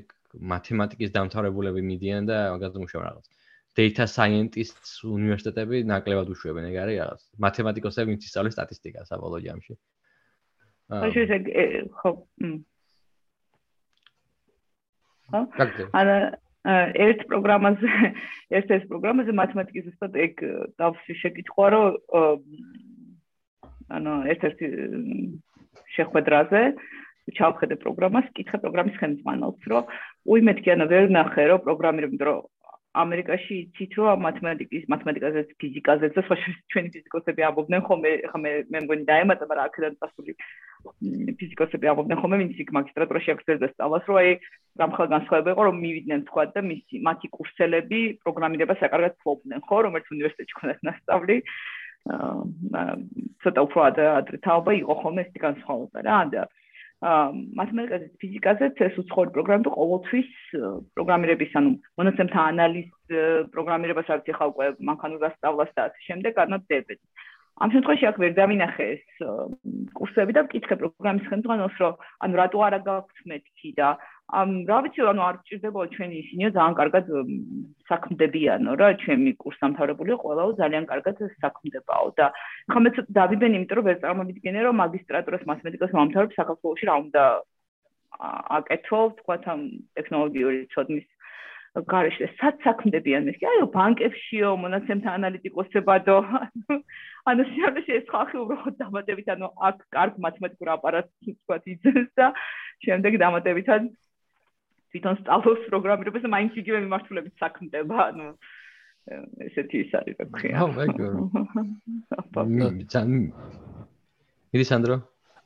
მათემატიკის 0.54 1.10
დამთავრებულები 1.10 1.82
მიდიან 1.82 2.30
და 2.30 2.38
მაგაზე 2.54 2.78
მუშაობენ 2.86 3.08
რაღაც. 3.10 3.26
data 3.80 4.06
scientists 4.06 5.02
უნივერსიტეტები 5.02 5.78
ნაკლებად 5.90 6.30
უშვებენ, 6.30 6.70
ეგ 6.70 6.76
არის 6.84 6.98
რაღაც. 7.02 7.22
მათემატიკოსები 7.46 8.08
ვინც 8.14 8.22
ისწავლეს 8.30 8.54
სტატისტიკას 8.54 9.10
საბოლოო 9.10 9.42
ჯამში. 9.46 9.74
აა 10.94 11.10
ხო, 11.10 11.22
ეს 11.34 11.90
ხო. 11.98 12.12
ხო? 15.34 15.42
არა 15.98 16.18
ერთ 16.68 17.22
პროგრამაზე 17.32 17.90
ერთ 18.60 18.72
ეს 18.78 18.84
პროგრამაზე 18.92 19.32
მათემატიკის 19.40 19.86
ზუსტად 19.88 20.16
ეგ 20.26 20.44
დავსი 20.82 21.14
შეკითხვა 21.24 21.66
რომ 21.76 21.86
ანუ 23.90 24.14
ერთ-ერთი 24.34 24.68
შეხვედრაზე 25.96 26.62
ჩავხედე 27.38 27.76
პროგრამას, 27.84 28.26
კითხე 28.38 28.58
პროგრამის 28.64 28.96
ხელმძღვანელს, 29.00 29.66
რომ 29.70 29.90
უი 30.34 30.42
მეთქი 30.50 30.74
ანუ 30.74 30.86
ვერ 30.90 31.10
ნახე 31.14 31.46
რომ 31.52 31.60
პროგრამირებდი 31.66 32.24
რომ 32.26 32.40
ამერიკაში 32.98 33.54
იცით 33.70 33.94
რომ 34.02 34.24
მათემატიკის 34.26 34.88
მათემატიკაზე 34.90 35.42
ფიზიკაზე 35.62 36.10
და 36.16 36.22
სხვა 36.26 36.36
ჩვენი 36.74 36.90
ფიზიკოსები 36.96 37.46
ამბობდნენ 37.46 37.84
ხოლმე 37.86 38.12
ხა 38.32 38.40
მე 38.42 38.52
მე 38.74 38.80
მგონი 38.86 39.04
დაემატა 39.10 39.46
მაგრამ 39.50 39.70
აქედან 39.70 39.98
წასული 40.02 40.34
ფიზიკოსები 41.38 41.92
ამბობდნენ 41.92 42.22
ხოლმე 42.22 42.40
ვინც 42.42 42.62
იქ 42.66 42.74
მაგისტრატურაში 42.80 43.34
აღწერდა 43.36 43.70
სწავლას 43.74 44.10
რომ 44.10 44.18
აი 44.22 44.32
გამხელ 44.82 45.08
განსხვავება 45.14 45.54
იყო 45.54 45.64
რომ 45.70 45.78
მივიდნენ 45.86 46.22
თქვა 46.30 46.44
და 46.56 46.62
მისი 46.66 46.96
მათი 47.06 47.28
კურსელები 47.38 48.02
პროგრამირებას 48.26 48.82
აკარგად 48.90 49.14
ფლობდნენ 49.22 49.62
ხო 49.70 49.78
რომელიც 49.86 50.08
უნივერსიტეტში 50.10 50.58
ქონდათ 50.58 50.82
ნასწავლი. 50.90 51.38
აა 52.10 52.84
ცოტა 53.44 53.60
უფრო 53.68 53.80
ადრე 53.86 54.38
თაობა 54.42 54.72
იყო 54.82 54.94
ხოლმე 55.04 55.22
ეს 55.28 55.32
განსხვავება 55.46 56.00
რა 56.08 56.20
და 56.34 56.44
მათემატიკაზე, 57.00 58.08
ფიზიკაზე 58.20 58.66
ეს 58.84 58.96
უცხოური 59.00 59.32
პროგრამები 59.36 59.72
ყოველთვის 59.72 60.30
პროგრამირების, 61.00 61.52
ანუ 61.56 61.70
მონაცემთა 62.00 62.40
ანალიზ 62.52 62.90
პროგრამირებას 63.56 64.12
არც 64.16 64.28
ეხა 64.36 64.46
უკვე 64.52 64.68
მანქანურ 64.84 65.20
დასწავლას 65.24 65.72
და 65.80 65.82
ასე 65.88 66.00
შემდეგ 66.08 66.32
განადებენ. 66.36 67.00
ამ 67.60 67.72
შემთხვევაში 67.72 68.06
აქ 68.08 68.18
ვერ 68.24 68.34
დავინახე 68.36 68.86
ეს 68.96 69.04
კურსები 69.96 70.32
და 70.36 70.44
ვკითხე 70.48 70.76
პროგრამის 70.80 71.28
ხელმძღვანელს, 71.32 71.76
რომ 71.84 71.94
ანუ 72.24 72.34
რატო 72.40 72.60
არა 72.68 72.80
გაქვთ 72.88 73.18
მეთქი 73.32 73.70
და 73.80 73.88
ამ 74.30 74.50
რა 74.70 74.78
ვიცი, 74.86 75.02
ანუ 75.10 75.22
არ 75.26 75.38
ჭირდება 75.50 75.86
ჩვენი 75.94 76.16
ისინიო 76.22 76.50
ძალიან 76.54 76.76
კარგად 76.80 77.06
საქმდებიანო 77.90 78.72
რა, 78.78 78.90
ჩემი 79.04 79.32
კურსდამთავრებული 79.42 80.18
ყველაო 80.22 80.50
ძალიან 80.62 80.86
კარგად 80.92 81.16
საქმდებაო 81.42 82.08
და 82.20 82.28
ხომ 82.70 82.84
მე 82.86 82.92
დავიბენ, 83.18 83.56
იმიტომ 83.58 83.78
რომ 83.80 83.88
ვერ 83.90 83.98
წარმოვიდგენე, 84.04 84.60
რომ 84.70 84.76
მაგისტრატურას 84.86 85.44
მათემატიკას 85.50 85.96
მომთავრებ 85.98 86.32
საქართველოში 86.38 86.86
რა 86.90 86.96
უნდა 87.04 87.24
აკეთო, 88.60 89.00
თქვა 89.22 89.36
თან 89.46 89.60
ტექნოლოგიური 89.98 90.60
ცოდნის 90.74 91.08
გარეშე 91.90 92.28
სად 92.38 92.62
საქმდებიან 92.66 93.30
ეს? 93.30 93.38
აიო, 93.46 93.66
ბანკებშიო, 93.74 94.50
მონაცემთა 94.62 95.10
ანალიტიკოსებადო. 95.18 96.18
ანუ 97.30 97.42
შეიძლება 97.50 97.82
ეს 97.98 98.06
ხალხი 98.10 98.38
უბრალოდ 98.42 98.76
დამატებით, 98.82 99.28
ანუ 99.34 99.48
აქ 99.70 99.78
კარგ 99.94 100.14
მათემატიკურ 100.26 100.70
აპარატს 100.76 101.14
თქვა 101.30 101.58
იძენს 101.74 102.10
და 102.18 102.34
შემდეგ 102.86 103.14
დამატებითად 103.22 103.90
თვითონ 104.94 105.16
სწავლობს 105.22 105.68
პროგრამირებას 105.70 106.24
და 106.26 106.30
მაინც 106.34 106.54
იგივე 106.62 106.80
მიმართულებით 106.86 107.36
საქმდება, 107.44 107.98
ანუ 108.10 108.28
ესეთი 109.50 109.78
ის 109.86 109.92
არის, 110.00 110.16
რა 110.20 110.26
ქვია. 110.34 110.56
ხო, 110.60 110.68
მეგორო. 110.78 111.22
მიდი 114.50 114.66
სანდრო. 114.66 114.98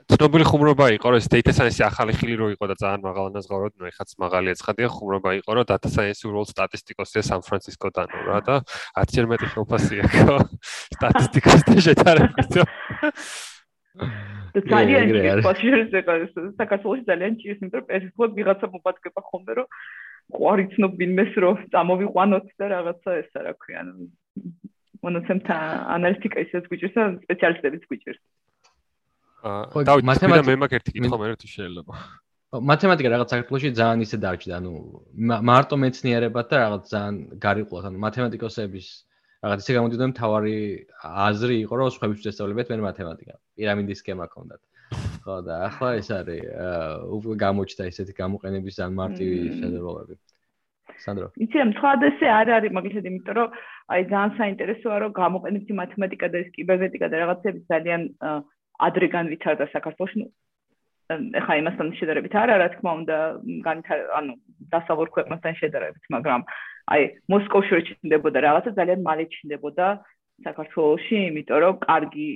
ცნობილი 0.03 0.45
ხუმრობა 0.47 0.85
იყო, 0.99 1.07
რომ 1.13 1.19
ეს 1.21 1.27
data 1.31 1.51
science 1.55 1.79
ახალი 1.79 2.13
ხილი 2.17 2.35
რო 2.35 2.47
იყო 2.53 2.65
და 2.67 2.75
ძალიან 2.75 3.01
მაღალ 3.07 3.25
ანაზღაუროთ, 3.31 3.73
ნუ 3.79 3.85
ეხაც 3.87 4.09
მაღალი 4.19 4.47
ეცხადია 4.51 4.87
ხუმრობა 4.91 5.29
იყო, 5.39 5.51
რომ 5.55 5.65
data 5.71 5.87
science 5.87 6.19
უბრალოდ 6.27 6.49
სტატისტიკოსია 6.51 7.21
სან 7.23 7.41
ფრანცისკოდან 7.47 8.07
რა 8.27 8.39
და 8.43 8.55
10 8.99 9.15
ჯერ 9.15 9.25
მეტი 9.31 9.47
ხოფასია 9.55 10.03
ხო 10.11 10.37
სტატისტიკოსთან 10.99 11.77
შეტარებით. 11.87 12.51
და 13.93 14.61
ძალიან 14.69 15.41
პასიჟერს 15.45 15.93
ეკაეს 16.01 16.33
საქართველოს 16.61 17.05
ძალიან 17.09 17.33
ჭირს 17.41 17.61
იმიტომ 17.61 17.79
რომ 17.81 17.89
პერსიფულად 17.91 18.31
ვიღაცა 18.37 18.67
მომაწყება 18.73 19.21
ხოლმე 19.29 19.53
რომ 19.59 19.67
ყვარი 20.37 20.65
ცნობ 20.73 20.91
ვინმეს 21.01 21.33
რომ 21.43 21.55
წამოვიყვანოთ 21.73 22.47
და 22.59 22.65
რაღაცა 22.73 23.11
ესა 23.21 23.39
რა 23.45 23.53
ქვია. 23.61 23.77
ანუ 23.83 23.93
მონაცემთა 25.03 25.57
ანალიტიკა 25.97 26.37
ისეც 26.45 26.63
გვიჭირს 26.71 26.95
და 26.97 27.03
სპეციალისტებიც 27.25 27.83
გვიჭირს. 27.89 28.21
აა 29.43 29.83
დავით 29.89 30.05
მათემატიკა 30.11 30.49
მე 30.49 30.55
მაგ 30.63 30.71
ერთი 30.79 30.91
კითხვა 30.95 31.17
მე 31.21 31.27
ერთი 31.33 31.47
შეიძლება. 31.53 31.93
მათემატიკა 32.53 33.09
რაღაც 33.09 33.29
საქართველოში 33.33 33.69
ძალიან 33.73 33.99
ისე 34.05 34.17
დაჭდა 34.21 34.53
ანუ 34.61 34.73
მარტო 35.49 35.75
მეცნიერებად 35.83 36.45
და 36.49 36.55
რაღაც 36.63 36.83
ძალიან 36.93 37.15
გარიყვლოთ 37.45 37.83
ანუ 37.89 37.97
მათემატიკოსების 38.05 38.87
რაღაც 39.43 39.63
ისე 39.63 39.73
გამოდიოდა 39.75 40.07
მთავარი 40.13 40.55
აზრი 41.27 41.55
იყო 41.67 41.79
რომ 41.79 41.89
სხვაებიც 41.91 42.19
შესწავლებათ 42.27 42.69
მე 42.71 42.77
მათემატიკა 42.87 43.33
პირამიდის 43.59 43.99
სქემა 43.99 44.27
ქონდათ. 44.31 44.61
ხო 45.23 45.35
და 45.47 45.55
ახლა 45.67 45.89
ეს 45.99 46.09
არის 46.15 46.43
უკვე 47.17 47.33
გამოჩნდა 47.43 47.83
ესეთი 47.91 48.13
გამოყენების 48.23 48.75
ან 48.85 48.91
მარტივი 48.99 49.39
შედეგები 49.59 50.15
სანდრო? 51.03 51.27
იცი 51.43 51.57
ამ 51.63 51.71
სხვადასხვა 51.79 52.27
არ 52.39 52.47
არის 52.57 52.71
მაგალითად 52.77 53.09
იმიტომ 53.11 53.35
რომ 53.39 53.49
აი 53.93 54.01
ძალიან 54.13 54.31
საინტერესოა 54.39 54.97
რომ 55.03 55.11
გამოყენებითი 55.19 55.73
მათემატიკა 55.83 56.27
და 56.31 56.37
ეს 56.43 56.49
კიბერნეტიკა 56.55 57.07
და 57.11 57.15
რაღაცები 57.23 57.59
ძალიან 57.71 58.01
ადრე 58.87 59.07
განვითარდა 59.15 59.65
საქართველოს. 59.75 60.31
ეხა 61.11 61.53
იმასთან 61.59 61.87
შედარებით 61.99 62.33
არა 62.41 62.55
რა 62.63 62.67
თქმა 62.73 62.91
უნდა 62.99 63.17
განვითარ 63.67 63.99
ანუ 64.19 64.33
დასავლურ 64.71 65.09
ქვეყნებთან 65.15 65.53
შედარებით 65.59 66.03
მაგრამ 66.15 66.41
აი 66.91 67.01
მოსკოვში 67.31 67.73
რჩნდებოდა 67.79 68.39
რაღაცა 68.47 68.71
ძალიან 68.79 68.99
მალე 69.07 69.25
ჩნდებოდა 69.35 69.87
საქართველოში, 70.43 71.17
იმიტომ 71.29 71.59
რომ 71.63 71.75
კარგი 71.87 72.27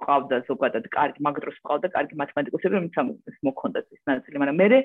ყავდა 0.00 0.36
ზოგადად, 0.48 0.84
კარგი 0.96 1.20
მაგროს 1.26 1.58
ყავდა, 1.68 1.88
კარგი 1.96 2.14
მათემატიკოსები, 2.22 2.74
რომელიც 2.78 3.40
მოქონდათ 3.48 3.86
ეს 3.94 4.02
ნაწილი, 4.10 4.40
მაგრამ 4.42 4.60
მე 4.62 4.78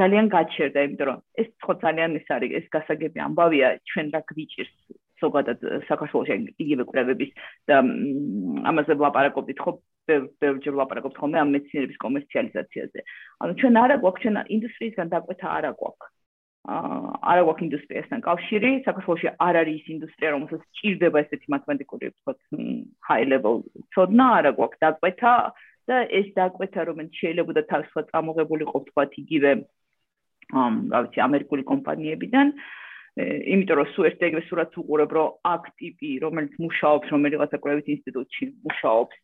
ძალიან 0.00 0.26
გაჩერდა, 0.36 0.78
იმიტომ 0.86 1.06
რომ 1.10 1.18
ეს 1.42 1.48
ხო 1.62 1.72
ძალიან 1.84 2.10
ის 2.18 2.26
არის, 2.36 2.50
ეს 2.58 2.66
გასაგები 2.76 3.18
ამბავია, 3.26 3.68
ჩვენ 3.90 4.06
რა 4.16 4.20
გვიჭირს 4.32 4.74
ზოგადად 5.20 5.58
საქართველოში 5.88 6.34
იგივე 6.62 6.84
კვლევების 6.90 7.30
და 7.68 7.76
ამაზე 8.70 8.92
ვლაპარაკობთ 9.00 9.60
ხო 9.64 9.72
ბევრჯერ 10.08 10.74
ვლაპარაკობთ 10.76 11.16
ხოლმე 11.20 11.38
ამ 11.42 11.48
მეცნიერების 11.56 11.98
კომერციალიზაციაზე. 12.04 13.00
ანუ 13.42 13.52
ჩვენ 13.60 13.74
არა 13.84 13.96
გვაქვს 14.02 14.22
ჩვენ 14.22 14.36
ინდუსტრიისგან 14.56 15.06
დაკვეთა 15.14 15.46
არა 15.56 15.70
გვაქვს. 15.80 16.12
არა 16.66 17.42
გვაქვს 17.46 17.64
ინდუსტრიასთან 17.66 18.22
კავშირი, 18.26 18.70
საქართველოში 18.86 19.28
არ 19.46 19.58
არის 19.60 19.76
ის 19.80 19.90
ინდუსტრია, 19.94 20.30
რომელსაც 20.34 20.62
ჭირდება 20.78 21.22
ესეთი 21.22 21.52
მათემატიკური, 21.54 22.10
ვთქვათ, 22.10 22.38
high 23.06 23.26
level 23.30 23.62
ცოდნა, 23.94 24.26
არა 24.40 24.50
გვაქვს 24.58 24.82
დაკვეთა 24.82 25.34
და 25.86 25.96
ეს 26.10 26.28
დაკვეთა, 26.34 26.80
რომელიც 26.90 27.20
შეიძლება 27.22 27.52
და 27.54 27.62
თავისუფლად 27.70 28.10
წამოღებული 28.10 28.64
ყოფ, 28.66 28.82
ვთქვათ, 28.90 29.12
იგივე 29.22 29.50
ამ, 30.54 30.74
რა 30.90 30.98
ვიცი, 31.06 31.22
ამერიკული 31.22 31.62
კომპანიებიდან 31.70 32.46
იმიტომ 33.16 33.78
რომ 33.80 33.86
სულ 33.96 34.06
ერთ 34.10 34.24
ეგრე 34.26 34.40
სურათს 34.44 34.76
უყურებ, 34.76 35.12
რომ 35.16 35.28
აქ 35.48 35.64
ტიპი, 35.80 36.08
რომელიც 36.20 36.56
მუშაობს 36.60 37.12
რომელიღაცა 37.14 37.58
კვლევით 37.64 37.86
ინსტიტუტში, 37.94 38.44
მუშაობს 38.68 39.16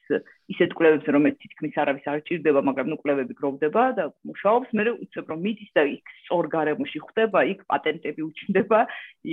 ისეთ 0.54 0.70
კვლევებზე, 0.78 1.12
რომელიც 1.12 1.36
თითქმის 1.44 1.76
არავის 1.82 2.06
არ 2.08 2.22
ჭირდება, 2.24 2.60
მაგრამ 2.68 2.88
ნუ 2.88 2.96
კვლევები 3.04 3.36
გროვდება 3.36 3.84
და 4.00 4.04
მუშაობს, 4.32 4.72
მე 4.72 4.82
უცებ 4.96 5.24
რომ 5.28 5.44
მიდის 5.44 5.70
და 5.76 5.82
იქ 5.92 6.04
სწორ 6.24 6.48
გარემოში 6.56 6.98
ხდება, 7.04 7.38
იქ 7.52 7.60
პატენტები 7.68 8.20
უჩნდება, 8.32 8.80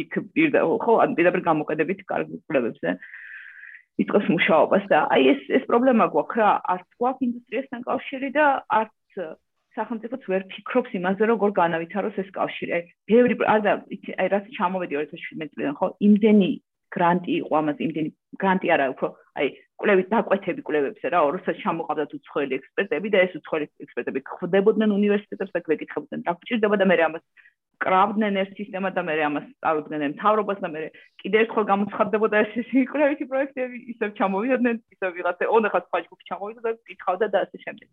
იქ 0.04 0.12
პირდა 0.36 0.60
ხო, 0.84 0.94
ან 1.08 1.10
პირდაპირ 1.16 1.42
გამოყენებით 1.48 2.00
კარგ 2.04 2.28
კვლევებზე. 2.52 2.90
იწყებს 4.00 4.28
მუშაობას 4.32 4.84
და 4.92 5.00
აი 5.12 5.24
ეს 5.36 5.42
ეს 5.60 5.64
პრობლემა 5.68 6.08
გვაქვს 6.12 6.40
რა, 6.40 6.52
არც 6.72 6.88
გვაქვს 7.00 7.24
ინდუსტრიასთან 7.28 7.82
კავშირი 7.88 8.30
და 8.36 8.46
არც 8.80 9.24
სახელმწიფოც 9.78 10.24
ვერ 10.32 10.44
ფიქრობს 10.54 10.96
იმაზე, 11.00 11.24
როგორ 11.30 11.50
განავითაროს 11.62 12.18
ეს 12.24 12.30
კავშირი. 12.38 12.72
აი, 12.78 12.84
ბევრი 13.10 13.36
არა, 13.56 13.74
აი 14.22 14.28
რაც 14.34 14.46
ჩამოვედი 14.58 14.94
2017 14.98 15.54
წლიდან, 15.54 15.76
ხო, 15.80 15.88
იმდენი 16.10 16.50
გრანტი 16.90 17.32
იყო 17.42 17.54
ამაზე, 17.62 17.82
იმდენი 17.86 18.10
გრანტი 18.42 18.68
არა, 18.74 18.86
უფრო 18.94 19.08
აი, 19.40 19.48
კვლევით 19.80 20.08
დაკვეთები 20.12 20.62
კვლევებზე 20.68 21.08
რა, 21.14 21.20
როცა 21.36 21.52
ჩამოყავდათ 21.62 22.16
უცხოელი 22.18 22.54
ექსპერტები 22.60 23.08
და 23.14 23.20
ეს 23.26 23.34
უცხოელი 23.40 23.66
ექსპერტები 23.86 24.20
ხვდებოდნენ 24.28 24.90
უნივერსიტეტებს 25.00 25.54
და 25.56 25.60
გვეკითხებოდნენ, 25.70 26.26
დაგჭირდება 26.28 26.76
და 26.82 26.86
მე 26.90 26.98
ამას 27.08 27.24
კრავდნენ 27.80 28.40
ერთ 28.42 28.58
სისტემა 28.60 28.90
და 28.92 29.02
მე 29.08 29.16
ამას 29.24 29.46
წავიდნენ 29.64 30.12
მთავრობას 30.14 30.60
და 30.64 30.70
მე 30.74 30.82
კიდე 31.24 31.38
ერთხელ 31.44 31.66
გამოცხადდებოდა 31.72 32.42
ეს 32.44 32.58
ის 32.60 32.72
კვლევითი 32.92 33.26
პროექტები 33.32 33.78
ისევ 33.94 34.10
ჩამოვიდნენ 34.20 34.82
ისევ 34.96 35.14
ვიღაცა 35.16 35.48
ოთხად 35.56 35.88
სხვა 35.88 36.02
ჯგუფი 36.08 36.28
ჩამოვიდა 36.30 36.62
და 36.66 36.72
კითხავდა 36.90 37.28
და 37.32 37.44
ასე 37.48 37.58
შემდეგ 37.64 37.88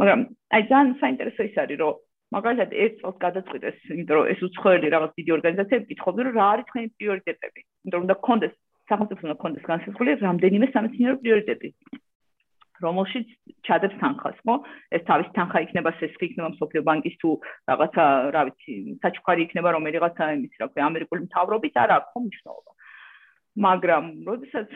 მაგრამ 0.00 0.20
აი 0.56 0.62
ძალიან 0.72 0.94
საინტერესო 1.02 1.42
ის 1.48 1.56
არის 1.62 1.78
რომ 1.82 2.00
მაგალითად 2.36 2.70
ერთ 2.84 2.94
წელს 3.00 3.16
გადაწყვიტეს 3.24 3.78
იმიტომ 3.92 4.16
რომ 4.18 4.30
ეს 4.32 4.40
უცხოელი 4.48 4.92
რაღაც 4.94 5.10
დიდი 5.18 5.34
ორგანიზაციები 5.36 5.88
კითხავდნენ 5.92 6.26
რომ 6.28 6.38
რა 6.40 6.46
არის 6.52 6.68
თქვენი 6.68 6.88
პრიორიტეტები 6.98 7.60
იმიტომ 7.62 7.98
რომ 7.98 8.06
უნდა 8.08 8.16
კონდეს 8.28 8.54
სახელმწიფო 8.92 9.22
უნდა 9.28 9.38
კონდეს 9.42 9.68
განსაზღვრული 9.72 10.16
რამდენიმე 10.26 10.66
სამეცნიერო 10.76 11.16
პრიორიტეტი 11.22 11.68
რომელშიც 12.82 13.28
ჩადებს 13.66 13.96
თანხას, 14.02 14.38
ხო? 14.42 14.54
ეს 14.96 15.02
თავის 15.06 15.28
თანხა 15.36 15.58
იქნება 15.66 15.90
სესხი 16.00 16.24
იქნება 16.28 16.48
მსოფლიო 16.54 16.82
ბანკის 16.88 17.16
თუ 17.22 17.30
რაღაცა, 17.70 18.04
რა 18.34 18.42
ვიცი, 18.48 18.74
საჩუქარი 19.02 19.46
იქნება 19.46 19.74
რომელიღაცა 19.76 20.24
იმის, 20.36 20.58
რა 20.60 20.66
ქვია, 20.72 20.88
ამერიკული 20.90 21.20
მთავრობის, 21.28 21.74
არა, 21.84 21.96
ხო 22.10 22.18
მნიშვნელობა. 22.26 22.70
მაგრამ, 23.62 24.04
როდესაც 24.26 24.68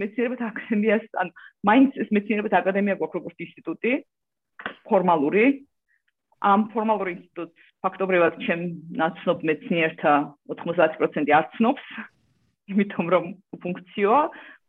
მეცნიერებათა 0.00 0.46
აკადემიას, 0.52 1.06
ან 1.22 1.28
მაინც 1.68 1.90
ეს 2.02 2.08
მეცნიერებათა 2.16 2.60
აკადემია 2.62 2.98
გვაქვს 2.98 3.18
როგორც 3.20 3.38
ინსტიტუტი, 3.46 3.92
ფორმალური, 4.88 5.44
ამ 6.42 6.60
ფორმალურ 6.74 7.08
ინსტიტუტს 7.14 7.68
ფაქტობრივად 7.82 8.32
ჩემ 8.46 8.62
ნაცნობ 9.02 9.38
მეცნიერთა 9.48 10.12
90% 10.54 11.30
არ 11.38 11.46
ცნობს, 11.56 11.84
იმიტომ 12.72 13.06
რომ 13.14 13.24
ფუნქციაა 13.62 14.22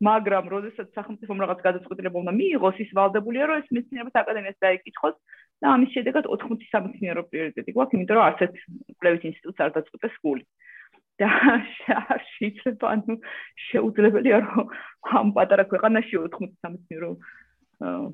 მაგრამ 0.03 0.49
როდესაც 0.51 0.87
სახელმწიფომ 0.97 1.37
რაღაც 1.43 1.59
გადაწყვეტილება 1.63 2.17
უნდა 2.23 2.33
მიიღოს, 2.35 2.77
ის 2.83 2.89
ვალდებულია, 2.97 3.43
რომ 3.47 3.61
ეს 3.61 3.67
მეცნიერებათა 3.75 4.23
აკადემიას 4.23 4.57
დაიკითხოს 4.65 5.15
და 5.63 5.67
ამის 5.75 5.93
შედეგად 5.95 6.27
80 6.35 6.67
სამეცნიერო 6.73 7.23
პრიორიტეტი 7.31 7.75
გვაქვს, 7.77 7.95
იმიტომ 7.97 8.17
რომ 8.17 8.27
ასეთ 8.31 8.51
კვლევის 8.99 9.27
ინსტიტუტს 9.29 9.63
არ 9.63 9.71
დაწყვეტეს 9.77 10.15
გული. 10.25 10.43
და 11.21 11.29
შეიძლება 12.33 12.85
ანუ 12.89 13.13
შეუძლებელია 13.69 14.37
რომ 14.43 14.65
ამ 15.19 15.27
პატარა 15.37 15.63
ქვეყანაში 15.69 16.17
80 16.25 16.57
სამეცნიერო 16.65 17.09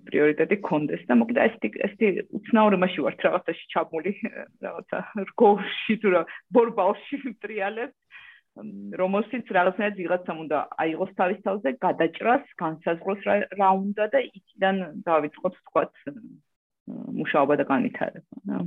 პრიორიტეტი 0.09 0.57
კონდეს 0.65 1.01
და 1.09 1.15
მოკლედ 1.19 1.65
ეს 1.67 1.95
ეს 2.01 2.29
უცნაური 2.39 2.77
მასში 2.81 3.03
ვართ 3.05 3.25
რაღაცაში 3.27 3.65
ჩამული 3.73 4.11
რაღაცა 4.65 4.99
რგოლში 5.31 5.95
თუ 6.01 6.13
რა 6.15 6.21
ბორბალში 6.53 7.17
ტრიალებს 7.43 7.97
რომელშიც 8.99 9.51
რაღაცნაირად 9.55 9.99
ვიღაცამ 9.99 10.39
უნდა 10.43 10.57
აიღოს 10.83 11.11
თავის 11.19 11.39
თავზე 11.45 11.69
გადაჭრას, 11.85 12.45
განსაზღვროს 12.59 13.21
რა 13.59 13.69
უნდა 13.79 14.05
და 14.13 14.19
იქიდან 14.25 14.75
დავიწყოთ 15.05 15.53
თქვათ 15.69 15.93
მუშაობა 17.19 17.55
და 17.61 17.65
განვითარება. 17.71 18.59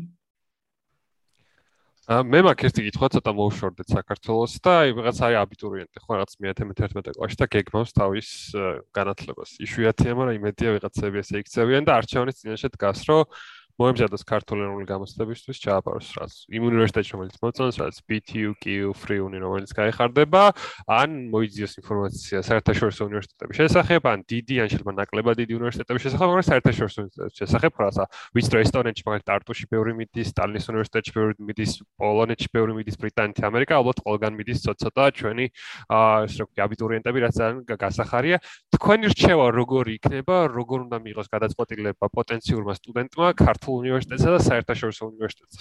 მე 2.02 2.40
მაქვს 2.42 2.66
ერთი 2.66 2.82
კითხვა 2.88 3.08
ცოტა 3.14 3.32
მოუშორდეთ 3.38 3.92
საქართველოს 3.94 4.54
და 4.58 4.72
აი 4.82 4.94
რაღაც 4.96 5.18
არის 5.22 5.38
აბიტურიენტი 5.38 6.00
ხო 6.02 6.16
რაღაც 6.18 6.32
მე-11 6.42 7.14
კლასში 7.14 7.38
და 7.38 7.46
გეგმავს 7.46 7.94
თავის 7.94 8.30
განათლებას. 8.90 9.50
იშვიათია, 9.62 10.16
მაგრამ 10.18 10.38
იმედია 10.42 10.74
ვიღაცები 10.74 11.22
ესე 11.22 11.44
იქცევიან 11.46 11.86
და 11.86 11.92
არჩევნის 12.02 12.42
წინაშე 12.42 12.68
დგას, 12.74 13.06
რომ 13.06 13.22
მოემზადოს 13.80 14.24
ქართულენული 14.24 14.86
გამოცდებისთვის 14.88 15.60
ჩააბაროს 15.64 16.08
რაც 16.16 16.32
იმ 16.56 16.62
უნივერსიტეტში 16.72 17.12
რომელიც 17.16 17.36
მოწონს 17.42 17.76
რაც 17.82 17.94
BTUQ 18.08 18.64
Free 18.96 19.20
Uni 19.20 19.38
რომელიც 19.42 19.70
გაიხარდება 19.76 20.42
ან 20.88 21.10
მოიძიოს 21.32 21.74
ინფორმაცია 21.82 22.38
საერთაშორისო 22.48 23.02
უნივერსიტეტების 23.12 23.56
შესახებ 23.60 24.02
ან 24.12 24.18
დიდი 24.32 24.54
ან 24.62 24.68
შეიძლება 24.72 24.92
ნაკლებად 25.02 25.34
დიდი 25.42 25.52
უნივერსიტეტების 25.60 26.02
შესახებ 26.06 26.26
მაგრამ 26.32 26.46
საერთაშორისო 26.48 26.98
უნივერსიტეტების 27.02 27.38
შესახებ 27.42 27.72
რაცა 27.84 28.04
ვიცი 28.32 28.50
რომ 28.52 28.62
ესტონეთში 28.62 29.02
მაგალითად 29.06 29.28
ტარტუში 29.32 29.64
ბევრი 29.72 29.92
მიდის 30.00 30.26
სტალინის 30.32 30.66
უნივერსიტეტში 30.72 31.12
ბევრი 31.16 31.34
მიდის 31.52 31.72
პოლონეთში 32.00 32.48
ბევრი 32.56 32.72
მიდის 32.78 32.96
ბრიტანეთი 33.02 33.42
ამერიკა 33.52 33.72
ალბათ 33.82 33.98
ყველგან 34.06 34.32
მიდის 34.38 34.58
ცოტა-ცოტა 34.62 35.04
ჩვენი 35.18 35.46
აა 35.92 36.16
ეს 36.26 36.34
როგორი 36.42 36.60
აბიტურიენტები 36.66 37.18
რაც 37.22 37.34
ძალიან 37.42 37.58
გასახარია. 37.66 38.36
თქვენი 38.72 39.06
რჩევა 39.12 39.46
როგორი 39.52 39.90
იქნება 39.98 40.36
როგორ 40.52 40.78
უნდა 40.86 40.98
მიიღოს 41.04 41.28
გადაწყვეტილება 41.34 42.06
პოტენციურმა 42.16 42.72
სტუდენტმა 42.80 43.28
ქართულ 43.36 43.61
ქართულ 43.62 43.78
უნივერსიტეტსა 43.86 44.30
და 44.34 44.40
საერთაშორისო 44.42 45.02
უნივერსიტეტს. 45.06 45.56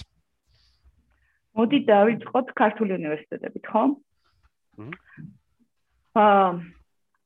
მოდი 1.54 1.78
დავიწყოთ 1.86 2.46
ქართული 2.58 2.92
უნივერსიტეტებით, 2.98 3.64
ხო? 3.70 3.82
აა 6.18 6.48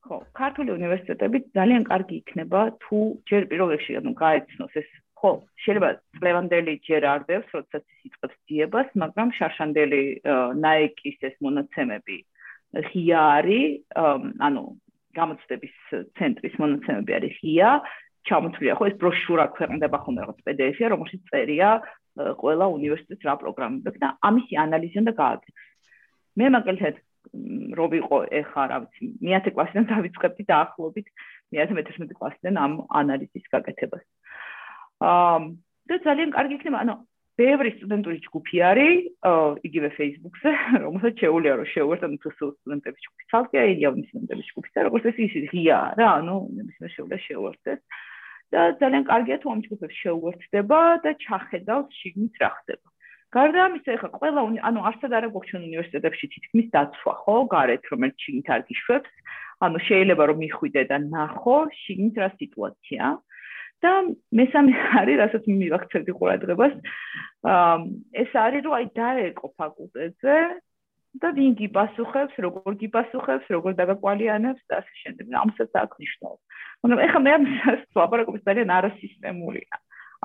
ხო, 0.05 0.15
ქართული 0.37 0.69
უნივერსიტეტები 0.77 1.37
ძალიან 1.57 1.83
კარგი 1.89 2.15
იქნება 2.21 2.61
თუ 2.85 2.97
ჯერ 3.25 3.41
პირველ 3.49 3.69
რიგში 3.73 3.93
ანუ 3.97 4.11
გაეცნოს 4.21 4.73
ეს 4.77 4.89
ხო, 5.17 5.31
შეიძლება 5.65 5.89
წლევანდელი 6.21 6.73
ჯერ 6.85 7.01
არ 7.09 7.21
დევს, 7.25 7.49
როდესაც 7.57 7.83
ის 7.83 8.01
იწყებს 8.07 8.37
ძიებას, 8.45 8.87
მაგრამ 9.01 9.29
შარშანდელი 9.33 10.01
ნაიკის 10.61 11.17
ეს 11.25 11.35
მონაცემები 11.41 12.17
ღია 12.93 13.19
არის, 13.41 13.81
ანუ 14.45 14.63
გამოცდების 15.17 15.75
ცენტრის 16.21 16.55
მონაცემები 16.61 17.11
არის 17.17 17.33
ღია, 17.41 17.69
ჩამოთვლია 18.29 18.77
ხო 18.77 18.85
ეს 18.89 18.95
ბროშურა 19.01 19.45
ქვეყნდება 19.57 19.97
ხოლმე 20.03 20.19
რაღაც 20.23 20.39
PDF-ია 20.47 20.87
რომელშიც 20.93 21.21
წერია 21.31 21.69
ყველა 22.41 22.65
უნივერსიტეტს 22.77 23.27
რა 23.27 23.35
პროგრამები 23.43 23.99
და 24.03 24.09
ამისი 24.29 24.53
ანალიზი 24.65 24.97
უნდა 25.03 25.13
გააკეთოს. 25.21 25.65
მე 26.37 26.45
მაგალითად 26.57 26.95
რო 27.77 27.85
ვიყო 27.93 28.17
ეხა 28.39 28.63
რა 28.71 28.77
ვიცი 28.83 29.03
მე-10 29.25 29.53
კლასიდან 29.55 29.85
დავიწყებდი 29.93 30.43
დაახლოებით 30.51 31.07
მე-11 31.53 32.17
კლასიდან 32.19 32.55
ამ 32.63 32.73
ანალიზის 33.01 33.45
გაკეთებას. 33.53 34.05
აა 34.97 35.37
და 35.87 35.95
ძალიან 36.03 36.29
კარგი 36.35 36.55
იქნება, 36.59 36.79
ანუ 36.83 36.93
ბევრი 37.37 37.71
სტუდენტური 37.77 38.17
ჯგუფი 38.25 38.57
არის, 38.69 39.01
იგივე 39.67 39.89
Facebook-ზე, 39.97 40.51
რომელსაც 40.83 41.13
შეუძლია 41.21 41.53
რომ 41.59 41.67
შევერთო 41.73 42.07
თუ 42.23 42.29
სტუდენტების 42.33 43.01
ჯგუფი. 43.05 43.23
თალკია 43.31 43.63
იდეა 43.73 43.89
სტუდენტების 44.09 44.49
ჯგუფი 44.51 44.69
და 44.73 44.85
როგორც 44.87 45.03
ეს 45.11 45.17
ის 45.21 45.45
ღია 45.53 45.79
რა, 45.99 46.07
ანუ 46.19 46.35
მე 46.57 46.89
შეუძლია 46.95 47.19
შევერთეს. 47.27 47.79
და 48.53 48.61
ძალიან 48.81 49.03
კარგია 49.11 49.37
თუ 49.43 49.47
ამ 49.53 49.59
ჯგუფებს 49.65 49.95
შეუერთდება 50.03 50.79
და 51.03 51.11
ჩახედავს 51.23 51.89
შიგნით 51.99 52.35
რა 52.41 52.49
ხდება. 52.57 52.87
გარდა 53.35 53.59
ამისა, 53.67 53.89
ეხლა 53.97 54.09
ყველა 54.17 54.41
ანუ 54.69 54.79
არსად 54.89 55.11
არა 55.17 55.27
გვაქვს 55.33 55.49
ჩვენ 55.51 55.63
უნივერსიტეტებში 55.67 56.25
თითქმის 56.33 56.67
დაცვა, 56.75 57.13
ხო, 57.23 57.35
გარეთ 57.53 57.83
რომელიც 57.91 58.17
შიგნით 58.23 58.47
არ 58.55 58.61
გიშვებს. 58.71 59.11
ანუ 59.67 59.77
შეიძლება 59.87 60.23
რომ 60.29 60.37
მიხვიდე 60.43 60.83
და 60.91 60.97
ნახო 61.11 61.57
შიგნით 61.81 62.15
რა 62.23 62.29
სიტუაცია. 62.39 63.03
და 63.77 63.91
მესამე 64.33 64.73
არის, 64.99 65.17
რასაც 65.21 65.43
მივაქცევდი 65.45 66.11
ყურადღებას, 66.17 66.73
აა 67.45 67.75
ეს 68.21 68.31
არის 68.33 68.61
რომ 68.65 68.73
აი 68.73 68.85
დაეკო 68.97 69.47
ფაკულტეტზე 69.53 70.35
და 71.21 71.29
ვინ 71.37 71.53
გიპასუხებს, 71.61 72.35
როგორ 72.45 72.71
გიპასუხებს, 72.83 73.45
როგორ 73.55 73.71
დაგაკვალიანებს 73.79 74.61
და 74.69 74.73
ასე 74.81 74.93
შემდეგ. 75.01 75.25
ამასაც 75.41 75.71
აქვს 75.81 75.97
მნიშვნელობა. 76.01 76.43
მაგრამ 76.83 77.03
ეხლა 77.07 77.19
მე 77.25 77.31
ამას 77.37 77.81
ვაპარაკობ 77.97 78.35
ძალიან 78.47 78.69
არასისტემულია. 78.77 79.75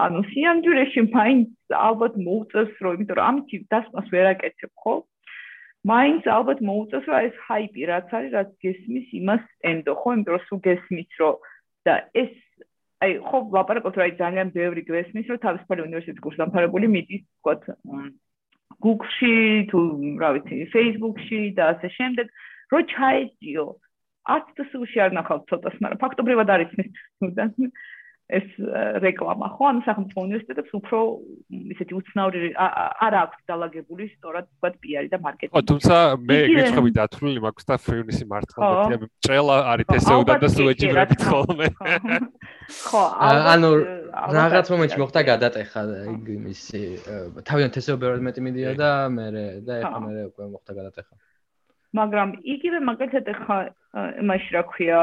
ანუ 0.03 0.21
სიამჯურეში 0.33 1.01
მაინც 1.13 1.49
ალბათ 1.77 2.15
მოუწევს 2.27 2.75
რომ 2.81 2.93
იმიტომ 2.97 3.17
რომ 3.19 3.27
ამით 3.29 3.65
დასმას 3.73 4.07
ვერ 4.13 4.27
აკეთებ 4.33 4.73
ხო? 4.83 4.95
მაინც 5.93 6.23
ალბათ 6.37 6.59
მოუწევს 6.69 7.07
რომ 7.11 7.19
ეს 7.29 7.37
ჰაიპი 7.47 7.83
რაც 7.93 8.09
არის, 8.17 8.31
რაც 8.37 8.51
გესმის 8.65 9.07
იმას 9.21 9.45
ენდო 9.73 9.93
ხო? 10.01 10.09
იმიტომ 10.17 10.33
რომ 10.33 10.45
სულ 10.49 10.61
გესმის 10.69 11.11
რომ 11.21 11.35
და 11.85 11.95
ეს 12.23 12.33
აი 13.05 13.13
ხო 13.29 13.39
ვაპარაკობ 13.53 13.93
რომ 13.99 14.05
აი 14.07 14.13
ძალიან 14.23 14.49
ბევრი 14.57 14.83
გესმის 14.89 15.27
რომ 15.29 15.43
თავისუფალი 15.45 15.85
უნივერსიტეტის 15.89 16.25
კურსდამთავრებული 16.25 16.87
მიდის 16.97 17.23
თქო 17.43 17.53
Google-ში 18.83 19.35
თუ 19.71 19.81
რა 20.23 20.31
ვიცი, 20.37 20.57
Facebook-ში 20.75 21.41
და 21.59 21.71
ასე 21.75 21.89
შემდეგ, 21.97 22.27
რო 22.73 22.81
ჩაეჭიო 22.93 23.67
არც 24.35 24.47
თუ 24.57 24.63
სულში 24.71 24.99
არ 25.03 25.15
ნახავ 25.19 25.39
ცოტას, 25.51 25.77
მაგრამ 25.83 26.03
ფაქტობრივად 26.03 26.49
არის 26.55 26.71
მის 26.79 26.91
ეს 28.33 28.49
რეკლამა 29.05 29.49
ხო 29.55 29.65
ანუ 29.69 29.81
სახელმწიფო 29.87 30.23
უნივერსიტეტებს 30.27 30.73
უფრო 30.79 30.99
ისეთი 31.75 31.93
უცნაური 31.99 32.51
არ 32.57 33.17
აქვს 33.23 33.41
დალაგებული 33.51 34.05
სწორად 34.13 34.47
თქვა 34.49 34.71
პიარი 34.83 35.09
და 35.13 35.19
მარკეტინგი. 35.27 35.53
ხო 35.53 35.63
თუმცა 35.71 35.97
მე 36.29 36.39
გეცხები 36.57 36.91
დათვლილი 36.99 37.41
მაქვს 37.47 37.69
და 37.69 37.77
ფრიუნისი 37.87 38.25
მართლა 38.33 38.61
მეტია 38.73 39.09
ჭელა 39.27 39.57
არის 39.73 39.87
თესეუდა 39.93 40.35
და 40.43 40.49
სუეჯიბრებით 40.57 41.23
ხოლმე. 41.29 41.69
ხო 42.89 43.03
ანუ 43.53 43.71
რაღაც 44.39 44.67
მომენტში 44.73 44.99
მოხდა 45.03 45.21
გადატეხა 45.33 45.83
იმის 46.37 46.63
თავიდან 47.45 47.71
თესეუბრად 47.77 48.25
მეტი 48.29 48.41
მიდია 48.49 48.73
და 48.81 48.91
მე 49.13 49.27
და 49.67 49.73
ეხლა 49.83 49.99
მე 50.07 50.25
უკვე 50.33 50.45
მოხდა 50.57 50.73
გადატეხა. 50.81 51.15
მაგრამ 51.93 52.29
იგივე 52.55 52.79
მაგალითად 52.89 53.27
ახლა 53.35 53.57
იმაში 54.23 54.51
რა 54.57 54.63
ქვია 54.73 55.01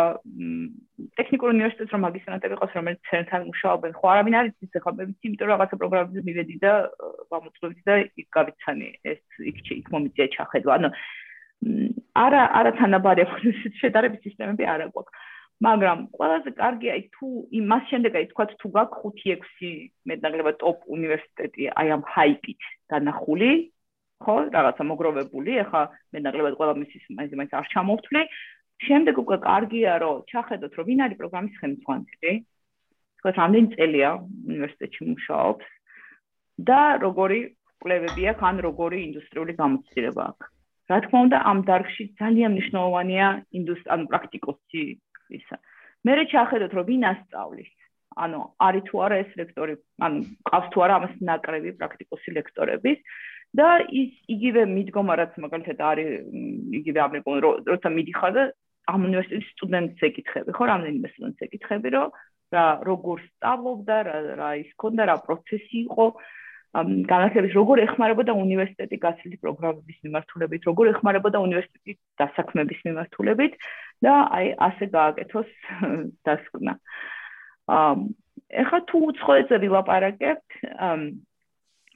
ტექნიკურ 1.19 1.51
უნივერსიტეტს 1.53 1.93
რომ 1.93 2.01
მაგისტრანტები 2.05 2.55
ყავს 2.57 2.77
რომელიც 2.77 2.99
ცერნთან 3.09 3.41
მუშაობენ 3.49 3.91
ხო? 3.93 4.05
არავინ 4.09 4.37
არ 4.39 4.49
იცის 4.49 4.79
ახლა 4.79 4.93
მე 4.97 5.03
ვიცი 5.09 5.25
იმიტომ 5.29 5.45
რომ 5.45 5.53
რაღაცა 5.53 5.79
პროგრამებზე 5.81 6.25
მივედი 6.29 6.55
და 6.65 6.73
გამოცდილდი 7.33 7.81
და 7.89 7.95
იქ 8.21 8.27
გავიცანი 8.37 8.87
ეს 9.13 9.21
იქ 9.51 9.57
იქ 9.77 9.87
მომიწია 9.93 10.27
ჩახედვა. 10.33 10.71
ანუ 10.79 10.89
არა 12.25 12.41
არა 12.59 12.71
თანაბარი 12.81 13.21
ეს 13.25 13.77
შედარების 13.83 14.23
სისტემები 14.25 14.63
არ 14.73 14.89
აქვს 14.89 15.13
მაგრამ 15.59 15.99
ყველაზე 16.15 16.49
კარგია 16.55 16.93
იქ 17.03 17.07
თუ 17.15 17.27
იმას 17.59 17.83
შემდეგ 17.91 18.11
აი 18.15 18.25
თქვა 18.31 18.45
თუ 18.59 18.67
გაქვს 18.79 19.17
5-6 19.23 19.71
მეტნაკლებად 20.09 20.55
ტოპ 20.63 20.77
უნივერსიტეტი 20.95 21.63
აი 21.79 21.87
ამ 21.95 22.03
ჰაიპით 22.15 22.61
განახული 22.93 23.51
ხო, 24.19 24.35
რაღაცა 24.55 24.83
მოგროვებული, 24.91 25.51
ეხა 25.63 25.81
მე 26.11 26.19
ნაკლებად 26.27 26.53
ყველა 26.59 26.73
მისის 26.79 27.03
მაინც 27.15 27.31
მაინც 27.39 27.51
არ 27.59 27.65
ჩამოვთვლი. 27.73 28.21
შემდეგ 28.79 29.15
უკვე 29.23 29.37
კარგია, 29.43 29.91
რომ 30.03 30.23
ჩახედოთ, 30.31 30.71
რომ 30.79 30.85
ვინ 30.89 30.99
არის 31.05 31.17
პროგრამის 31.19 31.55
ხელმძღვანელი. 31.59 32.33
თქვა 33.19 33.31
რამდენი 33.39 33.67
წელია 33.75 34.09
უნივერსიტეტში 34.49 35.01
მუშაობს 35.11 35.67
და 36.69 36.79
როგორი 37.03 37.39
კვლევები 37.83 38.23
აქვს, 38.31 38.43
ან 38.49 38.55
როგორი 38.67 38.97
ინდუსტრიული 39.07 39.53
გამოცდილება 39.59 40.23
აქვს. 40.31 40.47
რა 40.89 40.97
თქმა 41.05 41.19
უნდა, 41.27 41.37
ამ 41.49 41.59
დარგში 41.69 42.03
ძალიან 42.19 42.51
მნიშვნელოვანია 42.55 43.27
ინდუსტრია, 43.59 43.91
ანუ 43.93 44.03
პრაქტიკოსი 44.11 44.83
ისა. 45.39 45.57
მე 46.05 46.11
რე 46.17 46.23
ჩახედოთ, 46.33 46.71
რომ 46.75 46.85
ვინ 46.89 47.03
ასწავლის. 47.11 47.71
ანუ 48.19 48.39
არის 48.67 48.83
თუ 48.89 48.95
არა 49.05 49.15
ეს 49.23 49.31
ლექტორი, 49.39 49.73
ანუ 50.05 50.17
ყავს 50.49 50.67
თუ 50.73 50.77
არა 50.83 50.93
ამას 50.99 51.13
ნაკრები 51.29 51.69
პრაქტიკოსი 51.79 52.29
ლექტორების. 52.37 52.99
და 53.57 53.67
ის 53.89 54.13
იგივე 54.29 54.65
მიდგომა 54.69 55.13
რაც 55.19 55.37
მაგალითად 55.41 55.79
არის 55.81 56.09
იგივე 56.79 56.99
ამერიკულ 57.05 57.37
როცა 57.65 57.89
მიდიხარ 57.89 58.33
და 58.37 58.43
ამ 58.89 59.05
უნივერსიტეტის 59.09 59.53
სტუდენტს 59.55 60.05
ეკითხები 60.09 60.53
ხო 60.57 60.63
რამდენიმე 60.69 61.07
სტუდენტს 61.13 61.45
ეკითხები 61.47 61.89
რომ 61.95 62.13
რა 62.53 62.65
როგორ 62.89 63.17
სწავლობდა 63.25 63.97
რა 64.09 64.17
რა 64.41 64.49
ის 64.61 64.69
ქონდა 64.81 65.03
რა 65.09 65.15
პროცესი 65.25 65.75
იყო 65.85 66.05
განათლების 67.09 67.53
როგორ 67.57 67.81
ეხმარებოდა 67.89 68.33
უნივერსიტეტი 68.37 68.97
გასული 69.01 69.37
პროგრამების 69.41 69.97
მიმართულებით 70.05 70.61
როგორ 70.69 70.89
ეხმარებოდა 70.93 71.37
უნივერსიტეტი 71.41 71.93
დასაქმების 72.21 72.79
მიმართულებით 72.85 73.53
და 74.05 74.13
აი 74.37 74.47
ასე 74.69 74.85
გააკეთოს 74.93 75.49
დასკვნა. 76.29 76.73
აა 77.73 77.93
ეხლა 78.49 78.79
თუ 78.89 78.97
უცხოეთზე 79.09 79.57
ვილაპარაკებთ 79.61 80.49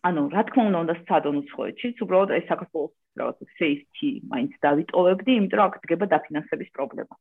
ანუ 0.07 0.21
რა 0.35 0.41
თქმა 0.47 0.63
უნდა 0.69 0.79
უნდა 0.83 0.95
სცადონ 1.01 1.35
უცხოეთში, 1.41 1.87
უბრალოდ 2.03 2.31
ეს 2.37 2.45
საქართველოს 2.51 2.93
რაღაც 3.19 3.37
safety 3.59 4.09
მაინც 4.31 4.51
დავიტოვებდი, 4.65 5.31
იმიტომ 5.39 5.59
რომ 5.59 5.67
აქ 5.69 5.75
დგება 5.83 6.05
დაფინანსების 6.13 6.69
პრობლემა. 6.75 7.15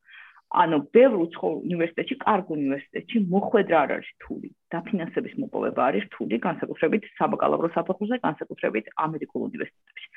ანუ 0.53 0.77
ბევრ 0.93 1.15
უცხო 1.25 1.49
უნივერსიტეტში, 1.65 2.15
კარგ 2.25 2.45
უნივერსიტეტში 2.53 3.17
მოხვედრა 3.33 3.77
არ 3.83 3.91
არის 3.95 4.09
რთული. 4.15 4.49
დაფინანსების 4.73 5.33
მოპოვება 5.41 5.81
არის 5.89 6.03
რთული, 6.09 6.35
განსაკუთრებით 6.47 7.03
საბაკალავრო 7.17 7.69
საფეხურზე, 7.73 8.15
განსაკუთრებით 8.27 8.85
ამერიკულ 9.05 9.41
უნივერსიტეტებში. 9.49 10.07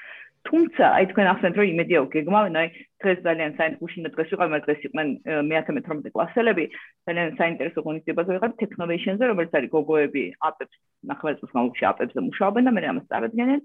თუმცა, 0.46 0.84
აი 0.96 1.04
თქვენ 1.10 1.26
ახსენეთ, 1.32 1.56
რომ 1.58 1.70
იმედია 1.72 1.98
უგეგმავენ, 2.06 2.54
აი 2.60 2.68
დღეს 3.02 3.18
ძალიან 3.26 3.52
საინტერესო 3.58 4.02
და 4.06 4.10
დღეს 4.14 4.28
ვიყავ, 4.32 4.48
მაგრამ 4.52 4.64
დღეს 4.66 4.80
იყვნენ 4.86 5.08
მე-11 5.50 6.14
კლასელები, 6.14 6.64
ძალიან 7.06 7.30
საინტერესო 7.40 7.78
ღონისძიებაზე 7.86 8.30
ვიყავ 8.36 8.52
technovations-ზე, 8.62 9.24
რომელიც 9.30 9.52
არის 9.58 9.70
გოგოები 9.76 10.24
აპებს, 10.48 10.76
ნახევარწუთის 11.10 11.52
განმავლობაში 11.54 11.84
აპებზე 11.92 12.18
მუშაობენ 12.28 12.62
და 12.66 12.72
მე 12.76 12.80
ამას 12.92 13.08
წარადგენენ. 13.10 13.60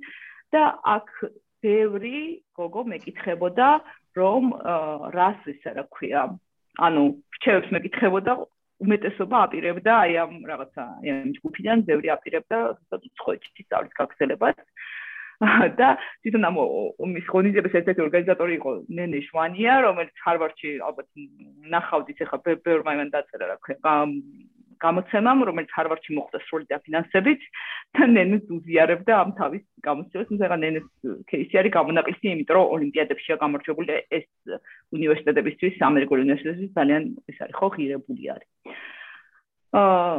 და 0.52 0.62
აქ 0.84 1.08
ბევრი 1.64 2.20
გოგო 2.60 2.82
მეკითხებოდა, 2.92 3.68
რომ 4.20 4.44
რას 5.16 5.40
ისე 5.48 5.70
რა 5.78 5.84
ქვია, 5.96 6.22
ანუ 6.76 7.04
რჩევებს 7.38 7.70
მეკითხებოდა 7.72 8.32
უმეტესობა 8.82 9.38
აპირებდა 9.46 9.92
აი 10.04 10.14
ამ 10.24 10.34
რაღაცა 10.50 10.84
აი 11.02 11.10
ამ 11.14 11.30
ჯგუფიდან 11.38 11.84
ბევრი 11.90 12.08
აპირებდა 12.18 12.58
უცხოეთში 12.98 13.66
სწავლის 13.66 13.94
გაგრძელებას 14.00 14.58
და 15.80 15.88
თვითონ 16.22 16.48
ამ 16.50 16.58
მის 17.16 17.26
ღონისძიების 17.34 17.78
ერთ-ერთი 17.80 18.04
ორგანიზატორი 18.06 18.54
იყო 18.60 18.72
ნენე 18.98 19.22
შვანია, 19.26 19.74
რომელიც 19.88 20.24
ჰარვარდში 20.26 20.70
ალბათ 20.86 21.08
ნახავდით 21.74 22.22
ახლა 22.26 22.58
ბევრმა 22.62 22.92
იმან 22.98 23.10
დაწერა 23.16 23.46
რა 23.50 23.58
ქვია 23.66 23.96
გამოცემამ, 24.82 25.44
რომელიც 25.46 25.74
ჰარვარდში 25.78 26.16
მოხდა 26.18 26.40
სრული 26.46 26.66
დაფინანსებით 26.70 27.42
და 27.98 28.08
ნენეს 28.10 28.46
უზიარებდა 28.50 29.14
ამ 29.22 29.34
თავის 29.38 29.64
გამოცემას, 29.86 30.30
თუმცა 30.30 30.58
ნენეს 30.62 30.88
кейსი 31.30 31.60
არის 31.62 31.76
გამონაკლისი, 31.78 32.26
იმიტომ 32.34 32.58
რომ 32.58 32.72
ოლიმპიადებშია 32.78 33.36
გამარჯვებული 33.44 33.98
ეს 34.18 34.26
უნივერსიტეტებისთვის, 34.98 35.82
ამერიკული 35.90 36.26
უნივერსიტეტისთვის 36.26 36.78
ძალიან 36.78 37.04
ეს 37.30 37.38
არის 37.46 37.56
ხო 37.62 37.68
ღირებული 37.78 38.24
არის. 38.34 38.50
აა 39.82 40.18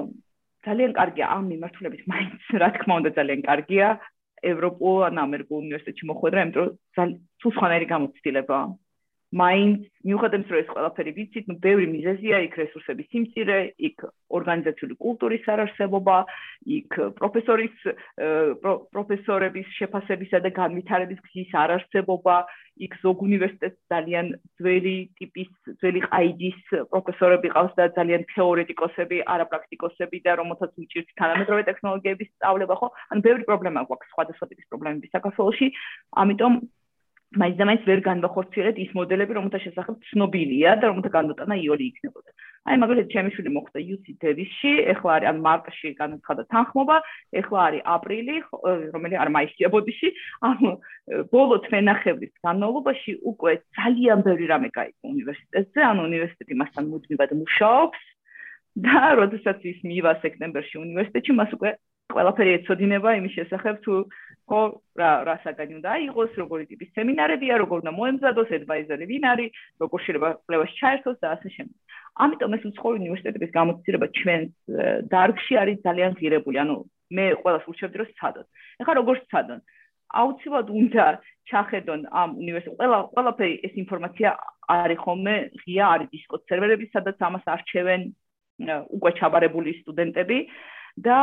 ძალიან 0.62 0.92
კარგია 0.94 1.26
ამ 1.34 1.44
მიმართულებით 1.52 2.02
მაინც 2.06 2.42
რა 2.62 2.68
თქმა 2.78 2.94
უნდა 3.02 3.10
ძალიან 3.18 3.40
კარგია 3.50 3.86
ევროპულ 4.42 5.04
ან 5.08 5.18
ამერიკულ 5.22 5.58
უნივერსიტეტში 5.62 6.08
მოხვედრა, 6.10 6.44
იმიტომ 6.46 6.66
რომ 6.98 7.12
თუ 7.42 7.52
სხვანაირი 7.56 7.86
გამოცდილებაა. 7.94 8.64
მაინც 9.32 9.88
მიუხედავად 10.04 10.50
რომ 10.52 10.60
ეს 10.60 10.68
ყველაფერი 10.68 11.12
ვიცით, 11.16 11.44
ნუ 11.48 11.54
ბევრი 11.64 11.86
მიზეზია 11.88 12.36
იქ 12.46 12.54
რესურსების 12.60 13.06
სიმწირე, 13.12 13.58
იქ 13.88 14.04
ორგანიზაციული 14.38 14.94
კულტურის 15.04 15.46
არარსებობა, 15.52 16.16
იქ 16.76 16.90
პროფესორის 17.16 17.76
პროფესორების 18.92 19.68
შეფასებისა 19.78 20.42
და 20.44 20.50
განვითარების 20.52 21.22
გზის 21.28 21.54
არარსებობა, 21.64 22.36
იქ 22.82 22.92
ზოგ 23.00 23.16
უნივერსიტეტს 23.28 23.80
ძალიან 23.92 24.26
ძველი 24.60 24.96
ტიპის, 25.16 25.50
ძველი 25.80 26.00
ყაიდის 26.08 26.60
პროფესორები 26.92 27.48
ყავს 27.56 27.72
და 27.80 27.88
ძალიან 27.96 28.22
თეორეტიკოსები, 28.36 29.16
არაპრაქტიკოსები 29.32 30.18
და 30.28 30.32
რომელთაც 30.40 30.72
უჭირთ 30.76 31.08
თანამედროვე 31.20 31.62
ტექნოლოგიების 31.72 32.32
სწავლება, 32.36 32.74
ხო? 32.80 32.88
ანუ 33.12 33.20
ბევრი 33.28 33.44
პრობლემა 33.48 33.84
გვაქვს 33.88 34.12
სხვადასხვა 34.12 34.46
ტიპის 34.52 34.66
პრობლემები 34.72 35.12
საქართველოში, 35.12 35.66
ამიტომ 36.20 36.52
მაინც 37.32 37.56
და 37.56 37.64
მაინც 37.64 37.82
ვერ 37.88 38.00
განვახორციელეთ 38.04 38.76
ის 38.82 38.90
მოდელები, 38.92 39.32
რომელთა 39.36 39.58
შესახებ 39.64 39.94
ცნობილია 40.10 40.70
და 40.80 40.84
რომელთა 40.92 41.10
განდოტანა 41.16 41.54
იოლი 41.64 41.84
იქნებოდა. 41.92 42.30
აი 42.62 42.76
მაგალითად, 42.82 43.08
ჩემი 43.12 43.30
შვილი 43.34 43.50
მოხდა 43.56 43.78
UC 43.82 44.06
Davis-ში, 44.22 44.72
ეხლა 44.92 45.10
არის 45.16 45.28
ან 45.32 45.38
მარტში 45.42 45.88
განაცხადა 45.98 46.42
თანხმობა, 46.52 46.96
ეხლა 47.40 47.58
არის 47.66 47.82
აპრილი, 47.94 48.36
რომელიც 48.94 49.18
არ 49.18 49.30
მაისია 49.36 49.68
ბოდიში, 49.74 50.08
ანუ 50.46 50.70
ბოლო 51.32 51.56
თვენახევრის 51.66 52.32
განმავლობაში 52.46 53.12
უკვე 53.32 53.52
ძალიან 53.80 54.18
ბევრი 54.22 54.46
რამე 54.52 54.68
გაიგო 54.78 55.04
უნივერსიტეტზე, 55.14 55.80
ანუ 55.90 56.00
უნივერსიტეტი 56.10 56.54
მასთან 56.62 56.84
მუდმივად 56.92 57.30
მუშაობს 57.42 58.02
და 58.72 59.00
როდესაც 59.20 59.58
ის 59.72 59.78
მივა 59.82 60.12
სექტემბერში 60.22 60.76
უნივერსიტეტში, 60.86 61.32
მას 61.34 61.50
უკვე 61.56 61.70
ყველაფერი 62.12 62.50
ეცოდინება 62.60 63.10
იმის 63.18 63.32
შესახებ 63.40 63.76
თუ 63.84 63.94
ხო 64.50 64.60
რა 65.00 65.10
რა 65.28 65.34
საგანი 65.44 65.76
უნდა 65.78 65.88
აიღოს 65.96 66.32
როგორი 66.42 66.64
ტიპის 66.70 66.88
სემინარებია 66.96 67.54
როგორ 67.62 67.76
უნდა 67.82 67.92
მოემზადოს 67.98 68.50
ადვაიზერი 68.58 69.04
ვინ 69.12 69.24
არის 69.32 69.50
როგორ 69.82 69.98
შეიძლება 70.04 70.30
კვლევაში 70.46 70.74
ჩაერთოს 70.82 71.18
და 71.22 71.28
ასე 71.34 71.48
შემდეგ. 71.56 71.76
ამიტომ 72.24 72.54
ეს 72.56 72.64
უცხოური 72.70 72.98
უნივერსიტეტების 73.02 73.54
გამოცდილება 73.58 74.06
ჩვენ 74.18 74.40
დარგში 75.14 75.54
არის 75.62 75.78
ძალიან 75.86 76.12
ღირებული 76.20 76.56
ანუ 76.64 76.76
მე 77.16 77.24
ყველას 77.42 77.68
ურჩევდი 77.70 77.96
რომ 78.02 78.08
სცადოთ 78.12 78.46
ეხლა 78.82 78.92
როგორ 79.00 79.16
სცადონ? 79.24 79.60
აუცილებლად 80.12 80.68
უნდა 80.80 81.06
ჩახედონ 81.50 82.00
ამ 82.22 82.30
უნივერსიტეტ 82.42 82.76
ყველა 82.80 82.98
ყველაფერი 83.14 83.54
ეს 83.66 83.74
ინფორმაცია 83.82 84.30
არის 84.76 85.00
ხოლმე 85.04 85.36
ღია 85.62 85.84
არის 85.94 86.08
დისკოს 86.12 86.44
სერვერები 86.50 86.86
სადაც 86.92 87.16
ამას 87.28 87.44
არჩევენ 87.54 88.02
უკვე 88.96 89.10
ჩაბარებული 89.18 89.70
სტუდენტები 89.80 90.38
და 91.00 91.18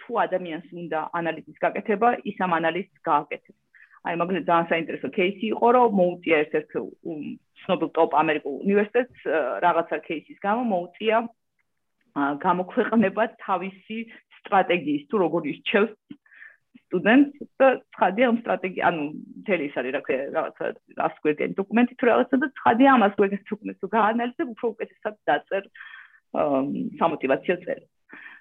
თუ 0.00 0.10
ადამიანს 0.26 0.66
უნდა 0.72 0.98
ანალიზის 1.18 1.58
გაკეთება, 1.64 2.08
ის 2.28 2.36
ამ 2.44 2.52
ანალიზს 2.60 2.98
გააკეთებს. 3.08 3.60
აი 4.04 4.14
მაგალითად 4.20 4.48
ძალიან 4.50 4.68
საინტერესო 4.72 5.08
кейსი 5.16 5.46
იყო, 5.54 5.68
რომ 5.76 5.94
მოუწია 6.00 6.36
ერთ-ერთ 6.44 6.70
ცნობილ 7.64 7.88
ტოპ 7.96 8.10
ამერიკულ 8.22 8.54
უნივერსიტეტს 8.64 9.18
რაღაცა 9.64 9.96
кейსის 10.08 10.38
გამო 10.44 10.62
მოუწია 10.72 11.16
გამოქვეყნება 12.44 13.24
თავისი 13.46 13.98
სტრატეგიის 14.44 15.08
თუ 15.08 15.16
როგორ 15.24 15.42
ირჩევს 15.52 15.96
სტუდენტს 16.84 17.48
და 17.58 17.68
ცხადია 17.96 18.26
ამ 18.30 18.36
სტრატეგია, 18.44 18.82
ანუ 18.90 19.02
მთელი 19.40 19.64
ის 19.68 19.74
არის 19.80 19.92
რა 19.94 20.00
ქვია, 20.06 20.20
რაღაცა 20.36 20.64
100 21.00 21.24
გვერდიანი 21.24 21.54
დოკუმენტი 21.58 21.94
თუ 21.98 22.04
რაღაცა 22.10 22.36
და 22.44 22.48
ცხადია 22.60 22.90
100 23.02 23.18
გვერდიანი 23.18 23.48
დოკუმენტს 23.50 23.80
თუ 23.82 23.88
გაანალიზებ, 23.96 24.48
უფრო 24.54 24.66
უკეთესად 24.74 25.14
დაწერ 25.30 25.62
სამოტივაციო 27.00 27.56
წერილს. 27.64 27.93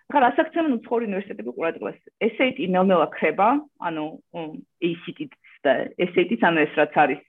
ახლა 0.10 0.20
რა 0.24 0.30
საქცემენ 0.38 0.76
უცხოური 0.78 1.08
უნივერსიტეტები 1.10 1.54
ყურადღებას? 1.58 2.00
SAT 2.36 2.58
ნელ-ნელა 2.74 3.08
ხრება, 3.18 3.48
ანუ 3.88 4.06
ACT 4.90 5.20
და 5.64 5.72
SAT-ს 5.98 6.42
ანუ 6.44 6.60
ეს 6.66 6.74
რაც 6.80 6.94
არის 7.04 7.24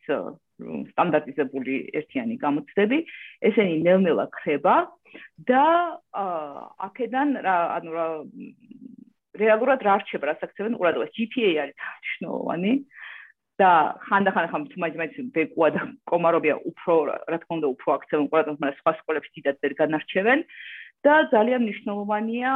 სტანდარტიზებული 0.95 1.75
ერთიანი 1.99 2.37
გამოცდები, 2.43 2.99
ესენი 3.51 3.79
ნელ-ნელა 3.87 4.27
ხრება 4.43 4.75
და 5.49 5.65
აქედან 6.87 7.39
ანუ 7.47 7.91
რა 7.95 8.07
რეალურად 9.39 9.83
რა 9.83 9.99
რჩება 10.03 10.31
რა 10.31 10.35
საქცევენ 10.43 10.79
ყურადღებას 10.79 11.15
GPA 11.15 11.51
არის 11.65 11.75
მნიშვნელოვანი 11.75 12.73
და 13.59 13.71
ხანდახან 14.07 14.47
ხამ 14.51 14.65
თუმაჯმაჯ 14.75 15.13
ბეკუა 15.35 15.69
და 15.75 15.83
კომარობია 16.11 16.57
უფრო 16.71 16.95
რა 17.31 17.39
თქმა 17.43 17.59
უნდა 17.59 17.69
უფრო 17.75 17.89
აქცევენ 17.99 18.29
ყურადღებას 18.31 18.63
მაგრამ 18.63 18.79
სხვა 18.79 18.93
სკოლებში 19.01 19.35
დიდად 19.39 19.57
ვერ 19.63 19.75
განარჩევენ 19.81 20.41
და 21.05 21.15
ძალიან 21.35 21.61
მნიშვნელოვანია 21.65 22.53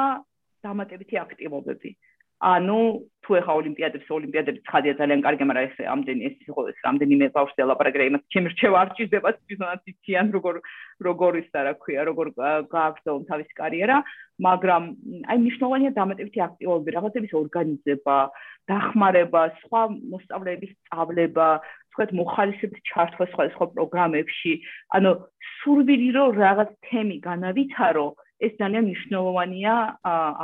დამატებითი 0.66 1.16
აქტივობები. 1.24 1.90
ანუ 2.38 2.80
თუ 3.26 3.34
ეხა 3.38 3.52
ოლიმპიადებს 3.60 4.10
ოლიმპიადებს 4.14 4.68
ხადია 4.70 4.94
ძალიან 5.00 5.22
კარგი 5.26 5.44
მაგრამ 5.50 5.64
ეს 5.68 5.78
ამდენი 5.94 6.22
ეს 6.28 6.36
იყო 6.46 6.62
ეს 6.70 6.84
ამდენიმე 6.90 7.26
ბავშვი 7.34 7.66
ლაპარაკრე 7.66 8.04
იმას 8.10 8.22
ჩემი 8.30 8.52
რჩევა 8.54 8.78
არ 8.78 8.90
ჭირდება 8.94 9.30
თვითონაც 9.42 9.82
იციან 9.90 10.26
როგორ 10.36 10.54
როგორ 11.02 11.32
ის 11.42 11.48
რა 11.66 11.72
ქვია 11.82 12.02
როგორ 12.10 12.26
გააგრძელონ 12.74 13.24
თავის 13.30 13.50
კარიერა 13.58 13.96
მაგრამ 14.46 14.82
აი 15.34 15.36
მნიშვნელოვანია 15.42 15.90
დამატებითი 15.98 16.38
აქტივობები 16.46 16.94
რაღაცების 16.94 17.32
ორგანიზება 17.42 18.16
დახმარება 18.70 19.42
სხვა 19.58 19.82
მოსწავლეების 20.14 20.70
სწავლება 20.78 21.48
თქვათ 21.98 22.10
მოხალისეების 22.14 22.80
ჩართვა 22.86 23.24
სხვა 23.34 23.44
სხვა 23.58 23.66
პროგრამებში. 23.74 24.52
ანუ 24.94 25.10
სურვილი 25.58 26.08
რომ 26.14 26.30
რაღაც 26.38 26.70
თემი 26.86 27.16
განავითარო 27.26 28.06
ეს 28.46 28.52
ძალიან 28.60 28.84
მნიშვნელოვანია 28.88 29.74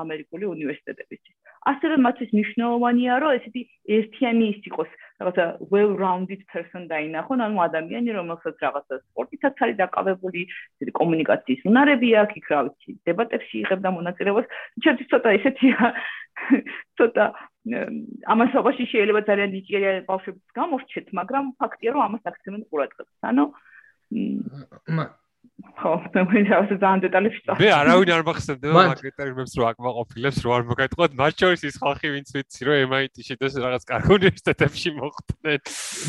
ამერიკული 0.03 0.45
უნივერსიტეტებისთვის. 0.55 1.35
ასევე 1.65 1.97
მათთვის 2.05 2.31
მნიშვნელოვანია 2.37 3.15
რომ 3.25 3.35
ესეთი 3.39 3.63
ერთიანი 3.97 4.45
ის 4.53 4.67
იყოს 4.69 4.91
რაღაცა 5.21 5.45
well 5.73 5.93
rounded 6.03 6.43
person 6.53 6.85
დაინახონ 6.93 7.45
ანუ 7.47 7.63
ადამიანი 7.69 8.11
რომელსაც 8.19 8.57
რაღაცა 8.65 8.99
სპორტითაც 9.01 9.63
არის 9.65 9.77
დაკავებული 9.81 10.41
ესეთი 10.45 10.93
კომუნიკაციის 11.01 11.65
უნარები 11.71 12.09
აქვს 12.23 12.39
იქ 12.41 12.47
რა 12.53 12.61
ვიცი 12.69 12.91
დებატებში 13.09 13.57
იღებდა 13.65 13.89
მონაწილეობას. 13.97 14.47
ჩემთვის 14.85 15.11
ცოტა 15.15 15.35
ესეთია 15.39 15.93
ცოტა 17.01 17.25
ამასობაში 18.35 18.85
შეიძლება 18.93 19.21
ძალიან 19.29 19.51
ნიჭიერი 19.57 20.01
ბავშვებიც 20.11 20.47
გამორჩეთ 20.61 21.07
მაგრამ 21.19 21.45
ფაქტია 21.61 21.91
რომ 21.97 22.03
ამას 22.09 22.23
აქცენტი 22.29 22.65
ყურადღებას. 22.69 23.17
ანუ 23.31 23.45
ხო, 25.55 25.91
მე 26.15 26.41
შეიძლება 26.51 26.77
ძალიან 26.83 27.01
დეტალებში 27.05 27.41
წავ. 27.47 27.59
მე 27.63 27.69
არავინ 27.79 28.11
არ 28.15 28.23
მახსენდება 28.27 28.75
მაგ 28.75 28.99
კრიტერიუმებს 29.03 29.53
რო 29.55 29.65
აკმაყოფილებს 29.71 30.39
რო 30.43 30.51
არ 30.55 30.65
მოგაიტყოთ, 30.71 31.13
მათ 31.21 31.35
შორის 31.43 31.63
ის 31.71 31.77
ხალხი 31.79 32.09
ვინც 32.15 32.29
ვიცი 32.35 32.63
რომ 32.67 32.77
MIT-ში 32.91 33.35
და 33.39 33.47
რაღაც 33.63 33.83
კარგ 33.87 34.07
უნივერსიტეტებში 34.19 34.91
მოხდნენ. 34.99 35.61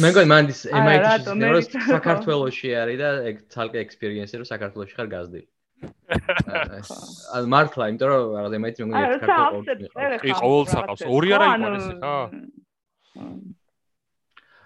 მე 0.01 0.07
მგონი 0.09 0.27
მან 0.33 0.49
ის 0.49 0.59
MIT-ში 0.65 1.51
რო 1.53 1.61
საქართველოსში 1.93 2.69
არის 2.73 2.97
და 3.03 3.09
ეგ 3.29 3.35
თალკე 3.53 3.77
ექსპერიენსი 3.85 4.35
რო 4.41 4.45
საქართველოსში 4.49 4.97
ხარ 4.97 5.09
გაზრდილი. 5.13 5.45
ანუ 7.35 7.47
მართლა, 7.53 7.83
იმიტომ 7.93 8.09
რომ 8.09 8.21
რაღაც 8.41 8.53
MIT-ში 8.65 8.81
მე 8.81 8.87
მგონი 8.89 9.05
ერთ 9.05 9.21
საქართველოსში. 9.29 10.21
კი, 10.25 10.31
ყოველ 10.41 10.65
საყავს 10.73 11.01
ორი 11.05 11.29
არა 11.37 11.45
იყო 11.53 11.69
ეს 11.75 11.87
ხა? 12.01 12.17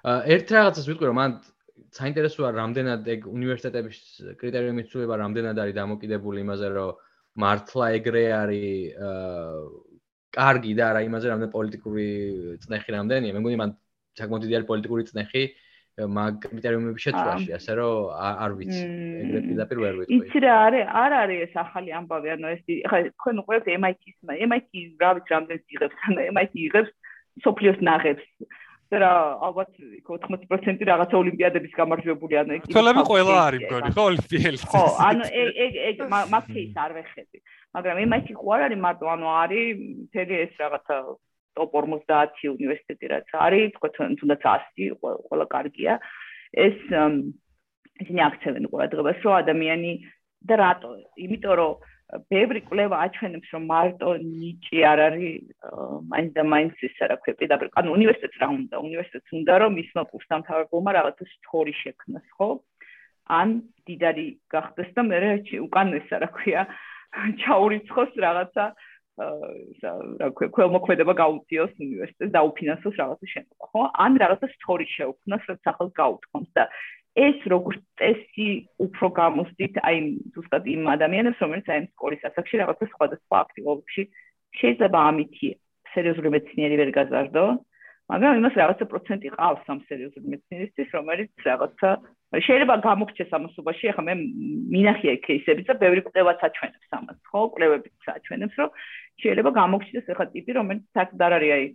აა 0.08 0.20
ერთ 0.40 0.48
რაღაცას 0.56 0.86
ვიტყვი 0.88 1.08
რომ 1.12 1.18
მან 1.20 1.32
საინტერესოა 1.98 2.50
რამდენად 2.56 3.08
ეგ 3.14 3.28
უნივერსიტეტების 3.30 4.00
კრიტერიუმის 4.42 4.90
ცვლილება 4.92 5.16
რამდენად 5.24 5.62
არის 5.64 5.76
დამოკიდებული 5.80 6.44
იმაზე 6.46 6.68
რომ 6.76 6.98
მართლა 7.44 7.86
ეგრე 8.00 8.26
არის 8.42 8.68
კარგი 10.36 10.74
და 10.78 10.84
არა 10.92 11.02
იმაზე 11.08 11.32
რამდენ 11.34 11.50
პოლიტიკური 11.56 12.08
წნეხი 12.66 12.92
რამდენია. 12.98 13.34
მე 13.34 13.42
მგონი 13.42 13.58
მან 13.62 13.74
საკმაოდ 14.20 14.46
დიდი 14.46 14.56
არის 14.60 14.70
პოლიტიკური 14.70 15.04
წნეხი 15.10 15.44
მაგ 16.00 16.34
კრიტერიუმების 16.46 17.04
შეცვლაში 17.06 17.50
ასე 17.58 17.72
რომ 17.80 17.96
არ 18.46 18.52
ვიცი. 18.60 18.84
ეგრე 19.24 19.40
პირდაპირ 19.48 19.78
ვერ 19.84 19.94
ვიტყვი. 20.00 20.16
იცი 20.20 20.40
რა 20.46 20.54
არის 20.70 20.86
არ 21.04 21.12
არის 21.24 21.40
ეს 21.50 21.54
ახალი 21.66 21.90
ამბავი 22.00 22.28
ანუ 22.36 22.48
ეს 22.56 22.62
ხა 22.90 22.98
თქვენ 23.18 23.36
უყურებთ 23.42 23.68
MIT-ს 23.82 24.18
MIT 24.50 24.72
რა 25.02 25.10
ვიცი 25.18 25.30
რამდენს 25.36 25.64
იღებს 25.76 25.98
ანუ 26.08 26.20
MIT 26.34 26.54
იღებს 26.70 26.92
სოფლიოს 27.44 27.80
ნაღებს 27.90 28.26
რა 28.98 29.12
ალბათ 29.46 29.70
80% 30.10 30.82
რაღაცა 30.90 31.16
ოლიმპიადების 31.22 31.74
გამარჯვებული 31.78 32.38
ანუ 32.42 32.56
ეგ 32.58 32.64
თოლები 32.74 33.02
ყველა 33.10 33.36
არის 33.46 33.62
მგონი 33.66 33.92
ხო 33.94 34.04
ოლიმპიელი 34.10 34.60
ხო 34.66 34.84
ანუ 35.08 35.26
ეგ 35.42 35.50
ეგ 35.66 35.74
ეგ 35.90 35.98
მაგის 36.10 36.80
არ 36.84 36.92
ვეხები. 36.98 37.38
მაგრამ 37.78 37.98
იმაში 38.06 38.34
ხო 38.40 38.50
არ 38.56 38.62
არის 38.66 38.80
მარტო 38.86 39.06
ანუ 39.14 39.28
არის 39.44 39.76
მთელი 40.10 40.34
ეს 40.46 40.54
რაღაცა 40.64 40.96
ტოპ 41.60 41.72
50 41.78 42.50
უნივერსიტეტი 42.56 43.06
რაც 43.14 43.30
არის 43.46 43.70
თქო 43.78 43.88
თუნდაც 43.94 44.42
100 44.50 44.98
ყველა 45.30 45.46
კარგია. 45.54 45.94
ეს 46.50 46.78
ისინი 48.02 48.22
აქცევენ 48.26 48.66
ყურადღებას 48.74 49.22
რომ 49.22 49.34
ადამიანი 49.44 49.92
და 50.50 50.56
რატო? 50.66 50.90
იმიტომ 51.26 51.54
რომ 51.62 51.74
ბევრი 52.10 52.62
კვლევა 52.66 52.98
აჩვენებს 53.06 53.50
რომ 53.54 53.64
მარტო 53.70 54.10
ნიჭი 54.18 54.80
არ 54.92 55.00
არის 55.06 55.42
მაინც 56.10 56.32
და 56.34 56.44
მაინც 56.54 56.76
ის 56.88 56.96
რა 57.06 57.18
ქვია 57.22 57.36
პირდაპირ. 57.38 57.70
ანუ 57.78 57.90
უნივერსიტეტს 57.98 58.42
რა 58.42 58.48
უნდა? 58.58 58.76
უნივერსიტეტს 58.90 59.30
უნდა 59.38 59.54
რომ 59.62 59.72
მისმა 59.78 60.04
კურსდამთავრებულმა 60.10 60.92
რაღაცა 60.98 61.26
სტორი 61.34 61.74
შექმნას 61.84 62.28
ხო? 62.34 62.50
ან 63.30 63.50
დიდარი 63.86 64.28
გახდეს 64.50 64.90
და 64.98 65.02
მე 65.06 65.18
უკან 65.70 65.88
ეს 66.02 66.10
რა 66.10 66.30
ქვია. 66.34 66.62
ჩაურიცხოს 67.46 68.12
რაღაცა 68.26 68.66
რა 69.20 70.28
ქვია 70.34 70.50
ქველმოქმედება 70.56 71.14
გაუწიოს 71.14 71.74
უნივერსიტეტს 71.78 72.34
და 72.34 72.42
უფინანსოს 72.50 72.96
რაღაცა 73.02 73.26
შენობა 73.34 73.66
ხო? 73.70 73.82
ან 74.06 74.12
რაღაცა 74.18 74.48
სტორი 74.58 74.88
შეუქმნას 74.98 75.44
რაც 75.50 75.62
ახალ 75.72 75.88
გაუთქოს 75.94 76.50
და 76.58 76.64
ეს 77.20 77.38
როგორც 77.54 77.82
წესი 78.00 78.48
უფრო 78.86 79.08
გამოსდით 79.20 79.80
აი 79.90 79.98
ზუსტად 80.36 80.68
იმ 80.74 80.84
ადამიანებს, 80.96 81.42
რომელიც 81.44 81.68
აი 81.74 81.82
სკოლის 81.94 82.28
ასაკში 82.30 82.62
რაღაცა 82.62 82.86
სხვადასხვა 82.94 83.42
აქტივობებში 83.46 84.04
შეიძლება 84.60 85.00
ამითი 85.10 85.50
სერიოზული 85.94 86.30
მეცნიერი 86.36 86.76
ვერ 86.80 86.92
გაზარდო, 87.00 87.46
მაგრამ 88.10 88.40
იმას 88.40 88.56
რაღაცა 88.62 88.86
პროცენტი 88.92 89.30
ყავს 89.38 89.68
ამ 89.74 89.80
სერიოზული 89.90 90.28
მეცნიერისთვის, 90.34 90.90
რომელიც 90.98 91.32
რაღაცა 91.50 91.90
შეიძლება 92.46 92.76
გამოგჩეს 92.90 93.32
ამასობაში, 93.38 93.86
ახლა 93.92 94.04
მე 94.10 94.16
მინახია 94.74 95.14
кейსებიც 95.26 95.70
და 95.70 95.76
ბევრი 95.84 96.02
კვლევაც 96.08 96.40
აჩვენებს 96.48 96.90
ამას, 96.98 97.20
ხო? 97.30 97.42
კვლევებიც 97.54 98.10
აჩვენებს, 98.16 98.56
რომ 98.62 98.70
შეიძლება 99.22 99.52
გამოგჩეს 99.62 100.10
ახლა 100.14 100.26
ტიპი, 100.34 100.52
რომელიც 100.58 101.02
აქ 101.04 101.10
არ 101.26 101.34
არის 101.38 101.54
აი 101.58 101.66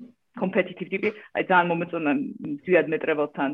competitive 0.41 0.89
ტიპი, 0.93 1.11
აი 1.37 1.45
ძალიან 1.51 1.69
მომეწონა 1.71 2.13
ძვიად 2.67 2.87
მეტრებელთან 2.93 3.51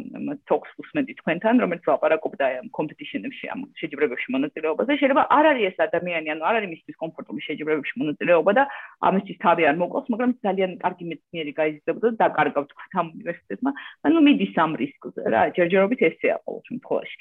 talks 0.48 0.70
უსმენდი 0.82 1.12
თქვენთან, 1.20 1.60
რომელიც 1.62 1.84
ლაპარაკობდა 1.90 2.44
ამ 2.60 2.68
competition-ებში, 2.78 3.44
ამ 3.52 3.60
შეჯიბრებებში 3.80 4.28
მონაწილეობაზე. 4.36 4.96
შეიძლება 5.00 5.22
არ 5.38 5.44
არის 5.50 5.64
ეს 5.70 5.78
ადამიანი, 5.88 6.28
ანუ 6.34 6.42
არ 6.48 6.54
არის 6.60 6.70
მისთვის 6.74 6.96
კომფორტული 7.02 7.40
შეჯიბრებებში 7.48 7.94
მონაწილეობა 8.00 8.50
და 8.58 8.64
ამისთვის 9.08 9.38
თავი 9.44 9.62
არ 9.70 9.76
მოყავს, 9.82 10.08
მაგრამ 10.12 10.30
ძალიან 10.46 10.72
კარგი 10.84 11.04
მეცნიერი 11.10 11.52
გაიზრდებოდა 11.60 12.08
და 12.10 12.18
დაკარგავთ 12.24 12.70
ამ 13.00 13.06
უნივერსიტეტმა. 13.16 13.70
ანუ 14.06 14.18
მიდის 14.26 14.54
ამ 14.64 14.72
რისკზე 14.80 15.22
რა, 15.32 15.40
ჯერჯერობით 15.56 16.00
ესეა 16.08 16.36
ყოველ 16.44 16.62
შემთხვევაში. 16.68 17.16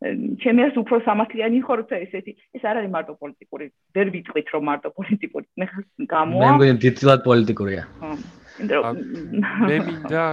ჩემი 0.00 0.60
ას 0.64 0.76
უფრო 0.80 0.96
სამართლიანი 1.04 1.58
ხო 1.60 1.74
როცა 1.84 1.96
ესეთი 2.08 2.32
ეს 2.56 2.62
არ 2.64 2.76
არის 2.80 2.92
მარტო 2.96 3.14
პოლიტიკური 3.20 3.66
ვერ 3.96 4.06
ვიტყვით 4.16 4.46
რომ 4.56 4.62
მარტო 4.68 4.88
პოლიტიკური 4.96 5.46
მე 5.60 5.66
გამოა 6.08 6.40
მე 6.40 6.52
მგონი 6.56 6.80
დიდილად 6.84 7.20
პოლიტიკურია 7.28 7.82
ხო 8.68 8.90
მე 9.68 9.76
მინდა 9.86 10.24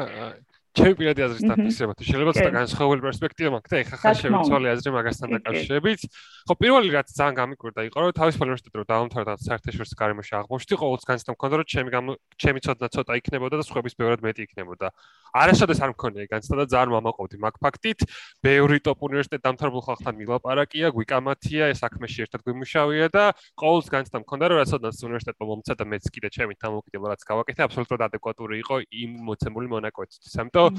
ჩემი 0.77 0.93
პირადი 0.97 1.21
აზრის 1.25 1.43
დაფიქსირება 1.49 1.93
თუ 1.97 2.03
შეიძლება 2.07 2.31
ცოტა 2.37 2.51
განსხვავებული 2.53 3.01
პერსპექტივა 3.07 3.49
მაქვს 3.57 3.71
და 3.73 3.77
ეხლა 3.81 3.97
ხარ 4.01 4.15
შემოწოლი 4.21 4.67
აზრი 4.73 4.89
მაგასთან 4.93 5.27
დაკავშირებით. 5.37 6.01
ხო 6.47 6.53
პირველი 6.61 6.89
რაც 6.93 7.07
ძალიან 7.17 7.35
გამიკვირდა 7.41 7.81
იყო 7.87 7.97
რომ 7.97 8.11
თავის 8.19 8.35
უნივერსიტეტში 8.37 8.77
რომ 8.77 8.87
დაამთავრდა 8.93 9.33
საერთაშორისო 9.47 9.95
გარემოში 9.97 10.33
აღმოჩნდი 10.37 10.75
ყოველთვის 10.77 11.07
განცდა 11.09 11.31
მქონდა 11.33 11.55
რომ 11.57 11.67
ჩემი 11.73 11.89
ჩემი 12.37 12.59
ცოდნა 12.61 12.87
ცოტა 12.93 13.13
იქნებოდა 13.17 13.55
და 13.57 13.63
სხვების 13.65 13.93
ბევრად 13.97 14.21
მეტი 14.21 14.41
იქნებოდა. 14.47 14.87
არასოდეს 15.33 15.79
არ 15.81 15.91
მქონია 15.97 16.25
განცდა 16.29 16.55
და 16.61 16.65
ძალიან 16.73 16.89
მომაყობდი 16.93 17.37
მაგ 17.41 17.55
ფაქტით. 17.57 17.99
ბევრი 18.45 18.77
ტოპ 18.85 18.99
უნივერსიტეტ 19.01 19.41
დამთავრებულ 19.43 19.83
ხალხთან 19.87 20.13
მილაპარაკია, 20.21 20.87
გვიკამათია, 20.93 21.63
ეს 21.73 21.81
საქმეში 21.81 22.19
ერთად 22.25 22.39
გვიმუშავია 22.45 23.07
და 23.11 23.23
ყოველთვის 23.57 23.89
განცდა 23.91 24.17
მქონდა 24.23 24.45
რომ 24.47 24.57
რასოდაც 24.61 24.95
უნივერსიტეტმა 25.07 25.45
მომცა 25.51 25.73
და 25.77 25.83
მეც 25.89 26.05
კიდე 26.13 26.29
ჩემი 26.37 26.53
თამოკიდებლად 26.61 27.11
რაც 27.17 27.21
გავაკეთე 27.27 27.61
აბსოლუტურად 27.67 28.01
ადეკვატური 28.07 28.55
იყო 28.63 28.75
იმ 28.87 29.11
მოცემული 29.27 29.67
მონაკვეთისთვის. 29.73 30.33
ამიტომ 30.37 30.66
რომ 30.67 30.73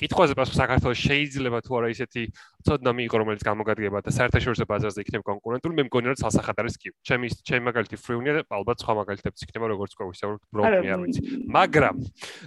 კითხვაზე 0.00 0.34
პასუხი 0.34 0.58
საქართველოს 0.60 1.00
შეიძლება 1.06 1.58
თუ 1.64 1.72
არა 1.80 1.88
ისეთი 1.94 2.22
ცოდნა 2.66 2.90
მიიღო 2.92 3.16
რომელიც 3.20 3.42
გამოგადგება 3.46 3.98
და 4.04 4.10
საერთაშორისო 4.12 4.64
ბაზარზე 4.68 5.00
იქნება 5.04 5.24
კონკურენტული 5.30 5.74
მე 5.80 5.82
მგონი 5.88 6.06
რომ 6.12 6.16
ცალსახად 6.20 6.56
არის 6.60 6.76
კი 6.80 6.88
ჩემი 7.08 7.26
ჩემი 7.40 7.62
მაგალითი 7.70 7.96
ფრიუნია 8.04 8.32
და 8.36 8.42
ალბათ 8.52 8.76
სხვა 8.84 8.92
მაგალითებიც 9.00 9.40
იქნება 9.46 9.66
როგორც 9.72 9.92
ყო 9.96 10.04
ვისაუბროთ 10.10 10.42
ბროკი 10.52 10.88
არ 10.92 11.00
ვიცი. 11.00 11.20
მაგრამ 11.56 11.96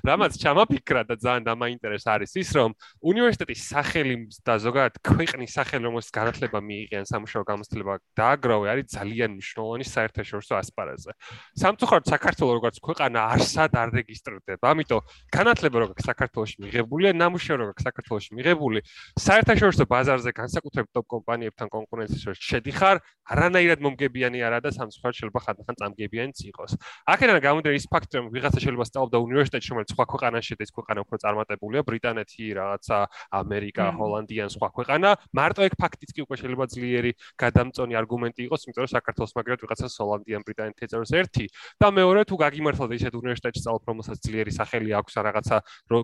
რამაც 0.06 0.34
ჩამაფიქრა 0.44 1.02
და 1.10 1.16
ძალიან 1.18 1.44
დამაინტერესა 1.50 2.10
არის 2.14 2.32
ის 2.44 2.50
რომ 2.54 2.72
უნივერსიტეტის 3.02 3.62
სახელი 3.74 4.16
და 4.46 4.54
ზოგადად 4.62 4.94
ქვეყნის 5.02 5.52
სახელი 5.58 5.84
რომელსაც 5.90 6.12
განათლება 6.14 6.60
მიიღიან 6.62 7.06
სამუშაო 7.10 7.44
გამოცდილება 7.50 7.94
დააგროვე 8.14 8.68
არის 8.74 8.86
ძალიან 8.94 9.30
მნიშვნელოვანი 9.34 9.86
საერთაშორისო 9.88 10.54
ასპარეზზე. 10.62 11.12
სამწუხაროდ 11.58 12.06
საქართველოს 12.14 12.56
როგორც 12.60 12.76
ქვეყანა 12.84 13.20
არსად 13.34 13.72
არ 13.82 13.90
რეგისტრირდება. 13.98 14.66
ამიტომ 14.74 15.02
განათლება 15.34 15.78
როგორც 15.84 16.00
საქართველოს 16.06 16.52
მიღებულია 16.74 17.12
ნამუშევრები 17.14 17.70
როგორც 17.70 17.86
საქართველოს 17.86 18.26
მიღებული 18.34 18.80
საერთაშორისო 19.22 19.86
ბაზარზე 19.94 20.32
განსაკუთრებით 20.34 20.90
ტოპ 20.90 21.06
კომპანიებთან 21.14 21.68
კონკურენციაში 21.70 22.42
შედიხარ, 22.50 22.98
არანაირად 23.30 23.80
მომგებიანი 23.86 24.42
არა 24.42 24.60
და 24.66 24.70
სამწუხაროდ 24.74 25.16
შეიძლება 25.22 25.40
ხანდახან 25.46 25.76
წამგებიანიც 25.80 26.38
იყოს. 26.50 26.72
აქედან 27.14 27.38
გამომდინარე 27.46 27.78
ის 27.78 27.88
ფაქტი, 27.94 28.14
რომ 28.18 28.26
ვიღაცა 28.34 28.60
შეიძლება 28.64 28.86
სწავლობდა 28.90 29.18
უნივერსიტეტში, 29.28 29.70
რომელიც 29.74 29.90
სხვა 29.94 30.06
ქვეყანაში 30.14 30.54
და 30.58 30.64
ის 30.64 30.72
ქვეყანა 30.74 31.00
უფრო 31.06 31.16
წარმატებულია, 31.24 31.82
ბრიტანეთი, 31.88 32.46
რაღაცა 32.58 32.98
ამერიკა, 33.44 33.86
ჰოლანდია, 33.94 34.44
სხვა 34.50 34.68
ქვეყანა, 34.74 35.10
მარტო 35.38 35.62
ეგ 35.68 35.74
ფაქტიც 35.78 36.10
კი 36.16 36.20
უკვე 36.26 36.36
შეიძლება 36.42 36.66
ძლიერი 36.74 37.12
გადამწონი 37.38 37.94
არგუმენტი 38.02 38.42
იყოს, 38.48 38.62
იმიტომ 38.66 38.84
რომ 38.84 38.92
საქართველოს 38.98 39.34
მაგრად 39.38 39.60
ვიღაცა 39.64 39.88
ჰოლანდია, 39.94 40.38
ბრიტანეთი 40.48 40.82
ეწევს 40.84 41.12
ერთი. 41.14 41.46
და 41.80 41.88
მეორე 41.94 42.22
თუ 42.28 42.36
გაგიმართლა 42.44 42.86
ისეთ 42.98 43.14
უნივერსიტეტში 43.14 43.62
სწავლობ, 43.64 43.84
რომელსაც 43.92 44.18
ძლიერი 44.24 44.52
სახელი 44.52 44.90
აქვს, 45.00 45.14
რაღაცა 45.28 45.58
რო 45.92 46.00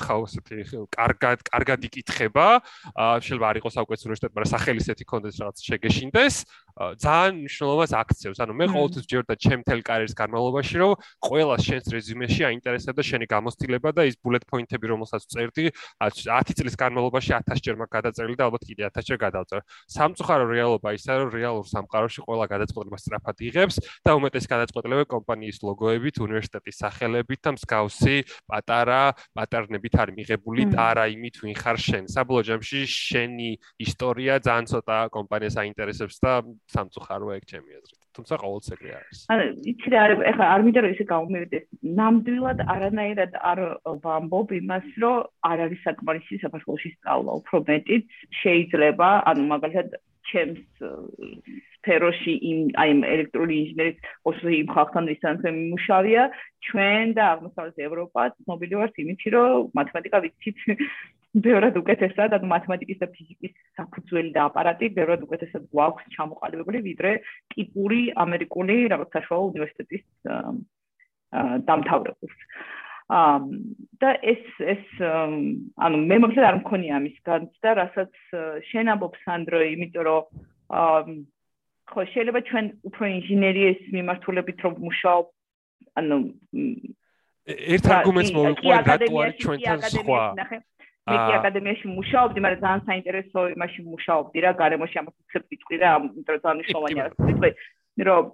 წაიკითხავ 0.00 0.24
ესეთი 0.24 0.86
კარგად 0.96 1.42
კარგად 1.44 1.84
იკითხება, 1.88 2.46
შეიძლება 3.20 3.46
არ 3.50 3.56
იყოს 3.60 3.74
საუკეთესო 3.76 4.06
უნივერსიტეტი, 4.08 4.34
მაგრამ 4.36 4.50
სახელი 4.50 4.80
ისეთი 4.80 5.04
კონდეს 5.04 5.40
რაღაც 5.40 5.56
შეგეშინდეს, 5.68 6.34
ძალიან 6.76 7.34
მნიშვნელობას 7.44 7.90
აქცევს. 8.00 8.38
ანუ 8.40 8.52
მე 8.54 8.66
ყოველთვის 8.70 9.06
ჯერდა 9.10 9.34
ჩემ 9.36 9.62
თელ 9.66 9.80
კარიერის 9.82 10.14
განმავლობაში, 10.14 10.76
რომ 10.80 10.92
ყველა 11.20 11.56
შენს 11.60 11.86
რეზიუმეში 11.90 12.42
აინტერესებდა 12.50 13.02
შენი 13.02 13.26
გამოცდილება 13.26 13.90
და 13.90 14.02
ის 14.08 14.16
bullet 14.22 14.44
point-ები, 14.46 14.86
რომელსაც 14.92 15.22
წერდი, 15.30 15.64
10 16.00 16.54
წლის 16.56 16.74
განმავლობაში 16.78 17.30
1000 17.36 17.60
ჯერ 17.60 17.76
მაგ 17.80 17.90
გადაწერილი 17.90 18.36
და 18.38 18.44
ალბათ 18.48 18.62
კიდე 18.68 18.82
1000 18.90 19.04
ჯერ 19.10 19.18
გადავწერ. 19.18 19.60
სამწუხარო 19.90 20.44
რეალობა 20.50 20.88
ისაა, 20.94 21.16
რომ 21.20 21.30
რეალურ 21.34 21.66
სამყაროში 21.66 22.20
ყველა 22.26 22.46
გადაწყვეტილება 22.50 22.98
სწრაფად 23.00 23.36
იღებს 23.50 23.76
და 24.04 24.10
უმეტეს 24.18 24.46
გადაწყვეტილება 24.50 25.04
კომპანიის 25.10 25.58
ლოგოებით, 25.66 26.14
უნივერსიტეტის 26.20 26.76
სახელებით 26.80 27.40
და 27.44 27.50
მსგავსი 27.56 28.16
პატარა 28.48 29.02
პატერნებით 29.34 29.94
არის 30.00 30.14
მიღებული 30.16 30.62
და 30.72 30.80
არა 30.90 31.04
იმით 31.14 31.34
ვინ 31.44 31.54
ხარ 31.60 31.78
შენ. 31.80 32.04
საბოლოო 32.10 32.46
ჯამში 32.50 32.80
შენი 32.86 33.50
ისტორია 33.80 34.40
ძალიან 34.40 34.66
ცოტა 34.70 34.96
კომპანიას 35.14 35.56
აინტერესებს 35.60 36.16
და 36.20 36.32
სამწუხაროა 36.74 37.36
ეგ 37.40 37.44
ჩემი 37.52 37.70
აზრით. 37.78 38.00
თუმცა 38.16 38.34
ყოველთვის 38.42 38.72
ეგრე 38.74 38.90
არის. 38.98 39.18
ანუ 39.32 39.44
იცი 39.70 39.88
რა 39.94 40.02
ეხლა 40.30 40.44
არ 40.54 40.60
მინდა 40.66 40.80
რომ 40.82 40.94
ისე 40.94 41.04
გამომივიდეს. 41.12 41.64
ნამდვილად 42.00 42.58
არანაირად 42.74 43.32
არ 43.50 43.58
ვამბობ 44.04 44.48
იმას, 44.60 44.86
რომ 45.02 45.16
არ 45.50 45.58
არის 45.64 45.80
საკმარისი 45.86 46.40
საქართველოს 46.44 46.84
სწავლა, 46.94 47.30
უფრო 47.40 47.56
მეტიც 47.70 48.04
შეიძლება, 48.42 49.08
ანუ 49.30 49.42
მაგალითად 49.54 49.88
ჩემს 50.30 50.62
სფეროში 51.80 52.34
იმ 52.50 52.58
აი 52.82 52.90
ელექტრონული 53.14 53.54
ინჟინერიის 53.60 53.98
ოსლი 54.30 54.52
იმ 54.62 54.68
ხალხთან 54.74 55.04
ვისაც 55.10 55.38
მიმუშავია, 55.46 56.22
ჩვენ 56.66 57.06
და 57.16 57.22
აღმოსავლეთ 57.34 57.78
ევროპა 57.88 58.20
ცნობილი 58.44 58.74
ვართ 58.80 58.94
იმით, 59.02 59.22
რომ 59.34 59.70
მათემატიკა 59.80 60.18
ვიცით 60.24 60.58
ბევრად 61.34 61.78
უკეთესად, 61.78 62.34
ანუ 62.34 62.46
მათემატიკის 62.50 62.98
და 63.00 63.06
ფიზიკის 63.14 63.54
საფუძველი 63.78 64.30
და 64.34 64.44
აპარატი 64.50 64.90
ბევრად 64.98 65.24
უკეთესად 65.26 65.68
გვაქვს 65.70 66.10
ჩამოყალიბებული, 66.16 66.82
ვიდრე 66.90 67.12
ტიპური 67.54 68.00
ამერიკული 68.24 68.76
რაღაც 68.90 69.08
საშუალო 69.14 69.50
უნივერსიტეტის 69.54 70.04
დამთავრებულს. 71.70 72.38
აა 73.10 73.38
და 74.02 74.10
ეს 74.22 74.42
ეს 74.62 74.84
ანუ 75.02 75.96
მე 76.10 76.16
მოგწევ 76.22 76.44
არ 76.46 76.56
მქონია 76.62 76.92
ამის 76.98 77.16
განცდა, 77.26 77.70
რასაც 77.78 78.12
შენ 78.70 78.86
ამბობ 78.94 79.14
სანდრო, 79.26 79.58
იმიტომ 79.66 80.04
რომ 80.06 80.22
აა 80.70 81.02
ხო 81.90 82.04
შეიძლება 82.14 82.40
ჩვენ 82.48 82.66
უფრო 82.86 83.04
ინჟინერიის 83.18 83.80
მიმართულებით 83.94 84.58
რომ 84.64 84.74
მუშაობ 84.86 85.26
ანუ 85.98 86.16
ერთ 87.76 87.86
არგუმენტს 87.96 88.32
მოვიყვან 88.36 88.84
რატო 88.90 89.14
არის 89.22 89.40
ჩვენთან 89.42 89.78
სხვა 89.94 90.22
მე 91.08 91.16
აკადემიაში 91.40 91.86
მუშაობდი, 91.96 92.38
მაგრამ 92.44 92.62
ძალიან 92.64 92.82
საინტერესო 92.90 93.40
იმაში 93.56 93.80
მუშაობდი 93.92 94.38
რა, 94.44 94.50
გარემოში 94.62 94.96
ამას 95.00 95.14
უცებ 95.22 95.42
ვიტყვი 95.50 95.76
რა, 95.80 95.90
იმიტომ 96.10 96.34
რომ 96.34 96.42
ძალიან 96.44 96.58
მნიშვნელოვანია 96.60 97.02
რა 97.08 97.28
ვიტყვი, 97.30 97.50
რომ 98.10 98.24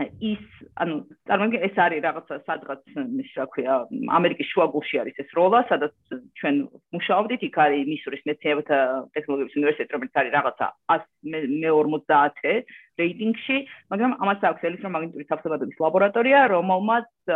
ის 0.00 0.44
ანუ 0.80 0.94
წარმოგიდგენ 1.28 1.64
ეს 1.68 1.76
არის 1.84 2.00
რაღაცა 2.06 2.36
სადღაც 2.48 2.80
ის 3.22 3.32
რა 3.36 3.44
ქვია 3.52 3.74
ამერიკის 4.18 4.48
შუაგულში 4.52 5.00
არის 5.02 5.20
ეს 5.22 5.30
როლა 5.36 5.60
სადაც 5.68 5.92
ჩვენ 6.40 6.56
მუშაობდით 6.96 7.42
იქ 7.48 7.56
არის 7.64 7.90
მისურის 7.92 8.24
მეცნიერებათა 8.28 8.78
ტექნოლოგიების 9.16 9.58
უნივერსიტეტი 9.60 9.96
რომელიც 9.96 10.14
არის 10.22 10.32
რაღაცა 10.38 10.66
150 10.96 12.64
რეიტინგში 13.02 13.56
მაგრამ 13.92 14.12
ამას 14.22 14.46
აქვს 14.50 14.66
ელექტრომაგნიტური 14.70 15.28
თავსებადობის 15.30 15.82
ლაბორატორია 15.84 16.40
რომელმაც 16.54 17.32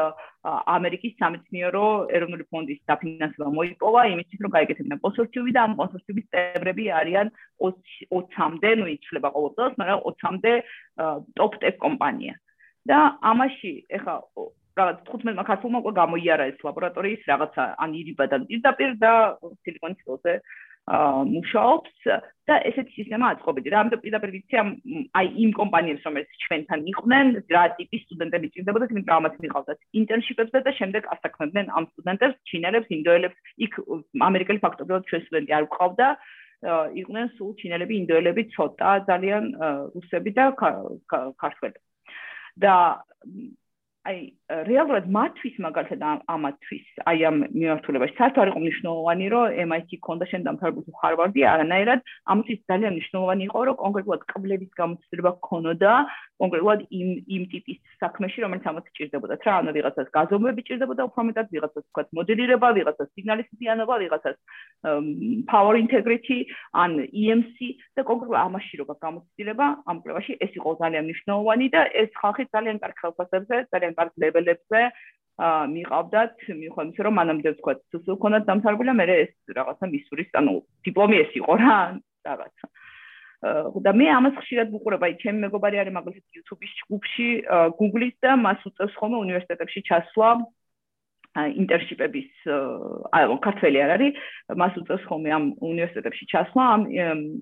ამერიკის 0.76 1.14
სამეცნიერო 1.20 1.86
ეროვნული 2.16 2.44
ფონდის 2.50 2.80
დაფინანსება 2.90 3.50
მოიპოვა. 3.58 4.00
იმისთვის 4.14 4.42
რომ 4.46 4.54
გაიგეთებინა 4.56 4.96
კონსორციუმი 5.04 5.52
და 5.56 5.60
ამ 5.66 5.72
კონსორციუმის 5.80 6.26
წევრები 6.32 6.84
არიან 7.00 7.26
20-მდე 7.66 8.70
ნუ 8.80 8.86
იცლება 8.96 9.28
ყოველ 9.36 9.52
წელს 9.56 9.74
მაგრამ 9.80 10.00
20-მდე 10.06 10.52
ტოპ 11.38 11.52
ტექ 11.62 11.74
კომპანია. 11.86 12.34
და 12.86 12.98
ამაში 13.18 13.72
ეხა 13.98 14.14
რაღაც 14.78 14.98
15 15.08 15.44
ქართულმა 15.48 15.78
უკვე 15.82 15.92
გამოიარა 15.98 16.44
ეს 16.52 16.58
ლაბორატორიის 16.66 17.22
რაღაცა 17.30 17.64
ან 17.82 17.90
ირიბადან 18.00 18.42
პირდაპირ 18.50 18.90
და 19.02 19.12
სილიკონის 19.64 20.00
ველზე 20.06 20.34
მუშაობს 20.86 21.94
და 22.46 22.56
ესეთი 22.70 22.92
სისტემა 22.94 23.30
აწყობდი 23.34 23.70
რა 23.74 23.78
ამიტომ 23.82 24.00
პირდაპირ 24.06 24.30
ვიცი 24.34 24.58
ამ 24.62 24.68
აი 25.18 25.30
იმ 25.44 25.50
კომპანიებს 25.58 26.04
რომელიც 26.06 26.36
ჩვენთან 26.46 26.84
იყვნენ 26.92 27.26
რა 27.50 27.62
ტიპის 27.78 28.04
სტუდენტები 28.06 28.50
ჭირდებოდა 28.54 28.86
თუმცა 28.92 29.16
ამათ 29.18 29.34
მიყავდათ 29.42 29.78
ინტერნშიპებზე 30.00 30.58
და 30.62 30.72
შემდეგ 30.78 31.08
ასაქმებდნენ 31.16 31.66
ამ 31.74 31.84
სტუდენტებს 31.90 32.38
ჩინელებს 32.50 32.88
ინდოელებს. 32.98 33.36
იქ 33.66 33.72
ამერიკელი 34.30 34.62
ფაქტობრივად 34.62 35.08
ჩვენ 35.10 35.22
სტუდენტი 35.26 35.52
არ 35.58 35.64
ვყავდა 35.66 36.08
იყვნენ 37.02 37.26
სულ 37.34 37.50
ჩინელები 37.60 37.94
ინდოელები 38.02 38.42
ცოტა 38.54 38.90
ძალიან 39.10 39.44
რუსები 39.90 40.30
და 40.38 40.44
ქართველები. 40.54 41.78
და 42.62 42.74
აი 44.06 44.18
რეალურად 44.66 45.06
მათთვის 45.16 45.56
მაგალითად 45.64 46.02
ამათთვის 46.30 46.86
აი 47.10 47.24
ამ 47.28 47.36
მიმართულებაში. 47.50 48.14
საერთოდ 48.18 48.42
არ 48.42 48.50
იყო 48.52 48.60
მნიშვნელოვანი 48.62 49.26
რომ 49.34 49.56
MIT 49.66 49.90
ქონდა 50.06 50.28
შენ 50.30 50.46
დამთავრებული 50.46 50.94
ჰარვარდი 51.00 51.40
არანაირად 51.52 52.00
ამისთვის 52.34 52.60
ძალიან 52.70 52.92
მნიშვნელოვანი 52.96 53.42
იყო 53.50 53.60
რომ 53.66 53.76
კონკრეტულად 53.82 54.22
კვლევის 54.30 54.72
გამოცდილება 54.80 55.32
ქონოდა 55.48 55.92
კონკრეტულად 56.36 56.80
იმ 57.00 57.08
იმ 57.36 57.42
ტიპის 57.52 57.78
საქმეში 58.02 58.38
რომელიც 58.44 58.64
ამათ 58.70 58.86
ჭირდებოდა. 58.96 59.34
რა 59.46 59.52
ანუ 59.60 59.70
ვიღაცას 59.76 60.08
გაზომვები 60.16 60.62
ჭირდებოდა 60.68 61.02
უფრო 61.08 61.20
მეტად 61.28 61.46
ვიღაცას 61.56 61.84
თქვა 61.90 62.02
მოდელირება 62.18 62.68
ვიღაცას 62.78 63.08
სიგნალისტიანობა 63.16 63.94
ვიღაცას 64.04 64.36
power 65.50 65.74
integrity 65.80 66.38
ან 66.82 66.90
EMC 67.08 67.56
და 67.96 68.04
კონკრეტულად 68.04 68.42
ამაში 68.46 68.74
როგორ 68.84 68.96
გამოცდილება 69.06 69.66
ამ 69.90 69.96
კვლევაში 70.04 70.32
ეს 70.44 70.52
იყო 70.60 70.70
ძალიან 70.82 71.04
მნიშვნელოვანი 71.08 71.66
და 71.74 71.80
ეს 72.02 72.10
ხალხი 72.20 72.44
ძალიან 72.54 72.76
კარგ 72.84 72.96
ხელფასებზე 73.02 73.56
ძალიან 73.72 73.95
აა 75.36 75.68
მიყავდათ, 75.68 76.36
მიხვდა 76.48 76.84
ისე 76.96 77.02
რომ 77.04 77.14
მანამდე 77.20 77.50
ვთქვა, 77.52 77.72
თუ 77.92 78.14
ქონდათ 78.16 78.44
დამთავრებული, 78.48 78.92
მე 78.96 79.04
ეს 79.20 79.32
რაღაცა 79.52 79.86
მისურის, 79.92 80.30
ანუ 80.40 80.52
დიპლომი 80.88 81.16
ეს 81.20 81.32
იყო 81.36 81.52
რა, 81.60 81.76
რაღაცა. 82.24 82.66
და 83.84 83.92
მე 83.92 84.06
ამას 84.16 84.34
ხშირად 84.40 84.72
ვუყურებ, 84.72 85.02
აი 85.04 85.12
ჩემი 85.20 85.38
მეგობარი 85.44 85.76
არის 85.76 85.92
მაგალითად 85.92 86.36
YouTube-ის 86.40 86.72
ჯგუფში, 86.80 87.28
Google-ის 87.76 88.16
და 88.24 88.32
მას 88.40 88.64
უწევს 88.64 88.94
ხოლმე 88.96 89.16
უნივერსიტეტებში 89.28 89.80
ჩასვლა. 89.84 90.28
ინტერშიპების 91.36 92.30
აი 93.16 93.24
ქართველი 93.46 93.78
არ 93.84 93.90
არის. 93.96 94.14
მას 94.60 94.72
უწევს 94.80 95.04
ხოლმე 95.10 95.30
ამ 95.36 95.44
უნივერსიტეტებში 95.60 96.24
ჩასვლა 96.32 96.62
ამ 96.74 96.82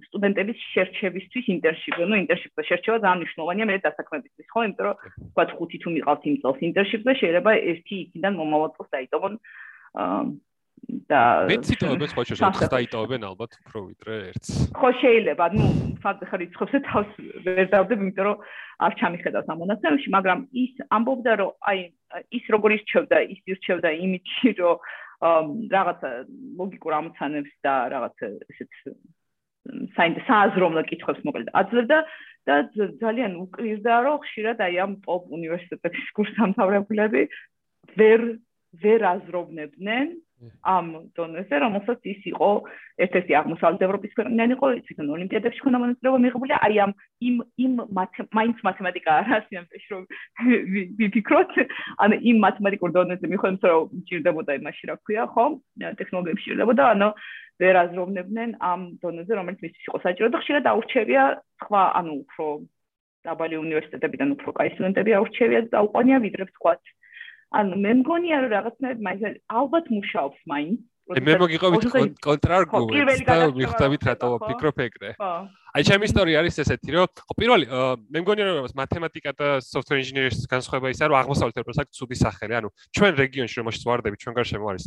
სტუდენტების 0.09 0.59
შერჩევისთვის 0.75 1.45
ინტერშიპზე 1.55 2.05
ნუ 2.11 2.17
ინტერშიპზე 2.25 2.63
შერჩევა 2.71 2.99
ძალიან 3.05 3.21
მნიშვნელოვანია 3.23 3.67
მე 3.71 3.77
დასაქმებისთვის 3.87 4.49
ხო? 4.53 4.61
იმიტომ 4.65 4.87
რომ 4.89 4.97
თქვა 5.31 5.45
ხუთი 5.59 5.79
თუ 5.85 5.89
მიყავთ 5.95 6.23
იმ 6.31 6.37
წელს 6.43 6.59
ინტერშიპზე 6.69 7.13
შეიძლება 7.21 7.53
ერთი 7.71 7.95
იქიდან 8.05 8.33
მომავალ 8.41 8.71
წელს 8.75 8.89
დაიტოვონ 8.95 9.33
და 11.11 11.21
მეცი 11.51 11.77
თოებებს 11.81 12.13
ხო 12.17 12.23
შეიძლება 12.29 12.69
დაიტოვებენ 12.75 13.23
ალბათ 13.31 13.53
უფრო 13.61 13.79
ვიდრე 13.89 14.15
ერთს. 14.31 14.51
ხო 14.75 14.91
შეიძლება 15.01 15.47
ნუ 15.55 15.67
ფაქტი 16.05 16.25
ხარ 16.31 16.41
იცხოვს 16.47 16.75
თავს 16.89 17.11
ვერ 17.45 17.67
დავდებ 17.75 17.99
იმიტომ 18.05 18.25
რომ 18.29 18.39
არ 18.85 18.93
ჩამიხედავს 19.01 19.51
ამ 19.53 19.59
მონაცემებში 19.63 20.09
მაგრამ 20.17 20.39
ის 20.65 20.75
ამბობდა 20.99 21.33
რომ 21.41 21.51
აი 21.71 21.79
ის 22.39 22.45
როგორ 22.55 22.71
ისჩევდა 22.79 23.17
ის 23.35 23.41
ისჩევდა 23.55 23.89
იმითი 24.05 24.49
რომ 24.61 24.77
რაღაცა 25.75 26.09
ლოგიკურ 26.61 26.93
ამოცანებს 27.01 27.53
და 27.65 27.75
რაღაცა 27.95 28.27
ესეთ 28.53 28.71
საინტერესო 29.97 30.83
კითხვებს 30.91 31.25
მოკლედ 31.25 31.49
აძლევდა 31.61 31.99
და 32.45 32.57
ძალიან 33.01 33.33
უკრირდა 33.45 33.95
რომ 34.05 34.19
ხშირად 34.25 34.59
აი 34.61 34.75
ამ 34.85 34.93
ტოპ 35.07 35.23
უნივერსიტეტების 35.33 36.07
კურსდამთავრებულები 36.19 37.23
ვერ 38.01 38.21
ვერ 38.85 39.01
აზროვნებდნენ 39.15 40.07
ამ 40.65 40.87
დონეზე, 41.17 41.55
რომელსაც 41.65 42.01
ის 42.13 42.21
იყო 42.33 42.49
ერთ-ერთი 43.05 43.33
აღმოსავლეთ 43.41 43.83
ევროპის 43.87 44.13
ქვეყნიდან 44.19 44.55
იყო, 44.57 44.67
ისინი 44.81 45.15
ოლიმპიადებში 45.17 45.61
ქონდა 45.65 45.79
მონაწილეობა 45.83 46.19
მიღებული, 46.25 46.53
აი 46.59 46.75
ამ 46.85 46.93
იმ 47.29 47.37
იმ 47.65 47.73
მაინც 48.39 48.59
მათემატიკა 48.69 49.11
არ 49.21 49.27
არის 49.37 49.59
ამ 49.61 49.67
პეშ 49.73 49.85
რომ 49.95 50.03
ვიფიქროთ, 51.01 51.53
ანუ 52.03 52.15
იმ 52.31 52.37
მათემატიკურ 52.47 52.91
დონეზე 52.99 53.27
მიხვდეთ 53.33 53.65
რომ 53.71 54.05
ჭირდებოდა 54.09 54.53
იმაში 54.61 54.85
რა 54.91 54.95
ქვია, 55.05 55.25
ხო? 55.35 55.45
ტექნოლოგიებში 56.01 56.47
ჭირდებოდა, 56.51 56.83
ანუ 56.95 57.09
ვერ 57.63 57.75
აზროვნებდნენ 57.85 58.51
ამ 58.59 58.81
დონეზე, 59.03 59.33
რომელიც 59.39 59.59
მისთვის 59.63 59.85
იყო 59.89 59.99
საჭირო. 60.05 60.29
და 60.35 60.39
ხშირად 60.43 60.65
აურჩევია 60.71 61.23
სხვა, 61.63 61.83
ანუ 61.99 62.13
უფრო 62.25 62.47
დაბალი 63.25 63.57
უნივერსიტეტებიდან 63.57 64.29
უფრო 64.37 64.51
კაი 64.59 64.71
სტუდენტები 64.75 65.11
აურჩევია 65.19 65.61
და 65.73 65.79
უყონია 65.87 66.19
ვიდრე 66.25 66.45
თქვათ 66.51 66.83
ანუ 67.59 67.77
მე 67.85 67.93
მგონია 68.01 68.37
რომ 68.45 68.51
რაღაცნაირად 68.57 69.01
მაინც 69.07 69.23
ალბათ 69.61 69.85
მუშაობს 69.97 70.41
მაინც. 70.53 70.79
მე 71.29 71.35
მოგიყავით 71.43 71.85
კონტრარგუმენტს. 72.27 73.21
და 73.29 73.37
მიხვდებით 73.61 74.03
რატო 74.09 74.27
ვფიქრობ 74.35 74.77
ეგრე. 74.89 75.11
აი 75.75 75.83
ჩემი 75.83 76.07
ისტორია 76.07 76.39
არის 76.39 76.55
ესეთი, 76.63 76.91
რომ 76.95 77.09
ხო 77.19 77.35
პირველი 77.35 77.67
მე 78.15 78.21
მგონია 78.23 78.45
რომ 78.47 78.67
მათემატიკა 78.79 79.31
და 79.35 79.47
software 79.59 79.99
engineering-ის 79.99 80.47
განსხვავება 80.47 80.93
ისაა, 80.95 81.09
რომ 81.11 81.19
აღმოსავლეთ 81.19 81.57
ევროპას 81.59 81.79
აქვს 81.83 81.99
ცუდი 81.99 82.17
სახელი. 82.23 82.55
ანუ 82.63 82.69
ჩვენ 82.95 83.13
რეგიონში 83.19 83.57
რომ 83.59 83.67
მოშწვარდებით, 83.67 84.19
ჩვენ 84.23 84.35
გარშემო 84.39 84.67
არის 84.71 84.85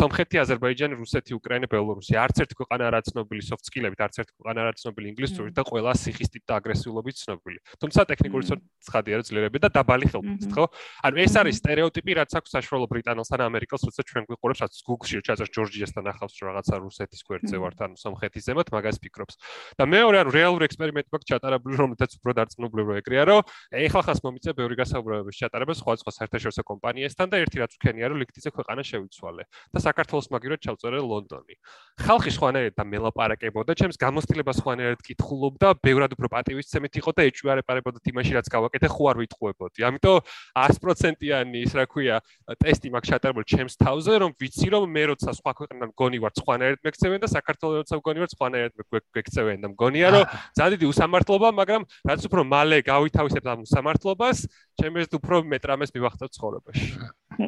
სომხეთი, 0.00 0.36
აზერბაიჯანი, 0.40 0.94
რუსეთი, 0.96 1.32
უკრაინა, 1.36 1.66
ბელორუსი. 1.68 2.16
არც 2.24 2.36
ერთი 2.40 2.54
ქვეყანა 2.56 2.82
არ 2.88 2.94
არის 3.04 3.08
ცნობილი 3.12 3.42
soft 3.44 3.64
skill-ებით, 3.68 4.00
არც 4.00 4.14
ერთი 4.24 4.32
ქვეყანა 4.32 4.58
არ 4.64 4.68
არის 4.72 4.80
ცნობილი 4.80 5.06
ინგლისურით 5.12 5.54
და 5.60 5.62
ყველა 5.68 5.92
სიხის 5.92 6.28
ტიპ 6.32 6.44
და 6.48 6.52
აგრესიულობით 6.56 7.16
ცნობილი. 7.20 7.58
თუმცა 7.84 8.00
ტექნიკური 8.08 8.44
ცხადია 8.80 9.14
რა 9.20 9.24
ძლიერები 9.28 9.58
და 9.60 9.68
დაბალი 9.76 10.06
ხელფასით, 10.08 10.52
ხო? 10.56 10.64
ანუ 11.04 11.16
ეს 11.20 11.34
არის 11.36 11.54
სტერეოტიპი, 11.60 12.12
რაც 12.24 12.30
აქვს 12.32 12.50
საშუალო 12.56 12.86
ბრიტანელსთან 12.88 13.38
და 13.40 13.44
ამერიკელს, 13.44 13.82
როცა 13.92 14.02
ჩვენ 14.08 14.24
გვიყურებს, 14.24 14.60
რაც 14.64 14.72
Google-ში 14.88 15.20
ჩაწერს 15.20 15.52
ჯორჯიასთან 15.52 16.04
ახავს 16.14 16.34
რაღაცა 16.48 16.74
რუსეთის 16.80 17.20
გვერდზე 17.28 17.56
ვართ, 17.60 17.78
ანუ 17.84 17.96
სომხეთის 18.00 18.42
ზემოთ, 18.48 18.68
მაგას 18.72 18.96
ფიქრობს. 19.04 19.34
და 19.74 19.84
მეორე, 19.84 20.13
ანუ 20.22 20.30
რეალური 20.34 20.66
ექსპერიმენტი 20.68 21.10
მაქვს 21.14 21.28
ჩატარებული, 21.30 21.74
რომელთაც 21.80 22.10
უფრო 22.18 22.32
დარწმუნებული 22.38 22.82
რო 22.84 22.94
ეგრეა, 23.00 23.24
რომ 23.30 23.40
ეხლა 23.84 24.02
ხას 24.06 24.20
მომიწე 24.24 24.50
ბევრი 24.54 24.74
გასაუბრებების 24.78 25.40
ჩატარება 25.42 25.72
სხვა 25.74 25.92
სხვა 26.04 26.12
საერთაშორისო 26.18 26.62
კომპანიასთან 26.70 27.26
და 27.32 27.36
ერთი 27.44 27.56
რაც 27.64 27.72
ვქენია, 27.78 28.06
რომ 28.12 28.20
ლიქთიზე 28.22 28.50
ქვეყანა 28.54 28.82
შევიცვალე 28.84 29.42
და 29.74 29.78
საქართველოს 29.84 30.28
მაგივრად 30.34 30.60
ჩავწერე 30.64 30.98
ლონდონი. 31.04 31.54
ხალხი 31.94 32.30
სხვანაირად 32.34 32.74
და 32.74 32.84
მელაპარაკებოდა, 32.90 33.74
ჩემს 33.78 33.96
გამოცდილებას 34.02 34.58
სხვანაირად 34.58 35.00
კითხულობდა, 35.06 35.68
ბევრად 35.78 36.14
უფრო 36.16 36.28
პატივისცემით 36.34 36.98
იყო 36.98 37.10
და 37.14 37.22
ეჭვარეპარებოდა 37.30 38.02
იმაში, 38.10 38.32
რაც 38.34 38.50
გავაკეთე, 38.50 38.88
ხო 38.90 39.04
არ 39.14 39.16
ვიტყუებოდი. 39.22 39.78
ამიტომ 39.88 40.18
100%-იანი 40.58 41.58
ის 41.62 41.72
რა 41.78 41.84
ქვია, 41.86 42.18
ტესტი 42.58 42.90
მაქვს 42.90 43.10
ჩატარებული 43.14 43.46
ჩემს 43.46 43.74
თავზე, 43.78 44.12
რომ 44.26 44.30
ვიცი, 44.34 44.68
რომ 44.74 44.82
მე 44.90 45.04
როცა 45.14 45.30
სხვა 45.38 45.52
ქვეყნიდან 45.54 45.88
მგონი 45.94 46.18
ვარ 46.18 46.32
სხვანაირად 46.34 46.80
მეკცევენ 46.82 47.20
და 47.22 47.28
საქართველოს 47.30 47.78
როცა 47.86 47.94
მგონი 48.02 48.18
ვარ 48.24 48.30
სხვანაირად 48.34 48.72
მეკცევენ 49.14 49.58
და 49.62 49.68
მგონია 49.70 50.08
რომ 50.18 50.24
ძალიან 50.58 50.72
დიდი 50.74 50.86
უსამართლობა, 50.90 51.48
მაგრამ 51.62 51.82
რაც 52.10 52.20
უფრო 52.26 52.42
მალე 52.42 52.76
გავითავისებ 52.90 53.44
ამ 53.54 53.60
უსამართლობას, 53.64 54.38
ჩემს 54.82 55.14
უფრო 55.14 55.36
მეტრამეს 55.46 55.94
მივახტავ 55.94 56.28
ცხოვრებაში. 56.34 56.88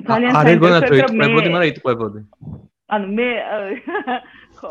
ძალიან 0.06 0.32
საინტერესოა 0.38 1.02
რომ 1.02 1.12
იტყვებოდი, 1.18 1.48
მაგრამ 1.50 1.70
იტყვებოდი. 1.74 2.20
ანუ 2.86 3.06
მე 3.18 3.28
ხო, 4.56 4.70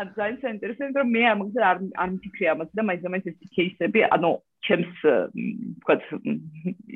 ან 0.00 0.06
ძალიან 0.16 0.36
საინტერესოა, 0.42 0.96
რომ 0.96 1.08
მე 1.14 1.22
ამას 1.32 1.56
არ 1.60 1.76
არ 1.92 2.08
მიფიქრე 2.14 2.46
ამას 2.56 2.70
და 2.72 2.82
მაინც 2.88 3.02
ამას 3.04 3.26
ერთი 3.30 3.46
кейსები, 3.56 4.00
ანუ 4.16 4.30
ჩემს 4.60 4.96
ვთქვათ 5.04 6.02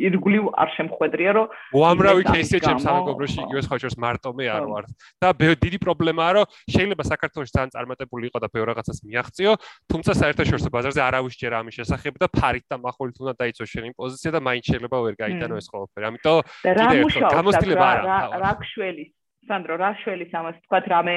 ირგვლივ 0.08 0.44
არ 0.52 0.68
შემხვედრია, 0.76 1.30
რომ 1.36 1.46
უამრავი 1.80 2.22
кейსია 2.28 2.60
ჩემს 2.64 2.84
სამეგობროში 2.84 3.38
იგივე 3.44 3.62
სხვა 3.64 3.76
შორს 3.84 3.96
მარტო 4.04 4.30
მე 4.36 4.46
არ 4.56 4.64
ვარ. 4.72 4.84
და 5.20 5.28
დიდი 5.64 5.78
პრობლემაა, 5.84 6.30
რომ 6.36 6.46
შეიძლება 6.74 7.04
საქართველოს 7.12 7.54
ძალიან 7.56 7.70
წარმატებული 7.76 8.24
იყო 8.28 8.38
და 8.44 8.48
ბევრ 8.52 8.66
რაღაცას 8.72 8.98
მიაღწიო, 9.08 9.52
თუმცა 9.88 10.12
საერთაშორისო 10.20 10.68
ბაზარზე 10.74 11.00
არავის 11.08 11.34
ჯერ 11.40 11.52
ამის 11.60 11.74
შესახებ 11.80 12.14
და 12.20 12.28
ფარით 12.28 12.66
და 12.68 12.76
მახოლით 12.84 13.16
უნდა 13.20 13.32
დაიცვო 13.40 13.64
შენი 13.64 13.88
პოზიცია 14.00 14.30
და 14.36 14.40
მაინც 14.44 14.64
შეიძლება 14.68 14.96
ვერ 15.08 15.14
გაიტანო 15.24 15.54
ეს 15.60 15.68
ყველაფერი. 15.72 16.04
ამიტომ 16.08 16.36
კიდევ 16.64 17.32
გამოსtildeება 17.36 17.86
არა. 17.92 18.02
რა 18.04 18.38
რა 18.44 18.52
ქმელის 18.60 19.12
სანდრო 19.48 19.74
რა 19.80 19.90
შველის 20.02 20.32
ამას? 20.40 20.56
თქვათ 20.66 20.86
რამე 20.94 21.16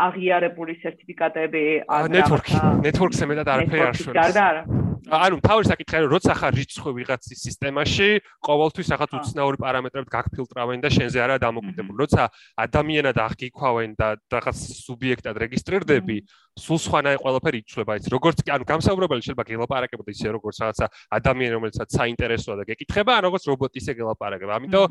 აღიარებული 0.00 0.76
სერტიფიკატები 0.82 1.64
ან 1.90 2.14
ნეტვორკი 2.14 2.60
ნეტვორკზე 2.86 3.28
მეტად 3.32 3.50
არაფერი 3.54 3.84
არ 3.90 3.98
შვებს 4.00 4.88
ანუ 5.10 5.38
თავი 5.42 5.64
საკითხია 5.66 6.00
რომ 6.04 6.12
როცა 6.12 6.34
ხარ 6.38 6.54
რიცხვი 6.60 6.90
ვიღაცის 6.96 7.40
სისტემაში 7.46 8.08
ყოველთვის 8.46 8.88
ახაც 8.94 9.10
უცნაური 9.18 9.58
პარამეტრებით 9.64 10.10
გაგფილტრავენ 10.12 10.84
და 10.84 10.90
შენზე 10.92 11.18
არა 11.24 11.36
დამოკიდებული. 11.40 11.96
როცა 12.04 12.22
ადამიანად 12.64 13.16
აღგიქვავენ 13.26 13.90
და 13.96 14.08
რაღაც 14.30 14.58
სუბიექტად 14.84 15.34
რეგისტრირდები 15.40 16.16
სულ 16.60 16.78
სხვანაირ 16.84 17.18
ყველაფერი 17.24 17.58
იცვლება 17.64 17.96
ის 17.96 18.06
როგორც 18.12 18.42
კი 18.44 18.52
ანუ 18.54 18.64
გამსაუბრებელი 18.68 19.24
შეიძლება 19.24 19.44
გელაპარაკებოდა 19.48 20.10
ისე 20.12 20.28
როგორც 20.36 20.56
რაღაცა 20.60 20.86
ადამიანი 21.16 21.54
რომელსაც 21.56 21.88
საინტერესოა 21.96 22.56
და 22.60 22.64
გეკითხება 22.68 23.12
ან 23.16 23.22
როგორც 23.26 23.42
რობოტი 23.48 23.76
ისე 23.80 23.92
გელაპარაკება. 23.96 24.52
ამიტომ 24.60 24.86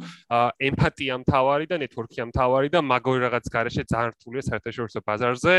ემპათია 0.69 1.13
მთავარი 1.21 1.65
და 1.69 1.75
ნეტვორკია 1.85 2.23
მთავარი 2.33 2.67
და 2.73 2.79
მაგორი 2.81 3.19
რაღაც 3.29 3.45
გარეშე 3.53 3.83
ძალიან 3.93 4.11
რთულია 4.17 4.43
საერთაშორისო 4.49 4.99
ბაზარზე 5.05 5.55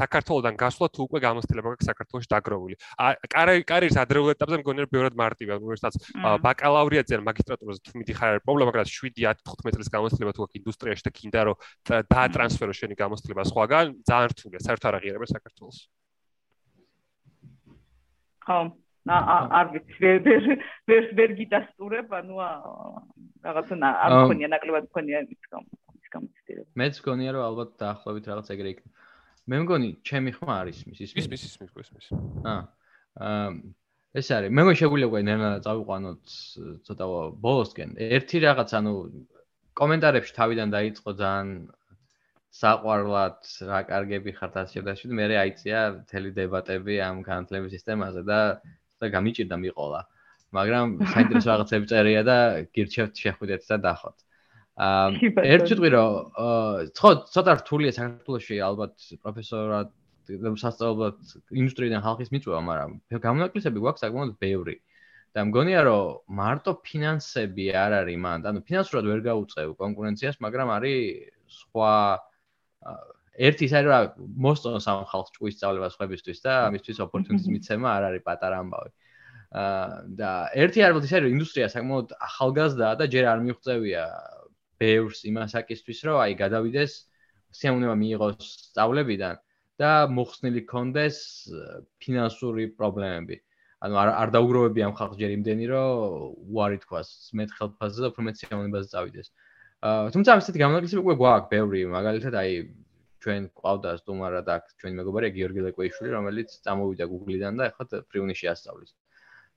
საქართველოსდან 0.00 0.54
გასვლა 0.56 0.86
თუ 0.88 1.00
უკვე 1.04 1.18
გამოცდილება 1.20 1.68
გაქვს 1.76 1.88
საქართველოს 1.90 2.26
დაგროვული 2.30 2.74
კარი 3.28 3.54
კარიერის 3.68 3.96
ადრეულ 4.00 4.32
ეტაპზე 4.34 4.56
მგონია 4.64 4.86
ბევრად 4.90 5.14
მარტივია 5.20 5.60
უნივერსიტეტს 5.60 5.98
ბაკალავრიატზე 6.44 7.14
ან 7.20 7.22
მაგისტრატურაზე 7.28 7.80
თუ 7.84 7.92
მიდიხარ 8.00 8.28
არის 8.30 8.44
პრობლემა 8.46 8.70
მაგრამ 8.70 8.86
7 8.86 9.10
10 9.18 9.42
15 9.44 9.74
წლის 9.76 9.90
გამოცდილება 9.94 10.32
თუ 10.36 10.42
აქვს 10.46 10.58
ინდუსტრიაში 10.60 11.04
და 11.06 11.10
კიდე 11.18 11.40
რომ 11.48 11.56
დაატრანსფერო 12.14 12.72
შენი 12.80 12.94
გამოცდილება 13.02 13.42
სხვაგან 13.50 13.84
ძალიან 14.06 14.28
რთულია 14.32 14.60
საერთოდ 14.66 14.88
არ 14.90 14.94
აღიარება 15.00 15.26
საქართველოს. 15.30 15.49
ხო, 18.44 18.58
არ 19.08 19.66
ვიცი, 19.74 19.94
ვერ 20.26 20.44
ვერ 20.90 21.04
ვერ 21.18 21.30
გიტასტურებ, 21.40 22.12
ანუ 22.20 22.34
რაღაცა 23.46 23.74
არ 24.04 24.10
მქონია 24.16 24.48
ნაკლებად 24.54 24.84
მქონია 24.90 25.18
ის 25.30 25.48
გამოცდილება. 25.50 26.68
მეც 26.76 26.94
მგონია 27.00 27.30
რომ 27.36 27.42
ალბათ 27.48 27.70
დაახლოებით 27.80 28.24
რაღაც 28.30 28.46
ეგრე 28.54 28.68
იქნება. 28.74 28.94
მე 29.50 29.56
მგონი, 29.64 29.88
ჩემი 30.04 30.30
ხმა 30.36 30.54
არის 30.62 30.78
მის 30.86 31.00
ის 31.06 31.12
მის 31.16 31.26
მის 31.32 31.42
მის 31.60 31.72
მის 31.74 31.90
მის. 31.96 32.06
აა 32.44 32.60
აა 33.24 33.48
ეს 34.20 34.26
არის. 34.36 34.50
მე 34.50 34.60
მგონი 34.62 34.78
შეგვიძლია 34.82 35.08
უკვე 35.10 35.20
ნენა 35.30 35.48
წავიყვანოთ 35.64 36.24
ცოტა 36.86 37.04
ბოლოსკენ. 37.40 37.90
ერთი 37.98 38.36
რაღაც 38.46 38.70
ანუ 38.78 38.92
კომენტარებში 39.80 40.32
თავიდან 40.36 40.68
დაიწყო 40.76 41.10
ძალიან 41.22 41.48
საყვარლად 42.50 43.46
რა 43.70 43.80
კარგები 43.86 44.34
ხართ 44.34 44.56
ასე 44.62 44.80
შედაში 44.80 45.10
და 45.10 45.18
მე 45.18 45.26
აიწია 45.42 45.80
მთელი 46.02 46.30
დებატები 46.38 46.94
ამ 47.06 47.22
განათლების 47.22 47.74
სისტემაზე 47.76 48.22
და 48.26 48.40
და 49.00 49.06
გამიჭირდა 49.14 49.56
მიყოლა. 49.64 50.00
მაგრამ 50.50 50.86
საინტერესო 51.14 51.48
რაღაცები 51.50 51.86
წერია 51.86 52.22
და 52.26 52.36
გირჩევთ 52.74 53.14
შეხვიდეთ 53.22 53.62
და 53.70 53.76
დახოთ. 53.86 54.16
აა 54.82 55.46
ერთ 55.54 55.64
სიტყვი 55.70 55.88
რომ 55.94 56.10
ხო 56.98 57.10
ცოტა 57.34 57.52
რთულია 57.60 57.92
საქართველოსში 57.94 58.56
ალბათ 58.68 58.94
პროფესორად 59.22 59.88
სასწავლებლად 60.62 61.16
ინდუსტრიიდან 61.54 62.00
ხალხის 62.06 62.32
მიწვევა 62.34 62.60
მაგრამ 62.70 62.90
გამონაკლისები 63.26 63.78
გვაქვს 63.84 64.02
საკმაოდ 64.04 64.32
ბევრი. 64.42 64.76
და 65.30 65.40
მგონია 65.46 65.80
რომ 65.86 66.34
მარტო 66.34 66.72
ფინანსები 66.82 67.66
არ 67.70 67.92
არის 68.02 68.18
მანდ 68.18 68.46
ანუ 68.50 68.60
ფინანსურად 68.66 69.04
ვერ 69.06 69.20
გაუწევ 69.22 69.68
კონკურენციას 69.78 70.42
მაგრამ 70.42 70.68
არის 70.74 70.98
სხვა 71.58 71.94
ერთი 73.40 73.66
ის 73.68 73.74
არის 73.78 73.90
რომ 73.90 74.30
მოსწონს 74.44 74.86
ამ 74.90 75.04
ხალხს 75.10 75.34
ჭუის 75.36 75.54
სწავლება 75.56 75.88
სხვებისთვის 75.94 76.38
და 76.44 76.52
ამისთვის 76.68 76.98
ოპორტუნიტის 77.04 77.48
მიცემა 77.54 77.88
არ 77.96 78.06
არის 78.08 78.24
პატარა 78.26 78.56
ამბავი. 78.64 78.90
აა 79.60 79.86
და 80.20 80.30
ერთი 80.62 80.80
არის 80.86 81.06
ის 81.08 81.12
არის 81.18 81.34
ინდუსტრია 81.36 81.68
საკმაოდ 81.74 82.08
ახალგაზრდაა 82.28 82.94
და 83.00 83.04
ჯერ 83.14 83.24
არ 83.32 83.38
მიიღწევია 83.44 84.04
ბევრს 84.80 85.20
იმასაკისთვის 85.30 86.00
რომ 86.08 86.16
აი 86.24 86.32
გადავიდეს 86.42 86.92
სიამოვნება 87.60 87.94
მიიღოს 88.02 88.50
სწავლებიდან 88.70 89.34
და 89.80 89.90
მოხსნილი 90.16 90.62
კონდეს 90.70 91.16
ფინანსური 92.02 92.64
პრობლემები. 92.78 93.36
ანუ 93.80 93.94
არ 93.96 94.08
არ 94.22 94.28
დაუგროვები 94.36 94.80
ამ 94.86 94.94
ხალხს 94.98 95.20
ჯერ 95.20 95.30
იმდენი 95.40 95.66
რომ 95.72 95.86
უარი 96.52 96.78
თქვას 96.84 97.08
მეტ 97.38 97.50
ხელფასზე 97.56 98.00
და 98.04 98.10
უფრო 98.12 98.22
მეტ 98.28 98.36
სიამოვნებაზე 98.40 98.88
წავიდეს. 98.94 99.28
აა 99.30 99.49
თუმცა 99.80 100.36
ასეთი 100.36 100.60
გამონაკლისები 100.60 101.00
უკვე 101.00 101.16
გვაქვს 101.20 101.50
ბევრი 101.50 101.80
მაგალითად 101.88 102.34
აი 102.36 102.56
ჩვენ 103.24 103.46
ყავდა 103.60 103.90
სტუმარად 104.00 104.48
აქ 104.48 104.64
ჩვენი 104.80 104.94
მეგობარია 105.00 105.30
გიორგი 105.36 105.60
ლეკვეიშვილი 105.66 106.10
რომელიც 106.16 106.48
წამოვიდა 106.64 107.04
Google-დან 107.12 107.60
და 107.60 107.68
ახლა 107.72 108.00
ფრიუნი 108.12 108.34
შეასწავლის. 108.36 108.90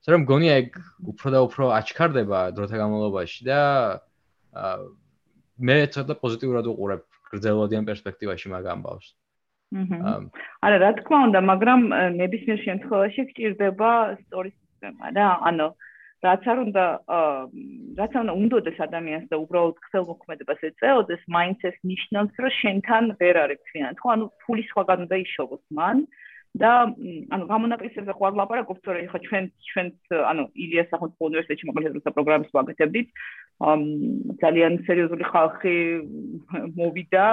ასე 0.04 0.08
რომ 0.12 0.22
გონია 0.28 0.54
ეგ 0.64 0.70
უფრო 1.12 1.28
და 1.32 1.38
უფრო 1.48 1.64
აჩქარდება 1.80 2.40
დროთა 2.56 2.76
განმავლობაში 2.76 3.40
და 3.48 3.60
მე 5.64 5.76
ცოტა 5.96 6.14
პოზიტიურად 6.24 6.66
უყურებ 6.72 7.04
გრძელვადიან 7.32 7.84
პერსპექტივაში 7.88 8.48
მაგ 8.52 8.64
ამბავს. 8.74 9.06
აჰა. 9.74 10.12
არა, 10.64 10.76
რა 10.84 10.90
თქმა 11.00 11.18
უნდა, 11.28 11.40
მაგრამ 11.50 11.80
ნებისმიერ 12.20 12.58
შემთხვევაში 12.64 13.20
გჭირდება 13.28 13.90
სტორი 14.24 14.50
სისტემა 14.54 15.04
რა, 15.16 15.28
ანუ 15.48 15.68
რაც 16.24 16.42
არ 16.50 16.58
უნდა 16.64 16.84
რაც 18.00 18.12
არ 18.16 18.22
უნდა 18.24 18.34
უნდოდეს 18.42 18.78
ადამიანს 18.86 19.26
და 19.30 19.36
უბრალოდ 19.44 19.76
ხელმოქმედებას 19.90 20.60
ეწეოდეს, 20.68 21.22
მაინც 21.36 21.58
ეს 21.70 21.76
ნიშნავს, 21.90 22.34
რომ 22.44 22.54
შენთან 22.60 23.04
ვერ 23.20 23.36
არის 23.44 23.60
ფინანსი, 23.70 24.00
ხო? 24.02 24.08
ანუ 24.14 24.24
ფული 24.44 24.62
სხვაგან 24.70 24.98
უნდა 25.04 25.16
იშოვოს 25.24 25.64
მან. 25.78 25.98
და 26.54 26.70
ანუ 27.34 27.44
გამონაკლისებზე 27.50 28.12
ხო 28.14 28.26
არ 28.28 28.36
ლაპარაკობ, 28.38 28.78
თორე 28.86 29.00
ხა 29.10 29.18
ჩვენ 29.26 29.44
ჩვენ 29.68 29.88
ანუ 30.30 30.42
ილიას 30.54 30.90
სახელმწიფო 30.92 31.26
უნივერსიტეტში 31.30 31.66
მოკლედ 31.66 32.14
პროგრამის 32.14 32.54
ვაკეთებდით. 32.54 33.08
ძალიან 34.42 34.72
სერიოზული 34.86 35.24
ხალხი 35.34 35.76
მოვიდა 36.78 37.24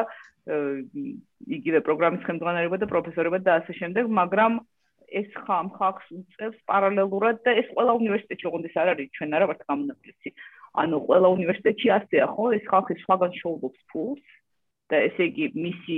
იგივე 1.58 1.80
პროგრამის 1.86 2.26
ხელმძღვანელობა 2.26 2.78
და 2.82 2.88
პროფესორობა 2.94 3.38
და 3.46 3.52
ასე 3.62 3.74
შემდეგ, 3.78 4.10
მაგრამ 4.10 4.54
ეს 5.20 5.30
ხამ 5.44 5.68
ხალხს 5.78 6.08
უწევს 6.18 6.60
პარალელურად 6.72 7.42
და 7.46 7.52
ეს 7.62 7.68
ყველა 7.76 7.94
უნივერსიტეტში 8.02 8.48
ეს 8.70 8.76
არ 8.82 8.92
არის 8.94 9.14
ჩვენ 9.18 9.36
არა 9.38 9.46
ვართ 9.52 9.62
გამონაკლისი. 9.70 10.30
ანუ 10.82 10.98
ყველა 11.08 11.28
უნივერსიტეტში 11.38 11.88
ასეა 11.98 12.26
ხო, 12.34 12.46
ეს 12.58 12.64
ხალხი 12.72 12.94
სხვაგან 13.04 13.32
შოულობს 13.42 13.82
ფულს 13.92 14.26
და 14.90 14.98
ესე 15.08 15.24
იგი 15.32 15.46
მისი 15.66 15.98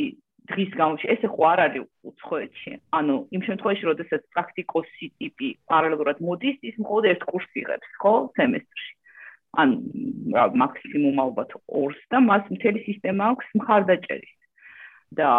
დღის 0.49 0.71
განმავლობაში 0.77 1.11
ესე 1.13 1.27
ხო 1.33 1.43
არ 1.53 1.59
არის 1.65 1.83
უცხოეთში. 2.09 2.71
ანუ 2.99 3.15
იმ 3.35 3.41
შემთხვევაში, 3.47 3.83
როდესაც 3.91 4.21
პრაქტიკოსი 4.33 5.07
ტიპი 5.19 5.49
პარალელურად 5.71 6.17
მოდის, 6.27 6.57
ის 6.69 6.75
მხოლოდ 6.83 7.05
ერთ 7.13 7.23
კურსს 7.29 7.53
იღებს, 7.61 7.89
ხო, 8.01 8.13
სემესტრში. 8.37 8.91
ან 9.61 9.69
მაქსიმუმ 10.57 11.17
ალბათ 11.23 11.51
ორს 11.69 11.99
და 12.09 12.19
მას 12.25 12.47
მთელი 12.49 12.79
სისტემა 12.89 13.23
აქვს 13.33 13.51
მხარდაჭერის. 13.59 14.33
და 15.17 15.29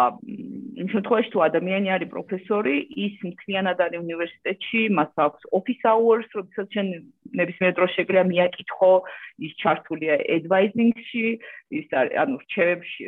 იმ 0.75 0.87
შემთხვევაში 0.91 1.29
თუ 1.33 1.39
ადამიანი 1.47 1.89
არის 1.95 2.09
პროფესორი, 2.11 2.75
ის 3.05 3.15
მთლიანად 3.27 3.77
არის 3.85 3.99
უნივერსიტეტში, 4.05 4.81
მას 4.97 5.11
აქვს 5.25 5.41
office 5.57 5.83
hours, 5.91 6.27
როდესაც 6.35 6.67
შენ 6.75 6.87
ნებისმიერ 7.39 7.73
დროს 7.77 7.91
შეგვიძლია 7.95 8.23
მიაკითხო, 8.31 8.91
ის 9.45 9.51
ჩართულია 9.61 10.15
advising-ში, 10.35 11.25
ის 11.79 11.87
არის 11.99 12.15
ანუ 12.23 12.35
რჩევებში, 12.43 13.01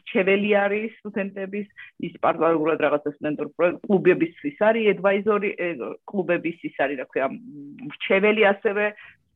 რჩეველი 0.00 0.50
არის 0.64 0.90
სტუდენტების, 1.00 1.66
ის 2.08 2.14
პარალელურად 2.24 2.78
რაღაცა 2.84 3.10
სტუდენტურ 3.16 3.48
კლუბების 3.84 4.34
ის 4.52 4.58
არის 4.68 4.84
advisory 4.94 5.50
კლუბების 6.08 6.58
ის 6.68 6.76
არის, 6.84 6.96
რა 7.00 7.06
ქვია, 7.12 7.26
რჩეველი 7.96 8.42
ასევე 8.52 8.84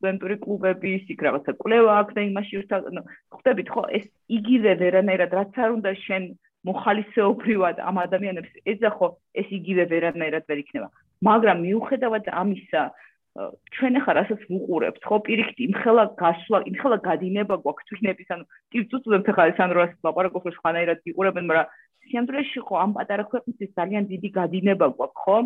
სტუდენტური 0.02 0.36
კლუბები, 0.42 0.90
იქ 1.14 1.20
რაღაცა 1.22 1.52
კვლევა 1.62 1.92
აქვს 2.02 2.14
და 2.18 2.22
იმაში 2.26 2.54
ურთალ, 2.58 2.82
ნუ 2.90 3.02
ხვდებით 3.30 3.68
ხო, 3.70 3.82
ეს 3.94 4.04
იგივე 4.26 4.70
ვერანაირად 4.82 5.30
რაც 5.38 5.54
არ 5.62 5.70
უნდა 5.78 5.90
შენ 6.02 6.22
მოხალისეობრივად 6.66 7.76
ამ 7.86 7.96
ადამიანებს 8.02 8.52
ეძახო, 8.66 9.06
ეს 9.38 9.48
იგივე 9.58 9.82
ვერანაირად 9.94 10.44
ვერ 10.50 10.58
იქნება. 10.62 10.88
მაგრამ 11.22 11.56
მიუხედავად 11.62 12.24
ამისა, 12.42 12.82
ჩვენ 13.78 13.92
ახლა 14.02 14.12
რასაც 14.18 14.40
ვუყურებთ, 14.50 15.02
ხო, 15.06 15.16
პირიქით 15.26 15.58
იმხელა 15.70 16.04
გასვლა, 16.18 16.58
იმხელა 16.68 16.96
გადინება 17.06 17.54
გვაქვს 17.62 17.86
თვითნების, 17.88 18.28
ანუ 18.34 18.44
ტივწუწულებთ 18.74 19.26
ახლა 19.32 19.44
სანდროს 19.56 19.92
ლაპარაკობს 20.04 20.46
რომ 20.50 20.62
ხანაერად 20.66 21.00
იყურებენ, 21.08 21.44
მაგრამ 21.48 21.70
სიამძულეში 22.10 22.60
ხო 22.66 22.74
ამ 22.84 22.90
პატარა 22.98 23.24
ქვეყნის 23.30 23.70
ძალიან 23.78 24.04
დიდი 24.12 24.28
გადინება 24.36 24.86
გვაქვს, 24.98 25.22
ხო? 25.22 25.36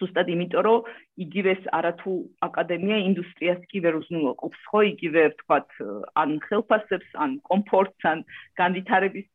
ზუსტად 0.00 0.28
იმიტომ 0.34 0.62
რომ 0.66 0.88
იგივეს 1.24 1.62
არათუ 1.78 2.14
აკადემია 2.48 2.98
ინდუსტრიას 3.08 3.62
კი 3.70 3.82
ვერ 3.84 3.98
უზრუნველყოფს 4.00 4.60
ხო? 4.70 4.80
იგივე 4.92 5.22
ვთქვათ 5.32 5.68
ან 6.22 6.36
ხელფასებს 6.46 7.08
ან 7.24 7.30
კომფორტს 7.50 8.10
ან 8.12 8.22
განვითარების 8.60 9.30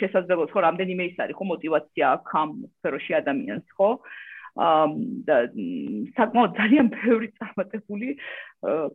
შესაძლებლობას 0.00 0.52
ხო? 0.52 0.60
რამდენიმე 0.68 1.08
ის 1.12 1.16
არის 1.24 1.38
ხო? 1.38 1.48
мотиваცია 1.54 2.04
აქვს 2.16 2.36
ამ 2.42 2.50
სფეროში 2.76 3.12
ადამიანს 3.22 3.78
ხო? 3.78 3.90
და 4.52 5.36
საკმაოდ 6.16 6.52
ძალიან 6.60 6.88
ბევრი 6.92 7.28
წარმატებული 7.40 8.08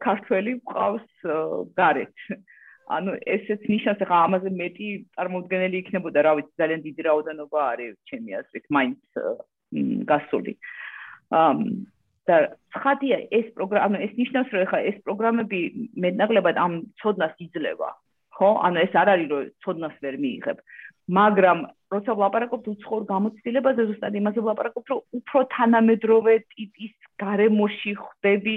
ქართველი 0.05 0.51
ყავს 0.69 1.09
გარეთ 1.79 2.13
ანუ 2.87 3.17
ესეც 3.35 3.65
ნიშანს 3.67 4.03
ახლა 4.05 4.19
ამაზე 4.27 4.49
მეტი 4.61 4.89
წარმოუდგენელი 5.17 5.79
იქნებოდა 5.81 6.23
რა 6.23 6.33
ვიცი 6.39 6.53
ძალიან 6.61 6.81
დიდი 6.85 7.01
რაოდენობა 7.09 7.59
არის 7.73 7.95
ჩემი 8.11 8.37
აზრით 8.39 8.65
მაინც 8.77 8.99
გასული. 10.11 10.53
ამ 11.31 11.87
და 12.27 12.35
ხადია 12.75 13.17
ეს 13.31 13.47
პროგრამა 13.55 13.97
ეს 14.03 14.13
ნიშნავს 14.19 14.49
რომ 14.51 14.67
ხა 14.71 14.79
ეს 14.91 14.97
პროგრამები 15.07 15.59
მეტნაკლებად 16.03 16.55
ამ 16.59 16.73
ცოდნას 16.99 17.35
იძლევა. 17.45 17.89
ხო? 18.35 18.49
ანუ 18.67 18.77
ეს 18.85 18.93
არ 19.01 19.07
არის 19.15 19.27
რომ 19.31 19.43
ცოდნას 19.63 19.95
ვერ 20.03 20.15
მიიღებ. 20.23 20.57
მაგრამ 21.07 21.59
როცა 21.93 22.11
ვლაპარაკობთ 22.19 22.65
უცხოურ 22.67 23.03
გამოცდილებაზე, 23.11 23.81
ზუსტად 23.89 24.15
იმაზე 24.19 24.39
ვლაპარაკობთ, 24.43 24.87
რომ 24.91 24.99
უფრო 25.19 25.39
თანამედროვე 25.55 26.33
ტიპის 26.51 26.93
გარემოში 27.23 27.93
ხდები, 27.95 28.55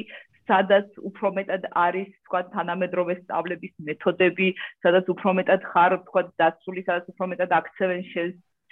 სადაც 0.51 0.89
უფრო 0.99 1.29
მეტად 1.39 1.63
არის, 1.87 2.11
თქვა, 2.27 2.41
თანამედროვე 2.55 3.15
სწავლების 3.23 3.75
მეთოდები, 3.87 4.49
სადაც 4.83 5.07
უფრო 5.15 5.31
მეტად 5.39 5.61
ხარ, 5.71 5.93
თქვა, 6.11 6.23
დაცული, 6.43 6.83
სადაც 6.91 7.07
უფრო 7.15 7.25
მეტად 7.33 7.51
აქცევენ 7.61 8.03
შენ 8.11 8.29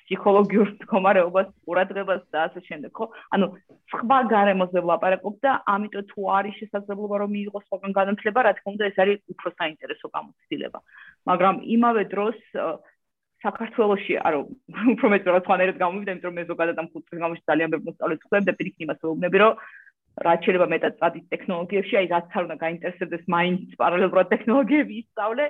ფსიქოლოგიურ 0.08 0.68
მდგომარეობას, 0.72 1.48
ყურადღებას 1.68 2.22
და 2.32 2.44
ასე 2.48 2.60
შემდეგ, 2.64 2.92
ხო? 2.96 3.06
ანუ 3.36 3.46
სხვა 3.92 4.18
გარემოზე 4.32 4.80
ვლაპარაკობ 4.80 5.34
და 5.44 5.52
ამიტომ 5.68 6.06
თუ 6.08 6.20
არის 6.32 6.54
შესაძლებლობა 6.64 7.16
რომ 7.20 7.30
მიიღოს 7.36 7.64
სხვაგან 7.68 7.92
განათლება, 7.98 8.40
რა 8.48 8.52
თქმა 8.56 8.72
უნდა, 8.72 8.84
ეს 8.88 8.96
არის 9.04 9.18
უფრო 9.36 9.48
საინტერესო 9.60 10.06
გამოცდილება. 10.16 10.78
მაგრამ 11.28 11.54
იმავე 11.76 12.02
დროს 12.08 12.38
საქართველოსი, 13.44 14.14
არო, 14.24 14.40
უფრო 14.96 15.06
მეტად 15.12 15.44
სხვანაირად 15.44 15.76
გამოვიდა, 15.78 16.10
იმიტომ 16.16 16.28
რომ 16.32 16.38
მე 16.40 16.44
ზოგადად 16.48 16.80
ამ 16.82 16.88
ხუთი 16.90 17.20
გამოში 17.22 17.42
ძალიან 17.46 17.68
ბევრი 17.70 17.86
მოსწავლეს 17.88 18.22
ვხვდები 18.24 18.48
და 18.48 18.54
პირიქით 18.58 18.84
იმას 18.88 18.98
ვეუბნები, 19.04 19.38
რომ 19.44 19.52
რა 20.26 20.32
შეიძლება 20.42 20.66
მეტად 20.74 20.94
წადი 20.98 21.20
ტექნოლოგიებში, 21.32 21.94
აი 22.00 22.06
რაც 22.10 22.26
არ 22.34 22.46
უნდა 22.48 22.56
გაინტერესებდეს 22.64 23.24
მაინც 23.30 23.76
პარალელურად 23.78 24.26
ტექნოლოგიები 24.34 24.94
ისწავლე, 25.02 25.44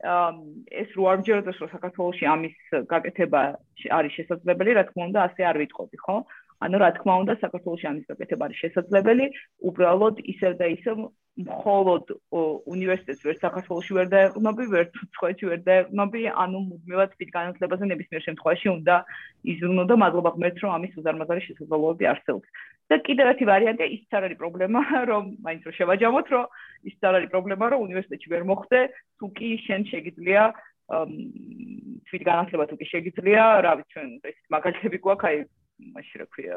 ეს 0.00 0.92
რო 0.96 1.04
არ 1.12 1.18
მჯეროდეს 1.20 1.58
რომ 1.60 1.70
საქართველოსი 1.76 2.24
ამის 2.32 2.56
გაკეთება 2.88 3.40
არის 3.92 4.12
შესაძლებელი, 4.16 4.76
რა 4.80 4.84
თქმა 4.88 5.02
უნდა, 5.10 5.20
ასე 5.28 5.42
არ 5.44 5.56
ვიტყოდი, 5.60 5.96
ხო? 6.00 6.16
ანუ 6.60 6.76
რა 6.82 6.90
თქმა 6.96 7.14
უნდა, 7.24 7.34
საქართველოსი 7.40 7.86
ამის 7.90 8.04
გაკეთება 8.10 8.46
არის 8.46 8.58
შესაძლებელი, 8.64 9.26
უბრალოდ 9.70 10.16
ისევ 10.32 10.52
და 10.60 10.66
ისევ 10.76 10.96
მხოლოდ 11.40 12.10
უნივერსიტეტს 12.74 13.24
ვერ 13.24 13.36
საქართველოსი 13.40 13.96
ვერ 13.96 14.08
დაეყნობი, 14.12 14.64
ვერ 14.74 14.84
ცხოვეთში 15.16 15.46
ვერ 15.50 15.60
დაეყნობი, 15.68 16.22
ანუ 16.44 16.58
მუდმივად 16.68 17.14
თვით 17.14 17.30
განათლებაზე 17.36 17.84
ნებისმიერ 17.92 18.22
შემთხვევაში 18.26 18.68
უნდა 18.76 18.96
იზრუნო 19.52 19.84
და 19.90 19.94
მადლობა 20.02 20.30
ღმერთს, 20.36 20.62
რომ 20.64 20.74
ამის 20.76 20.98
უზარმაზარი 21.00 21.40
შესაძლებლობები 21.48 22.10
არსებობს. 22.12 22.48
და 22.90 22.96
კიდევ 23.06 23.26
ერთი 23.30 23.44
ვარიანტია, 23.46 23.86
ის 23.86 24.02
არ 24.18 24.24
არის 24.26 24.38
პრობლემა, 24.42 24.80
რომ 25.10 25.24
მაინც 25.46 25.62
რომ 25.66 25.74
შევაჯამოთ, 25.78 26.26
რომ 26.34 26.44
ის 26.90 26.96
არ 27.06 27.14
არის 27.18 27.30
პრობლემა, 27.30 27.64
რომ 27.70 27.84
უნივერსიტეტში 27.86 28.28
ვერ 28.34 28.42
მოხდე, 28.50 28.78
თუ 29.18 29.26
კი 29.38 29.50
შენ 29.66 29.80
შეგიძლია 29.94 30.42
თვით 30.90 32.22
განათლება 32.26 32.64
თუ 32.66 32.76
კი 32.80 32.86
შეგიძლია, 32.90 33.42
რა 33.62 33.72
ვიცი, 33.78 33.90
ჩვენ 33.94 34.08
ეს 34.26 34.38
მაგალითები 34.50 34.98
გვაქვს, 35.06 35.28
აი 35.30 35.36
მაშინ 35.94 36.16
რა 36.20 36.26
ქვია, 36.34 36.56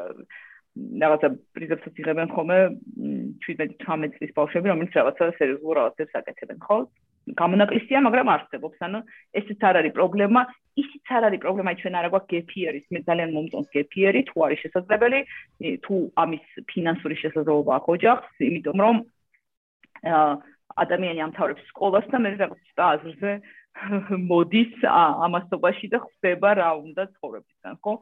რაღაცა 0.74 1.28
პრიზებსაც 1.54 1.94
იღებენ 2.02 2.28
ხოლმე 2.34 2.58
17-18 3.46 4.14
წლის 4.18 4.32
ბავშვები, 4.38 4.70
რომელიც 4.72 4.92
რაღაცა 4.98 5.28
სერიოზულ 5.38 5.76
რაღაცებს 5.78 6.16
აკეთებენ, 6.20 6.58
ხო? 6.66 6.78
გამონაკლისია, 7.24 7.98
მაგრამ 8.04 8.28
არსებობს, 8.34 8.78
ანუ 8.84 8.98
ესეც 9.38 9.60
არ 9.64 9.76
არის 9.80 9.92
პრობლემა, 9.96 10.40
ისიც 10.76 11.12
არ 11.16 11.22
არის 11.30 11.40
პრობლემა, 11.40 11.70
ჩვენ 11.80 11.94
არა 12.00 12.08
გვაქვს 12.12 12.30
გეფიერის, 12.34 12.84
მე 12.92 13.00
ძალიან 13.08 13.30
მომწონს 13.32 13.68
გეფიერი, 13.72 14.20
თუ 14.28 14.36
არის 14.44 14.58
შესაძლებელი, 14.64 15.20
თუ 15.86 15.94
ამის 16.20 16.44
ფინანსური 16.68 17.16
შესაძლებლობა 17.22 17.72
აქვს 17.78 17.92
ოჯახს, 17.94 18.32
იმიტომ 18.44 18.78
რომ 18.84 18.96
ადამიანი 20.84 21.20
ამთავრებს 21.24 21.64
სკოლას 21.70 22.06
და 22.12 22.18
მე 22.20 22.28
რაღაც 22.34 22.60
სტაჟზე 22.74 23.32
მოდის 24.30 24.84
ამასობაში 24.84 25.86
და 25.90 25.98
ხვდება 26.04 26.50
რა 26.60 26.68
უნდა 26.78 27.02
ცხოვრებისგან, 27.14 27.74
ხო? 27.82 27.92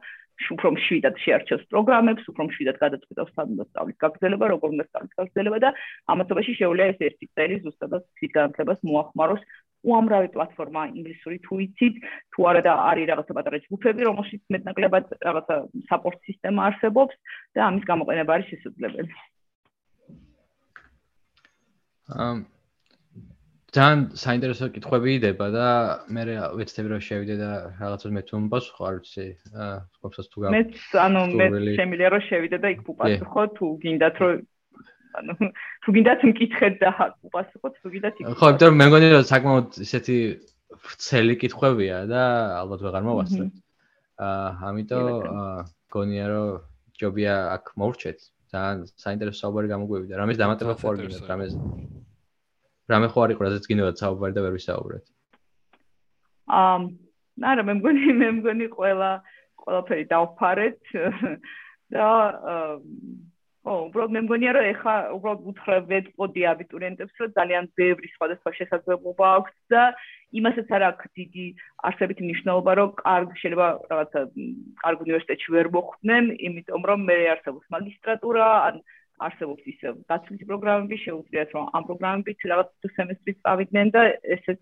უფრო 0.52 0.68
მშვიდად 0.76 1.18
შეარჩევს 1.22 1.64
პროგრამებს, 1.72 2.28
უფრო 2.32 2.42
მშვიდად 2.48 2.76
გადაწყვეტავს 2.82 3.32
სად 3.36 3.52
უნდა 3.52 3.64
სწავლის 3.68 3.98
გაგრძელება, 4.04 4.46
როგორ 4.52 4.68
უნდა 4.74 4.84
გაგრძელება 4.92 5.58
და 5.64 5.70
ამათობაში 6.12 6.52
შეუძლია 6.60 6.86
ეს 6.92 6.98
ერთი 7.08 7.26
წელი 7.36 7.56
ზუსტად 7.64 7.92
თვით 8.16 8.32
განათლებას 8.36 8.80
მოახმაროს 8.82 9.42
უამრავი 9.82 10.30
პლატფორმა 10.34 10.82
ინგლისური 10.94 11.38
თუ 11.42 11.58
იცით, 11.66 11.94
თუ 12.34 12.46
არა 12.50 12.62
და 12.66 12.72
არის 12.90 13.08
რაღაცა 13.10 13.36
პატარა 13.38 13.58
ჯგუფები, 13.66 14.06
რომელშიც 14.08 14.42
მეტნაკლებად 14.54 15.04
რაღაცა 15.26 15.56
საპორტ 15.90 16.18
სისტემა 16.30 16.70
არსებობს 16.70 17.14
და 17.58 17.66
ამის 17.66 17.84
გამოყენება 17.90 18.30
არის 18.38 18.50
შესაძლებელი. 18.52 19.14
ამ 22.12 22.46
ძალიან 23.72 24.00
საინტერესო 24.20 24.68
კითხვები 24.68 25.12
იდება 25.16 25.46
და 25.48 25.66
მე 26.12 26.22
ვეცდები 26.60 26.88
რომ 26.92 27.00
შევიდე 27.08 27.36
და 27.40 27.50
რაღაცას 27.80 28.12
მე 28.12 28.22
თუ 28.28 28.40
მპასუხო, 28.44 28.82
არ 28.84 28.94
ვიცი, 29.00 29.26
აა 29.48 29.76
ხობსაც 29.96 30.26
თუ 30.28 30.36
გავა. 30.44 30.52
მეც 30.52 30.74
ანუ 31.04 31.20
მე 31.40 31.46
შემიძლია 31.80 32.08
რომ 32.12 32.22
შევიდე 32.28 32.58
და 32.60 32.68
იქ 32.74 32.80
უპასუხო 32.92 33.42
თუ 33.56 33.66
გინდათ 33.84 34.16
რომ 34.20 34.34
ანუ 35.16 35.32
თუ 35.82 35.88
გინდათ 35.96 36.20
მკითხეთ 36.28 36.74
და 36.84 36.90
უპასუხოთ 37.32 37.72
თუ 37.80 37.88
გინდათ 37.96 38.14
იქ. 38.20 38.24
ხო, 38.36 38.46
იმიტომ 38.52 38.68
რომ 38.68 38.76
მე 38.76 38.86
მგონი 38.92 39.08
რომ 39.16 39.24
საკმაოდ 39.32 39.66
ისეთი 39.88 40.16
ცელი 41.08 41.34
კითხვებია 41.40 41.96
და 42.12 42.22
ალბათ 42.60 42.80
ვეღარ 42.84 43.02
მოვასწრებ. 43.08 43.50
აა 44.20 44.48
ამიტომ 44.68 45.06
გონია 45.96 46.26
რომ 46.28 46.48
ჯობია 47.00 47.34
აქ 47.56 47.64
მოვრჩეთ. 47.80 48.18
ძალიან 48.52 48.78
საინტერესო 49.00 49.38
საუბარი 49.48 49.68
გამოგვივიდა. 49.72 50.20
რამეს 50.20 50.36
დამატება 50.36 50.76
ხო 50.76 50.86
არ 50.92 50.96
გინდათ? 51.08 51.24
რამეს 51.32 51.52
რამე 52.90 53.06
ხო 53.12 53.18
არის, 53.26 53.38
რაზეც 53.46 53.64
გინდათ 53.70 54.02
საუბარი 54.02 54.34
და 54.36 54.44
ვერ 54.46 54.54
ვისაუბრეთ. 54.58 55.04
აა, 56.52 56.78
არა, 57.52 57.62
მე 57.68 57.74
მგონი, 57.78 58.02
მე 58.20 58.28
მგონი 58.42 58.66
ყველა 58.74 59.10
ყველაფერი 59.62 60.04
დავფარეთ 60.10 60.80
და 61.94 62.08
ო, 63.62 63.72
უბრალოდ 63.86 64.14
მე 64.16 64.20
მგონია 64.26 64.52
რომ 64.56 64.64
ეხა 64.72 64.94
უბრალოდ 65.14 65.42
უთხრევთ 65.52 66.06
პოდი 66.18 66.42
აბიტურიენტებს 66.50 67.20
რომ 67.22 67.34
ძალიან 67.38 67.68
ბევრი 67.78 68.08
სხვადასხვა 68.10 68.50
შესაძლებლობა 68.58 69.26
აქვს 69.38 69.54
და 69.70 69.82
იმასაც 70.40 70.72
არ 70.74 70.82
აქვს 70.88 71.12
დიდი 71.20 71.46
არსებითი 71.86 72.26
მნიშვნელობა 72.26 72.72
რომ 72.80 72.90
კარგ 72.98 73.28
შეიძლება 73.38 73.68
რაღაცა 73.92 74.20
კარგ 74.82 74.98
უნივერსიტეტში 75.06 75.48
ვერ 75.54 75.66
მოხვდნენ, 75.78 76.24
იმიტომ 76.48 76.82
რომ 76.90 77.06
მე 77.06 77.16
არსებობს 77.36 77.66
მაგისტრატურა, 77.76 78.46
ან 78.66 78.74
არსებობს 79.26 79.64
ისე 79.72 79.94
დაცვის 80.10 80.42
პროგრამები, 80.50 80.96
შეუძლიათ 81.06 81.50
რომ 81.56 81.64
ამ 81.76 81.82
პროგრამებით 81.88 82.38
რაღაც 82.52 82.68
სემესტრით 82.96 83.38
წავიდნენ 83.46 83.86
და 83.96 84.02
ესეც 84.36 84.60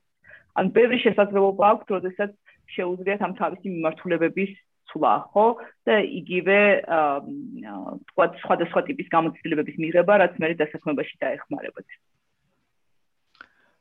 ან 0.60 0.72
ბევრი 0.76 0.98
შესაძლებლობა 1.04 1.64
აქვს, 1.72 1.86
როდესაც 1.96 2.30
შეუძლიათ 2.74 3.20
ამ 3.26 3.32
თავისი 3.40 3.66
მიმართულებების 3.74 4.52
ცვლა, 4.90 5.14
ხო? 5.32 5.46
და 5.86 5.94
იგივე 6.02 6.58
აა 6.98 8.26
სხვადასხვა 8.42 8.80
ტიპის 8.90 9.08
გამოცდილებების 9.14 9.76
მიღება, 9.82 10.12
რაც 10.22 10.32
მე 10.42 10.54
დასაქმებაში 10.58 11.14
დაეხმარებათ. 11.22 11.88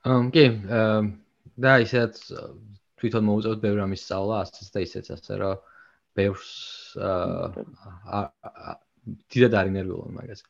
ამ 0.06 0.26
კი, 0.32 0.46
და 1.60 1.72
ისეც 1.84 2.16
თვითონ 3.00 3.24
მოუწევთ 3.30 3.60
ბევრ 3.66 3.78
ამის 3.84 4.02
სწავლა, 4.06 4.36
ასეც 4.46 4.68
და 4.74 4.80
ისეც 4.86 5.06
ასე 5.18 5.34
რომ 5.42 5.56
ბევრს 6.16 6.50
აა 7.00 8.22
დიდად 9.34 9.54
არ 9.60 9.70
ინერვიულობ 9.74 10.12
მაგას. 10.14 10.42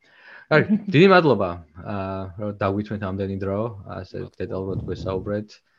აი, 0.49 0.61
დიდი 0.89 1.07
მადლობა 1.13 1.49
აა 1.93 2.21
რომ 2.41 2.53
დაგვითმეთ 2.61 3.03
ამდენი 3.09 3.35
დრო, 3.41 3.59
ასე 3.95 4.17
დეტალურად 4.41 4.79
გვესაუბრეთ. 4.87 5.49
აა 5.53 5.69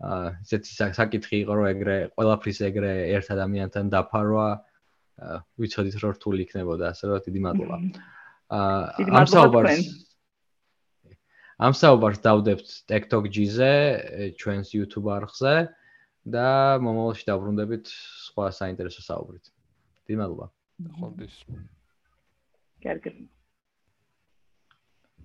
აა 0.00 0.28
ესეთი 0.40 0.70
საკითხი 0.96 1.36
იყო 1.44 1.52
რომ 1.60 1.66
ეგრე 1.70 1.96
ყველაფრის 2.16 2.58
ეგრე 2.68 2.92
ერთ 3.16 3.26
ადამიანთან 3.36 3.90
დაფარვა 3.92 4.46
ვიცოდით 5.60 5.96
რომ 6.00 6.14
რთული 6.16 6.46
იქნებოდა 6.48 6.84
ასე 6.88 7.10
რომ 7.10 7.24
დიდი 7.26 7.40
მადლობა. 7.46 7.76
აა 8.56 9.10
ამ 9.20 9.26
საუბარს 9.28 9.90
ამ 11.60 11.74
საუბარს 11.76 12.22
დავდებთ 12.24 12.68
TikTok 12.88 13.28
G-ზე 13.28 13.74
ჩვენს 14.40 14.72
YouTube 14.72 15.12
არხზე 15.12 15.54
და 16.24 16.48
მომავალში 16.80 17.24
დაბრუნდებით 17.28 17.92
სხვა 18.30 18.48
საინტერესო 18.56 19.04
საუბრით. 19.04 19.44
დიდი 20.08 20.16
მადლობა. 20.22 20.46
ხონდის. 20.96 21.36
კარგი. 22.80 23.12